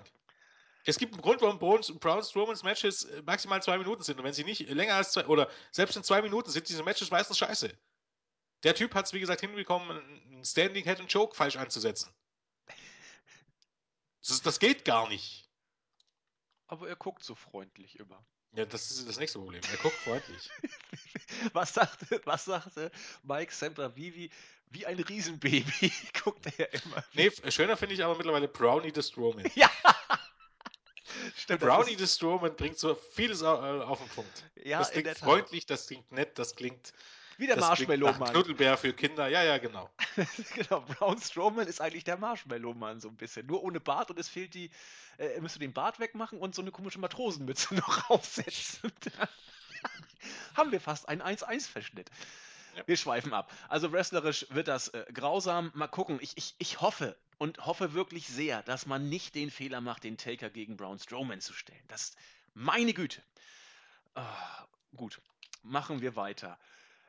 Es 0.87 0.97
gibt 0.97 1.13
einen 1.13 1.21
Grund, 1.23 1.43
warum 1.43 1.59
Braun, 1.59 1.81
Braun 1.99 2.23
Strowmans 2.23 2.63
Matches 2.63 3.05
äh, 3.05 3.23
maximal 3.23 3.61
zwei 3.63 3.77
Minuten 3.79 4.03
sind. 4.03 4.19
Und 4.19 4.25
wenn 4.25 4.33
sie 4.33 4.45
nicht 4.45 4.61
länger 4.69 4.95
als 4.95 5.13
zwei, 5.13 5.27
oder 5.27 5.51
selbst 5.73 5.97
in 5.97 6.05
zwei 6.05 6.23
Minuten 6.23 6.51
sind 6.51 6.69
diese 6.69 6.83
Matches 6.85 7.11
meistens 7.11 7.37
scheiße. 7.39 7.77
Der 8.63 8.75
Typ 8.75 8.95
hat 8.95 9.07
es, 9.07 9.13
wie 9.13 9.21
gesagt, 9.21 9.41
hinbekommen, 9.41 9.91
einen 9.91 10.45
Standing 10.45 10.85
Head 10.85 11.01
and 11.01 11.13
Choke 11.13 11.35
falsch 11.35 11.57
anzusetzen. 11.57 12.13
Das, 14.21 14.31
ist, 14.31 14.47
das 14.47 14.59
geht 14.59 14.85
gar 14.85 15.09
nicht. 15.09 15.49
Aber 16.67 16.89
er 16.89 16.97
guckt 16.97 17.25
so 17.25 17.35
freundlich 17.35 17.99
immer. 17.99 18.25
Ja, 18.53 18.65
das 18.65 18.91
ist 18.91 19.09
das 19.09 19.19
nächste 19.19 19.39
Problem. 19.39 19.61
Er 19.71 19.77
guckt 19.79 19.97
freundlich. 19.97 20.51
Was 21.53 21.73
sagte, 21.75 22.21
was 22.25 22.45
sagte 22.45 22.91
Mike 23.23 23.55
Sempra? 23.55 23.95
Wie, 23.95 24.13
ein 24.87 24.99
Riesenbaby 24.99 25.93
guckt 26.25 26.47
er 26.59 26.73
immer. 26.75 27.05
Nee, 27.15 27.31
schöner 27.49 27.77
finde 27.77 27.95
ich 27.95 28.05
aber 28.05 28.17
mittlerweile 28.17 28.49
Brownie 28.49 28.93
the 28.95 29.03
Strowman. 29.03 29.49
Ja! 29.55 29.71
Stimmt, 31.37 31.61
Brownie 31.61 31.97
the 31.97 32.07
Strowman 32.07 32.55
bringt 32.57 32.79
so 32.79 32.95
vieles 32.95 33.43
au- 33.43 33.63
äh, 33.63 33.83
auf 33.83 33.99
den 33.99 34.09
Punkt. 34.09 34.45
Ja, 34.65 34.79
das 34.81 34.91
in 34.91 35.03
klingt 35.03 35.19
freundlich, 35.19 35.67
das 35.67 35.87
klingt 35.87 36.11
nett, 36.13 36.39
das 36.39 36.55
klingt 36.57 36.93
Wie 37.41 37.47
der 37.47 37.57
Marshmallow-Mann. 37.57 38.33
Knuddelbär 38.33 38.77
für 38.77 38.93
Kinder. 38.93 39.27
Ja, 39.29 39.43
ja, 39.43 39.57
genau. 39.57 39.89
genau, 40.55 40.83
Braun 40.83 41.19
Strowman 41.19 41.67
ist 41.67 41.81
eigentlich 41.81 42.05
der 42.05 42.19
Marshmallow-Mann 42.19 43.01
so 43.01 43.09
ein 43.09 43.17
bisschen. 43.17 43.47
Nur 43.47 43.63
ohne 43.65 43.81
Bart 43.81 44.11
und 44.11 44.19
es 44.19 44.29
fehlt 44.29 44.53
die, 44.53 44.71
äh, 45.17 45.29
er 45.29 45.41
müsste 45.41 45.59
den 45.59 45.73
Bart 45.73 45.99
wegmachen 46.01 46.39
und 46.39 46.55
so 46.55 46.61
eine 46.61 46.71
komische 46.71 46.99
Matrosenmütze 46.99 47.75
noch 47.77 48.11
aufsetzen. 48.11 48.93
Haben 50.55 50.71
wir 50.71 50.83
fast 50.83 51.09
einen 51.09 51.23
1-1-Verschnitt. 51.23 52.11
Ja. 52.77 52.83
Wir 52.87 52.99
schweifen 52.99 53.33
ab. 53.33 53.51
Also 53.71 53.91
wrestlerisch 53.91 54.47
wird 54.51 54.69
das 54.69 54.89
äh, 54.89 55.07
grausam. 55.11 55.73
Mal 55.75 55.89
gucken. 55.89 56.19
Ich, 56.21 56.37
ich, 56.37 56.55
ich 56.59 56.83
hoffe 56.83 57.17
und 57.39 57.65
hoffe 57.65 57.95
wirklich 57.95 58.29
sehr, 58.29 58.63
dass 58.65 58.85
man 58.85 59.09
nicht 59.09 59.35
den 59.35 59.51
Fehler 59.51 59.81
macht, 59.81 60.05
den 60.05 60.19
Taker 60.19 60.51
gegen 60.51 60.77
Braun 60.77 60.99
Strowman 60.99 61.41
zu 61.41 61.55
stellen. 61.55 61.83
Das, 61.89 62.15
meine 62.53 62.93
Güte. 62.93 63.23
Ah, 64.15 64.67
gut, 64.95 65.23
machen 65.63 66.03
wir 66.03 66.17
weiter. 66.17 66.59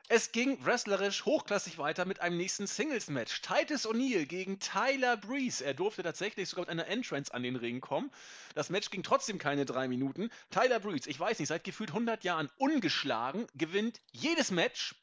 Es 0.08 0.32
ging 0.32 0.62
wrestlerisch 0.64 1.24
hochklassig 1.24 1.78
weiter 1.78 2.04
mit 2.04 2.20
einem 2.20 2.36
nächsten 2.36 2.66
Singles-Match. 2.66 3.40
Titus 3.40 3.86
O'Neil 3.86 4.26
gegen 4.26 4.58
Tyler 4.58 5.16
Breeze. 5.16 5.64
Er 5.64 5.74
durfte 5.74 6.02
tatsächlich 6.02 6.48
sogar 6.48 6.64
mit 6.64 6.70
einer 6.70 6.86
Entrance 6.86 7.32
an 7.32 7.42
den 7.42 7.56
Ring 7.56 7.80
kommen. 7.80 8.10
Das 8.54 8.68
Match 8.68 8.90
ging 8.90 9.02
trotzdem 9.02 9.38
keine 9.38 9.64
drei 9.64 9.88
Minuten. 9.88 10.30
Tyler 10.50 10.80
Breeze, 10.80 11.08
ich 11.08 11.18
weiß 11.18 11.38
nicht, 11.38 11.48
seit 11.48 11.64
gefühlt 11.64 11.90
100 11.90 12.24
Jahren 12.24 12.50
ungeschlagen, 12.58 13.46
gewinnt 13.54 14.00
jedes 14.10 14.50
Match. 14.50 14.96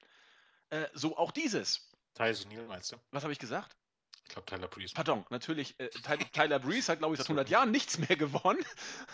Äh, 0.69 0.85
so 0.93 1.17
auch 1.17 1.31
dieses. 1.31 1.89
Tyler 2.13 2.33
O'Neill 2.33 2.67
meinst 2.67 2.91
du? 2.91 2.97
Was 3.11 3.23
habe 3.23 3.33
ich 3.33 3.39
gesagt? 3.39 3.75
Ich 4.29 4.35
glaube 4.35 4.45
Tyler 4.45 4.67
Breeze. 4.67 4.93
Pardon, 4.93 5.25
natürlich, 5.31 5.73
äh, 5.79 5.89
Ty 5.89 6.17
Tyler 6.33 6.59
Breeze 6.59 6.91
hat, 6.91 6.99
glaube 6.99 7.15
ich, 7.15 7.17
seit 7.17 7.27
100 7.27 7.49
Jahren 7.49 7.71
nichts 7.71 7.97
mehr 7.97 8.15
gewonnen. 8.15 8.63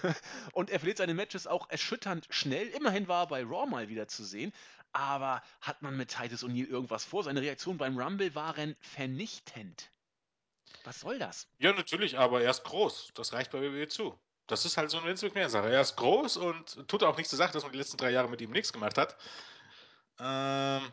Und 0.52 0.70
er 0.70 0.80
verliert 0.80 0.98
seine 0.98 1.14
Matches 1.14 1.48
auch 1.48 1.70
erschütternd 1.70 2.28
schnell. 2.32 2.68
Immerhin 2.68 3.08
war 3.08 3.24
er 3.24 3.28
bei 3.28 3.44
Raw 3.44 3.66
mal 3.66 3.88
wieder 3.88 4.10
zu 4.10 4.26
sehen. 4.26 4.52
Aber 4.96 5.42
hat 5.60 5.82
man 5.82 5.98
mit 5.98 6.16
Titus 6.16 6.42
O'Neill 6.42 6.68
irgendwas 6.68 7.04
vor? 7.04 7.22
Seine 7.22 7.42
Reaktionen 7.42 7.78
beim 7.78 8.00
Rumble 8.00 8.34
waren 8.34 8.78
vernichtend. 8.80 9.92
Was 10.86 11.02
soll 11.02 11.20
das? 11.20 11.50
Ja, 11.60 11.74
natürlich, 11.74 12.18
aber 12.18 12.42
er 12.42 12.52
ist 12.52 12.64
groß. 12.64 13.12
Das 13.14 13.34
reicht 13.34 13.52
bei 13.52 13.60
WWE 13.60 13.90
zu. 13.90 14.18
Das 14.48 14.64
ist 14.64 14.78
halt 14.78 14.90
so 14.90 14.98
eine 14.98 15.08
Vince 15.08 15.26
McMahon-Sache. 15.26 15.70
Er 15.70 15.82
ist 15.82 15.98
groß 15.98 16.38
und 16.38 16.88
tut 16.88 17.04
auch 17.04 17.18
nichts 17.18 17.30
zur 17.30 17.38
Sache, 17.38 17.52
dass 17.52 17.64
man 17.64 17.74
die 17.74 17.78
letzten 17.78 17.98
drei 17.98 18.12
Jahre 18.12 18.30
mit 18.30 18.40
ihm 18.40 18.52
nichts 18.52 18.72
gemacht 18.72 18.98
hat. 18.98 19.18
Ähm, 20.18 20.90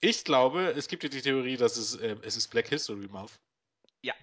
ich 0.00 0.22
glaube, 0.22 0.70
es 0.76 0.86
gibt 0.86 1.02
ja 1.02 1.08
die 1.08 1.20
Theorie, 1.20 1.56
dass 1.56 1.76
es, 1.78 1.96
äh, 1.96 2.16
es 2.22 2.36
ist 2.36 2.46
Black 2.46 2.68
History 2.68 3.08
Month. 3.08 3.40
Ja. 4.02 4.14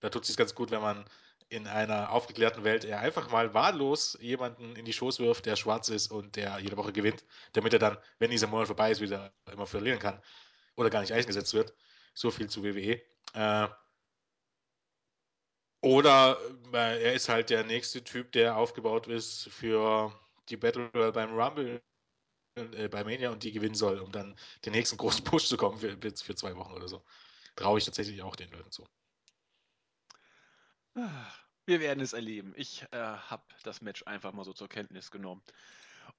Da 0.00 0.08
tut 0.08 0.22
es 0.22 0.28
sich 0.28 0.36
ganz 0.38 0.54
gut, 0.54 0.70
wenn 0.70 0.80
man 0.80 1.04
in 1.50 1.66
einer 1.66 2.12
aufgeklärten 2.12 2.64
Welt 2.64 2.84
eher 2.84 3.00
einfach 3.00 3.30
mal 3.30 3.54
wahllos 3.54 4.18
jemanden 4.20 4.76
in 4.76 4.84
die 4.84 4.92
Schoß 4.92 5.18
wirft, 5.18 5.46
der 5.46 5.56
schwarz 5.56 5.88
ist 5.88 6.10
und 6.10 6.36
der 6.36 6.58
jede 6.58 6.76
Woche 6.76 6.92
gewinnt, 6.92 7.24
damit 7.52 7.72
er 7.72 7.78
dann, 7.78 7.98
wenn 8.18 8.30
dieser 8.30 8.46
Monat 8.46 8.66
vorbei 8.66 8.90
ist, 8.90 9.00
wieder 9.00 9.32
immer 9.50 9.66
verlieren 9.66 9.98
kann 9.98 10.20
oder 10.76 10.90
gar 10.90 11.00
nicht 11.00 11.12
eingesetzt 11.12 11.54
wird. 11.54 11.74
So 12.14 12.30
viel 12.30 12.48
zu 12.50 12.62
WWE. 12.64 13.00
Äh, 13.34 13.68
oder 15.80 16.38
äh, 16.72 17.02
er 17.02 17.14
ist 17.14 17.28
halt 17.28 17.50
der 17.50 17.64
nächste 17.64 18.02
Typ, 18.02 18.32
der 18.32 18.56
aufgebaut 18.56 19.06
ist 19.06 19.48
für 19.50 20.12
die 20.48 20.56
Battle 20.56 20.90
Royale 20.92 21.12
beim 21.12 21.34
Rumble 21.38 21.80
äh, 22.56 22.88
bei 22.88 23.04
Mania 23.04 23.30
und 23.30 23.42
die 23.42 23.52
gewinnen 23.52 23.74
soll, 23.74 23.98
um 24.00 24.10
dann 24.12 24.36
den 24.64 24.72
nächsten 24.72 24.96
großen 24.96 25.24
Push 25.24 25.48
zu 25.48 25.56
kommen 25.56 25.78
für, 25.78 25.96
für 25.96 26.34
zwei 26.34 26.54
Wochen 26.56 26.74
oder 26.74 26.88
so. 26.88 27.04
Traue 27.56 27.78
ich 27.78 27.84
tatsächlich 27.84 28.22
auch 28.22 28.36
den 28.36 28.50
Leuten 28.50 28.70
zu. 28.70 28.86
Wir 31.66 31.80
werden 31.80 32.00
es 32.00 32.12
erleben. 32.12 32.54
Ich 32.56 32.82
äh, 32.92 32.96
habe 32.96 33.42
das 33.62 33.82
Match 33.82 34.02
einfach 34.04 34.32
mal 34.32 34.44
so 34.44 34.52
zur 34.52 34.68
Kenntnis 34.68 35.10
genommen, 35.10 35.42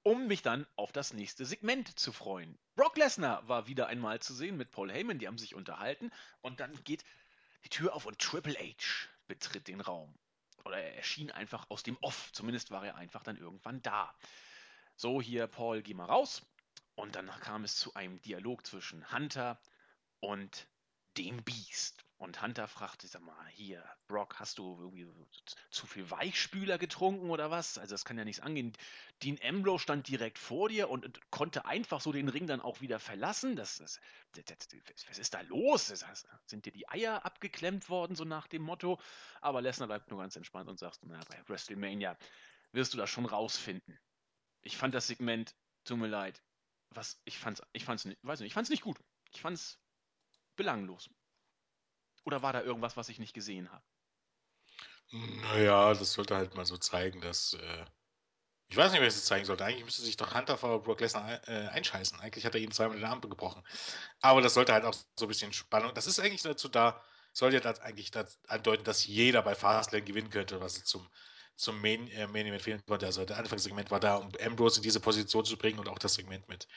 um 0.02 0.26
mich 0.28 0.42
dann 0.42 0.66
auf 0.76 0.92
das 0.92 1.12
nächste 1.12 1.44
Segment 1.44 1.98
zu 1.98 2.12
freuen. 2.12 2.58
Brock 2.76 2.96
Lesnar 2.96 3.46
war 3.48 3.66
wieder 3.66 3.88
einmal 3.88 4.20
zu 4.20 4.32
sehen 4.32 4.56
mit 4.56 4.70
Paul 4.70 4.92
Heyman, 4.92 5.18
die 5.18 5.26
haben 5.26 5.38
sich 5.38 5.54
unterhalten 5.54 6.10
und 6.40 6.60
dann 6.60 6.72
geht 6.84 7.04
die 7.64 7.68
Tür 7.68 7.94
auf 7.94 8.06
und 8.06 8.18
Triple 8.18 8.54
H 8.54 9.08
betritt 9.26 9.68
den 9.68 9.80
Raum. 9.80 10.14
Oder 10.64 10.78
er 10.78 10.96
erschien 10.96 11.30
einfach 11.30 11.66
aus 11.68 11.82
dem 11.82 11.96
Off, 12.00 12.30
zumindest 12.32 12.70
war 12.70 12.86
er 12.86 12.96
einfach 12.96 13.22
dann 13.22 13.36
irgendwann 13.36 13.82
da. 13.82 14.14
So, 14.96 15.20
hier, 15.20 15.46
Paul, 15.46 15.82
geh 15.82 15.94
mal 15.94 16.04
raus. 16.04 16.42
Und 16.94 17.16
danach 17.16 17.40
kam 17.40 17.64
es 17.64 17.76
zu 17.76 17.94
einem 17.94 18.20
Dialog 18.22 18.66
zwischen 18.66 19.10
Hunter 19.10 19.60
und 20.20 20.68
dem 21.16 21.42
Beast. 21.42 22.04
Und 22.20 22.42
Hunter 22.42 22.68
fragte, 22.68 23.06
sag 23.06 23.22
mal, 23.22 23.46
hier, 23.48 23.82
Brock, 24.06 24.38
hast 24.38 24.58
du 24.58 24.78
irgendwie 24.78 25.08
zu 25.70 25.86
viel 25.86 26.10
Weichspüler 26.10 26.76
getrunken 26.76 27.30
oder 27.30 27.50
was? 27.50 27.78
Also 27.78 27.94
das 27.94 28.04
kann 28.04 28.18
ja 28.18 28.26
nichts 28.26 28.42
angehen. 28.42 28.74
Dean 29.22 29.38
Ambrose 29.42 29.82
stand 29.82 30.06
direkt 30.06 30.38
vor 30.38 30.68
dir 30.68 30.90
und, 30.90 31.06
und 31.06 31.30
konnte 31.30 31.64
einfach 31.64 32.02
so 32.02 32.12
den 32.12 32.28
Ring 32.28 32.46
dann 32.46 32.60
auch 32.60 32.82
wieder 32.82 32.98
verlassen. 32.98 33.56
Das, 33.56 33.78
das, 33.78 34.00
das, 34.32 34.58
was 35.08 35.18
ist 35.18 35.32
da 35.32 35.40
los? 35.42 35.86
sind 36.44 36.66
dir 36.66 36.72
die 36.72 36.86
Eier 36.90 37.24
abgeklemmt 37.24 37.88
worden, 37.88 38.14
so 38.14 38.24
nach 38.24 38.48
dem 38.48 38.60
Motto? 38.60 39.00
Aber 39.40 39.62
Lesnar 39.62 39.88
bleibt 39.88 40.10
nur 40.10 40.20
ganz 40.20 40.36
entspannt 40.36 40.68
und 40.68 40.78
sagt, 40.78 41.02
naja, 41.06 41.24
bei 41.26 41.42
WrestleMania 41.48 42.18
wirst 42.72 42.92
du 42.92 42.98
das 42.98 43.08
schon 43.08 43.24
rausfinden. 43.24 43.98
Ich 44.60 44.76
fand 44.76 44.94
das 44.94 45.06
Segment, 45.06 45.54
tut 45.84 45.98
mir 45.98 46.08
leid, 46.08 46.42
was, 46.90 47.18
ich 47.24 47.38
fand's, 47.38 47.62
ich 47.72 47.86
fand's, 47.86 48.06
weiß 48.22 48.40
nicht, 48.40 48.48
ich 48.48 48.54
fand's 48.54 48.68
nicht 48.68 48.82
gut. 48.82 48.98
Ich 49.32 49.40
fand's 49.40 49.78
belanglos. 50.60 51.08
Oder 52.24 52.42
war 52.42 52.52
da 52.52 52.60
irgendwas, 52.60 52.98
was 52.98 53.08
ich 53.08 53.18
nicht 53.18 53.32
gesehen 53.32 53.72
habe? 53.72 53.82
Naja, 55.10 55.94
das 55.94 56.12
sollte 56.12 56.36
halt 56.36 56.54
mal 56.54 56.66
so 56.66 56.76
zeigen, 56.76 57.22
dass. 57.22 57.54
Äh, 57.54 57.84
ich 58.68 58.76
weiß 58.76 58.92
nicht, 58.92 59.00
wer 59.00 59.08
es 59.08 59.24
zeigen 59.24 59.46
sollte. 59.46 59.64
Eigentlich 59.64 59.84
müsste 59.84 60.02
sich 60.02 60.18
doch 60.18 60.34
Hunter 60.34 60.56
vor 60.58 60.82
Brock 60.82 61.00
Lesnar 61.00 61.48
äh, 61.48 61.68
einscheißen. 61.68 62.20
Eigentlich 62.20 62.44
hat 62.44 62.54
er 62.54 62.60
ihm 62.60 62.70
zweimal 62.70 62.98
den 62.98 63.06
Arm 63.06 63.20
gebrochen. 63.20 63.64
Aber 64.20 64.42
das 64.42 64.54
sollte 64.54 64.72
halt 64.72 64.84
auch 64.84 64.94
so 65.18 65.24
ein 65.24 65.28
bisschen 65.28 65.52
Spannung. 65.52 65.92
Das 65.94 66.06
ist 66.06 66.20
eigentlich 66.20 66.42
dazu 66.42 66.68
da, 66.68 67.02
soll 67.32 67.54
ja 67.54 67.60
eigentlich 67.80 68.10
das 68.10 68.38
andeuten, 68.46 68.84
dass 68.84 69.06
jeder 69.06 69.42
bei 69.42 69.54
Fastlane 69.54 70.04
gewinnen 70.04 70.30
könnte, 70.30 70.60
was 70.60 70.84
zum, 70.84 71.08
zum 71.56 71.80
Main, 71.80 72.06
äh, 72.08 72.28
Main 72.28 72.46
Event 72.46 72.62
fehlen 72.62 72.84
konnte. 72.86 73.06
Also 73.06 73.24
der 73.24 73.38
Anfangssegment 73.38 73.90
war 73.90 73.98
da, 73.98 74.16
um 74.16 74.30
Ambrose 74.40 74.76
in 74.76 74.82
diese 74.84 75.00
Position 75.00 75.44
zu 75.44 75.56
bringen 75.56 75.80
und 75.80 75.88
auch 75.88 75.98
das 75.98 76.14
Segment 76.14 76.48
mit 76.48 76.68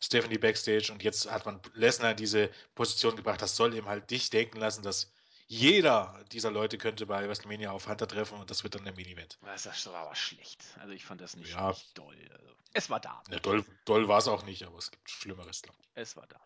Stephanie 0.00 0.38
Backstage. 0.38 0.92
Und 0.92 1.02
jetzt 1.02 1.30
hat 1.30 1.46
man 1.46 1.60
Lesnar 1.74 2.12
in 2.12 2.16
diese 2.16 2.50
Position 2.74 3.16
gebracht. 3.16 3.42
Das 3.42 3.56
soll 3.56 3.74
ihm 3.74 3.86
halt 3.86 4.10
dich 4.10 4.30
denken 4.30 4.58
lassen, 4.58 4.82
dass 4.82 5.12
jeder 5.46 6.24
dieser 6.32 6.50
Leute 6.50 6.78
könnte 6.78 7.04
bei 7.04 7.28
WrestleMania 7.28 7.70
auf 7.72 7.86
Hunter 7.86 8.08
treffen 8.08 8.38
und 8.38 8.50
das 8.50 8.64
wird 8.64 8.74
dann 8.74 8.84
der 8.84 8.94
Main-Event. 8.94 9.38
Das 9.42 9.86
war 9.86 10.06
aber 10.06 10.14
schlecht. 10.14 10.64
Also 10.80 10.94
ich 10.94 11.04
fand 11.04 11.20
das 11.20 11.36
nicht, 11.36 11.50
ja. 11.50 11.68
nicht 11.68 11.98
doll. 11.98 12.16
Also 12.32 12.54
es 12.72 12.88
war 12.88 13.00
da. 13.00 13.22
Ja, 13.30 13.38
doll, 13.38 13.64
doll 13.84 14.08
war 14.08 14.18
es 14.18 14.28
auch 14.28 14.44
nicht, 14.44 14.62
aber 14.62 14.78
es 14.78 14.90
gibt 14.90 15.10
Schlimmeres 15.10 15.60
da. 15.60 15.70
Es 15.94 16.16
war 16.16 16.26
da. 16.26 16.40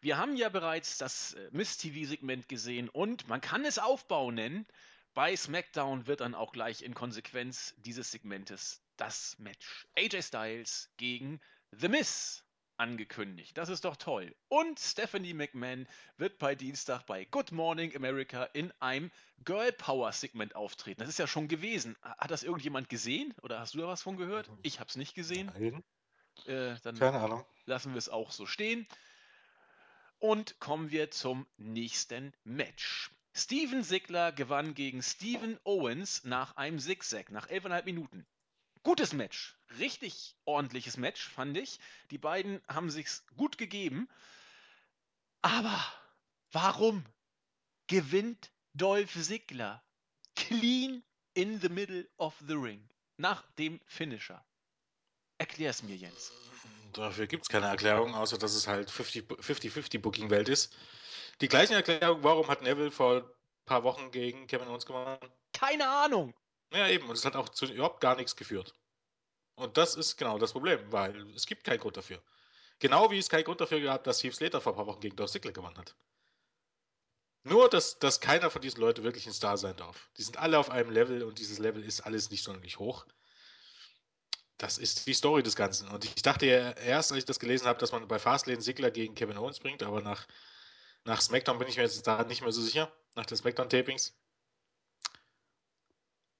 Wir 0.00 0.18
haben 0.18 0.36
ja 0.36 0.48
bereits 0.48 0.98
das 0.98 1.34
äh, 1.34 1.48
Miss-TV-Segment 1.52 2.48
gesehen 2.48 2.88
und 2.88 3.28
man 3.28 3.40
kann 3.40 3.64
es 3.64 3.78
Aufbau 3.78 4.30
nennen. 4.30 4.66
Bei 5.14 5.34
SmackDown 5.34 6.06
wird 6.06 6.20
dann 6.20 6.34
auch 6.34 6.52
gleich 6.52 6.82
in 6.82 6.94
Konsequenz 6.94 7.74
dieses 7.78 8.10
Segmentes 8.10 8.82
das 8.96 9.36
Match 9.38 9.86
AJ 9.96 10.22
Styles 10.22 10.90
gegen 10.96 11.40
The 11.72 11.88
Miss 11.88 12.44
angekündigt. 12.78 13.56
Das 13.56 13.68
ist 13.68 13.84
doch 13.84 13.96
toll. 13.96 14.34
Und 14.48 14.78
Stephanie 14.78 15.34
McMahon 15.34 15.86
wird 16.16 16.38
bei 16.38 16.54
Dienstag 16.54 17.04
bei 17.06 17.24
Good 17.24 17.52
Morning 17.52 17.94
America 17.94 18.44
in 18.44 18.72
einem 18.80 19.10
Girl 19.44 19.72
Power 19.72 20.12
Segment 20.12 20.54
auftreten. 20.54 21.00
Das 21.00 21.08
ist 21.08 21.18
ja 21.18 21.26
schon 21.26 21.48
gewesen. 21.48 21.96
Hat 22.02 22.30
das 22.30 22.42
irgendjemand 22.42 22.88
gesehen? 22.88 23.34
Oder 23.42 23.60
hast 23.60 23.74
du 23.74 23.78
da 23.78 23.88
was 23.88 24.02
von 24.02 24.16
gehört? 24.16 24.50
Ich 24.62 24.80
habe 24.80 24.88
es 24.88 24.96
nicht 24.96 25.14
gesehen. 25.14 25.50
Äh, 26.46 26.76
dann 26.82 26.98
Keine 26.98 27.18
Ahnung. 27.18 27.44
Lassen 27.66 27.92
wir 27.92 27.98
es 27.98 28.08
auch 28.08 28.30
so 28.30 28.46
stehen. 28.46 28.86
Und 30.18 30.58
kommen 30.58 30.90
wir 30.90 31.10
zum 31.10 31.46
nächsten 31.56 32.32
Match. 32.44 33.10
Steven 33.34 33.84
Sigler 33.84 34.32
gewann 34.32 34.74
gegen 34.74 35.02
Steven 35.02 35.58
Owens 35.62 36.24
nach 36.24 36.56
einem 36.56 36.78
Zigzag, 36.80 37.30
nach 37.30 37.48
11,5 37.48 37.84
Minuten. 37.84 38.26
Gutes 38.88 39.12
Match. 39.12 39.54
Richtig 39.78 40.34
ordentliches 40.46 40.96
Match, 40.96 41.28
fand 41.28 41.58
ich. 41.58 41.78
Die 42.10 42.16
beiden 42.16 42.62
haben 42.68 42.90
sich's 42.90 43.22
gut 43.36 43.58
gegeben. 43.58 44.08
Aber 45.42 45.78
warum 46.52 47.04
gewinnt 47.86 48.50
Dolph 48.72 49.12
Ziggler 49.12 49.84
clean 50.36 51.04
in 51.34 51.60
the 51.60 51.68
middle 51.68 52.08
of 52.16 52.34
the 52.46 52.54
ring 52.54 52.88
nach 53.18 53.42
dem 53.58 53.78
Finisher? 53.84 54.42
Erklär's 55.36 55.82
mir, 55.82 55.94
Jens. 55.94 56.32
Dafür 56.94 57.26
gibt 57.26 57.42
es 57.42 57.50
keine 57.50 57.66
Erklärung, 57.66 58.14
außer 58.14 58.38
dass 58.38 58.54
es 58.54 58.66
halt 58.66 58.90
50-50 58.90 59.98
Booking-Welt 59.98 60.48
ist. 60.48 60.74
Die 61.42 61.48
gleiche 61.48 61.74
Erklärung, 61.74 62.22
warum 62.22 62.48
hat 62.48 62.62
Neville 62.62 62.90
vor 62.90 63.16
ein 63.16 63.30
paar 63.66 63.82
Wochen 63.84 64.10
gegen 64.12 64.46
Kevin 64.46 64.68
Owens 64.68 64.86
gewonnen? 64.86 65.18
Keine 65.52 65.86
Ahnung. 65.90 66.32
Ja, 66.72 66.88
eben. 66.88 67.08
Und 67.08 67.16
es 67.16 67.24
hat 67.24 67.36
auch 67.36 67.48
zu 67.48 67.66
überhaupt 67.66 68.00
gar 68.00 68.16
nichts 68.16 68.36
geführt. 68.36 68.74
Und 69.58 69.76
das 69.76 69.96
ist 69.96 70.16
genau 70.16 70.38
das 70.38 70.52
Problem, 70.52 70.80
weil 70.92 71.34
es 71.34 71.44
gibt 71.44 71.64
keinen 71.64 71.80
Grund 71.80 71.96
dafür. 71.96 72.22
Genau 72.78 73.10
wie 73.10 73.18
es 73.18 73.28
keinen 73.28 73.42
Grund 73.42 73.60
dafür 73.60 73.80
gab, 73.80 74.04
dass 74.04 74.22
Heath 74.22 74.36
Slater 74.36 74.60
vor 74.60 74.72
ein 74.72 74.76
paar 74.76 74.86
Wochen 74.86 75.00
gegen 75.00 75.16
Dolph 75.16 75.32
Ziggler 75.32 75.50
gewonnen 75.50 75.76
hat. 75.76 75.96
Nur, 77.42 77.68
dass, 77.68 77.98
dass 77.98 78.20
keiner 78.20 78.50
von 78.50 78.62
diesen 78.62 78.80
Leuten 78.80 79.02
wirklich 79.02 79.26
ein 79.26 79.32
Star 79.32 79.56
sein 79.56 79.76
darf. 79.76 80.10
Die 80.16 80.22
sind 80.22 80.36
alle 80.36 80.60
auf 80.60 80.70
einem 80.70 80.90
Level 80.90 81.24
und 81.24 81.40
dieses 81.40 81.58
Level 81.58 81.82
ist 81.82 82.02
alles 82.02 82.30
nicht 82.30 82.44
sonderlich 82.44 82.78
hoch. 82.78 83.04
Das 84.58 84.78
ist 84.78 85.08
die 85.08 85.14
Story 85.14 85.42
des 85.42 85.56
Ganzen. 85.56 85.88
Und 85.88 86.04
ich 86.04 86.22
dachte 86.22 86.46
ja 86.46 86.70
erst, 86.70 87.10
als 87.10 87.18
ich 87.18 87.24
das 87.24 87.40
gelesen 87.40 87.66
habe, 87.66 87.80
dass 87.80 87.90
man 87.90 88.06
bei 88.06 88.20
Fastlane 88.20 88.60
Sigler 88.60 88.92
gegen 88.92 89.16
Kevin 89.16 89.38
Owens 89.38 89.58
bringt, 89.58 89.82
aber 89.82 90.02
nach, 90.02 90.28
nach 91.04 91.20
SmackDown 91.20 91.58
bin 91.58 91.66
ich 91.66 91.76
mir 91.76 91.82
jetzt 91.82 92.06
da 92.06 92.22
nicht 92.22 92.42
mehr 92.42 92.52
so 92.52 92.62
sicher, 92.62 92.92
nach 93.16 93.26
den 93.26 93.36
SmackDown-Tapings. 93.36 94.14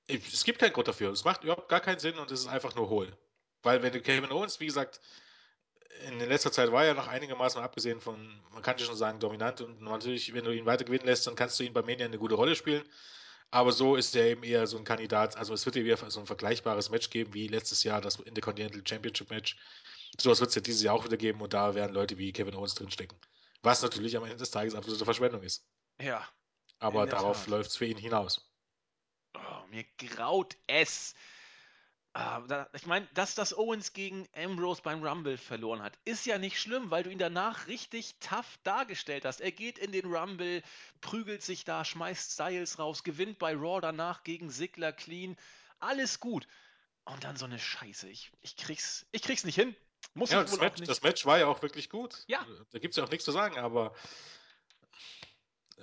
Es 0.08 0.44
gibt 0.44 0.58
keinen 0.58 0.72
Grund 0.72 0.88
dafür. 0.88 1.10
Es 1.10 1.24
macht 1.24 1.44
überhaupt 1.44 1.68
gar 1.68 1.80
keinen 1.80 1.98
Sinn 1.98 2.18
und 2.18 2.30
es 2.30 2.40
ist 2.40 2.48
einfach 2.48 2.74
nur 2.74 2.88
hohl. 2.88 3.16
Weil 3.62 3.82
wenn 3.82 3.92
du 3.92 4.00
Kevin 4.00 4.32
Owens, 4.32 4.58
wie 4.60 4.66
gesagt, 4.66 5.00
in 6.06 6.18
letzter 6.20 6.52
Zeit 6.52 6.72
war 6.72 6.84
er 6.84 6.94
noch 6.94 7.08
einigermaßen 7.08 7.60
abgesehen 7.60 8.00
von, 8.00 8.40
man 8.52 8.62
kann 8.62 8.78
schon 8.78 8.96
sagen, 8.96 9.20
dominant 9.20 9.60
und 9.60 9.82
natürlich, 9.82 10.32
wenn 10.32 10.44
du 10.44 10.54
ihn 10.54 10.66
weiter 10.66 10.84
gewinnen 10.84 11.06
lässt, 11.06 11.26
dann 11.26 11.34
kannst 11.34 11.58
du 11.58 11.64
ihn 11.64 11.72
bei 11.72 11.82
Mania 11.82 12.06
eine 12.06 12.18
gute 12.18 12.36
Rolle 12.36 12.54
spielen. 12.54 12.84
Aber 13.50 13.72
so 13.72 13.96
ist 13.96 14.14
er 14.14 14.26
eben 14.26 14.42
eher 14.42 14.66
so 14.66 14.76
ein 14.76 14.84
Kandidat. 14.84 15.36
Also 15.36 15.54
es 15.54 15.64
wird 15.64 15.76
ja 15.76 15.84
wieder 15.84 16.10
so 16.10 16.20
ein 16.20 16.26
vergleichbares 16.26 16.90
Match 16.90 17.10
geben 17.10 17.32
wie 17.32 17.48
letztes 17.48 17.82
Jahr 17.82 18.00
das 18.00 18.16
Intercontinental 18.16 18.82
Championship 18.86 19.30
Match. 19.30 19.56
Sowas 20.20 20.40
wird 20.40 20.50
es 20.50 20.54
ja 20.54 20.60
dieses 20.60 20.82
Jahr 20.82 20.94
auch 20.94 21.04
wieder 21.04 21.16
geben 21.16 21.40
und 21.40 21.54
da 21.54 21.74
werden 21.74 21.94
Leute 21.94 22.18
wie 22.18 22.32
Kevin 22.32 22.54
Owens 22.54 22.74
drinstecken. 22.74 23.18
Was 23.62 23.82
natürlich 23.82 24.16
am 24.16 24.24
Ende 24.24 24.36
des 24.36 24.50
Tages 24.50 24.74
absolute 24.74 25.04
Verschwendung 25.04 25.42
ist. 25.42 25.66
Ja. 26.00 26.26
Aber 26.78 27.06
darauf 27.06 27.46
läuft 27.48 27.70
es 27.70 27.76
für 27.76 27.86
ihn 27.86 27.96
hinaus. 27.96 28.47
Oh, 29.34 29.66
mir 29.70 29.84
graut 29.98 30.56
es. 30.66 31.14
Da, 32.14 32.68
ich 32.72 32.86
meine, 32.86 33.06
dass 33.14 33.36
das 33.36 33.56
Owens 33.56 33.92
gegen 33.92 34.26
Ambrose 34.34 34.82
beim 34.82 35.04
Rumble 35.04 35.36
verloren 35.36 35.82
hat, 35.82 35.96
ist 36.04 36.26
ja 36.26 36.38
nicht 36.38 36.58
schlimm, 36.60 36.90
weil 36.90 37.04
du 37.04 37.10
ihn 37.10 37.18
danach 37.18 37.68
richtig 37.68 38.16
tough 38.18 38.58
dargestellt 38.64 39.24
hast. 39.24 39.40
Er 39.40 39.52
geht 39.52 39.78
in 39.78 39.92
den 39.92 40.06
Rumble, 40.06 40.62
prügelt 41.00 41.42
sich 41.42 41.64
da, 41.64 41.84
schmeißt 41.84 42.32
Styles 42.32 42.80
raus, 42.80 43.04
gewinnt 43.04 43.38
bei 43.38 43.54
Raw 43.54 43.80
danach 43.80 44.24
gegen 44.24 44.50
Sigler 44.50 44.92
clean. 44.92 45.36
Alles 45.78 46.18
gut. 46.18 46.48
Und 47.04 47.22
dann 47.22 47.36
so 47.36 47.44
eine 47.44 47.58
Scheiße. 47.58 48.08
Ich, 48.08 48.32
ich, 48.40 48.56
krieg's, 48.56 49.06
ich 49.12 49.22
krieg's 49.22 49.44
nicht 49.44 49.54
hin. 49.54 49.76
Muss 50.14 50.30
ja, 50.30 50.42
ich 50.42 50.50
das, 50.50 50.58
Match, 50.58 50.80
das 50.82 51.02
Match 51.02 51.24
war 51.24 51.38
ja 51.38 51.46
auch 51.46 51.62
wirklich 51.62 51.88
gut. 51.88 52.24
Ja. 52.26 52.44
Da 52.72 52.78
gibt's 52.80 52.96
ja 52.96 53.04
auch 53.04 53.10
nichts 53.10 53.24
zu 53.24 53.32
sagen, 53.32 53.58
aber 53.58 53.94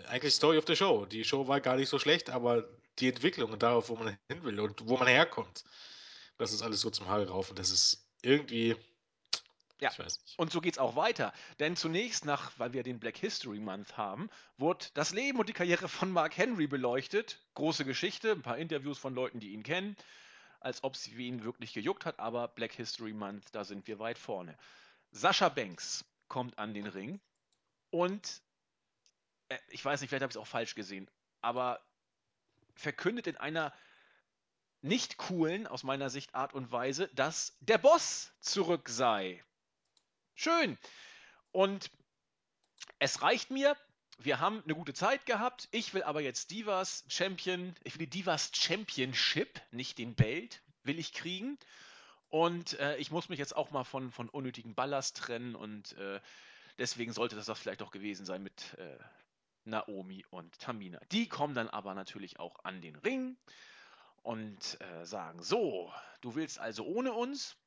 eigentlich 0.08 0.34
Story 0.34 0.58
of 0.58 0.66
the 0.68 0.76
Show. 0.76 1.06
Die 1.06 1.24
Show 1.24 1.48
war 1.48 1.62
gar 1.62 1.76
nicht 1.76 1.89
so 1.89 2.00
schlecht, 2.00 2.30
aber 2.30 2.68
die 3.00 3.10
Entwicklung 3.10 3.52
und 3.52 3.64
darauf, 3.64 3.89
wo 3.89 3.96
man 3.96 4.18
hin 4.30 4.43
will 4.43 4.60
und 4.60 4.88
wo 4.88 4.98
man 4.98 5.08
herkommt, 5.08 5.64
das 6.38 6.54
ist 6.54 6.62
alles 6.62 6.82
so 6.82 6.89
zum 6.89 7.08
Haare 7.08 7.28
rauf 7.28 7.50
und 7.50 7.60
das 7.60 7.72
ist 7.72 8.08
irgendwie. 8.22 8.76
Ja, 9.82 9.91
und 10.38 10.52
so 10.52 10.62
geht 10.62 10.76
es 10.76 10.80
auch 10.80 10.96
weiter. 10.96 11.34
Denn 11.60 11.76
zunächst 11.76 12.26
nach, 12.26 12.52
weil 12.58 12.72
wir 12.72 12.82
den 12.82 12.98
Black 12.98 13.18
History 13.18 13.60
Month 13.60 13.98
haben, 13.98 14.30
wurde 14.58 14.86
das 14.93 15.12
Leben 15.12 15.38
und 15.38 15.50
die 15.50 15.54
Karriere 15.54 15.89
von 15.89 16.12
Mark 16.12 16.38
Henry 16.38 16.66
beleuchtet. 16.66 17.41
Große 17.56 17.84
Geschichte, 17.84 18.32
ein 18.32 18.41
paar 18.41 18.58
Interviews 18.58 18.98
von 18.98 19.14
Leuten, 19.14 19.41
die 19.41 19.52
ihn 19.52 19.64
kennen, 19.64 19.98
als 20.62 20.82
ob 20.84 20.96
es 20.96 21.08
ihn 21.10 21.43
wirklich 21.43 21.74
gejuckt 21.74 22.06
hat, 22.06 22.20
aber 22.20 22.48
Black 22.48 22.72
History 22.72 23.12
Month, 23.12 23.48
da 23.52 23.66
sind 23.66 23.86
wir 23.88 24.00
weit 24.00 24.18
vorne. 24.18 24.58
Sascha 25.12 25.50
Banks 25.50 26.06
kommt 26.30 26.58
an 26.58 26.74
den 26.74 26.88
Ring 26.88 27.20
und 27.91 28.41
ich 29.70 29.84
weiß 29.84 30.02
nicht, 30.02 30.10
vielleicht 30.10 30.24
habe 30.24 30.32
ich 30.32 30.36
es 30.36 30.41
auch 30.41 30.48
falsch 30.48 30.76
gesehen, 30.76 31.10
aber 31.41 31.82
verkündet 32.76 33.28
in 33.28 33.38
einer 33.38 33.74
nicht 34.82 35.18
coolen, 35.18 35.66
aus 35.66 35.84
meiner 35.84 36.10
Sicht, 36.10 36.36
Art 36.36 36.54
und 36.54 36.72
Weise, 36.72 37.10
dass 37.16 37.58
der 37.60 37.80
Boss 37.80 38.32
zurück 38.39 38.88
sei. 38.89 39.43
Schön. 40.36 40.78
Und 41.52 41.89
es 43.00 43.22
reicht 43.22 43.50
mir. 43.50 43.76
Wir 44.18 44.39
haben 44.39 44.62
eine 44.64 44.76
gute 44.76 44.93
Zeit 44.93 45.26
gehabt. 45.26 45.68
Ich 45.72 45.93
will 45.93 46.04
aber 46.04 46.22
jetzt 46.22 46.52
Divas 46.52 47.04
Champion, 47.08 47.76
ich 47.84 47.93
will 47.93 48.06
die 48.06 48.20
Divas 48.20 48.52
Championship, 48.54 49.60
nicht 49.72 49.98
den 49.98 50.14
Belt, 50.14 50.62
will 50.84 51.00
ich 51.00 51.14
kriegen. 51.14 51.58
Und 52.30 52.80
äh, 52.80 52.98
ich 52.98 53.12
muss 53.12 53.30
mich 53.30 53.39
jetzt 53.39 53.56
auch 53.56 53.72
mal 53.72 53.84
von, 53.84 54.12
von 54.12 54.30
unnötigen 54.30 54.76
Ballast 54.76 55.18
trennen 55.18 55.56
und 55.56 55.93
äh, 55.93 56.20
deswegen 56.78 57.14
sollte 57.14 57.36
das 57.36 57.46
das 57.46 57.60
vielleicht 57.60 57.82
auch 57.82 57.91
gewesen 57.91 58.26
sein 58.26 58.43
mit 58.43 58.74
äh, 58.78 58.98
Naomi 59.66 60.26
und 60.30 60.57
Tamina. 60.59 60.99
Die 61.11 61.28
kommen 61.28 61.53
dann 61.53 61.70
aber 61.70 61.93
natürlich 61.93 62.39
auch 62.39 62.63
an 62.63 62.82
den 62.82 62.95
Ring 62.95 63.38
und 64.24 64.80
äh, 64.82 65.05
sagen: 65.05 65.41
So, 65.41 65.91
du 66.22 66.36
willst 66.36 66.59
also 66.59 66.86
ohne 66.86 67.13
uns? 67.13 67.57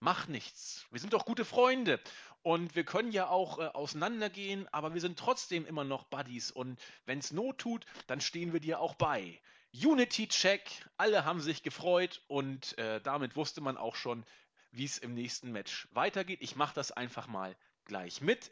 Mach 0.00 0.28
nichts. 0.28 0.86
Wir 0.90 1.00
sind 1.00 1.12
doch 1.12 1.24
gute 1.24 1.44
Freunde. 1.44 2.00
Und 2.42 2.76
wir 2.76 2.84
können 2.84 3.10
ja 3.10 3.28
auch 3.28 3.58
äh, 3.58 3.66
auseinandergehen, 3.66 4.68
aber 4.72 4.94
wir 4.94 5.00
sind 5.00 5.18
trotzdem 5.18 5.66
immer 5.66 5.82
noch 5.82 6.04
Buddies. 6.04 6.52
Und 6.52 6.80
wenn 7.04 7.18
es 7.18 7.32
Not 7.32 7.58
tut, 7.58 7.84
dann 8.06 8.20
stehen 8.20 8.52
wir 8.52 8.60
dir 8.60 8.80
auch 8.80 8.94
bei. 8.94 9.40
Unity-Check, 9.74 10.62
alle 10.96 11.24
haben 11.24 11.40
sich 11.40 11.62
gefreut 11.62 12.22
und 12.26 12.78
äh, 12.78 13.00
damit 13.02 13.36
wusste 13.36 13.60
man 13.60 13.76
auch 13.76 13.96
schon, 13.96 14.24
wie 14.70 14.84
es 14.84 14.98
im 14.98 15.14
nächsten 15.14 15.52
Match 15.52 15.88
weitergeht. 15.92 16.38
Ich 16.40 16.56
mache 16.56 16.74
das 16.74 16.92
einfach 16.92 17.26
mal 17.26 17.56
gleich 17.84 18.20
mit 18.20 18.50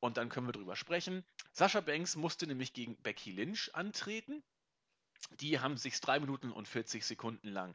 und 0.00 0.16
dann 0.16 0.28
können 0.28 0.46
wir 0.46 0.52
drüber 0.52 0.76
sprechen. 0.76 1.24
Sascha 1.52 1.80
Banks 1.80 2.16
musste 2.16 2.46
nämlich 2.46 2.72
gegen 2.72 2.96
Becky 3.02 3.32
Lynch 3.32 3.74
antreten. 3.74 4.42
Die 5.40 5.58
haben 5.60 5.76
sich 5.76 6.00
drei 6.00 6.20
Minuten 6.20 6.52
und 6.52 6.68
40 6.68 7.04
Sekunden 7.04 7.48
lang 7.48 7.74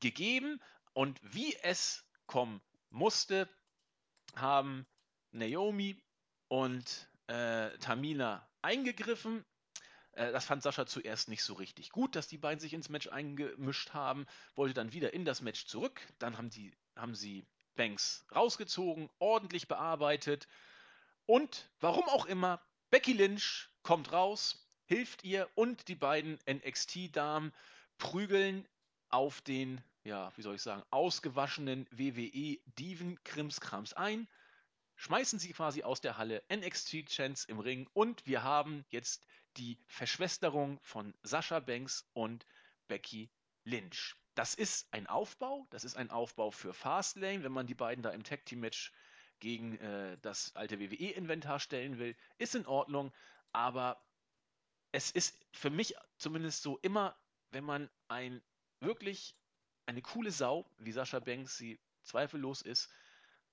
gegeben 0.00 0.60
und 0.92 1.20
wie 1.22 1.56
es 1.62 2.04
kommen 2.26 2.60
musste, 2.90 3.48
haben 4.36 4.86
Naomi 5.32 6.00
und 6.48 7.08
äh, 7.26 7.76
Tamina 7.78 8.48
eingegriffen. 8.62 9.44
Äh, 10.12 10.32
das 10.32 10.44
fand 10.44 10.62
Sascha 10.62 10.86
zuerst 10.86 11.28
nicht 11.28 11.42
so 11.42 11.54
richtig 11.54 11.90
gut, 11.90 12.16
dass 12.16 12.28
die 12.28 12.38
beiden 12.38 12.60
sich 12.60 12.72
ins 12.72 12.88
Match 12.88 13.08
eingemischt 13.08 13.92
haben, 13.92 14.26
wollte 14.54 14.74
dann 14.74 14.92
wieder 14.92 15.12
in 15.12 15.24
das 15.24 15.40
Match 15.40 15.66
zurück. 15.66 16.00
Dann 16.18 16.38
haben, 16.38 16.50
die, 16.50 16.72
haben 16.96 17.14
sie 17.14 17.46
Banks 17.74 18.24
rausgezogen, 18.34 19.10
ordentlich 19.18 19.68
bearbeitet. 19.68 20.46
Und 21.26 21.70
warum 21.80 22.04
auch 22.04 22.26
immer, 22.26 22.62
Becky 22.90 23.12
Lynch 23.12 23.70
kommt 23.82 24.12
raus, 24.12 24.68
hilft 24.86 25.24
ihr 25.24 25.48
und 25.54 25.88
die 25.88 25.94
beiden 25.94 26.38
NXT-Damen 26.48 27.52
prügeln 27.98 28.68
auf 29.08 29.40
den, 29.40 29.82
ja, 30.02 30.32
wie 30.36 30.42
soll 30.42 30.56
ich 30.56 30.62
sagen, 30.62 30.82
ausgewaschenen 30.90 31.86
WWE-Diven-Krimskrams 31.90 33.94
ein, 33.94 34.28
schmeißen 34.96 35.38
sie 35.38 35.52
quasi 35.52 35.82
aus 35.82 36.00
der 36.00 36.18
Halle 36.18 36.42
NXT-Chance 36.52 37.48
im 37.48 37.58
Ring 37.58 37.88
und 37.94 38.26
wir 38.26 38.42
haben 38.42 38.84
jetzt 38.90 39.24
die 39.56 39.78
Verschwesterung 39.86 40.78
von 40.82 41.14
Sascha 41.22 41.60
Banks 41.60 42.08
und 42.12 42.44
Becky 42.88 43.30
Lynch. 43.64 44.14
Das 44.34 44.54
ist 44.54 44.92
ein 44.92 45.06
Aufbau, 45.06 45.66
das 45.70 45.84
ist 45.84 45.96
ein 45.96 46.10
Aufbau 46.10 46.50
für 46.50 46.74
Fastlane, 46.74 47.44
wenn 47.44 47.52
man 47.52 47.66
die 47.66 47.74
beiden 47.74 48.02
da 48.02 48.10
im 48.10 48.24
Tag 48.24 48.44
Team 48.44 48.60
Match 48.60 48.92
gegen 49.40 49.78
äh, 49.78 50.18
das 50.22 50.54
alte 50.56 50.80
WWE-Inventar 50.80 51.60
stellen 51.60 51.98
will, 51.98 52.16
ist 52.38 52.54
in 52.54 52.66
Ordnung, 52.66 53.12
aber 53.52 54.02
es 54.92 55.10
ist 55.10 55.38
für 55.52 55.70
mich 55.70 55.94
zumindest 56.18 56.62
so 56.62 56.78
immer, 56.78 57.16
wenn 57.50 57.64
man 57.64 57.90
ein 58.08 58.42
wirklich 58.80 59.36
eine 59.86 60.02
coole 60.02 60.30
Sau, 60.30 60.70
wie 60.78 60.92
Sascha 60.92 61.20
Banks 61.20 61.56
sie 61.58 61.80
zweifellos 62.02 62.62
ist, 62.62 62.90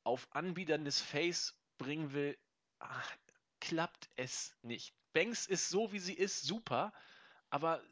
auf 0.03 0.27
anbiederndes 0.31 1.01
Face 1.01 1.55
bringen 1.77 2.13
will, 2.13 2.37
ach, 2.79 3.17
klappt 3.59 4.09
es 4.15 4.55
nicht. 4.61 4.93
Banks 5.13 5.45
ist 5.47 5.69
so, 5.69 5.91
wie 5.91 5.99
sie 5.99 6.13
ist, 6.13 6.43
super, 6.43 6.93
aber 7.49 7.83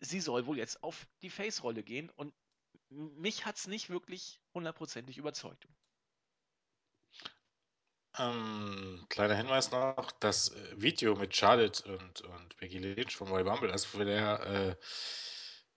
sie 0.00 0.20
soll 0.20 0.46
wohl 0.46 0.58
jetzt 0.58 0.82
auf 0.82 1.06
die 1.22 1.30
Face-Rolle 1.30 1.82
gehen 1.82 2.10
und 2.10 2.34
mich 2.90 3.44
hat 3.46 3.56
es 3.56 3.66
nicht 3.66 3.90
wirklich 3.90 4.40
hundertprozentig 4.54 5.18
überzeugt. 5.18 5.68
Ähm, 8.18 9.06
kleiner 9.08 9.34
Hinweis 9.34 9.70
noch, 9.70 10.10
das 10.20 10.48
äh, 10.48 10.80
Video 10.80 11.14
mit 11.14 11.34
Charlotte 11.36 11.84
und, 11.84 12.20
und 12.22 12.56
Becky 12.58 12.78
Lynch 12.78 13.16
von 13.16 13.28
Royal 13.28 13.48
Rumble, 13.48 13.70
also 13.70 13.86
für 13.86 14.04
der 14.04 14.76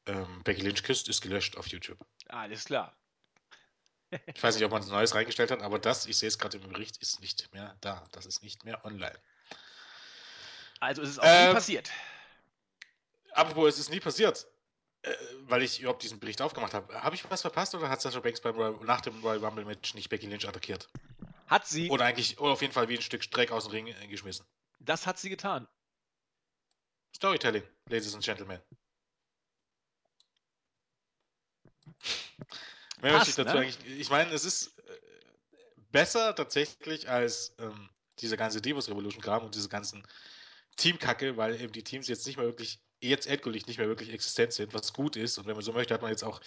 äh, 0.08 0.12
ähm, 0.12 0.44
Becky 0.44 0.62
Lynch 0.62 0.84
küsst, 0.84 1.08
ist 1.08 1.22
gelöscht 1.22 1.58
auf 1.58 1.68
YouTube. 1.68 2.00
Alles 2.30 2.66
klar. 2.66 2.96
Ich 4.34 4.44
weiß 4.44 4.56
nicht, 4.56 4.66
ob 4.66 4.72
man 4.72 4.82
es 4.82 4.90
Neues 4.90 5.16
reingestellt 5.16 5.52
hat, 5.52 5.62
aber 5.62 5.80
das, 5.80 6.06
ich 6.06 6.18
sehe 6.18 6.28
es 6.28 6.38
gerade 6.38 6.58
im 6.58 6.70
Bericht, 6.70 6.98
ist 6.98 7.22
nicht 7.22 7.54
mehr 7.54 7.78
da. 7.80 8.06
Das 8.12 8.26
ist 8.26 8.44
nicht 8.44 8.66
mehr 8.66 8.84
online. 8.84 9.18
Also 10.82 11.02
ist 11.02 11.10
es 11.10 11.20
auch 11.20 11.26
ähm, 11.26 11.50
nie 11.50 11.54
passiert. 11.54 11.92
Apropos, 13.34 13.76
es 13.76 13.80
ist 13.80 13.90
nie 13.90 14.00
passiert, 14.02 14.48
äh, 15.04 15.14
weil 15.44 15.62
ich 15.62 15.80
überhaupt 15.80 16.04
diesen 16.04 16.20
Bericht 16.20 16.42
aufgemacht 16.42 16.74
habe. 16.74 17.02
Habe 17.02 17.16
ich 17.16 17.30
was 17.30 17.42
verpasst 17.42 17.74
oder 17.76 17.90
hat 17.90 18.02
Sasha 18.02 18.20
Banks 18.20 18.42
beim 18.42 18.56
Royal, 18.56 18.76
nach 18.84 19.02
dem 19.02 19.22
Royal 19.22 19.46
Rumble 19.46 19.64
Match 19.64 19.94
nicht 19.94 20.10
Becky 20.10 20.26
Lynch 20.26 20.48
attackiert? 20.48 20.90
Hat 21.52 21.68
sie. 21.68 21.90
Oder 21.90 22.06
eigentlich, 22.06 22.40
oder 22.40 22.54
auf 22.54 22.62
jeden 22.62 22.74
Fall 22.74 22.88
wie 22.88 22.96
ein 22.96 23.02
Stück 23.02 23.24
Streck 23.24 23.52
aus 23.52 23.66
dem 23.66 23.72
Ring 23.72 23.88
äh, 23.88 24.08
geschmissen. 24.08 24.46
Das 24.80 25.06
hat 25.06 25.20
sie 25.20 25.30
getan. 25.30 25.68
Storytelling, 27.14 27.64
Ladies 27.90 28.16
and 28.16 28.24
Gentlemen. 28.24 28.62
Mehr 33.02 33.18
Passt, 33.18 33.28
ich 33.28 33.36
dazu 33.36 33.54
ne? 33.54 33.64
eigentlich. 33.64 33.86
Ich 34.00 34.10
meine, 34.10 34.32
es 34.32 34.46
ist 34.46 34.80
äh, 34.80 35.00
besser 35.92 36.34
tatsächlich 36.36 37.10
als 37.10 37.54
ähm, 37.60 37.90
diese 38.20 38.38
ganze 38.38 38.62
Divas 38.62 38.88
Revolution 38.88 39.22
Kram 39.22 39.44
und 39.44 39.54
diese 39.54 39.68
ganzen 39.68 40.08
Teamkacke, 40.78 41.36
weil 41.36 41.60
eben 41.60 41.74
die 41.74 41.84
Teams 41.84 42.08
jetzt 42.08 42.26
nicht 42.28 42.38
mehr 42.38 42.46
wirklich, 42.46 42.80
jetzt 43.10 43.28
endgültig 43.28 43.68
nicht 43.68 43.78
mehr 43.78 43.88
wirklich 43.88 44.12
existent 44.14 44.54
sind, 44.54 44.74
was 44.74 44.94
gut 44.94 45.16
ist. 45.16 45.38
Und 45.38 45.48
wenn 45.48 45.56
man 45.56 45.64
so 45.64 45.74
möchte, 45.74 45.94
hat 45.94 46.02
man 46.02 46.12
jetzt 46.12 46.24
auch 46.24 46.40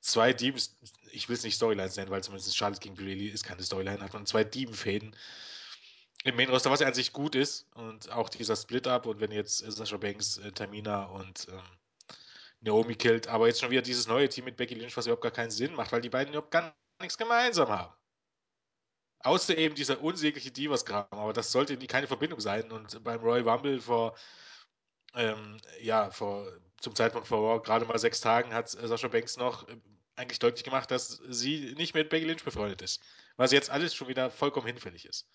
zwei 0.00 0.32
Teams, 0.32 0.76
ich 1.10 1.28
will 1.28 1.36
es 1.36 1.42
nicht 1.42 1.56
Storylines 1.56 1.96
nennen, 1.96 2.10
weil 2.10 2.22
zumindest 2.22 2.56
Charlotte 2.56 2.80
gegen 2.80 2.94
Bailey 2.94 3.28
ist 3.28 3.44
keine 3.44 3.62
Storyline, 3.62 4.00
hat 4.00 4.12
man 4.12 4.26
zwei 4.26 4.44
Teamfäden 4.44 5.16
im 6.24 6.36
Main 6.36 6.48
Roster, 6.48 6.70
was 6.70 6.80
ja 6.80 6.86
an 6.86 6.94
sich 6.94 7.12
gut 7.12 7.34
ist. 7.34 7.66
Und 7.74 8.10
auch 8.10 8.28
dieser 8.28 8.56
Split-Up 8.56 9.06
und 9.06 9.20
wenn 9.20 9.32
jetzt 9.32 9.58
Sasha 9.58 9.96
Banks, 9.96 10.38
äh, 10.38 10.52
Tamina 10.52 11.04
und 11.04 11.48
ähm, 11.50 11.62
Naomi 12.60 12.94
killt, 12.94 13.28
aber 13.28 13.46
jetzt 13.46 13.60
schon 13.60 13.70
wieder 13.70 13.82
dieses 13.82 14.06
neue 14.06 14.28
Team 14.28 14.46
mit 14.46 14.56
Becky 14.56 14.74
Lynch, 14.74 14.96
was 14.96 15.06
überhaupt 15.06 15.22
gar 15.22 15.32
keinen 15.32 15.50
Sinn 15.50 15.74
macht, 15.74 15.92
weil 15.92 16.00
die 16.00 16.08
beiden 16.08 16.32
überhaupt 16.32 16.50
gar 16.50 16.74
nichts 17.00 17.18
gemeinsam 17.18 17.68
haben. 17.68 17.92
Außer 19.20 19.56
eben 19.56 19.74
dieser 19.74 20.02
unsägliche 20.02 20.50
Divas-Kram, 20.50 21.06
aber 21.10 21.32
das 21.32 21.50
sollte 21.50 21.78
keine 21.86 22.06
Verbindung 22.06 22.40
sein. 22.40 22.70
Und 22.70 23.02
beim 23.04 23.20
Royal 23.20 23.48
Rumble 23.48 23.80
vor, 23.80 24.14
ähm, 25.14 25.58
ja, 25.80 26.10
vor, 26.10 26.46
zum 26.80 26.94
Zeitpunkt 26.94 27.28
vor 27.28 27.62
gerade 27.62 27.84
mal 27.86 27.98
sechs 27.98 28.20
Tagen 28.20 28.52
hat 28.52 28.68
Sascha 28.68 29.08
Banks 29.08 29.36
noch 29.36 29.68
äh, 29.68 29.76
eigentlich 30.16 30.38
deutlich 30.38 30.64
gemacht, 30.64 30.90
dass 30.90 31.20
sie 31.28 31.74
nicht 31.76 31.94
mit 31.94 32.08
Becky 32.08 32.24
Lynch 32.24 32.44
befreundet 32.44 32.82
ist. 32.82 33.02
Was 33.36 33.52
jetzt 33.52 33.70
alles 33.70 33.94
schon 33.94 34.08
wieder 34.08 34.30
vollkommen 34.30 34.66
hinfällig 34.66 35.06
ist. 35.06 35.28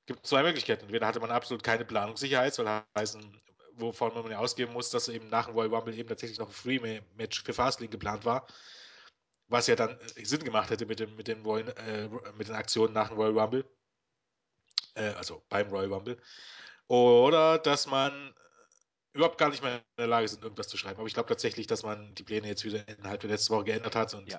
Es 0.00 0.06
gibt 0.06 0.26
zwei 0.26 0.42
Möglichkeiten. 0.42 0.84
Entweder 0.84 1.06
hatte 1.06 1.20
man 1.20 1.30
absolut 1.30 1.62
keine 1.62 1.84
Planungssicherheit, 1.84 2.54
soll 2.54 2.68
heißen, 2.96 3.40
wovon 3.72 4.14
man 4.14 4.30
ja 4.30 4.38
ausgeben 4.38 4.72
muss, 4.72 4.90
dass 4.90 5.08
eben 5.08 5.28
nach 5.28 5.46
dem 5.46 5.54
Royal 5.54 5.74
Rumble 5.74 5.96
eben 5.96 6.08
tatsächlich 6.08 6.38
noch 6.38 6.48
ein 6.48 6.52
Free-Match 6.52 7.42
für 7.42 7.52
Fastlane 7.52 7.88
geplant 7.88 8.24
war. 8.24 8.46
Was 9.48 9.66
ja 9.66 9.76
dann 9.76 9.98
äh, 10.16 10.24
Sinn 10.24 10.44
gemacht 10.44 10.70
hätte 10.70 10.86
mit, 10.86 11.00
dem, 11.00 11.14
mit, 11.16 11.28
dem 11.28 11.44
Royal, 11.44 11.68
äh, 11.78 12.08
mit 12.36 12.48
den 12.48 12.54
Aktionen 12.54 12.92
nach 12.92 13.08
dem 13.08 13.16
Royal 13.16 13.38
Rumble. 13.38 13.64
Äh, 14.94 15.10
also 15.10 15.42
beim 15.48 15.68
Royal 15.68 15.92
Rumble. 15.92 16.18
Oder 16.88 17.58
dass 17.58 17.86
man 17.86 18.34
überhaupt 19.16 19.38
gar 19.38 19.50
nicht 19.50 19.62
mehr 19.62 19.76
in 19.76 19.82
der 19.98 20.06
Lage 20.06 20.28
sind, 20.28 20.42
irgendwas 20.42 20.68
zu 20.68 20.76
schreiben. 20.76 20.98
Aber 20.98 21.06
ich 21.06 21.14
glaube 21.14 21.28
tatsächlich, 21.28 21.66
dass 21.66 21.82
man 21.82 22.14
die 22.14 22.22
Pläne 22.22 22.46
jetzt 22.46 22.64
wieder 22.64 22.86
innerhalb 22.88 23.20
der 23.20 23.30
letzten 23.30 23.54
Woche 23.54 23.64
geändert 23.64 23.96
hat 23.96 24.14
und 24.14 24.30
ja. 24.30 24.38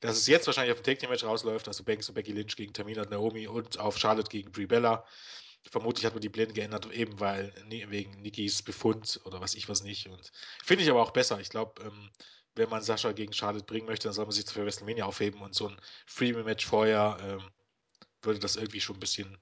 dass 0.00 0.16
es 0.16 0.26
jetzt 0.26 0.46
wahrscheinlich 0.46 0.72
auf 0.72 0.80
ein 0.80 0.84
Take 0.84 0.98
Team 0.98 1.10
Match 1.10 1.24
rausläuft, 1.24 1.68
also 1.68 1.84
Banks 1.84 2.08
und 2.08 2.14
Becky 2.14 2.32
Lynch 2.32 2.56
gegen 2.56 2.72
Tamina 2.72 3.02
und 3.02 3.10
Naomi 3.10 3.46
und 3.46 3.78
auf 3.78 3.98
Charlotte 3.98 4.30
gegen 4.30 4.50
Brie 4.50 4.66
Bella. 4.66 5.06
Vermutlich 5.70 6.04
hat 6.04 6.12
man 6.12 6.20
die 6.20 6.28
Pläne 6.28 6.52
geändert, 6.52 6.90
eben 6.92 7.20
weil 7.20 7.52
wegen 7.68 8.20
Nikis 8.20 8.62
Befund 8.62 9.20
oder 9.24 9.40
was 9.40 9.54
ich 9.54 9.68
was 9.68 9.82
nicht. 9.82 10.08
Und 10.08 10.30
finde 10.62 10.84
ich 10.84 10.90
aber 10.90 11.02
auch 11.02 11.12
besser. 11.12 11.40
Ich 11.40 11.48
glaube, 11.48 11.82
ähm, 11.82 12.10
wenn 12.54 12.68
man 12.68 12.82
Sascha 12.82 13.12
gegen 13.12 13.32
Charlotte 13.32 13.64
bringen 13.64 13.86
möchte, 13.86 14.08
dann 14.08 14.14
soll 14.14 14.26
man 14.26 14.32
sich 14.32 14.46
für 14.46 14.64
WrestleMania 14.64 15.06
aufheben 15.06 15.40
und 15.40 15.54
so 15.54 15.68
ein 15.68 15.80
Freemium-Match 16.06 16.66
vorher 16.66 17.16
ähm, 17.22 17.50
würde 18.22 18.40
das 18.40 18.56
irgendwie 18.56 18.80
schon 18.80 18.96
ein 18.96 19.00
bisschen 19.00 19.38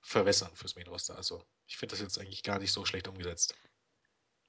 verwässern 0.00 0.54
fürs 0.54 0.76
Main 0.76 0.86
Roster. 0.86 1.16
Also 1.16 1.44
ich 1.66 1.76
finde 1.76 1.94
das 1.94 2.00
jetzt 2.00 2.18
eigentlich 2.18 2.42
gar 2.42 2.58
nicht 2.58 2.72
so 2.72 2.84
schlecht 2.84 3.08
umgesetzt. 3.08 3.54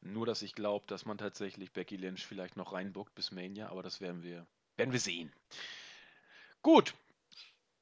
Nur, 0.02 0.26
dass 0.26 0.42
ich 0.42 0.54
glaube, 0.54 0.86
dass 0.88 1.06
man 1.06 1.18
tatsächlich 1.18 1.72
Becky 1.72 1.98
Lynch 1.98 2.26
vielleicht 2.26 2.56
noch 2.56 2.74
reinbuckt 2.74 3.14
bis 3.16 3.32
Mania, 3.32 3.70
aber 3.70 3.84
das 3.84 4.02
werden 4.02 4.24
wir, 4.24 4.46
werden 4.76 4.92
wir 4.92 5.00
sehen. 5.00 5.34
Gut, 6.62 6.94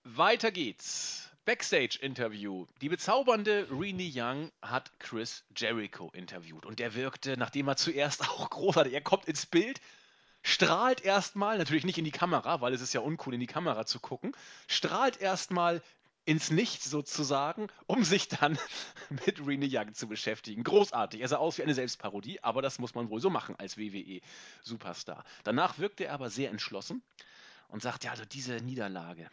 weiter 0.04 0.52
geht's. 0.52 1.30
Backstage-Interview. 1.46 2.66
Die 2.82 2.90
bezaubernde 2.90 3.68
Renee 3.70 4.12
Young 4.14 4.52
hat 4.64 4.92
Chris 5.00 5.46
Jericho 5.56 6.10
interviewt 6.12 6.66
und 6.66 6.80
der 6.80 6.96
wirkte, 6.96 7.38
nachdem 7.38 7.68
er 7.68 7.78
zuerst 7.78 8.22
auch 8.30 8.50
großartig, 8.50 8.94
er 8.94 9.02
kommt 9.02 9.26
ins 9.26 9.46
Bild, 9.46 9.80
strahlt 10.42 11.02
erstmal, 11.02 11.58
natürlich 11.58 11.86
nicht 11.86 12.00
in 12.00 12.06
die 12.06 12.12
Kamera, 12.12 12.62
weil 12.62 12.74
es 12.74 12.82
ist 12.82 12.94
ja 12.94 13.02
uncool, 13.02 13.36
in 13.36 13.40
die 13.40 13.48
Kamera 13.48 13.86
zu 13.86 14.00
gucken, 14.00 14.36
strahlt 14.68 15.22
erstmal 15.22 15.84
ins 16.26 16.50
Nichts 16.50 16.90
sozusagen, 16.90 17.68
um 17.86 18.04
sich 18.04 18.28
dann 18.28 18.58
mit 19.26 19.46
Rene 19.46 19.68
Young 19.70 19.94
zu 19.94 20.08
beschäftigen. 20.08 20.64
Großartig. 20.64 21.22
Er 21.22 21.28
sah 21.28 21.38
aus 21.38 21.58
wie 21.58 21.64
eine 21.64 21.74
Selbstparodie, 21.74 22.44
aber 22.44 22.62
das 22.62 22.80
muss 22.80 22.96
man 22.96 23.10
wohl 23.10 23.22
so 23.22 23.30
machen 23.30 23.56
als 23.58 23.78
WWE-Superstar. 23.78 25.24
Danach 25.44 25.78
wirkte 25.78 26.06
er 26.06 26.14
aber 26.14 26.30
sehr 26.30 26.50
entschlossen 26.50 27.04
und 27.68 27.82
sagte, 27.82 28.06
ja, 28.06 28.12
also 28.12 28.26
diese 28.26 28.56
Niederlage 28.56 29.30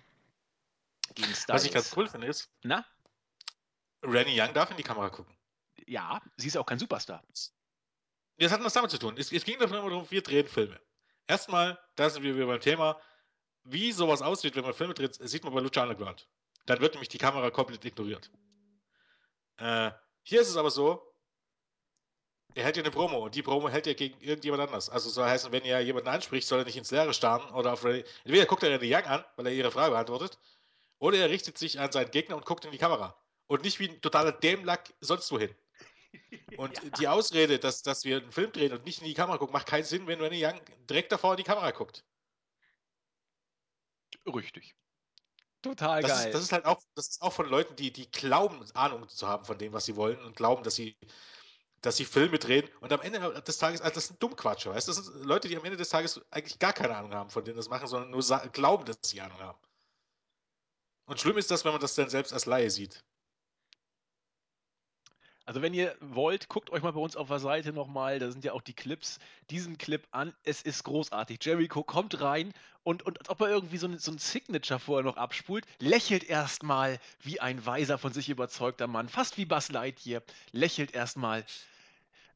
gegen 1.15 1.35
Styles. 1.35 1.49
Was 1.49 1.65
ich 1.65 1.73
ganz 1.73 1.97
cool 1.97 2.09
finde 2.09 2.27
ist, 2.27 2.51
Na? 2.63 2.85
Rennie 4.03 4.39
Young 4.39 4.53
darf 4.53 4.71
in 4.71 4.77
die 4.77 4.83
Kamera 4.83 5.11
gucken. 5.11 5.35
Ja, 5.87 6.21
sie 6.37 6.49
ist 6.49 6.57
auch 6.57 6.67
kein 6.67 6.79
Superstar. 6.79 7.23
Das 8.39 8.53
hat 8.53 8.63
was 8.63 8.73
damit 8.73 8.91
zu 8.91 8.99
tun. 8.99 9.15
Es, 9.17 9.33
es 9.33 9.45
ging 9.45 9.59
davon 9.59 9.79
immer 9.79 9.91
darum, 9.91 10.11
wir 10.11 10.23
drehen 10.23 10.47
Filme. 10.47 10.81
Erstmal, 11.27 11.79
da 11.95 12.11
sind 12.11 12.23
wir 12.23 12.35
wieder 12.35 12.47
beim 12.47 12.61
Thema, 12.61 13.01
wie 13.65 13.93
sowas 13.93 14.23
aussieht, 14.23 14.57
wenn 14.57 14.65
man 14.65 14.75
Filme 14.75 14.95
dreht, 14.95 15.15
sieht 15.15 15.45
man 15.45 15.55
bei 15.55 15.61
Lucha 15.61 15.83
Underground. 15.83 16.29
Dann 16.67 16.81
wird 16.81 16.95
nämlich 16.95 17.09
die 17.09 17.19
Kamera 17.19 17.51
komplett 17.51 17.85
ignoriert. 17.85 18.31
Äh, 19.59 19.93
hier 20.23 20.41
ist 20.41 20.49
es 20.51 20.57
aber 20.57 20.71
so, 20.71 21.13
er 22.55 22.65
hält 22.65 22.77
ja 22.77 22.83
eine 22.83 22.91
Promo 22.91 23.25
und 23.25 23.35
die 23.35 23.43
Promo 23.43 23.69
hält 23.69 23.87
er 23.87 23.95
gegen 23.95 24.21
irgendjemand 24.21 24.63
anders. 24.63 24.91
Also 24.91 25.09
soll 25.11 25.25
heißen, 25.27 25.53
wenn 25.53 25.65
er 25.65 25.81
jemanden 25.81 26.09
anspricht, 26.09 26.47
soll 26.47 26.61
er 26.61 26.65
nicht 26.67 26.77
ins 26.77 26.91
Leere 26.91 27.15
starren 27.15 27.53
oder 27.55 27.73
auf 27.73 27.85
Ready. 27.85 28.05
Entweder 28.25 28.47
guckt 28.47 28.63
er 28.63 28.71
Renny 28.71 28.95
Young 28.95 29.05
an, 29.05 29.25
weil 29.37 29.47
er 29.47 29.53
ihre 29.53 29.71
Frage 29.71 29.93
beantwortet, 29.93 30.39
oder 30.99 31.19
er 31.19 31.31
richtet 31.31 31.59
sich 31.59 31.81
an 31.81 31.93
seinen 31.93 32.11
Gegner 32.11 32.37
und 32.37 32.45
guckt 32.47 32.65
in 32.65 32.73
die 32.73 32.79
Kamera. 32.79 33.17
Und 33.47 33.65
nicht 33.65 33.81
wie 33.81 33.89
ein 33.89 34.01
totaler 34.03 34.33
Dämlack 34.33 34.95
sonst 35.01 35.31
wohin. 35.33 35.55
Und 36.59 36.83
Ja. 36.83 36.91
die 36.91 37.09
Ausrede, 37.09 37.59
dass, 37.59 37.83
dass 37.83 38.05
wir 38.05 38.19
einen 38.19 38.33
Film 38.33 38.53
drehen 38.53 38.73
und 38.73 38.85
nicht 38.85 39.01
in 39.01 39.07
die 39.07 39.15
Kamera 39.15 39.39
gucken, 39.39 39.55
macht 39.55 39.67
keinen 39.67 39.85
Sinn, 39.85 40.07
wenn 40.07 40.21
Renny 40.21 40.45
Young 40.45 40.61
direkt 40.89 41.11
davor 41.13 41.33
in 41.33 41.39
die 41.39 41.45
Kamera 41.45 41.71
guckt. 41.71 42.05
Richtig. 44.27 44.75
Total 45.63 46.03
Das 46.03 46.11
geil. 46.11 46.27
ist, 46.27 46.35
das 46.35 46.43
ist 46.43 46.53
halt 46.53 46.65
auch, 46.65 46.83
das 46.95 47.09
ist 47.09 47.23
auch 47.23 47.33
von 47.33 47.49
Leuten, 47.49 47.77
die, 47.77 47.93
die 47.93 48.11
glauben, 48.11 48.65
Ahnung 48.75 49.09
zu 49.09 49.29
haben 49.29 49.45
von 49.45 49.59
dem, 49.59 49.73
was 49.73 49.85
sie 49.85 49.97
wollen 49.97 50.21
und 50.25 50.37
glauben, 50.37 50.63
dass 50.65 50.75
sie, 50.75 50.97
dass 51.83 51.97
sie 51.97 52.05
Filme 52.05 52.39
drehen 52.39 52.69
und 52.81 52.93
am 52.93 53.01
Ende 53.03 53.43
des 53.43 53.59
Tages, 53.59 53.81
also 53.81 53.95
das 53.95 54.09
sind 54.09 54.23
Dummquatsche, 54.23 54.71
weißt 54.71 54.89
du? 54.89 54.93
Das 54.93 55.05
sind 55.05 55.25
Leute, 55.25 55.49
die 55.49 55.57
am 55.57 55.65
Ende 55.65 55.77
des 55.79 55.91
Tages 55.91 56.21
eigentlich 56.31 56.59
gar 56.59 56.73
keine 56.73 56.97
Ahnung 56.97 57.15
haben, 57.15 57.31
von 57.31 57.45
denen 57.45 57.57
das 57.57 57.69
machen, 57.69 57.87
sondern 57.89 58.11
nur 58.11 58.23
glauben, 58.53 58.85
dass 58.87 58.99
sie 59.05 59.21
Ahnung 59.21 59.39
haben. 59.41 59.59
Und 61.07 61.21
schlimm 61.21 61.39
ist 61.39 61.51
das, 61.51 61.65
wenn 61.65 61.73
man 61.73 61.81
das 61.81 61.95
dann 61.95 62.11
selbst 62.11 62.33
als 62.33 62.47
Laie 62.47 62.71
sieht. 62.71 63.05
Also 65.45 65.61
wenn 65.61 65.75
ihr 65.75 65.97
wollt, 66.01 66.49
guckt 66.49 66.71
euch 66.71 66.83
mal 66.83 66.93
bei 66.93 67.01
uns 67.01 67.17
auf 67.17 67.29
der 67.29 67.41
Seite 67.41 67.73
nochmal, 67.73 68.19
da 68.19 68.31
sind 68.31 68.45
ja 68.45 68.53
auch 68.53 68.63
die 68.63 68.75
Clips, 68.75 69.19
diesen 69.51 69.77
Clip 69.77 70.07
an. 70.13 70.35
Es 70.45 70.63
ist 70.63 70.85
großartig. 70.85 71.45
Jericho 71.45 71.83
kommt 71.83 72.21
rein 72.21 72.53
und, 72.85 73.03
und 73.03 73.19
als 73.19 73.29
ob 73.29 73.41
er 73.41 73.49
irgendwie 73.49 73.77
so 73.77 73.87
ein, 73.87 73.99
so 73.99 74.13
ein 74.13 74.19
Signature 74.19 74.79
vorher 74.79 75.05
noch 75.05 75.17
abspult, 75.17 75.67
lächelt 75.79 76.25
erstmal 76.25 76.99
wie 77.21 77.41
ein 77.41 77.65
weiser, 77.67 77.99
von 77.99 78.13
sich 78.13 78.29
überzeugter 78.29 78.87
Mann, 78.87 79.09
fast 79.09 79.37
wie 79.37 79.45
Buzz 79.45 79.71
Lightyear, 79.71 80.23
lächelt 80.53 80.95
erstmal 80.95 81.45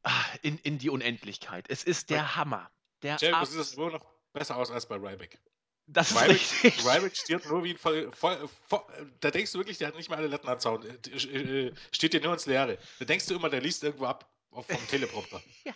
ah, 0.03 0.25
in, 0.41 0.57
in 0.59 0.77
die 0.77 0.89
Unendlichkeit. 0.89 1.65
Es 1.69 1.83
ist 1.83 2.09
der 2.09 2.35
Hammer. 2.35 2.69
Der 3.03 3.17
Jericho 3.17 3.45
sieht 3.45 3.59
das 3.59 3.77
wohl 3.77 3.91
noch 3.91 4.05
besser 4.33 4.57
aus 4.57 4.71
als 4.71 4.85
bei 4.85 4.95
Ryback. 4.95 5.39
Das 5.87 6.11
ist 6.11 6.17
Ryback, 6.21 6.29
richtig. 6.35 6.85
Ryback 6.85 7.15
stirbt 7.17 7.45
nur 7.49 7.63
wie 7.63 7.71
ein 7.71 7.77
voll, 7.77 8.11
voll, 8.13 8.49
voll, 8.67 8.81
Da 9.21 9.31
denkst 9.31 9.51
du 9.53 9.57
wirklich, 9.59 9.77
der 9.77 9.87
hat 9.89 9.95
nicht 9.95 10.09
mal 10.09 10.17
alle 10.17 10.27
Latten 10.27 10.49
am 10.49 10.59
Zaun. 10.59 10.83
Äh, 10.85 11.09
äh, 11.15 11.73
Steht 11.91 12.13
dir 12.13 12.21
nur 12.21 12.33
ins 12.33 12.45
Leere. 12.45 12.77
Da 12.99 13.05
denkst 13.05 13.25
du 13.27 13.35
immer, 13.35 13.49
der 13.49 13.61
liest 13.61 13.83
irgendwo 13.83 14.05
ab 14.05 14.29
auf- 14.51 14.67
vom 14.67 14.87
Teleprompter. 14.87 15.41
Ja. 15.63 15.73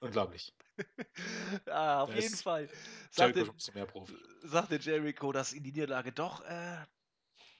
Unglaublich. 0.00 0.52
ah, 1.66 2.02
auf 2.02 2.10
Da 2.10 2.16
jeden 2.16 2.36
Fall. 2.36 2.68
Bisschen 3.14 3.74
mehr 3.74 3.86
Profi. 3.86 4.14
sagte 4.42 4.76
Jericho, 4.76 5.32
dass 5.32 5.52
ihn 5.54 5.62
die 5.62 5.72
Niederlage 5.72 6.12
doch 6.12 6.44
äh, 6.44 6.76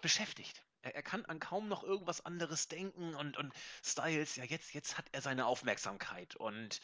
beschäftigt. 0.03 0.63
Er, 0.83 0.95
er 0.97 1.03
kann 1.03 1.25
an 1.25 1.41
kaum 1.41 1.69
noch 1.69 1.83
irgendwas 1.83 2.25
anderes 2.25 2.69
denken 2.69 3.15
und, 3.15 3.39
und 3.39 3.53
Styles, 3.83 4.37
ja, 4.37 4.45
jetzt, 4.45 4.75
jetzt 4.75 4.99
hat 4.99 5.07
er 5.13 5.23
seine 5.23 5.47
Aufmerksamkeit 5.47 6.37
und 6.37 6.81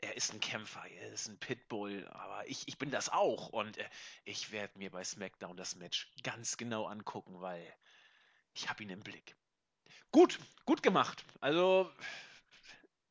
er 0.00 0.16
ist 0.16 0.32
ein 0.32 0.40
Kämpfer, 0.40 0.84
er 0.86 1.12
ist 1.12 1.28
ein 1.28 1.38
Pitbull, 1.38 2.06
aber 2.08 2.48
ich, 2.48 2.68
ich 2.68 2.78
bin 2.78 2.90
das 2.90 3.08
auch 3.08 3.48
und 3.48 3.76
äh, 3.78 3.88
ich 4.24 4.50
werde 4.52 4.78
mir 4.78 4.90
bei 4.90 5.02
SmackDown 5.02 5.56
das 5.56 5.76
Match 5.76 6.12
ganz 6.22 6.56
genau 6.56 6.86
angucken, 6.86 7.40
weil 7.40 7.66
ich 8.54 8.68
habe 8.68 8.82
ihn 8.82 8.90
im 8.90 9.00
Blick. 9.00 9.36
Gut, 10.12 10.38
gut 10.64 10.82
gemacht. 10.82 11.24
Also 11.40 11.90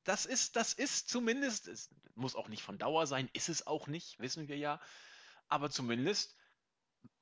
das 0.03 0.26
ist, 0.26 0.56
das 0.56 0.74
ist 0.74 1.10
zumindest, 1.10 1.68
es 1.68 1.90
muss 2.16 2.36
auch 2.36 2.48
nicht 2.48 2.64
von 2.64 2.78
Dauer 2.78 3.07
sein, 3.07 3.30
ist 3.34 3.49
es 3.49 3.66
auch 3.68 3.88
nicht, 3.88 4.20
wissen 4.20 4.48
wir 4.48 4.57
ja, 4.57 4.80
aber 5.48 5.70
zumindest 5.70 6.36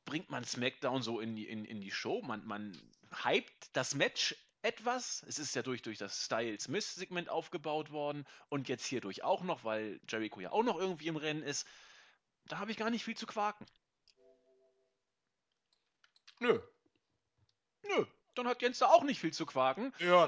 bringt 0.06 0.30
man 0.30 0.44
SmackDown 0.44 1.02
so 1.02 1.20
in 1.20 1.36
die, 1.36 1.48
in, 1.48 1.66
in 1.66 1.82
die 1.82 1.92
Show. 1.92 2.22
Man, 2.22 2.46
man 2.46 2.78
hypt 3.24 3.70
das 3.74 3.96
Match 3.96 4.36
etwas. 4.64 5.24
Es 5.28 5.40
ist 5.40 5.56
ja 5.56 5.62
durch, 5.62 5.82
durch 5.82 5.98
das 5.98 6.26
Styles-Miss-Segment 6.26 7.30
aufgebaut 7.30 7.92
worden 7.92 8.26
und 8.50 8.68
jetzt 8.70 8.86
hierdurch 8.86 9.24
auch 9.24 9.44
noch, 9.44 9.64
weil 9.64 10.00
Jericho 10.08 10.40
ja 10.40 10.52
auch 10.52 10.64
noch 10.64 10.78
irgendwie 10.80 11.08
im 11.08 11.18
Rennen 11.18 11.44
ist. 11.44 11.68
Da 12.46 12.58
habe 12.60 12.72
ich 12.72 12.78
gar 12.78 12.90
nicht 12.90 13.04
viel 13.04 13.16
zu 13.18 13.26
quaken. 13.28 13.66
Nö. 16.40 16.60
Nö, 17.84 18.06
dann 18.36 18.48
hat 18.48 18.62
Jens 18.62 18.80
da 18.80 18.88
auch 18.88 19.04
nicht 19.04 19.20
viel 19.20 19.34
zu 19.34 19.46
quaken. 19.46 19.94
Ja, 20.00 20.28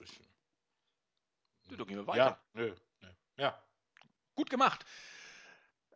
ich, 0.00 0.20
Ja, 1.70 1.76
dann 1.76 1.86
gehen 1.86 1.96
wir 1.96 2.06
weiter. 2.06 2.18
Ja, 2.18 2.40
nö. 2.54 2.74
nö. 3.00 3.08
Ja. 3.36 3.62
Gut 4.34 4.50
gemacht. 4.50 4.84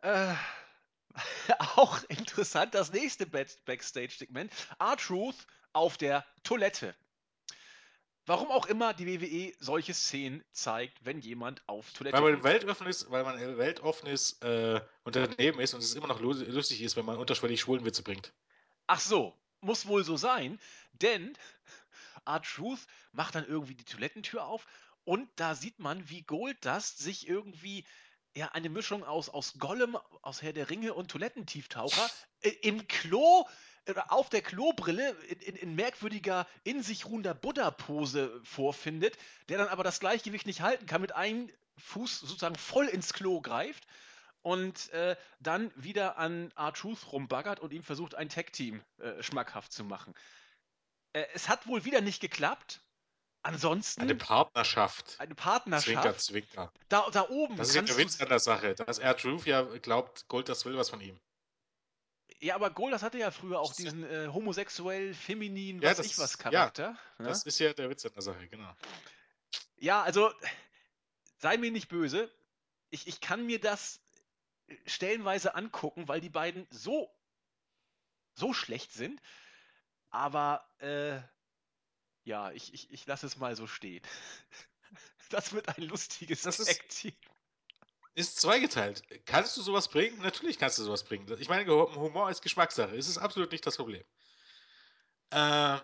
Äh, 0.01 0.35
auch 1.59 2.03
interessant, 2.09 2.73
das 2.75 2.91
nächste 2.91 3.25
Back- 3.25 3.63
Backstage-Segment. 3.65 4.51
R-Truth 4.79 5.47
auf 5.73 5.97
der 5.97 6.25
Toilette. 6.43 6.95
Warum 8.27 8.49
auch 8.49 8.65
immer 8.65 8.93
die 8.93 9.05
WWE 9.07 9.53
solche 9.59 9.93
Szenen 9.93 10.43
zeigt, 10.51 11.05
wenn 11.05 11.19
jemand 11.19 11.61
auf 11.67 11.91
Toilette 11.93 12.15
Weil 12.15 12.23
man 12.23 12.31
geht. 12.33 12.41
ein 12.41 12.43
weltoffenes, 12.43 13.11
weil 13.11 13.23
man 13.23 13.37
ein 13.37 13.57
weltoffenes 13.57 14.41
äh, 14.41 14.81
Unternehmen 15.03 15.59
ist 15.59 15.73
und 15.75 15.81
es 15.83 15.93
immer 15.93 16.07
noch 16.07 16.19
lu- 16.19 16.33
lustig 16.33 16.81
ist, 16.81 16.95
wenn 16.95 17.05
man 17.05 17.17
unterschwellig 17.17 17.61
Schwulenwitze 17.61 18.01
bringt. 18.03 18.33
Ach 18.87 18.99
so, 18.99 19.37
muss 19.61 19.85
wohl 19.87 20.03
so 20.03 20.17
sein, 20.17 20.59
denn 20.93 21.37
R-Truth 22.25 22.79
macht 23.11 23.35
dann 23.35 23.45
irgendwie 23.45 23.75
die 23.75 23.85
Toilettentür 23.85 24.45
auf 24.45 24.65
und 25.03 25.29
da 25.35 25.53
sieht 25.53 25.77
man, 25.77 26.09
wie 26.09 26.23
Goldust 26.23 26.97
sich 26.97 27.27
irgendwie 27.27 27.85
ja 28.35 28.49
eine 28.53 28.69
Mischung 28.69 29.03
aus, 29.03 29.29
aus 29.29 29.53
Gollum, 29.59 29.95
aus 30.23 30.41
Herr 30.41 30.51
der 30.53 30.69
Ringe 30.71 30.93
und 30.95 31.11
Toilettentieftaucher 31.11 32.09
äh, 32.41 32.49
im 32.63 32.87
Klo 32.87 33.45
auf 34.07 34.29
der 34.29 34.41
Klobrille 34.41 35.11
in, 35.29 35.39
in, 35.39 35.55
in 35.55 35.75
merkwürdiger, 35.75 36.47
in 36.63 36.81
sich 36.81 37.05
ruhender 37.05 37.33
Buddha-Pose 37.33 38.41
vorfindet, 38.43 39.17
der 39.49 39.57
dann 39.57 39.67
aber 39.67 39.83
das 39.83 39.99
Gleichgewicht 39.99 40.47
nicht 40.47 40.61
halten 40.61 40.85
kann, 40.85 41.01
mit 41.01 41.13
einem 41.13 41.49
Fuß 41.77 42.21
sozusagen 42.21 42.55
voll 42.55 42.87
ins 42.87 43.13
Klo 43.13 43.41
greift 43.41 43.85
und 44.41 44.89
äh, 44.89 45.15
dann 45.39 45.71
wieder 45.75 46.17
an 46.17 46.51
R-Truth 46.55 47.11
rumbaggert 47.11 47.59
und 47.59 47.73
ihm 47.73 47.83
versucht, 47.83 48.15
ein 48.15 48.29
Tag-Team 48.29 48.81
äh, 48.99 49.21
schmackhaft 49.21 49.71
zu 49.71 49.83
machen. 49.83 50.13
Äh, 51.13 51.25
es 51.33 51.49
hat 51.49 51.67
wohl 51.67 51.85
wieder 51.85 52.01
nicht 52.01 52.21
geklappt. 52.21 52.81
Ansonsten 53.41 54.01
Eine 54.01 54.15
Partnerschaft. 54.15 55.19
eine 55.19 55.35
Zwinker, 55.35 55.43
Partnerschaft. 55.43 56.19
zwinker. 56.19 56.73
Da, 56.89 57.07
da 57.11 57.29
oben 57.29 57.57
Das 57.57 57.69
ist 57.69 57.75
ja 57.75 57.83
der 57.83 57.97
Witz 57.97 58.19
an 58.19 58.27
der 58.29 58.39
Sache, 58.39 58.73
dass 58.73 58.97
er 58.97 59.15
Truth 59.15 59.45
ja 59.45 59.61
glaubt, 59.61 60.27
Gold, 60.27 60.49
das 60.49 60.65
will 60.65 60.75
was 60.77 60.89
von 60.89 60.99
ihm. 60.99 61.19
Ja, 62.45 62.53
aber 62.55 62.69
Gold, 62.69 62.93
das 62.93 63.01
hatte 63.01 63.17
ja 63.17 63.31
früher 63.31 63.59
auch 63.59 63.73
diesen 63.73 64.03
äh, 64.03 64.27
homosexuell, 64.27 65.15
feminin, 65.15 65.81
Ja, 65.81 65.89
was 65.97 66.05
ich 66.05 66.17
was 66.19 66.35
ist- 66.35 66.43
ja, 66.43 66.51
Charakter. 66.51 66.91
ne? 67.17 67.27
Das 67.27 67.43
ist 67.43 67.57
ja 67.57 67.73
der 67.73 67.89
Witz 67.89 68.05
an 68.05 68.13
der 68.13 68.21
Sache, 68.21 68.47
genau. 68.47 68.71
Ja, 69.77 70.03
also 70.03 70.31
sei 71.39 71.57
mir 71.57 71.71
nicht 71.71 71.89
böse. 71.89 72.31
Ich, 72.91 73.07
ich 73.07 73.19
kann 73.19 73.47
mir 73.47 73.59
das 73.59 73.99
stellenweise 74.85 75.55
angucken, 75.55 76.07
weil 76.07 76.21
die 76.21 76.29
beiden 76.29 76.67
so, 76.69 77.11
so 78.35 78.53
schlecht 78.53 78.93
sind. 78.93 79.19
Aber 80.11 80.69
äh, 80.77 81.19
ja, 82.25 82.51
ich, 82.51 82.75
ich, 82.75 82.91
ich 82.91 83.07
lasse 83.07 83.25
es 83.25 83.37
mal 83.37 83.55
so 83.55 83.65
stehen. 83.67 84.03
Das 85.29 85.53
wird 85.53 85.67
ein 85.75 85.81
lustiges 85.81 86.43
Das 86.43 86.57
Tag-Team. 86.57 87.15
Ist 88.15 88.39
zweigeteilt. 88.39 89.03
Kannst 89.25 89.57
du 89.57 89.61
sowas 89.61 89.89
bringen? 89.89 90.17
Natürlich 90.21 90.57
kannst 90.57 90.79
du 90.79 90.83
sowas 90.83 91.03
bringen. 91.03 91.27
Ich 91.39 91.49
meine, 91.49 91.69
Humor 91.69 92.29
ist 92.29 92.41
Geschmackssache. 92.41 92.95
Es 92.95 93.09
ist 93.09 93.17
absolut 93.17 93.51
nicht 93.51 93.65
das 93.65 93.75
Problem. 93.75 94.03
Äh, 95.31 95.77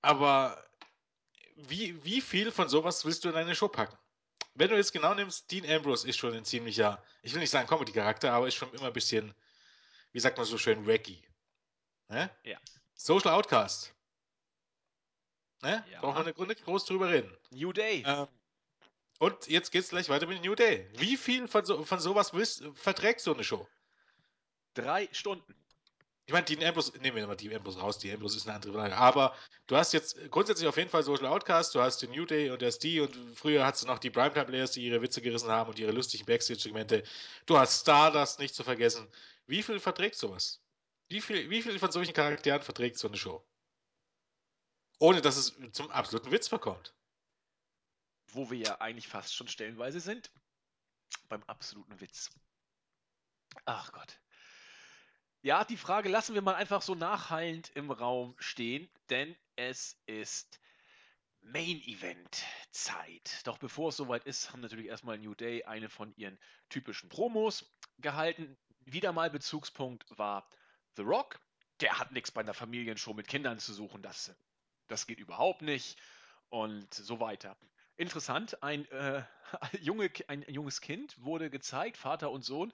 aber 0.00 0.64
wie, 1.56 2.02
wie 2.04 2.22
viel 2.22 2.50
von 2.52 2.70
sowas 2.70 3.04
willst 3.04 3.24
du 3.24 3.28
in 3.28 3.34
eine 3.34 3.54
Show 3.54 3.68
packen? 3.68 3.96
Wenn 4.54 4.70
du 4.70 4.76
jetzt 4.76 4.92
genau 4.92 5.12
nimmst, 5.12 5.50
Dean 5.50 5.68
Ambrose 5.70 6.08
ist 6.08 6.16
schon 6.16 6.32
ein 6.32 6.46
ziemlicher, 6.46 7.02
ich 7.20 7.34
will 7.34 7.40
nicht 7.40 7.50
sagen 7.50 7.68
Comedy-Charakter, 7.68 8.32
aber 8.32 8.48
ist 8.48 8.54
schon 8.54 8.72
immer 8.72 8.86
ein 8.86 8.92
bisschen, 8.94 9.34
wie 10.12 10.20
sagt 10.20 10.38
man 10.38 10.46
so 10.46 10.56
schön, 10.56 10.86
wacky. 10.86 11.22
Ne? 12.08 12.30
Ja. 12.44 12.58
Social 12.94 13.32
Outcast. 13.32 13.94
Ne? 15.60 15.84
Ja. 15.90 16.00
Brauchen 16.00 16.16
wir 16.16 16.20
eine 16.22 16.32
Gründe 16.32 16.54
groß 16.54 16.86
drüber 16.86 17.10
reden. 17.10 17.36
New 17.50 17.74
Day. 17.74 18.02
Ähm, 18.06 18.28
Und 19.18 19.46
jetzt 19.48 19.72
geht's 19.72 19.88
gleich 19.88 20.08
weiter 20.08 20.26
mit 20.26 20.42
New 20.44 20.54
Day. 20.54 20.88
Wie 20.94 21.16
viel 21.16 21.48
von, 21.48 21.64
so, 21.64 21.84
von 21.84 22.00
sowas 22.00 22.34
willst, 22.34 22.64
verträgt 22.74 23.20
so 23.20 23.32
eine 23.34 23.44
Show? 23.44 23.66
Drei 24.74 25.08
Stunden. 25.12 25.54
Ich 26.26 26.32
meine, 26.32 26.44
Dean 26.44 26.62
Ambrose, 26.64 26.92
nehmen 26.98 27.16
wir 27.16 27.26
mal 27.26 27.36
Dean 27.36 27.54
Ambrose 27.54 27.78
raus, 27.78 27.98
Dean 27.98 28.14
Ambrose 28.14 28.36
ist 28.36 28.46
eine 28.46 28.56
andere 28.56 28.72
Frage. 28.72 28.96
Aber 28.96 29.34
du 29.68 29.76
hast 29.76 29.92
jetzt 29.92 30.18
grundsätzlich 30.30 30.68
auf 30.68 30.76
jeden 30.76 30.90
Fall 30.90 31.04
Social 31.04 31.26
Outcast, 31.26 31.72
du 31.74 31.80
hast 31.80 32.02
den 32.02 32.10
New 32.10 32.26
Day 32.26 32.50
und 32.50 32.60
der 32.60 32.68
SD 32.68 33.00
und 33.00 33.14
früher 33.36 33.64
hast 33.64 33.84
du 33.84 33.86
noch 33.86 34.00
die 34.00 34.10
Primetime-Players, 34.10 34.72
die 34.72 34.84
ihre 34.84 35.00
Witze 35.00 35.22
gerissen 35.22 35.48
haben 35.48 35.70
und 35.70 35.78
ihre 35.78 35.92
lustigen 35.92 36.26
Backstage-Segmente. 36.26 37.04
Du 37.46 37.56
hast 37.56 37.82
Stardust 37.82 38.40
nicht 38.40 38.56
zu 38.56 38.64
vergessen. 38.64 39.08
Wie 39.46 39.62
viel 39.62 39.78
verträgt 39.78 40.16
sowas? 40.16 40.60
Wie 41.08 41.20
viel, 41.20 41.48
wie 41.48 41.62
viel 41.62 41.78
von 41.78 41.92
solchen 41.92 42.12
Charakteren 42.12 42.60
verträgt 42.60 42.98
so 42.98 43.06
eine 43.06 43.16
Show? 43.16 43.46
Ohne 44.98 45.20
dass 45.20 45.36
es 45.36 45.54
zum 45.72 45.90
absoluten 45.92 46.32
Witz 46.32 46.48
verkommt. 46.48 46.92
Wo 48.28 48.50
wir 48.50 48.58
ja 48.58 48.80
eigentlich 48.80 49.08
fast 49.08 49.34
schon 49.34 49.48
stellenweise 49.48 50.00
sind. 50.00 50.30
Beim 51.28 51.42
absoluten 51.44 52.00
Witz. 52.00 52.30
Ach 53.64 53.92
Gott. 53.92 54.20
Ja, 55.42 55.64
die 55.64 55.76
Frage 55.76 56.08
lassen 56.08 56.34
wir 56.34 56.42
mal 56.42 56.56
einfach 56.56 56.82
so 56.82 56.94
nachhallend 56.94 57.70
im 57.74 57.90
Raum 57.90 58.34
stehen, 58.38 58.88
denn 59.10 59.36
es 59.54 59.96
ist 60.06 60.58
Main 61.40 61.80
Event 61.82 62.44
Zeit. 62.72 63.46
Doch 63.46 63.58
bevor 63.58 63.90
es 63.90 63.96
soweit 63.96 64.24
ist, 64.24 64.50
haben 64.52 64.60
natürlich 64.60 64.86
erstmal 64.86 65.18
New 65.18 65.34
Day 65.34 65.62
eine 65.62 65.88
von 65.88 66.12
ihren 66.16 66.38
typischen 66.68 67.08
Promos 67.08 67.64
gehalten. 67.98 68.56
Wieder 68.80 69.12
mal 69.12 69.30
Bezugspunkt 69.30 70.04
war 70.18 70.48
The 70.96 71.02
Rock. 71.02 71.40
Der 71.80 71.98
hat 71.98 72.10
nichts 72.10 72.32
bei 72.32 72.40
einer 72.40 72.54
Familienshow 72.54 73.14
mit 73.14 73.28
Kindern 73.28 73.60
zu 73.60 73.72
suchen. 73.72 74.02
Das, 74.02 74.34
das 74.88 75.06
geht 75.06 75.20
überhaupt 75.20 75.62
nicht. 75.62 75.96
Und 76.48 76.92
so 76.92 77.20
weiter. 77.20 77.56
Interessant, 77.96 78.62
ein, 78.62 78.90
äh, 78.90 79.22
junge, 79.80 80.10
ein 80.28 80.44
junges 80.48 80.80
Kind 80.80 81.22
wurde 81.22 81.50
gezeigt, 81.50 81.96
Vater 81.96 82.30
und 82.30 82.44
Sohn, 82.44 82.72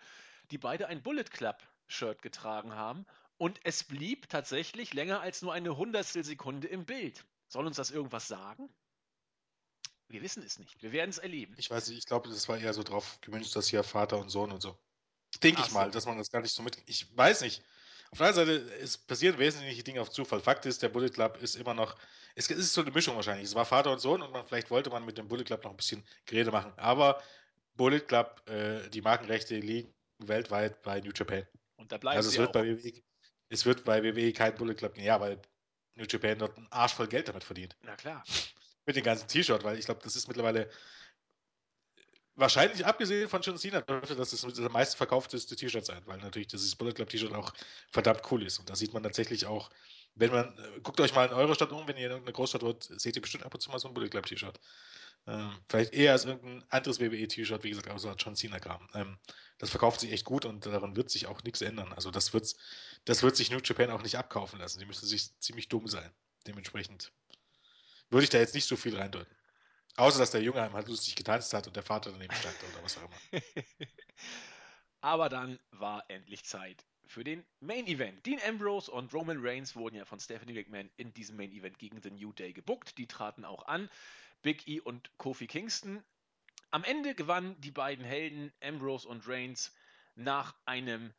die 0.50 0.58
beide 0.58 0.88
ein 0.88 1.02
Bullet 1.02 1.24
Club 1.24 1.62
Shirt 1.86 2.22
getragen 2.22 2.74
haben. 2.74 3.06
Und 3.38 3.60
es 3.64 3.84
blieb 3.84 4.28
tatsächlich 4.28 4.94
länger 4.94 5.20
als 5.20 5.42
nur 5.42 5.52
eine 5.52 5.76
Hundertstel 5.76 6.24
Sekunde 6.24 6.68
im 6.68 6.84
Bild. 6.84 7.24
Soll 7.48 7.66
uns 7.66 7.76
das 7.76 7.90
irgendwas 7.90 8.28
sagen? 8.28 8.72
Wir 10.08 10.22
wissen 10.22 10.42
es 10.42 10.58
nicht. 10.58 10.82
Wir 10.82 10.92
werden 10.92 11.10
es 11.10 11.18
erleben. 11.18 11.54
Ich 11.56 11.70
weiß 11.70 11.88
nicht, 11.88 11.98
ich 11.98 12.06
glaube, 12.06 12.28
das 12.28 12.48
war 12.48 12.58
eher 12.58 12.74
so 12.74 12.82
drauf 12.82 13.18
gemünzt, 13.20 13.56
dass 13.56 13.68
hier 13.68 13.82
Vater 13.82 14.18
und 14.18 14.28
Sohn 14.28 14.52
und 14.52 14.60
so. 14.60 14.78
Denke 15.42 15.62
ich 15.62 15.68
Ach 15.68 15.72
mal, 15.72 15.86
so. 15.86 15.92
dass 15.92 16.06
man 16.06 16.18
das 16.18 16.30
gar 16.30 16.42
nicht 16.42 16.52
so 16.52 16.62
mit. 16.62 16.78
Ich 16.86 17.16
weiß 17.16 17.40
nicht. 17.40 17.62
Auf 18.12 18.18
der 18.18 18.26
anderen 18.28 18.46
Seite, 18.46 18.74
es 18.82 18.98
passieren 18.98 19.38
wesentliche 19.38 19.82
Dinge 19.82 20.02
auf 20.02 20.10
Zufall. 20.10 20.40
Fakt 20.40 20.66
ist, 20.66 20.82
der 20.82 20.90
Bullet 20.90 21.08
Club 21.08 21.42
ist 21.42 21.56
immer 21.56 21.72
noch. 21.72 21.96
Es 22.34 22.50
ist 22.50 22.74
so 22.74 22.82
eine 22.82 22.90
Mischung 22.90 23.16
wahrscheinlich. 23.16 23.46
Es 23.46 23.54
war 23.54 23.64
Vater 23.64 23.90
und 23.90 24.00
Sohn 24.00 24.20
und 24.20 24.30
man, 24.32 24.46
vielleicht 24.46 24.70
wollte 24.70 24.90
man 24.90 25.04
mit 25.06 25.16
dem 25.16 25.28
Bullet 25.28 25.44
Club 25.44 25.64
noch 25.64 25.70
ein 25.70 25.76
bisschen 25.78 26.04
Gerede 26.26 26.50
machen. 26.50 26.74
Aber 26.76 27.22
Bullet 27.74 28.00
Club, 28.00 28.42
äh, 28.50 28.86
die 28.90 29.00
Markenrechte 29.00 29.56
liegen 29.56 29.94
weltweit 30.18 30.82
bei 30.82 31.00
New 31.00 31.10
Japan. 31.14 31.46
Und 31.76 31.90
da 31.90 31.96
bleiben 31.96 32.18
Also 32.18 32.28
es 32.28 32.36
wird, 32.36 32.50
auch. 32.50 32.52
bei 32.52 32.66
WWE, 32.66 33.02
es 33.48 33.64
wird 33.64 33.82
bei 33.84 34.02
WWE 34.04 34.32
kein 34.34 34.54
Bullet 34.56 34.74
Club 34.74 34.92
geben. 34.92 35.06
Ja, 35.06 35.18
weil 35.18 35.40
New 35.94 36.04
Japan 36.06 36.38
dort 36.38 36.58
einen 36.58 36.70
Arsch 36.70 36.92
voll 36.92 37.08
Geld 37.08 37.28
damit 37.28 37.44
verdient. 37.44 37.76
Na 37.80 37.96
klar. 37.96 38.22
Mit 38.84 38.96
dem 38.96 39.04
ganzen 39.04 39.26
T-Shirt, 39.26 39.64
weil 39.64 39.78
ich 39.78 39.86
glaube, 39.86 40.00
das 40.04 40.16
ist 40.16 40.28
mittlerweile 40.28 40.68
wahrscheinlich 42.36 42.84
abgesehen 42.86 43.28
von 43.28 43.42
John 43.42 43.58
Cena 43.58 43.80
dürfte 43.80 44.16
das 44.16 44.30
das 44.30 44.44
am 44.44 44.72
meisten 44.72 44.96
verkaufteste 44.96 45.56
T-Shirt 45.56 45.84
sein, 45.84 46.02
weil 46.06 46.18
natürlich 46.18 46.48
dieses 46.48 46.74
Bullet 46.76 46.92
Club 46.92 47.08
T-Shirt 47.08 47.32
auch 47.32 47.52
verdammt 47.90 48.22
cool 48.30 48.42
ist. 48.42 48.58
Und 48.58 48.70
da 48.70 48.76
sieht 48.76 48.92
man 48.92 49.02
tatsächlich 49.02 49.46
auch, 49.46 49.70
wenn 50.14 50.30
man, 50.30 50.58
äh, 50.58 50.80
guckt 50.82 51.00
euch 51.00 51.14
mal 51.14 51.26
in 51.26 51.34
eure 51.34 51.54
Stadt 51.54 51.72
um, 51.72 51.86
wenn 51.86 51.96
ihr 51.96 52.06
in 52.06 52.10
irgendeiner 52.10 52.34
Großstadt 52.34 52.62
wohnt, 52.62 52.84
seht 52.84 53.16
ihr 53.16 53.22
bestimmt 53.22 53.44
ab 53.44 53.54
und 53.54 53.60
zu 53.60 53.70
mal 53.70 53.78
so 53.78 53.88
ein 53.88 53.94
Bullet 53.94 54.08
Club 54.08 54.26
T-Shirt. 54.26 54.58
Ähm, 55.26 55.52
vielleicht 55.68 55.92
eher 55.92 56.12
als 56.12 56.24
irgendein 56.24 56.64
anderes 56.68 56.98
WWE-T-Shirt, 56.98 57.62
wie 57.62 57.70
gesagt, 57.70 57.88
außer 57.88 58.14
John 58.18 58.34
Cena-Kram. 58.34 58.88
Ähm, 58.94 59.18
das 59.58 59.70
verkauft 59.70 60.00
sich 60.00 60.10
echt 60.10 60.24
gut 60.24 60.44
und 60.44 60.66
daran 60.66 60.96
wird 60.96 61.10
sich 61.10 61.26
auch 61.26 61.42
nichts 61.44 61.60
ändern. 61.60 61.92
Also 61.92 62.10
das, 62.10 62.32
wird's, 62.32 62.56
das 63.04 63.22
wird 63.22 63.36
sich 63.36 63.50
New 63.50 63.60
Japan 63.62 63.90
auch 63.90 64.02
nicht 64.02 64.18
abkaufen 64.18 64.58
lassen. 64.58 64.80
Die 64.80 64.86
müssen 64.86 65.06
sich 65.06 65.38
ziemlich 65.38 65.68
dumm 65.68 65.86
sein. 65.86 66.10
Dementsprechend 66.46 67.12
würde 68.10 68.24
ich 68.24 68.30
da 68.30 68.38
jetzt 68.38 68.54
nicht 68.54 68.66
so 68.66 68.76
viel 68.76 68.96
reindeuten. 68.96 69.32
Außer, 69.96 70.18
dass 70.18 70.30
der 70.30 70.42
Junge 70.42 70.72
halt 70.72 70.88
lustig 70.88 71.16
getanzt 71.16 71.52
hat 71.52 71.66
und 71.66 71.76
der 71.76 71.82
Vater 71.82 72.10
daneben 72.12 72.34
stand 72.34 72.56
oder 72.72 72.82
was 72.82 72.96
auch 72.96 73.02
immer. 73.02 73.42
Aber 75.00 75.28
dann 75.28 75.58
war 75.72 76.04
endlich 76.08 76.44
Zeit 76.44 76.84
für 77.06 77.24
den 77.24 77.44
Main 77.60 77.86
Event. 77.86 78.24
Dean 78.24 78.40
Ambrose 78.46 78.90
und 78.90 79.12
Roman 79.12 79.38
Reigns 79.40 79.76
wurden 79.76 79.96
ja 79.96 80.04
von 80.04 80.18
Stephanie 80.18 80.54
McMahon 80.54 80.90
in 80.96 81.12
diesem 81.12 81.36
Main 81.36 81.52
Event 81.52 81.78
gegen 81.78 82.00
The 82.00 82.10
New 82.10 82.32
Day 82.32 82.52
gebuckt. 82.52 82.96
Die 82.96 83.06
traten 83.06 83.44
auch 83.44 83.66
an. 83.66 83.90
Big 84.40 84.66
E 84.66 84.80
und 84.80 85.10
Kofi 85.18 85.46
Kingston. 85.46 86.02
Am 86.70 86.84
Ende 86.84 87.14
gewannen 87.14 87.60
die 87.60 87.70
beiden 87.70 88.04
Helden 88.04 88.50
Ambrose 88.62 89.06
und 89.06 89.28
Reigns 89.28 89.74
nach 90.14 90.54
einem 90.64 91.12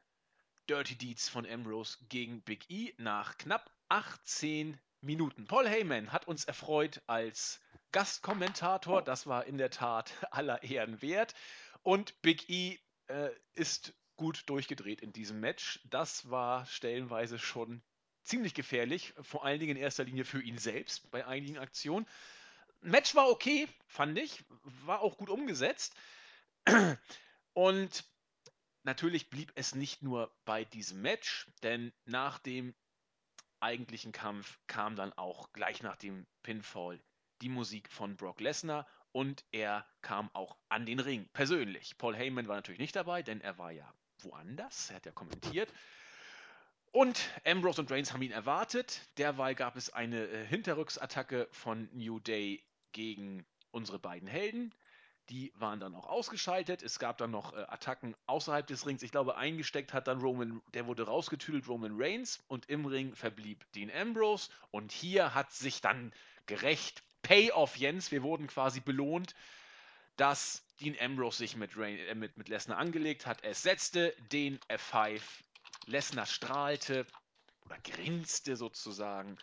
Dirty 0.67 0.95
Deeds 0.95 1.29
von 1.29 1.45
Ambrose 1.45 1.97
gegen 2.09 2.41
Big 2.41 2.69
E 2.69 2.93
nach 2.97 3.37
knapp 3.37 3.69
18 3.89 4.79
Minuten. 5.01 5.45
Paul 5.45 5.67
Heyman 5.67 6.11
hat 6.11 6.27
uns 6.27 6.45
erfreut 6.45 7.01
als 7.05 7.59
Gastkommentator. 7.93 9.01
Das 9.01 9.27
war 9.27 9.45
in 9.45 9.57
der 9.57 9.69
Tat 9.69 10.11
aller 10.31 10.63
Ehren 10.63 11.01
wert. 11.01 11.33
Und 11.81 12.21
Big 12.21 12.49
E 12.49 12.79
äh, 13.07 13.29
ist 13.53 13.93
gut 14.17 14.43
durchgedreht 14.47 15.01
in 15.01 15.13
diesem 15.13 15.39
Match. 15.39 15.79
Das 15.85 16.29
war 16.29 16.65
stellenweise 16.65 17.39
schon 17.39 17.81
ziemlich 18.23 18.53
gefährlich, 18.53 19.13
vor 19.21 19.45
allen 19.45 19.59
Dingen 19.59 19.77
in 19.77 19.81
erster 19.81 20.03
Linie 20.03 20.25
für 20.25 20.41
ihn 20.41 20.57
selbst 20.57 21.09
bei 21.11 21.25
einigen 21.25 21.57
Aktionen. 21.57 22.07
Match 22.81 23.15
war 23.15 23.29
okay, 23.29 23.67
fand 23.87 24.17
ich, 24.17 24.43
war 24.85 25.01
auch 25.01 25.17
gut 25.17 25.29
umgesetzt. 25.29 25.95
Und 27.53 28.05
natürlich 28.83 29.29
blieb 29.29 29.51
es 29.55 29.75
nicht 29.75 30.01
nur 30.01 30.33
bei 30.45 30.65
diesem 30.65 31.01
Match, 31.01 31.47
denn 31.63 31.93
nach 32.05 32.39
dem 32.39 32.73
eigentlichen 33.59 34.11
Kampf 34.11 34.59
kam 34.67 34.95
dann 34.95 35.13
auch 35.13 35.51
gleich 35.53 35.81
nach 35.83 35.95
dem 35.95 36.25
Pinfall 36.43 37.01
die 37.43 37.49
Musik 37.49 37.91
von 37.91 38.15
Brock 38.15 38.39
Lesnar 38.39 38.87
und 39.11 39.43
er 39.51 39.85
kam 40.01 40.29
auch 40.33 40.57
an 40.69 40.85
den 40.85 40.99
Ring 40.99 41.29
persönlich. 41.33 41.97
Paul 41.97 42.15
Heyman 42.15 42.47
war 42.47 42.55
natürlich 42.55 42.79
nicht 42.79 42.95
dabei, 42.95 43.21
denn 43.21 43.41
er 43.41 43.57
war 43.57 43.71
ja 43.71 43.93
woanders, 44.19 44.89
er 44.89 44.95
hat 44.95 45.05
ja 45.05 45.11
kommentiert. 45.11 45.71
Und 46.93 47.29
Ambrose 47.45 47.81
und 47.81 47.91
Reigns 47.91 48.13
haben 48.13 48.21
ihn 48.21 48.31
erwartet. 48.31 49.01
Derweil 49.17 49.55
gab 49.55 49.75
es 49.75 49.91
eine 49.91 50.25
äh, 50.27 50.45
Hinterrücksattacke 50.45 51.47
von 51.51 51.89
New 51.91 52.19
Day 52.19 52.63
gegen 52.91 53.45
unsere 53.71 53.99
beiden 53.99 54.27
Helden. 54.27 54.73
Die 55.29 55.51
waren 55.55 55.79
dann 55.79 55.95
auch 55.95 56.05
ausgeschaltet. 56.05 56.83
Es 56.83 56.99
gab 56.99 57.17
dann 57.17 57.31
noch 57.31 57.53
äh, 57.53 57.65
Attacken 57.67 58.15
außerhalb 58.27 58.67
des 58.67 58.85
Rings. 58.85 59.01
Ich 59.01 59.11
glaube, 59.11 59.37
eingesteckt 59.37 59.91
hat 59.91 60.07
dann 60.07 60.21
Roman, 60.21 60.61
der 60.75 60.85
wurde 60.85 61.03
rausgetüdelt, 61.07 61.67
Roman 61.67 61.93
Reigns. 61.95 62.43
Und 62.47 62.69
im 62.69 62.85
Ring 62.85 63.15
verblieb 63.15 63.65
Dean 63.73 63.91
Ambrose. 63.91 64.51
Und 64.69 64.91
hier 64.91 65.33
hat 65.33 65.51
sich 65.51 65.81
dann 65.81 66.13
gerecht 66.45 67.03
Payoff, 67.23 67.75
Jens. 67.77 68.11
Wir 68.11 68.21
wurden 68.21 68.47
quasi 68.47 68.79
belohnt, 68.79 69.33
dass 70.17 70.63
Dean 70.79 70.95
Ambrose 70.99 71.39
sich 71.39 71.55
mit, 71.55 71.75
Rain, 71.75 71.97
äh, 71.97 72.15
mit, 72.15 72.37
mit 72.37 72.49
Lesnar 72.49 72.77
angelegt 72.77 73.25
hat. 73.25 73.43
Es 73.43 73.63
setzte 73.63 74.15
den 74.31 74.59
F5. 74.69 75.21
Lesnar 75.85 76.25
strahlte 76.25 77.05
oder 77.65 77.77
grinste 77.79 78.55
sozusagen 78.55 79.37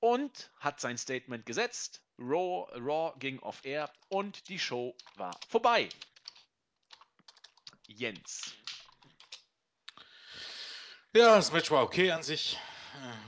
und 0.00 0.50
hat 0.60 0.80
sein 0.80 0.98
Statement 0.98 1.46
gesetzt. 1.46 2.02
Raw, 2.18 2.66
Raw 2.78 3.14
ging 3.18 3.38
off 3.40 3.64
air 3.64 3.90
und 4.08 4.48
die 4.48 4.58
Show 4.58 4.94
war 5.16 5.34
vorbei. 5.48 5.88
Jens. 7.86 8.54
Ja, 11.12 11.36
das 11.36 11.52
Match 11.52 11.70
war 11.70 11.82
okay 11.82 12.10
an 12.10 12.22
sich. 12.22 12.58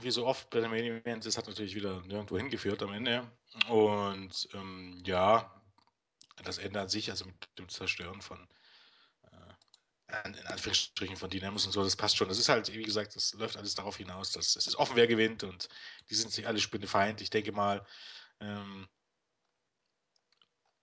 Wie 0.01 0.11
so 0.11 0.25
oft 0.25 0.49
bei 0.49 0.59
den 0.61 0.69
Main 0.69 0.83
Events, 0.83 1.25
es 1.25 1.37
hat 1.37 1.47
natürlich 1.47 1.75
wieder 1.75 2.01
nirgendwo 2.01 2.37
hingeführt 2.37 2.81
am 2.83 2.93
Ende. 2.93 3.29
Und 3.67 4.47
ähm, 4.53 5.01
ja, 5.05 5.51
das 6.43 6.57
Ende 6.57 6.81
an 6.81 6.89
sich, 6.89 7.09
also 7.09 7.25
mit 7.25 7.35
dem 7.57 7.67
Zerstören 7.67 8.21
von 8.21 8.47
äh, 9.31 10.27
in 10.27 10.47
Anführungsstrichen 10.47 11.17
von 11.17 11.29
Dynamos 11.29 11.65
und 11.65 11.71
so, 11.71 11.83
das 11.83 11.95
passt 11.95 12.15
schon. 12.15 12.29
Das 12.29 12.39
ist 12.39 12.49
halt, 12.49 12.71
wie 12.73 12.83
gesagt, 12.83 13.15
das 13.15 13.33
läuft 13.33 13.57
alles 13.57 13.75
darauf 13.75 13.97
hinaus, 13.97 14.31
dass 14.31 14.55
es 14.55 14.67
ist 14.67 14.75
offen, 14.75 14.95
wer 14.95 15.07
gewinnt 15.07 15.43
und 15.43 15.67
die 16.09 16.15
sind 16.15 16.31
sich 16.31 16.47
alle 16.47 16.59
spinnefeind. 16.59 17.21
Ich 17.21 17.29
denke 17.29 17.51
mal, 17.51 17.85
ähm, 18.39 18.87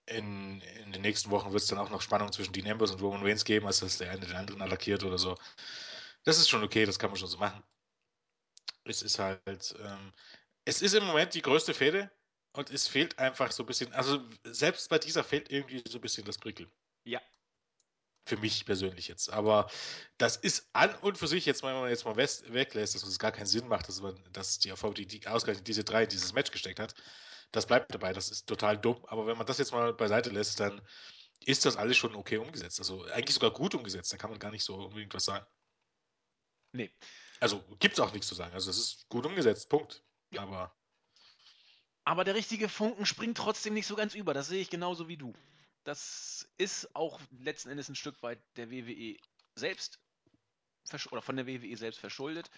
in, 0.07 0.61
in 0.61 0.91
den 0.91 1.01
nächsten 1.01 1.31
Wochen 1.31 1.51
wird 1.51 1.63
es 1.63 1.69
dann 1.69 1.79
auch 1.79 1.89
noch 1.89 2.01
Spannung 2.01 2.31
zwischen 2.31 2.53
Dean 2.53 2.67
Ambrose 2.67 2.93
und 2.93 3.01
Roman 3.01 3.23
Reigns 3.23 3.43
geben, 3.43 3.65
als 3.65 3.79
dass 3.79 3.97
der 3.97 4.11
eine 4.11 4.25
den 4.25 4.35
anderen 4.35 4.61
attackiert 4.61 5.03
oder 5.03 5.17
so. 5.17 5.35
Das 6.23 6.37
ist 6.37 6.49
schon 6.49 6.63
okay, 6.63 6.85
das 6.85 6.99
kann 6.99 7.09
man 7.09 7.17
schon 7.17 7.29
so 7.29 7.37
machen. 7.37 7.63
Es 8.85 9.01
ist 9.01 9.19
halt, 9.19 9.75
ähm, 9.79 10.13
es 10.65 10.81
ist 10.81 10.93
im 10.93 11.05
Moment 11.05 11.33
die 11.33 11.41
größte 11.41 11.73
Fehde 11.73 12.11
und 12.53 12.69
es 12.69 12.87
fehlt 12.87 13.17
einfach 13.19 13.51
so 13.51 13.63
ein 13.63 13.65
bisschen, 13.65 13.91
also 13.93 14.19
selbst 14.43 14.89
bei 14.89 14.99
dieser 14.99 15.23
fehlt 15.23 15.51
irgendwie 15.51 15.83
so 15.87 15.97
ein 15.97 16.01
bisschen 16.01 16.25
das 16.25 16.37
Prickeln. 16.37 16.71
Ja. 17.03 17.21
Für 18.27 18.37
mich 18.37 18.65
persönlich 18.65 19.07
jetzt. 19.07 19.31
Aber 19.31 19.69
das 20.17 20.37
ist 20.37 20.69
an 20.73 20.95
und 21.01 21.17
für 21.17 21.27
sich, 21.27 21.45
jetzt 21.45 21.61
mal, 21.61 21.73
wenn 21.73 21.81
man 21.81 21.89
jetzt 21.89 22.05
mal 22.05 22.15
west, 22.15 22.51
weglässt, 22.51 22.95
dass 22.95 23.03
es 23.03 23.19
gar 23.19 23.31
keinen 23.31 23.45
Sinn 23.45 23.67
macht, 23.67 23.87
dass, 23.87 24.01
man, 24.01 24.17
dass 24.31 24.57
die 24.59 24.71
AV 24.71 24.93
die, 24.93 25.05
die 25.05 25.27
ausgerechnet 25.27 25.67
diese 25.67 25.83
drei 25.83 26.03
in 26.03 26.09
dieses 26.09 26.33
Match 26.33 26.51
gesteckt 26.51 26.79
hat. 26.79 26.95
Das 27.51 27.67
bleibt 27.67 27.93
dabei, 27.93 28.13
das 28.13 28.29
ist 28.29 28.47
total 28.47 28.77
dumm. 28.77 29.05
Aber 29.05 29.27
wenn 29.27 29.37
man 29.37 29.45
das 29.45 29.59
jetzt 29.59 29.71
mal 29.71 29.93
beiseite 29.93 30.29
lässt, 30.31 30.59
dann 30.59 30.81
ist 31.45 31.65
das 31.65 31.77
alles 31.77 31.97
schon 31.97 32.15
okay 32.15 32.37
umgesetzt. 32.37 32.79
Also 32.79 33.03
eigentlich 33.05 33.35
sogar 33.35 33.51
gut 33.51 33.75
umgesetzt. 33.75 34.11
Da 34.11 34.17
kann 34.17 34.31
man 34.31 34.39
gar 34.39 34.51
nicht 34.51 34.63
so 34.63 34.75
unbedingt 34.75 35.13
was 35.13 35.25
sagen. 35.25 35.45
Nee. 36.71 36.91
Also 37.39 37.63
gibt 37.79 37.93
es 37.93 37.99
auch 37.99 38.13
nichts 38.13 38.27
zu 38.27 38.35
sagen. 38.35 38.53
Also 38.53 38.69
es 38.69 38.77
ist 38.77 39.09
gut 39.09 39.25
umgesetzt, 39.25 39.69
Punkt. 39.69 40.03
Ja. 40.31 40.41
Aber. 40.41 40.75
Aber 42.03 42.23
der 42.23 42.35
richtige 42.35 42.69
Funken 42.69 43.05
springt 43.05 43.37
trotzdem 43.37 43.73
nicht 43.73 43.87
so 43.87 43.95
ganz 43.95 44.13
über. 44.13 44.33
Das 44.33 44.47
sehe 44.47 44.61
ich 44.61 44.69
genauso 44.69 45.07
wie 45.07 45.17
du. 45.17 45.33
Das 45.83 46.47
ist 46.57 46.95
auch 46.95 47.19
letzten 47.39 47.69
Endes 47.69 47.89
ein 47.89 47.95
Stück 47.95 48.21
weit 48.23 48.39
der 48.57 48.71
WWE 48.71 49.17
selbst 49.55 49.99
oder 51.11 51.21
von 51.21 51.35
der 51.35 51.47
WWE 51.47 51.75
selbst 51.77 51.99
verschuldet. 51.99 52.49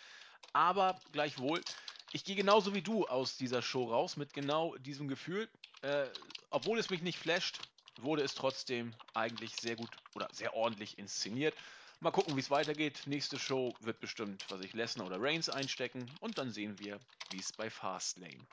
Aber 0.53 0.99
gleichwohl, 1.11 1.61
ich 2.11 2.23
gehe 2.23 2.35
genauso 2.35 2.73
wie 2.73 2.81
du 2.81 3.05
aus 3.05 3.37
dieser 3.37 3.61
Show 3.61 3.85
raus 3.85 4.17
mit 4.17 4.33
genau 4.33 4.75
diesem 4.77 5.07
Gefühl. 5.07 5.49
Äh, 5.81 6.07
obwohl 6.49 6.79
es 6.79 6.89
mich 6.89 7.01
nicht 7.01 7.19
flasht, 7.19 7.59
wurde 7.97 8.23
es 8.23 8.33
trotzdem 8.33 8.93
eigentlich 9.13 9.55
sehr 9.59 9.75
gut 9.75 9.89
oder 10.15 10.27
sehr 10.31 10.53
ordentlich 10.53 10.97
inszeniert. 10.97 11.55
Mal 11.99 12.11
gucken, 12.11 12.35
wie 12.35 12.41
es 12.41 12.51
weitergeht. 12.51 13.01
Nächste 13.07 13.39
Show 13.39 13.73
wird 13.79 13.99
bestimmt, 13.99 14.45
was 14.49 14.61
ich 14.61 14.73
Lesnar 14.73 15.07
oder 15.07 15.19
Reigns 15.19 15.49
einstecken 15.49 16.05
und 16.19 16.37
dann 16.37 16.51
sehen 16.51 16.77
wir, 16.77 16.99
wie 17.31 17.39
es 17.39 17.51
bei 17.51 17.71
Fastlane 17.71 18.45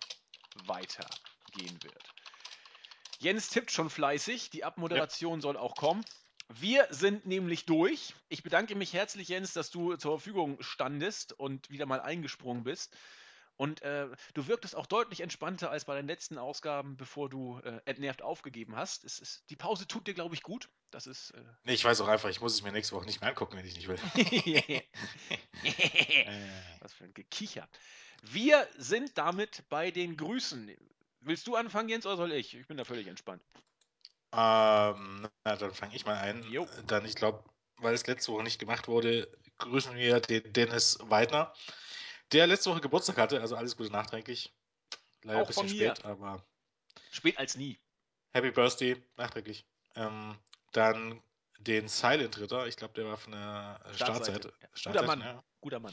weitergehen 0.64 1.78
wird. 1.82 2.02
Jens 3.18 3.50
tippt 3.50 3.70
schon 3.70 3.90
fleißig, 3.90 4.48
die 4.48 4.64
Abmoderation 4.64 5.40
ja. 5.40 5.42
soll 5.42 5.56
auch 5.58 5.74
kommen. 5.74 6.04
Wir 6.48 6.86
sind 6.90 7.26
nämlich 7.26 7.66
durch. 7.66 8.14
Ich 8.28 8.42
bedanke 8.42 8.74
mich 8.74 8.94
herzlich, 8.94 9.28
Jens, 9.28 9.52
dass 9.52 9.70
du 9.70 9.96
zur 9.96 10.18
Verfügung 10.18 10.56
standest 10.62 11.32
und 11.32 11.68
wieder 11.70 11.84
mal 11.84 12.00
eingesprungen 12.00 12.64
bist. 12.64 12.96
Und 13.56 13.82
äh, 13.82 14.09
du 14.35 14.48
wirktest 14.48 14.74
auch 14.74 14.86
deutlich 14.86 15.20
entspannter 15.20 15.70
als 15.70 15.85
bei 15.85 15.94
den 15.94 16.09
letzten 16.09 16.39
Ausgaben, 16.39 16.97
bevor 16.97 17.28
du 17.28 17.60
äh, 17.60 17.81
entnervt 17.85 18.22
aufgegeben 18.22 18.74
hast. 18.74 19.05
Ist, 19.05 19.44
die 19.48 19.56
Pause 19.56 19.86
tut 19.86 20.09
dir, 20.09 20.14
glaube 20.14 20.35
ich, 20.35 20.43
gut. 20.43 20.68
Das 20.90 21.06
ist. 21.06 21.31
Äh 21.31 21.44
nee, 21.62 21.74
ich 21.74 21.85
weiß 21.85 22.01
auch 22.01 22.09
einfach, 22.09 22.31
ich 22.31 22.40
muss 22.40 22.55
es 22.55 22.62
mir 22.62 22.72
nächste 22.72 22.97
Woche 22.97 23.06
nicht 23.06 23.20
mehr 23.20 23.31
angucken, 23.31 23.56
wenn 23.56 23.64
ich 23.64 23.76
nicht 23.76 23.86
will. 23.86 23.97
Was 26.81 26.93
für 26.94 27.05
ein 27.05 27.14
Gekicher. 27.14 27.68
Wir 28.22 28.66
sind 28.76 29.16
damit 29.18 29.68
bei 29.68 29.93
den 29.93 30.16
Grüßen. 30.16 30.74
Willst 31.20 31.47
du 31.47 31.55
anfangen, 31.55 31.89
Jens, 31.89 32.06
oder 32.06 32.16
soll 32.16 32.32
ich? 32.32 32.55
Ich 32.55 32.66
bin 32.66 32.76
da 32.76 32.85
völlig 32.85 33.06
entspannt. 33.06 33.43
Ähm, 34.32 35.28
na, 35.44 35.56
dann 35.56 35.72
fange 35.74 35.94
ich 35.94 36.05
mal 36.05 36.16
ein. 36.16 36.43
Jo. 36.44 36.66
Dann, 36.89 37.05
ich 37.05 37.14
glaube, 37.14 37.44
weil 37.76 37.94
es 37.94 38.06
letzte 38.06 38.32
Woche 38.32 38.43
nicht 38.43 38.59
gemacht 38.59 38.89
wurde, 38.89 39.31
grüßen 39.59 39.94
wir 39.94 40.20
den 40.20 40.52
Dennis 40.52 40.98
Weidner 41.02 41.55
der 42.32 42.46
letzte 42.46 42.70
Woche 42.70 42.80
Geburtstag 42.80 43.16
hatte, 43.18 43.40
also 43.40 43.56
alles 43.56 43.76
Gute 43.76 43.90
nachträglich. 43.90 44.52
Leider 45.22 45.40
Auch 45.40 45.42
ein 45.42 45.46
bisschen 45.48 45.68
spät, 45.68 46.05
aber. 46.05 46.44
Spät 47.10 47.38
als 47.38 47.56
nie. 47.56 47.78
Happy 48.32 48.51
Birthday, 48.51 49.02
nachträglich. 49.16 49.64
Ähm, 49.94 50.36
dann 50.72 51.22
den 51.59 51.88
Silent 51.88 52.38
Ritter, 52.38 52.66
ich 52.66 52.76
glaube, 52.76 52.94
der 52.94 53.06
war 53.06 53.16
von 53.16 53.32
der 53.32 53.80
Startseite. 53.94 54.52
Startseite. 54.74 54.84
Guter 54.84 55.06
Mann. 55.06 55.20
Ja. 55.20 55.44
Guter 55.60 55.80
Mann. 55.80 55.92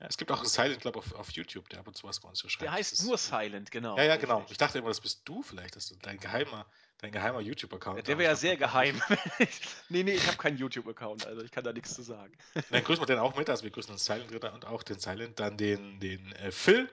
Ja, 0.00 0.06
es 0.06 0.16
gibt 0.16 0.30
auch 0.30 0.38
einen 0.38 0.48
Silent, 0.48 0.80
glaube 0.80 0.98
auf, 0.98 1.12
auf 1.12 1.30
YouTube, 1.32 1.68
der 1.68 1.80
ab 1.80 1.88
und 1.88 1.96
zu 1.96 2.06
was 2.06 2.20
bei 2.20 2.28
uns 2.28 2.40
schreibt. 2.40 2.62
Der 2.62 2.72
heißt 2.72 3.04
nur 3.04 3.18
Silent, 3.18 3.70
genau. 3.70 3.96
Ja, 3.96 4.04
ja, 4.04 4.16
genau. 4.16 4.46
Ich 4.48 4.56
dachte 4.56 4.78
immer, 4.78 4.88
das 4.88 5.00
bist 5.00 5.22
du 5.24 5.42
vielleicht, 5.42 5.76
das 5.76 5.90
ist 5.90 6.06
dein 6.06 6.18
geheimer, 6.18 6.66
dein 7.00 7.12
geheimer 7.12 7.40
YouTube-Account. 7.40 8.06
Der 8.06 8.18
wäre 8.18 8.30
ja 8.30 8.36
sehr 8.36 8.56
geheim. 8.56 9.00
nee, 9.88 10.02
nee, 10.02 10.12
ich 10.12 10.26
habe 10.26 10.36
keinen 10.36 10.58
YouTube-Account, 10.58 11.26
also 11.26 11.42
ich 11.42 11.50
kann 11.50 11.64
da 11.64 11.72
nichts 11.72 11.94
zu 11.94 12.02
sagen. 12.02 12.36
Dann 12.70 12.84
grüßen 12.84 13.00
wir 13.00 13.06
den 13.06 13.18
auch 13.18 13.36
mit, 13.36 13.48
also 13.48 13.64
wir 13.64 13.70
grüßen 13.70 13.94
den 13.94 13.98
Silent 13.98 14.30
Ritter 14.32 14.52
und 14.52 14.66
auch 14.66 14.82
den 14.82 14.98
Silent, 14.98 15.40
dann 15.40 15.56
den, 15.56 15.98
den 16.00 16.32
äh, 16.32 16.52
Phil 16.52 16.90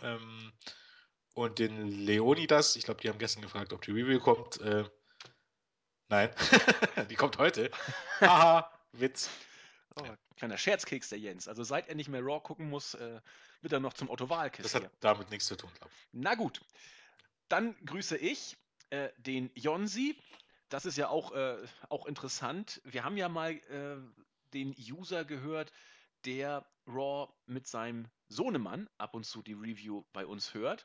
ähm, 0.00 0.52
und 1.32 1.58
den 1.58 1.88
Leonidas. 1.88 2.76
Ich 2.76 2.84
glaube, 2.84 3.00
die 3.00 3.08
haben 3.08 3.18
gestern 3.18 3.42
gefragt, 3.42 3.72
ob 3.72 3.82
die 3.82 3.92
Review 3.92 4.20
kommt. 4.20 4.60
Äh, 4.60 4.84
nein, 6.08 6.30
die 7.10 7.16
kommt 7.16 7.38
heute. 7.38 7.70
Haha, 8.20 8.70
Witz. 8.92 9.30
Oh, 9.96 10.08
kleiner 10.36 10.58
Scherzkeks 10.58 11.08
der 11.08 11.18
Jens. 11.18 11.48
Also 11.48 11.62
seit 11.62 11.88
er 11.88 11.94
nicht 11.94 12.08
mehr 12.08 12.20
Raw 12.20 12.40
gucken 12.40 12.68
muss, 12.68 12.94
äh, 12.94 13.20
wird 13.62 13.72
er 13.72 13.80
noch 13.80 13.94
zum 13.94 14.10
Otto 14.10 14.28
Walkes. 14.28 14.64
Das 14.64 14.74
hat 14.74 14.90
damit 15.00 15.30
nichts 15.30 15.46
zu 15.46 15.56
tun, 15.56 15.70
glaube 15.74 15.92
ich. 15.94 16.08
Na 16.12 16.34
gut. 16.34 16.60
Dann 17.48 17.76
grüße 17.84 18.16
ich 18.16 18.56
äh, 18.94 19.12
den 19.18 19.50
Jonsi. 19.54 20.16
Das 20.68 20.86
ist 20.86 20.96
ja 20.96 21.08
auch, 21.08 21.32
äh, 21.32 21.56
auch 21.88 22.06
interessant. 22.06 22.80
Wir 22.84 23.04
haben 23.04 23.16
ja 23.16 23.28
mal 23.28 23.52
äh, 23.52 23.96
den 24.52 24.74
User 24.78 25.24
gehört, 25.24 25.72
der 26.24 26.64
Raw 26.86 27.32
mit 27.46 27.66
seinem 27.66 28.08
Sohnemann 28.28 28.88
ab 28.98 29.14
und 29.14 29.24
zu 29.24 29.42
die 29.42 29.52
Review 29.52 30.04
bei 30.12 30.26
uns 30.26 30.54
hört. 30.54 30.84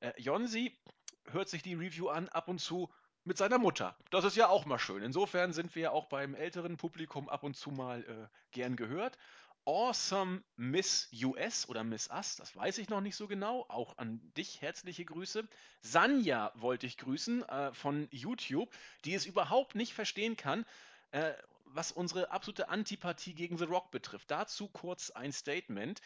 Äh, 0.00 0.12
Jonsi 0.18 0.78
hört 1.26 1.48
sich 1.48 1.62
die 1.62 1.74
Review 1.74 2.08
an 2.08 2.28
ab 2.28 2.48
und 2.48 2.60
zu 2.60 2.92
mit 3.24 3.36
seiner 3.36 3.58
Mutter. 3.58 3.96
Das 4.10 4.24
ist 4.24 4.36
ja 4.36 4.48
auch 4.48 4.66
mal 4.66 4.78
schön. 4.78 5.02
Insofern 5.02 5.52
sind 5.52 5.74
wir 5.74 5.82
ja 5.82 5.90
auch 5.90 6.06
beim 6.06 6.34
älteren 6.34 6.76
Publikum 6.76 7.28
ab 7.28 7.42
und 7.42 7.56
zu 7.56 7.70
mal 7.70 8.04
äh, 8.04 8.28
gern 8.52 8.76
gehört. 8.76 9.18
Awesome 9.66 10.44
Miss 10.54 11.08
US 11.24 11.68
oder 11.68 11.82
Miss 11.82 12.08
Us, 12.08 12.36
das 12.36 12.54
weiß 12.54 12.78
ich 12.78 12.88
noch 12.88 13.00
nicht 13.00 13.16
so 13.16 13.26
genau. 13.26 13.66
Auch 13.68 13.98
an 13.98 14.20
dich 14.36 14.62
herzliche 14.62 15.04
Grüße. 15.04 15.46
Sanja 15.80 16.52
wollte 16.54 16.86
ich 16.86 16.96
grüßen 16.98 17.42
äh, 17.42 17.74
von 17.74 18.06
YouTube, 18.12 18.72
die 19.04 19.14
es 19.14 19.26
überhaupt 19.26 19.74
nicht 19.74 19.92
verstehen 19.92 20.36
kann, 20.36 20.64
äh, 21.10 21.34
was 21.64 21.90
unsere 21.90 22.30
absolute 22.30 22.68
Antipathie 22.68 23.34
gegen 23.34 23.58
The 23.58 23.64
Rock 23.64 23.90
betrifft. 23.90 24.30
Dazu 24.30 24.68
kurz 24.68 25.10
ein 25.10 25.32
Statement. 25.32 26.00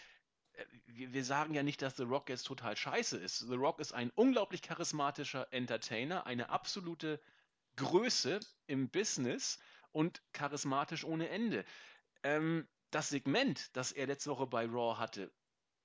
Äh, 0.55 0.65
wir, 0.87 1.13
wir 1.13 1.25
sagen 1.27 1.53
ja 1.53 1.63
nicht, 1.63 1.83
dass 1.83 1.99
The 1.99 2.05
Rock 2.05 2.31
jetzt 2.31 2.45
total 2.45 2.79
scheiße 2.79 3.19
ist. 3.19 3.41
The 3.41 3.57
Rock 3.57 3.79
ist 3.79 3.93
ein 3.93 4.11
unglaublich 4.15 4.63
charismatischer 4.63 5.47
Entertainer, 5.53 6.25
eine 6.25 6.49
absolute 6.49 7.21
Größe 7.77 8.41
im 8.69 8.89
Business 8.89 9.59
und 9.93 10.23
charismatisch 10.33 11.05
ohne 11.05 11.29
Ende. 11.29 11.67
Ähm, 12.23 12.67
das 12.91 13.09
Segment, 13.09 13.75
das 13.77 13.93
er 13.93 14.07
letzte 14.07 14.31
Woche 14.31 14.47
bei 14.47 14.67
Raw 14.67 14.99
hatte, 14.99 15.31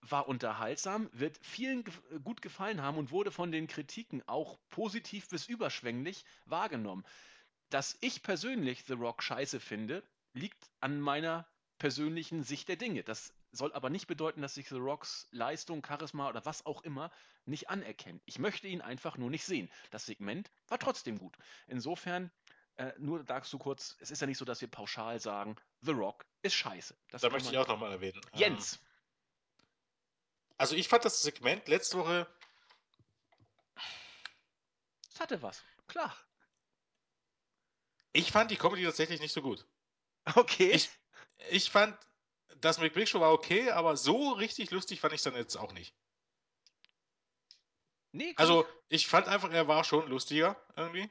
war 0.02 0.27
unterhaltsam, 0.27 1.10
wird 1.14 1.40
vielen 1.41 1.84
ge 1.84 1.94
gut 2.23 2.41
gefallen 2.41 2.82
haben 2.82 2.98
und 2.98 3.11
wurde 3.11 3.32
von 3.32 3.52
den 3.52 3.68
Kritiken 3.68 4.22
auch 4.27 4.60
positiv 4.69 5.27
bis 5.30 5.48
überschwänglich 5.48 6.26
wahrgenommen. 6.45 7.03
Dass 7.69 7.98
ich 8.02 8.22
persönlich 8.22 8.84
The 8.86 8.94
Rock 8.94 9.23
scheiße 9.23 9.60
finde, 9.60 10.03
liegt 10.34 10.69
an 10.80 10.99
meiner 10.99 11.48
persönlichen 11.77 12.44
Sicht 12.44 12.68
der 12.69 12.76
Dinge. 12.76 13.03
Das 13.03 13.34
soll 13.52 13.73
aber 13.73 13.90
nicht 13.90 14.07
bedeuten, 14.07 14.41
dass 14.41 14.57
ich 14.57 14.69
The 14.69 14.76
Rocks 14.76 15.27
Leistung, 15.32 15.84
Charisma 15.86 16.30
oder 16.30 16.45
was 16.45 16.65
auch 16.65 16.84
immer 16.84 17.11
nicht 17.45 17.69
anerkenne. 17.69 18.19
Ich 18.26 18.40
möchte 18.40 18.68
ihn 18.68 18.82
einfach 18.82 19.18
nur 19.18 19.30
nicht 19.30 19.45
sehen. 19.45 19.69
Das 19.91 20.06
Segment 20.06 20.52
war 20.68 20.77
trotzdem 20.77 21.18
gut. 21.18 21.36
Insofern, 21.68 22.32
äh, 22.77 22.93
nur 22.97 23.23
sagst 23.23 23.53
du 23.53 23.57
kurz, 23.57 23.95
es 23.99 24.11
ist 24.11 24.22
ja 24.22 24.27
nicht 24.27 24.38
so, 24.38 24.45
dass 24.45 24.61
wir 24.61 24.69
pauschal 24.69 25.19
sagen, 25.19 25.56
The 25.81 25.91
Rock 25.91 26.26
ist 26.41 26.56
scheiße. 26.56 26.95
Das 27.10 27.22
da 27.22 27.30
möchte 27.30 27.49
ich 27.49 27.57
auch 27.57 27.68
nochmal 27.68 27.91
erwähnen. 27.91 28.19
Jens. 28.34 28.73
Ähm, 28.73 28.80
also 30.57 30.76
ich 30.76 30.88
fand 30.88 31.06
das 31.06 31.22
Segment 31.22 31.68
letzte 31.68 31.97
Woche. 31.97 32.27
Es 35.14 35.19
hatte 35.19 35.41
was, 35.41 35.64
klar. 35.88 36.15
Ich 38.11 38.31
fand 38.31 38.52
die 38.52 38.57
Comedy 38.57 38.84
tatsächlich 38.84 39.19
nicht 39.19 39.34
so 39.34 39.41
gut. 39.41 39.65
Okay. 40.35 40.72
Ich, 40.72 40.89
ich 41.49 41.69
fand, 41.69 41.97
das 42.61 42.80
McBig 42.80 43.07
Show 43.07 43.19
war 43.19 43.31
okay, 43.31 43.72
aber 43.72 43.95
so 43.95 44.31
richtig 44.31 44.72
lustig 44.72 44.99
fand 44.99 45.14
ich 45.14 45.19
es 45.19 45.23
dann 45.23 45.35
jetzt 45.35 45.56
auch 45.56 45.72
nicht. 45.73 45.93
Nee, 48.11 48.34
also, 48.38 48.65
ich 48.88 49.07
fand 49.07 49.27
einfach, 49.27 49.52
er 49.52 49.68
war 49.68 49.84
schon 49.84 50.07
lustiger 50.07 50.56
irgendwie. 50.77 51.10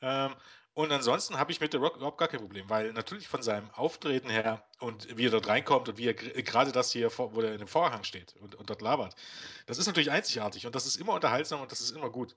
Ähm, 0.00 0.34
und 0.74 0.92
ansonsten 0.92 1.38
habe 1.38 1.50
ich 1.52 1.60
mit 1.60 1.72
The 1.72 1.78
Rock 1.78 1.96
überhaupt 1.96 2.18
gar 2.18 2.28
kein 2.28 2.40
Problem, 2.40 2.68
weil 2.70 2.92
natürlich 2.92 3.28
von 3.28 3.42
seinem 3.42 3.70
Auftreten 3.70 4.30
her 4.30 4.64
und 4.78 5.16
wie 5.16 5.26
er 5.26 5.30
dort 5.30 5.48
reinkommt 5.48 5.88
und 5.88 5.98
wie 5.98 6.06
er 6.06 6.14
gerade 6.14 6.72
das 6.72 6.92
hier, 6.92 7.10
wo 7.16 7.40
er 7.40 7.52
in 7.52 7.58
dem 7.58 7.68
Vorhang 7.68 8.04
steht 8.04 8.36
und, 8.36 8.54
und, 8.54 8.70
dort 8.70 8.80
labert, 8.80 9.14
das 9.66 9.78
ist 9.78 9.86
natürlich 9.86 10.10
einzigartig 10.10 10.66
und 10.66 10.74
das 10.74 10.86
ist 10.86 10.96
immer 10.96 11.12
unterhaltsam 11.12 11.60
und 11.60 11.72
das 11.72 11.80
ist 11.80 11.90
immer 11.90 12.10
gut. 12.10 12.36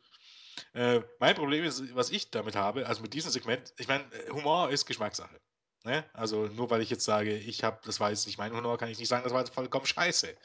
Äh, 0.73 1.01
mein 1.19 1.35
Problem 1.35 1.63
ist, 1.63 1.95
was 1.95 2.09
ich 2.09 2.31
damit 2.31 2.55
habe, 2.55 2.87
also 2.87 3.01
mit 3.01 3.13
diesem 3.13 3.31
Segment, 3.31 3.73
ich 3.77 3.87
meine, 3.87 4.05
Humor 4.31 4.69
ist 4.69 4.85
Geschmackssache. 4.85 5.39
Ne? 5.83 6.05
Also 6.13 6.47
nur 6.47 6.69
weil 6.69 6.81
ich 6.81 6.89
jetzt 6.89 7.03
sage, 7.05 7.35
ich 7.35 7.63
habe, 7.63 7.79
das 7.85 7.99
war 7.99 8.09
jetzt 8.09 8.25
nicht 8.25 8.37
mein 8.37 8.53
Honor, 8.53 8.77
kann 8.77 8.89
ich 8.89 8.99
nicht 8.99 9.09
sagen, 9.09 9.23
das 9.23 9.33
war 9.33 9.45
vollkommen 9.47 9.85
scheiße. 9.85 10.35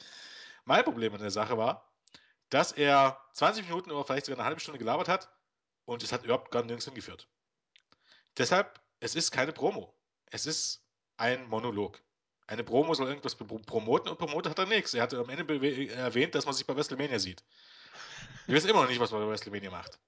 Mein 0.65 0.83
Problem 0.83 1.13
an 1.13 1.21
der 1.21 1.31
Sache 1.31 1.57
war, 1.57 1.89
dass 2.49 2.71
er 2.71 3.19
20 3.33 3.67
Minuten 3.67 3.91
oder 3.91 4.03
vielleicht 4.03 4.25
sogar 4.25 4.39
eine 4.39 4.45
halbe 4.47 4.59
Stunde 4.59 4.79
gelabert 4.79 5.07
hat 5.07 5.29
und 5.85 6.03
es 6.03 6.11
hat 6.11 6.23
überhaupt 6.23 6.51
gar 6.51 6.63
nirgends 6.63 6.85
hingeführt. 6.85 7.27
Deshalb, 8.39 8.79
es 9.01 9.15
ist 9.15 9.31
keine 9.31 9.51
Promo. 9.51 9.93
Es 10.31 10.45
ist 10.45 10.81
ein 11.17 11.47
Monolog. 11.49 12.01
Eine 12.47 12.63
Promo 12.63 12.93
soll 12.95 13.09
irgendwas 13.09 13.35
promoten 13.35 14.09
und 14.09 14.17
promotet 14.17 14.51
hat 14.51 14.59
er 14.59 14.65
nichts. 14.65 14.93
Er 14.95 15.03
hat 15.03 15.13
am 15.13 15.29
Ende 15.29 15.93
erwähnt, 15.93 16.33
dass 16.33 16.45
man 16.45 16.55
sich 16.55 16.65
bei 16.65 16.75
WrestleMania 16.75 17.19
sieht. 17.19 17.43
Wir 18.47 18.55
wissen 18.55 18.69
immer 18.69 18.81
noch 18.81 18.89
nicht, 18.89 18.99
was 18.99 19.11
man 19.11 19.21
bei 19.21 19.27
WrestleMania 19.27 19.69
macht. 19.69 19.99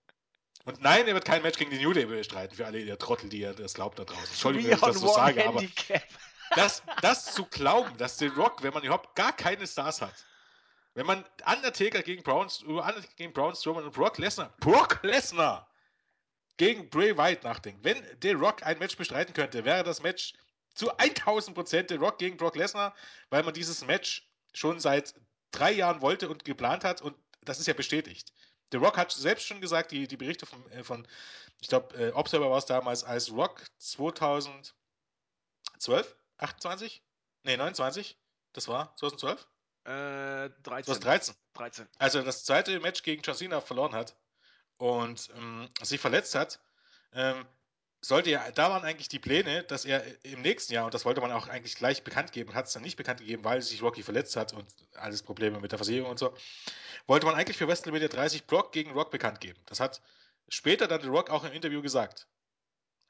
Und 0.66 0.82
nein, 0.82 1.08
er 1.08 1.14
wird 1.14 1.26
kein 1.26 1.42
Match 1.44 1.60
gegen 1.60 1.72
den 1.72 1.82
New 1.82 1.94
Day 1.94 2.06
bestreiten, 2.06 2.56
für 2.56 2.66
alle 2.66 2.80
ihr 2.80 2.98
Trottel, 2.98 3.30
die 3.30 3.42
ihr 3.42 3.54
das 3.54 3.74
glaubt 3.74 4.00
da 4.00 4.06
draußen. 4.06 4.26
Entschuldigung, 4.26 4.72
wenn 4.72 4.78
ich 4.78 4.82
das 4.82 5.00
so 5.00 5.14
sage, 5.14 5.42
Handicap. 5.42 6.04
aber 6.50 6.62
das, 6.62 6.84
das 7.02 7.34
zu 7.34 7.46
glauben, 7.46 7.96
dass 7.98 8.18
The 8.18 8.28
Rock, 8.28 8.64
wenn 8.64 8.74
man 8.74 8.84
überhaupt 8.84 9.16
gar 9.16 9.34
keine 9.34 9.68
Stars 9.68 10.02
hat, 10.02 10.14
Wenn 10.94 11.06
man 11.06 11.26
Undertaker 11.46 12.02
gegen 12.02 12.24
Braun, 12.24 12.48
Undertaker 12.66 13.02
gegen 13.16 13.34
Braun 13.34 13.56
Strowman 13.56 13.86
und 13.86 13.94
Brock 13.94 14.18
Lesnar, 14.18 14.54
Brock 14.60 15.00
Lesnar 15.04 15.71
gegen 16.58 16.90
Bray 16.90 17.18
Wyatt 17.18 17.44
nachdenkt. 17.44 17.84
Wenn 17.84 18.04
The 18.22 18.32
Rock 18.32 18.64
ein 18.64 18.80
Match 18.80 18.98
bestreiten 18.98 19.34
könnte, 19.34 19.66
wäre 19.66 19.84
das 19.84 20.02
Match 20.02 20.34
zu 20.74 20.96
1000 20.98 21.56
Prozent 21.56 21.90
The 21.90 21.96
Rock 21.96 22.18
gegen 22.18 22.38
Brock 22.38 22.56
Lesnar, 22.56 22.96
weil 23.30 23.44
man 23.44 23.54
dieses 23.54 23.86
Match 23.86 24.30
schon 24.54 24.80
seit 24.80 25.14
drei 25.52 25.72
Jahren 25.72 26.02
wollte 26.02 26.30
und 26.30 26.46
geplant 26.46 26.84
hat 26.84 27.02
und 27.02 27.16
das 27.44 27.60
ist 27.60 27.68
ja 27.68 27.74
bestätigt. 27.74 28.34
The 28.72 28.78
Rock 28.78 28.98
hat 28.98 29.12
selbst 29.12 29.46
schon 29.46 29.60
gesagt, 29.60 29.92
die, 29.92 30.08
die 30.08 30.18
Berichte 30.18 30.46
von, 30.46 30.72
äh, 30.72 30.84
von 30.84 31.08
ich 31.60 31.68
glaube, 31.68 31.96
äh, 31.98 32.12
Observer 32.12 32.50
war 32.50 32.58
es 32.58 32.66
damals, 32.66 33.04
als 33.04 33.32
Rock 33.32 33.66
2012, 33.80 34.74
28? 36.38 37.04
Nee, 37.44 37.58
29? 37.58 38.18
Das 38.54 38.68
war 38.68 38.96
2012? 38.98 39.48
Äh, 39.84 40.50
13. 40.64 40.86
2013. 40.96 41.36
13. 41.54 41.88
Also 41.98 42.22
das 42.22 42.46
zweite 42.46 42.80
Match 42.80 43.04
gegen 43.04 43.22
John 43.24 43.36
Cena 43.36 43.62
verloren 43.62 43.94
hat 43.94 44.16
und 44.82 45.30
ähm, 45.38 45.70
sich 45.84 46.02
verletzt 46.02 46.34
hat, 46.34 46.60
ähm, 47.14 47.46
sollte 48.02 48.32
ja, 48.32 48.50
da 48.50 48.72
waren 48.72 48.84
eigentlich 48.84 49.10
die 49.10 49.20
Pläne, 49.20 49.62
dass 49.64 49.86
er 49.86 50.04
im 50.26 50.42
nächsten 50.42 50.74
Jahr, 50.74 50.86
und 50.86 50.94
das 50.96 51.06
wollte 51.06 51.22
man 51.22 51.32
auch 51.32 51.48
eigentlich 51.48 51.76
gleich 51.76 52.04
bekannt 52.04 52.32
geben, 52.32 52.56
hat 52.56 52.66
es 52.66 52.74
dann 52.74 52.82
nicht 52.82 52.98
bekannt 52.98 53.20
gegeben, 53.20 53.44
weil 53.44 53.62
sich 53.62 53.84
Rocky 53.84 54.02
verletzt 54.02 54.36
hat 54.36 54.54
und 54.54 54.66
alles 54.96 55.22
Probleme 55.22 55.60
mit 55.60 55.72
der 55.72 55.78
Versicherung 55.78 56.10
und 56.10 56.18
so, 56.18 56.34
wollte 57.06 57.28
man 57.28 57.36
eigentlich 57.36 57.58
für 57.58 57.68
WrestleMania 57.68 58.08
30 58.08 58.48
Brock 58.48 58.72
gegen 58.72 58.92
Rock 58.94 59.12
bekannt 59.12 59.40
geben. 59.40 59.60
Das 59.68 59.80
hat 59.80 60.02
später 60.50 60.88
dann 60.88 61.02
The 61.02 61.10
Rock 61.10 61.30
auch 61.30 61.44
im 61.44 61.52
Interview 61.52 61.84
gesagt. 61.84 62.26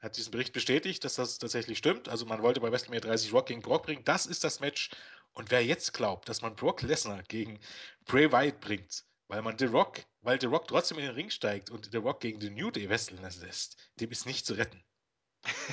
Hat 0.00 0.18
diesen 0.18 0.30
Bericht 0.30 0.52
bestätigt, 0.52 1.02
dass 1.04 1.14
das 1.14 1.38
tatsächlich 1.38 1.78
stimmt. 1.78 2.10
Also 2.10 2.26
man 2.26 2.42
wollte 2.42 2.60
bei 2.60 2.70
WrestleMania 2.70 3.00
30 3.00 3.32
Rock 3.32 3.46
gegen 3.46 3.62
Brock 3.62 3.84
bringen. 3.84 4.04
Das 4.04 4.26
ist 4.26 4.44
das 4.44 4.60
Match. 4.60 4.90
Und 5.32 5.50
wer 5.50 5.64
jetzt 5.64 5.94
glaubt, 5.94 6.28
dass 6.28 6.42
man 6.42 6.54
Brock 6.54 6.82
Lesnar 6.82 7.22
gegen 7.22 7.60
Bray 8.04 8.30
Wyatt 8.30 8.60
bringt, 8.60 9.06
weil 9.32 9.40
man 9.40 9.56
The 9.56 9.64
Rock, 9.64 10.00
weil 10.20 10.38
The 10.38 10.46
Rock 10.46 10.68
trotzdem 10.68 10.98
in 10.98 11.06
den 11.06 11.14
Ring 11.14 11.30
steigt 11.30 11.70
und 11.70 11.90
The 11.90 11.96
Rock 11.96 12.20
gegen 12.20 12.38
den 12.38 12.52
New 12.52 12.70
Day 12.70 12.86
wresteln 12.90 13.22
lässt, 13.22 13.78
dem 13.98 14.10
ist 14.10 14.26
nicht 14.26 14.44
zu 14.44 14.52
retten. 14.52 14.84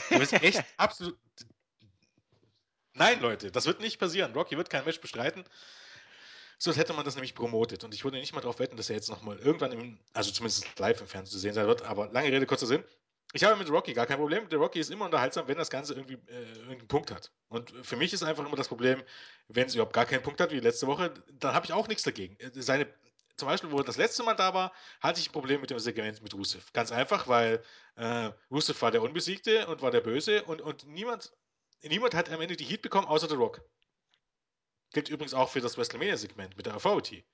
Dem 0.09 0.21
ist 0.21 0.31
echt 0.31 0.63
absolut. 0.77 1.19
Nein, 2.93 3.19
Leute, 3.19 3.51
das 3.51 3.65
wird 3.65 3.81
nicht 3.81 3.99
passieren. 3.99 4.31
Rocky 4.31 4.55
wird 4.55 4.69
kein 4.69 4.85
Match 4.85 5.01
bestreiten. 5.01 5.43
So 6.57 6.73
hätte 6.73 6.93
man 6.93 7.03
das 7.03 7.15
nämlich 7.15 7.35
promotet. 7.35 7.83
Und 7.83 7.93
ich 7.93 8.05
würde 8.05 8.17
nicht 8.17 8.33
mal 8.33 8.39
darauf 8.39 8.59
wetten, 8.59 8.77
dass 8.77 8.89
er 8.89 8.95
jetzt 8.95 9.09
nochmal 9.09 9.37
irgendwann, 9.39 9.73
im, 9.73 9.99
also 10.13 10.31
zumindest 10.31 10.79
live 10.79 11.01
im 11.01 11.07
Fernsehen 11.07 11.33
zu 11.33 11.39
sehen 11.39 11.53
sein 11.53 11.67
wird. 11.67 11.81
Aber 11.81 12.09
lange 12.13 12.31
Rede, 12.31 12.45
kurzer 12.45 12.65
Sinn. 12.65 12.85
Ich 13.33 13.43
habe 13.43 13.57
mit 13.57 13.69
Rocky 13.69 13.93
gar 13.93 14.05
kein 14.05 14.17
Problem. 14.17 14.47
Der 14.47 14.59
Rocky 14.59 14.79
ist 14.79 14.89
immer 14.89 15.05
unterhaltsam, 15.05 15.49
wenn 15.49 15.57
das 15.57 15.69
Ganze 15.69 15.95
irgendwie 15.95 16.17
äh, 16.27 16.59
irgendeinen 16.59 16.87
Punkt 16.87 17.11
hat. 17.11 17.31
Und 17.49 17.73
für 17.83 17.97
mich 17.97 18.13
ist 18.13 18.23
einfach 18.23 18.45
immer 18.45 18.55
das 18.55 18.69
Problem, 18.69 19.03
wenn 19.49 19.67
es 19.67 19.75
überhaupt 19.75 19.93
gar 19.93 20.05
keinen 20.05 20.23
Punkt 20.23 20.39
hat, 20.39 20.51
wie 20.51 20.61
letzte 20.61 20.87
Woche, 20.87 21.13
dann 21.33 21.53
habe 21.53 21.65
ich 21.65 21.73
auch 21.73 21.89
nichts 21.89 22.03
dagegen. 22.03 22.37
Seine 22.53 22.87
zum 23.39 23.47
Beispiel, 23.47 23.71
wo 23.71 23.81
das 23.81 23.97
letzte 23.97 24.23
Mal 24.23 24.35
da 24.35 24.53
war, 24.53 24.73
hatte 24.99 25.19
ich 25.19 25.29
ein 25.29 25.33
Problem 25.33 25.61
mit 25.61 25.69
dem 25.69 25.79
Segment 25.79 26.21
mit 26.21 26.33
Rusev. 26.33 26.71
Ganz 26.73 26.91
einfach, 26.91 27.27
weil 27.27 27.63
äh, 27.95 28.31
Rusev 28.51 28.81
war 28.81 28.91
der 28.91 29.01
Unbesiegte 29.01 29.67
und 29.67 29.81
war 29.81 29.91
der 29.91 30.01
Böse 30.01 30.43
und, 30.43 30.61
und 30.61 30.85
niemand, 30.85 31.31
niemand 31.81 32.13
hat 32.13 32.29
am 32.29 32.41
Ende 32.41 32.55
die 32.55 32.65
Heat 32.65 32.81
bekommen, 32.81 33.07
außer 33.07 33.27
The 33.27 33.35
Rock. 33.35 33.61
Gilt 34.91 35.09
übrigens 35.09 35.33
auch 35.33 35.49
für 35.49 35.61
das 35.61 35.77
WrestleMania-Segment 35.77 36.57
mit 36.57 36.65
der 36.65 36.75
Authority. 36.75 37.25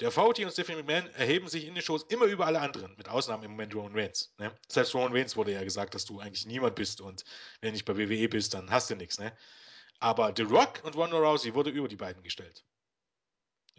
Der 0.00 0.08
Authority 0.08 0.44
und 0.44 0.50
Stephanie 0.50 0.82
McMahon 0.82 1.10
erheben 1.10 1.46
sich 1.48 1.66
in 1.66 1.74
den 1.74 1.82
Shows 1.82 2.04
immer 2.04 2.24
über 2.24 2.46
alle 2.46 2.60
anderen, 2.60 2.96
mit 2.96 3.08
Ausnahme 3.08 3.44
im 3.44 3.50
Moment 3.50 3.74
Roman 3.74 3.94
Reigns. 3.94 4.32
Ne? 4.38 4.50
Selbst 4.66 4.94
Roman 4.94 5.12
Reigns 5.12 5.36
wurde 5.36 5.52
ja 5.52 5.62
gesagt, 5.62 5.94
dass 5.94 6.06
du 6.06 6.20
eigentlich 6.20 6.46
niemand 6.46 6.74
bist 6.74 7.00
und 7.02 7.24
wenn 7.60 7.68
du 7.68 7.72
nicht 7.74 7.84
bei 7.84 7.96
WWE 7.98 8.28
bist, 8.28 8.54
dann 8.54 8.70
hast 8.70 8.88
du 8.88 8.96
nichts. 8.96 9.18
Ne? 9.18 9.36
Aber 9.98 10.32
The 10.34 10.44
Rock 10.44 10.80
und 10.84 10.96
Ronda 10.96 11.18
Rousey 11.18 11.54
wurde 11.54 11.70
über 11.70 11.86
die 11.86 11.96
beiden 11.96 12.22
gestellt. 12.22 12.64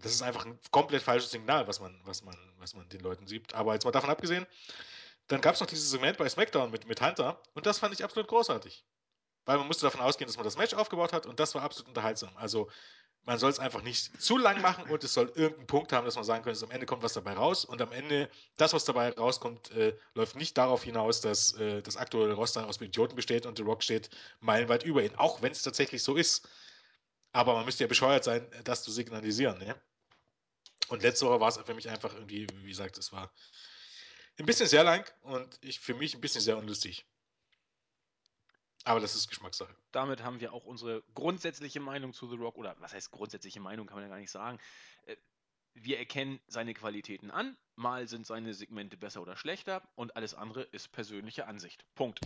Das 0.02 0.14
ist 0.14 0.22
einfach 0.22 0.46
ein 0.46 0.60
komplett 0.72 1.02
falsches 1.04 1.32
Signal, 1.32 1.68
was 1.68 1.80
man, 1.80 2.00
was 2.04 2.24
man, 2.24 2.36
was 2.58 2.74
man 2.74 2.88
den 2.90 3.02
Leuten 3.02 3.28
sieht. 3.28 3.54
Aber 3.54 3.74
jetzt 3.74 3.86
mal 3.86 3.92
davon 3.92 4.10
abgesehen, 4.10 4.46
dann 5.28 5.42
gab 5.42 5.56
es 5.56 5.62
noch 5.62 5.68
dieses 5.68 5.90
Segment 5.90 6.18
bei 6.18 6.28
SmackDown 6.28 6.72
mit, 6.72 6.88
mit 6.88 7.02
Hunter 7.02 7.42
und 7.54 7.66
das 7.66 7.80
fand 7.80 7.94
ich 7.94 8.04
absolut 8.04 8.28
großartig. 8.28 8.86
Weil 9.46 9.58
man 9.58 9.68
musste 9.68 9.86
davon 9.86 10.02
ausgehen, 10.02 10.28
dass 10.28 10.38
man 10.38 10.44
das 10.44 10.58
Match 10.58 10.74
aufgebaut 10.74 11.14
hat 11.14 11.26
und 11.26 11.40
das 11.40 11.56
war 11.56 11.64
absolut 11.64 11.90
unterhaltsam. 11.90 12.36
Also 12.36 12.70
man 13.24 13.38
soll 13.38 13.52
es 13.52 13.60
einfach 13.60 13.82
nicht 13.84 14.22
zu 14.22 14.38
lang 14.38 14.62
machen 14.62 14.86
und 14.90 15.04
es 15.04 15.14
soll 15.14 15.32
irgendeinen 15.36 15.68
Punkt 15.68 15.94
haben, 15.94 16.06
dass 16.06 16.16
man 16.16 16.24
sagen 16.24 16.44
könnte, 16.44 16.64
am 16.66 16.72
Ende 16.72 16.86
kommt 16.86 17.04
was 17.04 17.14
dabei 17.14 17.34
raus 17.34 17.66
und 17.66 17.82
am 17.82 17.92
Ende, 17.92 18.30
das, 18.58 18.74
was 18.74 18.84
dabei 18.84 19.12
rauskommt, 19.12 19.72
äh, 19.72 19.96
läuft 20.16 20.36
nicht 20.36 20.58
darauf 20.58 20.84
hinaus, 20.84 21.22
dass 21.22 21.54
äh, 21.54 21.82
das 21.82 21.98
aktuelle 21.98 22.34
Roster 22.34 22.68
aus 22.68 22.82
Idioten 22.82 23.16
besteht 23.16 23.46
und 23.46 23.58
The 23.58 23.64
Rock 23.64 23.84
steht 23.84 24.10
meilenweit 24.40 24.84
über 24.84 25.04
ihn, 25.04 25.16
auch 25.16 25.42
wenn 25.42 25.52
es 25.52 25.62
tatsächlich 25.62 26.04
so 26.04 26.16
ist. 26.16 26.48
Aber 27.32 27.54
man 27.54 27.66
müsste 27.66 27.84
ja 27.84 27.88
bescheuert 27.88 28.24
sein, 28.24 28.46
das 28.64 28.84
zu 28.84 28.92
signalisieren. 28.92 29.60
Ne? 29.60 29.76
Und 30.92 31.04
letzte 31.04 31.26
Woche 31.26 31.40
war 31.40 31.48
es 31.48 31.58
für 31.58 31.74
mich 31.74 31.90
einfach 31.90 32.14
irgendwie, 32.14 32.48
wie 32.64 32.70
gesagt, 32.70 32.98
es 32.98 33.14
war 33.14 33.32
ein 34.38 34.46
bisschen 34.46 34.68
sehr 34.68 34.84
lang 34.84 35.10
und 35.22 35.58
ich 35.62 35.80
für 35.80 35.94
mich 35.94 36.14
ein 36.14 36.20
bisschen 36.20 36.42
sehr 36.42 36.58
unlustig. 36.58 37.06
Aber 38.84 39.00
das 39.00 39.16
ist 39.16 39.30
Geschmackssache. 39.30 39.74
Damit 39.94 40.22
haben 40.22 40.42
wir 40.42 40.52
auch 40.52 40.66
unsere 40.66 41.02
grundsätzliche 41.14 41.80
Meinung 41.80 42.12
zu 42.12 42.28
The 42.30 42.36
Rock, 42.36 42.58
oder 42.58 42.76
was 42.80 42.92
heißt 42.92 43.10
grundsätzliche 43.10 43.62
Meinung, 43.62 43.88
kann 43.88 43.96
man 43.96 44.04
ja 44.04 44.10
gar 44.10 44.20
nicht 44.20 44.32
sagen. 44.32 44.60
Äh, 45.06 45.16
wir 45.76 45.98
erkennen 45.98 46.42
seine 46.48 46.74
Qualitäten 46.74 47.32
an, 47.32 47.56
mal 47.76 48.10
sind 48.10 48.28
seine 48.28 48.54
Segmente 48.54 48.98
besser 48.98 49.22
oder 49.22 49.38
schlechter 49.38 49.88
und 49.96 50.18
alles 50.18 50.34
andere 50.34 50.64
ist 50.64 50.92
persönliche 50.92 51.48
Ansicht. 51.48 51.86
Punkt. 51.96 52.20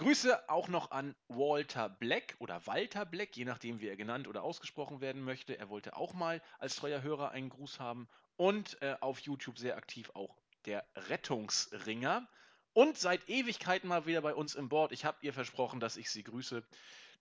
Grüße 0.00 0.48
auch 0.48 0.68
noch 0.68 0.92
an 0.92 1.14
Walter 1.28 1.90
Black 1.90 2.34
oder 2.38 2.66
Walter 2.66 3.04
Black, 3.04 3.36
je 3.36 3.44
nachdem, 3.44 3.82
wie 3.82 3.88
er 3.88 3.96
genannt 3.96 4.28
oder 4.28 4.42
ausgesprochen 4.42 5.02
werden 5.02 5.22
möchte. 5.22 5.58
Er 5.58 5.68
wollte 5.68 5.94
auch 5.94 6.14
mal 6.14 6.40
als 6.58 6.76
treuer 6.76 7.02
Hörer 7.02 7.32
einen 7.32 7.50
Gruß 7.50 7.80
haben. 7.80 8.08
Und 8.38 8.80
äh, 8.80 8.96
auf 9.02 9.20
YouTube 9.20 9.58
sehr 9.58 9.76
aktiv 9.76 10.10
auch 10.14 10.38
der 10.64 10.86
Rettungsringer. 10.96 12.26
Und 12.72 12.96
seit 12.96 13.28
Ewigkeiten 13.28 13.90
mal 13.90 14.06
wieder 14.06 14.22
bei 14.22 14.34
uns 14.34 14.54
im 14.54 14.70
Board. 14.70 14.92
Ich 14.92 15.04
habe 15.04 15.18
ihr 15.20 15.34
versprochen, 15.34 15.80
dass 15.80 15.98
ich 15.98 16.08
sie 16.08 16.22
grüße. 16.22 16.62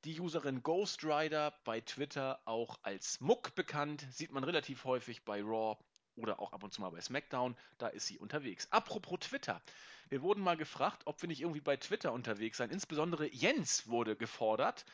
Die 0.05 0.17
Userin 0.21 0.63
Ghost 0.63 1.03
Rider 1.03 1.53
bei 1.65 1.81
Twitter 1.81 2.39
auch 2.45 2.79
als 2.83 3.19
Muck 3.19 3.55
bekannt. 3.55 4.07
Sieht 4.09 4.31
man 4.31 4.45
relativ 4.45 4.85
häufig 4.85 5.25
bei 5.25 5.41
Raw 5.41 5.77
oder 6.19 6.39
auch 6.39 6.53
ab 6.53 6.63
und 6.63 6.73
zu 6.73 6.81
mal 6.81 6.89
bei 6.89 7.01
SmackDown. 7.01 7.55
Da 7.77 7.87
ist 7.87 8.07
sie 8.07 8.17
unterwegs. 8.19 8.67
Apropos 8.71 9.19
Twitter. 9.19 9.61
Wir 10.09 10.21
wurden 10.21 10.41
mal 10.41 10.57
gefragt, 10.57 11.03
ob 11.05 11.21
wir 11.21 11.27
nicht 11.27 11.41
irgendwie 11.41 11.61
bei 11.61 11.77
Twitter 11.77 12.11
unterwegs 12.13 12.57
sein. 12.57 12.71
Insbesondere 12.71 13.27
Jens 13.27 13.87
wurde 13.87 14.15
gefordert. 14.15 14.85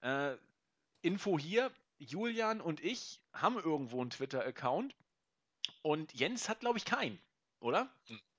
Äh, 0.00 0.36
Info 1.02 1.38
hier: 1.38 1.70
Julian 1.98 2.60
und 2.60 2.82
ich 2.82 3.20
haben 3.32 3.56
irgendwo 3.56 4.00
einen 4.00 4.10
Twitter-Account. 4.10 4.94
Und 5.82 6.12
Jens 6.12 6.48
hat, 6.48 6.60
glaube 6.60 6.78
ich, 6.78 6.84
keinen, 6.84 7.20
oder? 7.60 7.90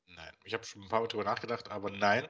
Nein, 0.08 0.38
ich 0.44 0.54
habe 0.54 0.64
schon 0.64 0.84
ein 0.84 0.90
paar 0.90 1.02
Mal 1.02 1.08
drüber 1.08 1.24
nachgedacht, 1.24 1.70
aber 1.70 1.90
nein. 1.90 2.28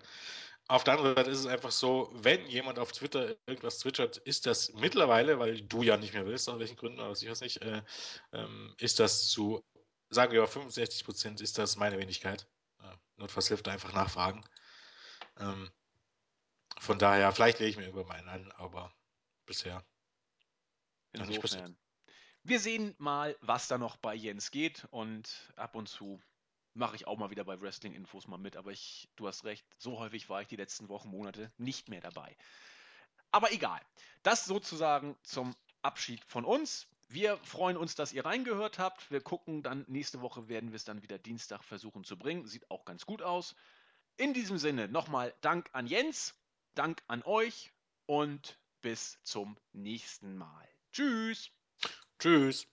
Auf 0.67 0.83
der 0.83 0.95
anderen 0.95 1.15
Seite 1.15 1.29
ist 1.29 1.39
es 1.39 1.45
einfach 1.45 1.71
so, 1.71 2.09
wenn 2.13 2.47
jemand 2.47 2.79
auf 2.79 2.91
Twitter 2.91 3.35
irgendwas 3.45 3.77
twittert, 3.79 4.17
ist 4.17 4.47
das 4.47 4.73
mittlerweile, 4.73 5.37
weil 5.37 5.61
du 5.61 5.83
ja 5.83 5.95
nicht 5.95 6.13
mehr 6.13 6.25
willst, 6.25 6.49
aus 6.49 6.59
welchen 6.59 6.75
Gründen, 6.75 6.99
aber 6.99 7.13
ich 7.13 7.29
weiß 7.29 7.41
nicht, 7.41 7.61
äh, 7.61 7.83
ähm, 8.33 8.73
ist 8.79 8.99
das 8.99 9.29
zu, 9.29 9.63
sagen 10.09 10.31
wir 10.31 10.41
mal 10.41 10.47
65 10.47 11.03
Prozent, 11.05 11.41
ist 11.41 11.57
das 11.57 11.75
meine 11.75 11.97
Wenigkeit. 11.97 12.47
Notfalls 13.17 13.47
hilft 13.47 13.67
einfach 13.67 13.93
nachfragen. 13.93 14.43
Ähm, 15.37 15.71
von 16.79 16.99
daher, 16.99 17.31
vielleicht 17.31 17.59
lege 17.59 17.69
ich 17.71 17.77
mir 17.77 17.85
irgendwann 17.85 18.07
mal 18.07 18.17
einen 18.17 18.29
an, 18.45 18.51
aber 18.53 18.93
bisher 19.45 19.85
noch 21.13 21.25
nicht 21.25 21.41
passiert. 21.41 21.73
Wir 22.43 22.59
sehen 22.59 22.93
mal, 22.97 23.35
was 23.41 23.67
da 23.67 23.77
noch 23.77 23.97
bei 23.97 24.13
Jens 24.13 24.51
geht 24.51 24.85
und 24.91 25.51
ab 25.55 25.75
und 25.75 25.87
zu 25.87 26.21
mache 26.73 26.95
ich 26.95 27.07
auch 27.07 27.17
mal 27.17 27.29
wieder 27.29 27.45
bei 27.45 27.59
Wrestling-Infos 27.59 28.27
mal 28.27 28.37
mit, 28.37 28.57
aber 28.57 28.71
ich, 28.71 29.09
du 29.15 29.27
hast 29.27 29.45
recht, 29.45 29.65
so 29.77 29.97
häufig 29.97 30.29
war 30.29 30.41
ich 30.41 30.49
die 30.49 30.57
letzten 30.57 30.89
Wochen, 30.89 31.09
Monate 31.09 31.51
nicht 31.57 31.87
mehr 31.87 32.01
dabei. 32.01 32.35
Aber 33.31 33.51
egal. 33.51 33.81
Das 34.23 34.45
sozusagen 34.45 35.17
zum 35.23 35.55
Abschied 35.81 36.23
von 36.25 36.43
uns. 36.45 36.87
Wir 37.07 37.37
freuen 37.37 37.77
uns, 37.77 37.95
dass 37.95 38.13
ihr 38.13 38.25
reingehört 38.25 38.79
habt. 38.79 39.09
Wir 39.11 39.21
gucken 39.21 39.63
dann, 39.63 39.85
nächste 39.87 40.21
Woche 40.21 40.47
werden 40.47 40.71
wir 40.71 40.75
es 40.75 40.85
dann 40.85 41.01
wieder 41.01 41.17
Dienstag 41.17 41.63
versuchen 41.63 42.03
zu 42.03 42.17
bringen. 42.17 42.45
Sieht 42.45 42.69
auch 42.71 42.85
ganz 42.85 43.05
gut 43.05 43.21
aus. 43.21 43.55
In 44.17 44.33
diesem 44.33 44.57
Sinne 44.57 44.87
nochmal 44.87 45.33
Dank 45.41 45.69
an 45.73 45.87
Jens, 45.87 46.33
Dank 46.73 47.03
an 47.07 47.21
euch 47.23 47.71
und 48.05 48.59
bis 48.81 49.19
zum 49.23 49.57
nächsten 49.73 50.37
Mal. 50.37 50.67
Tschüss. 50.91 51.51
Tschüss. 52.19 52.67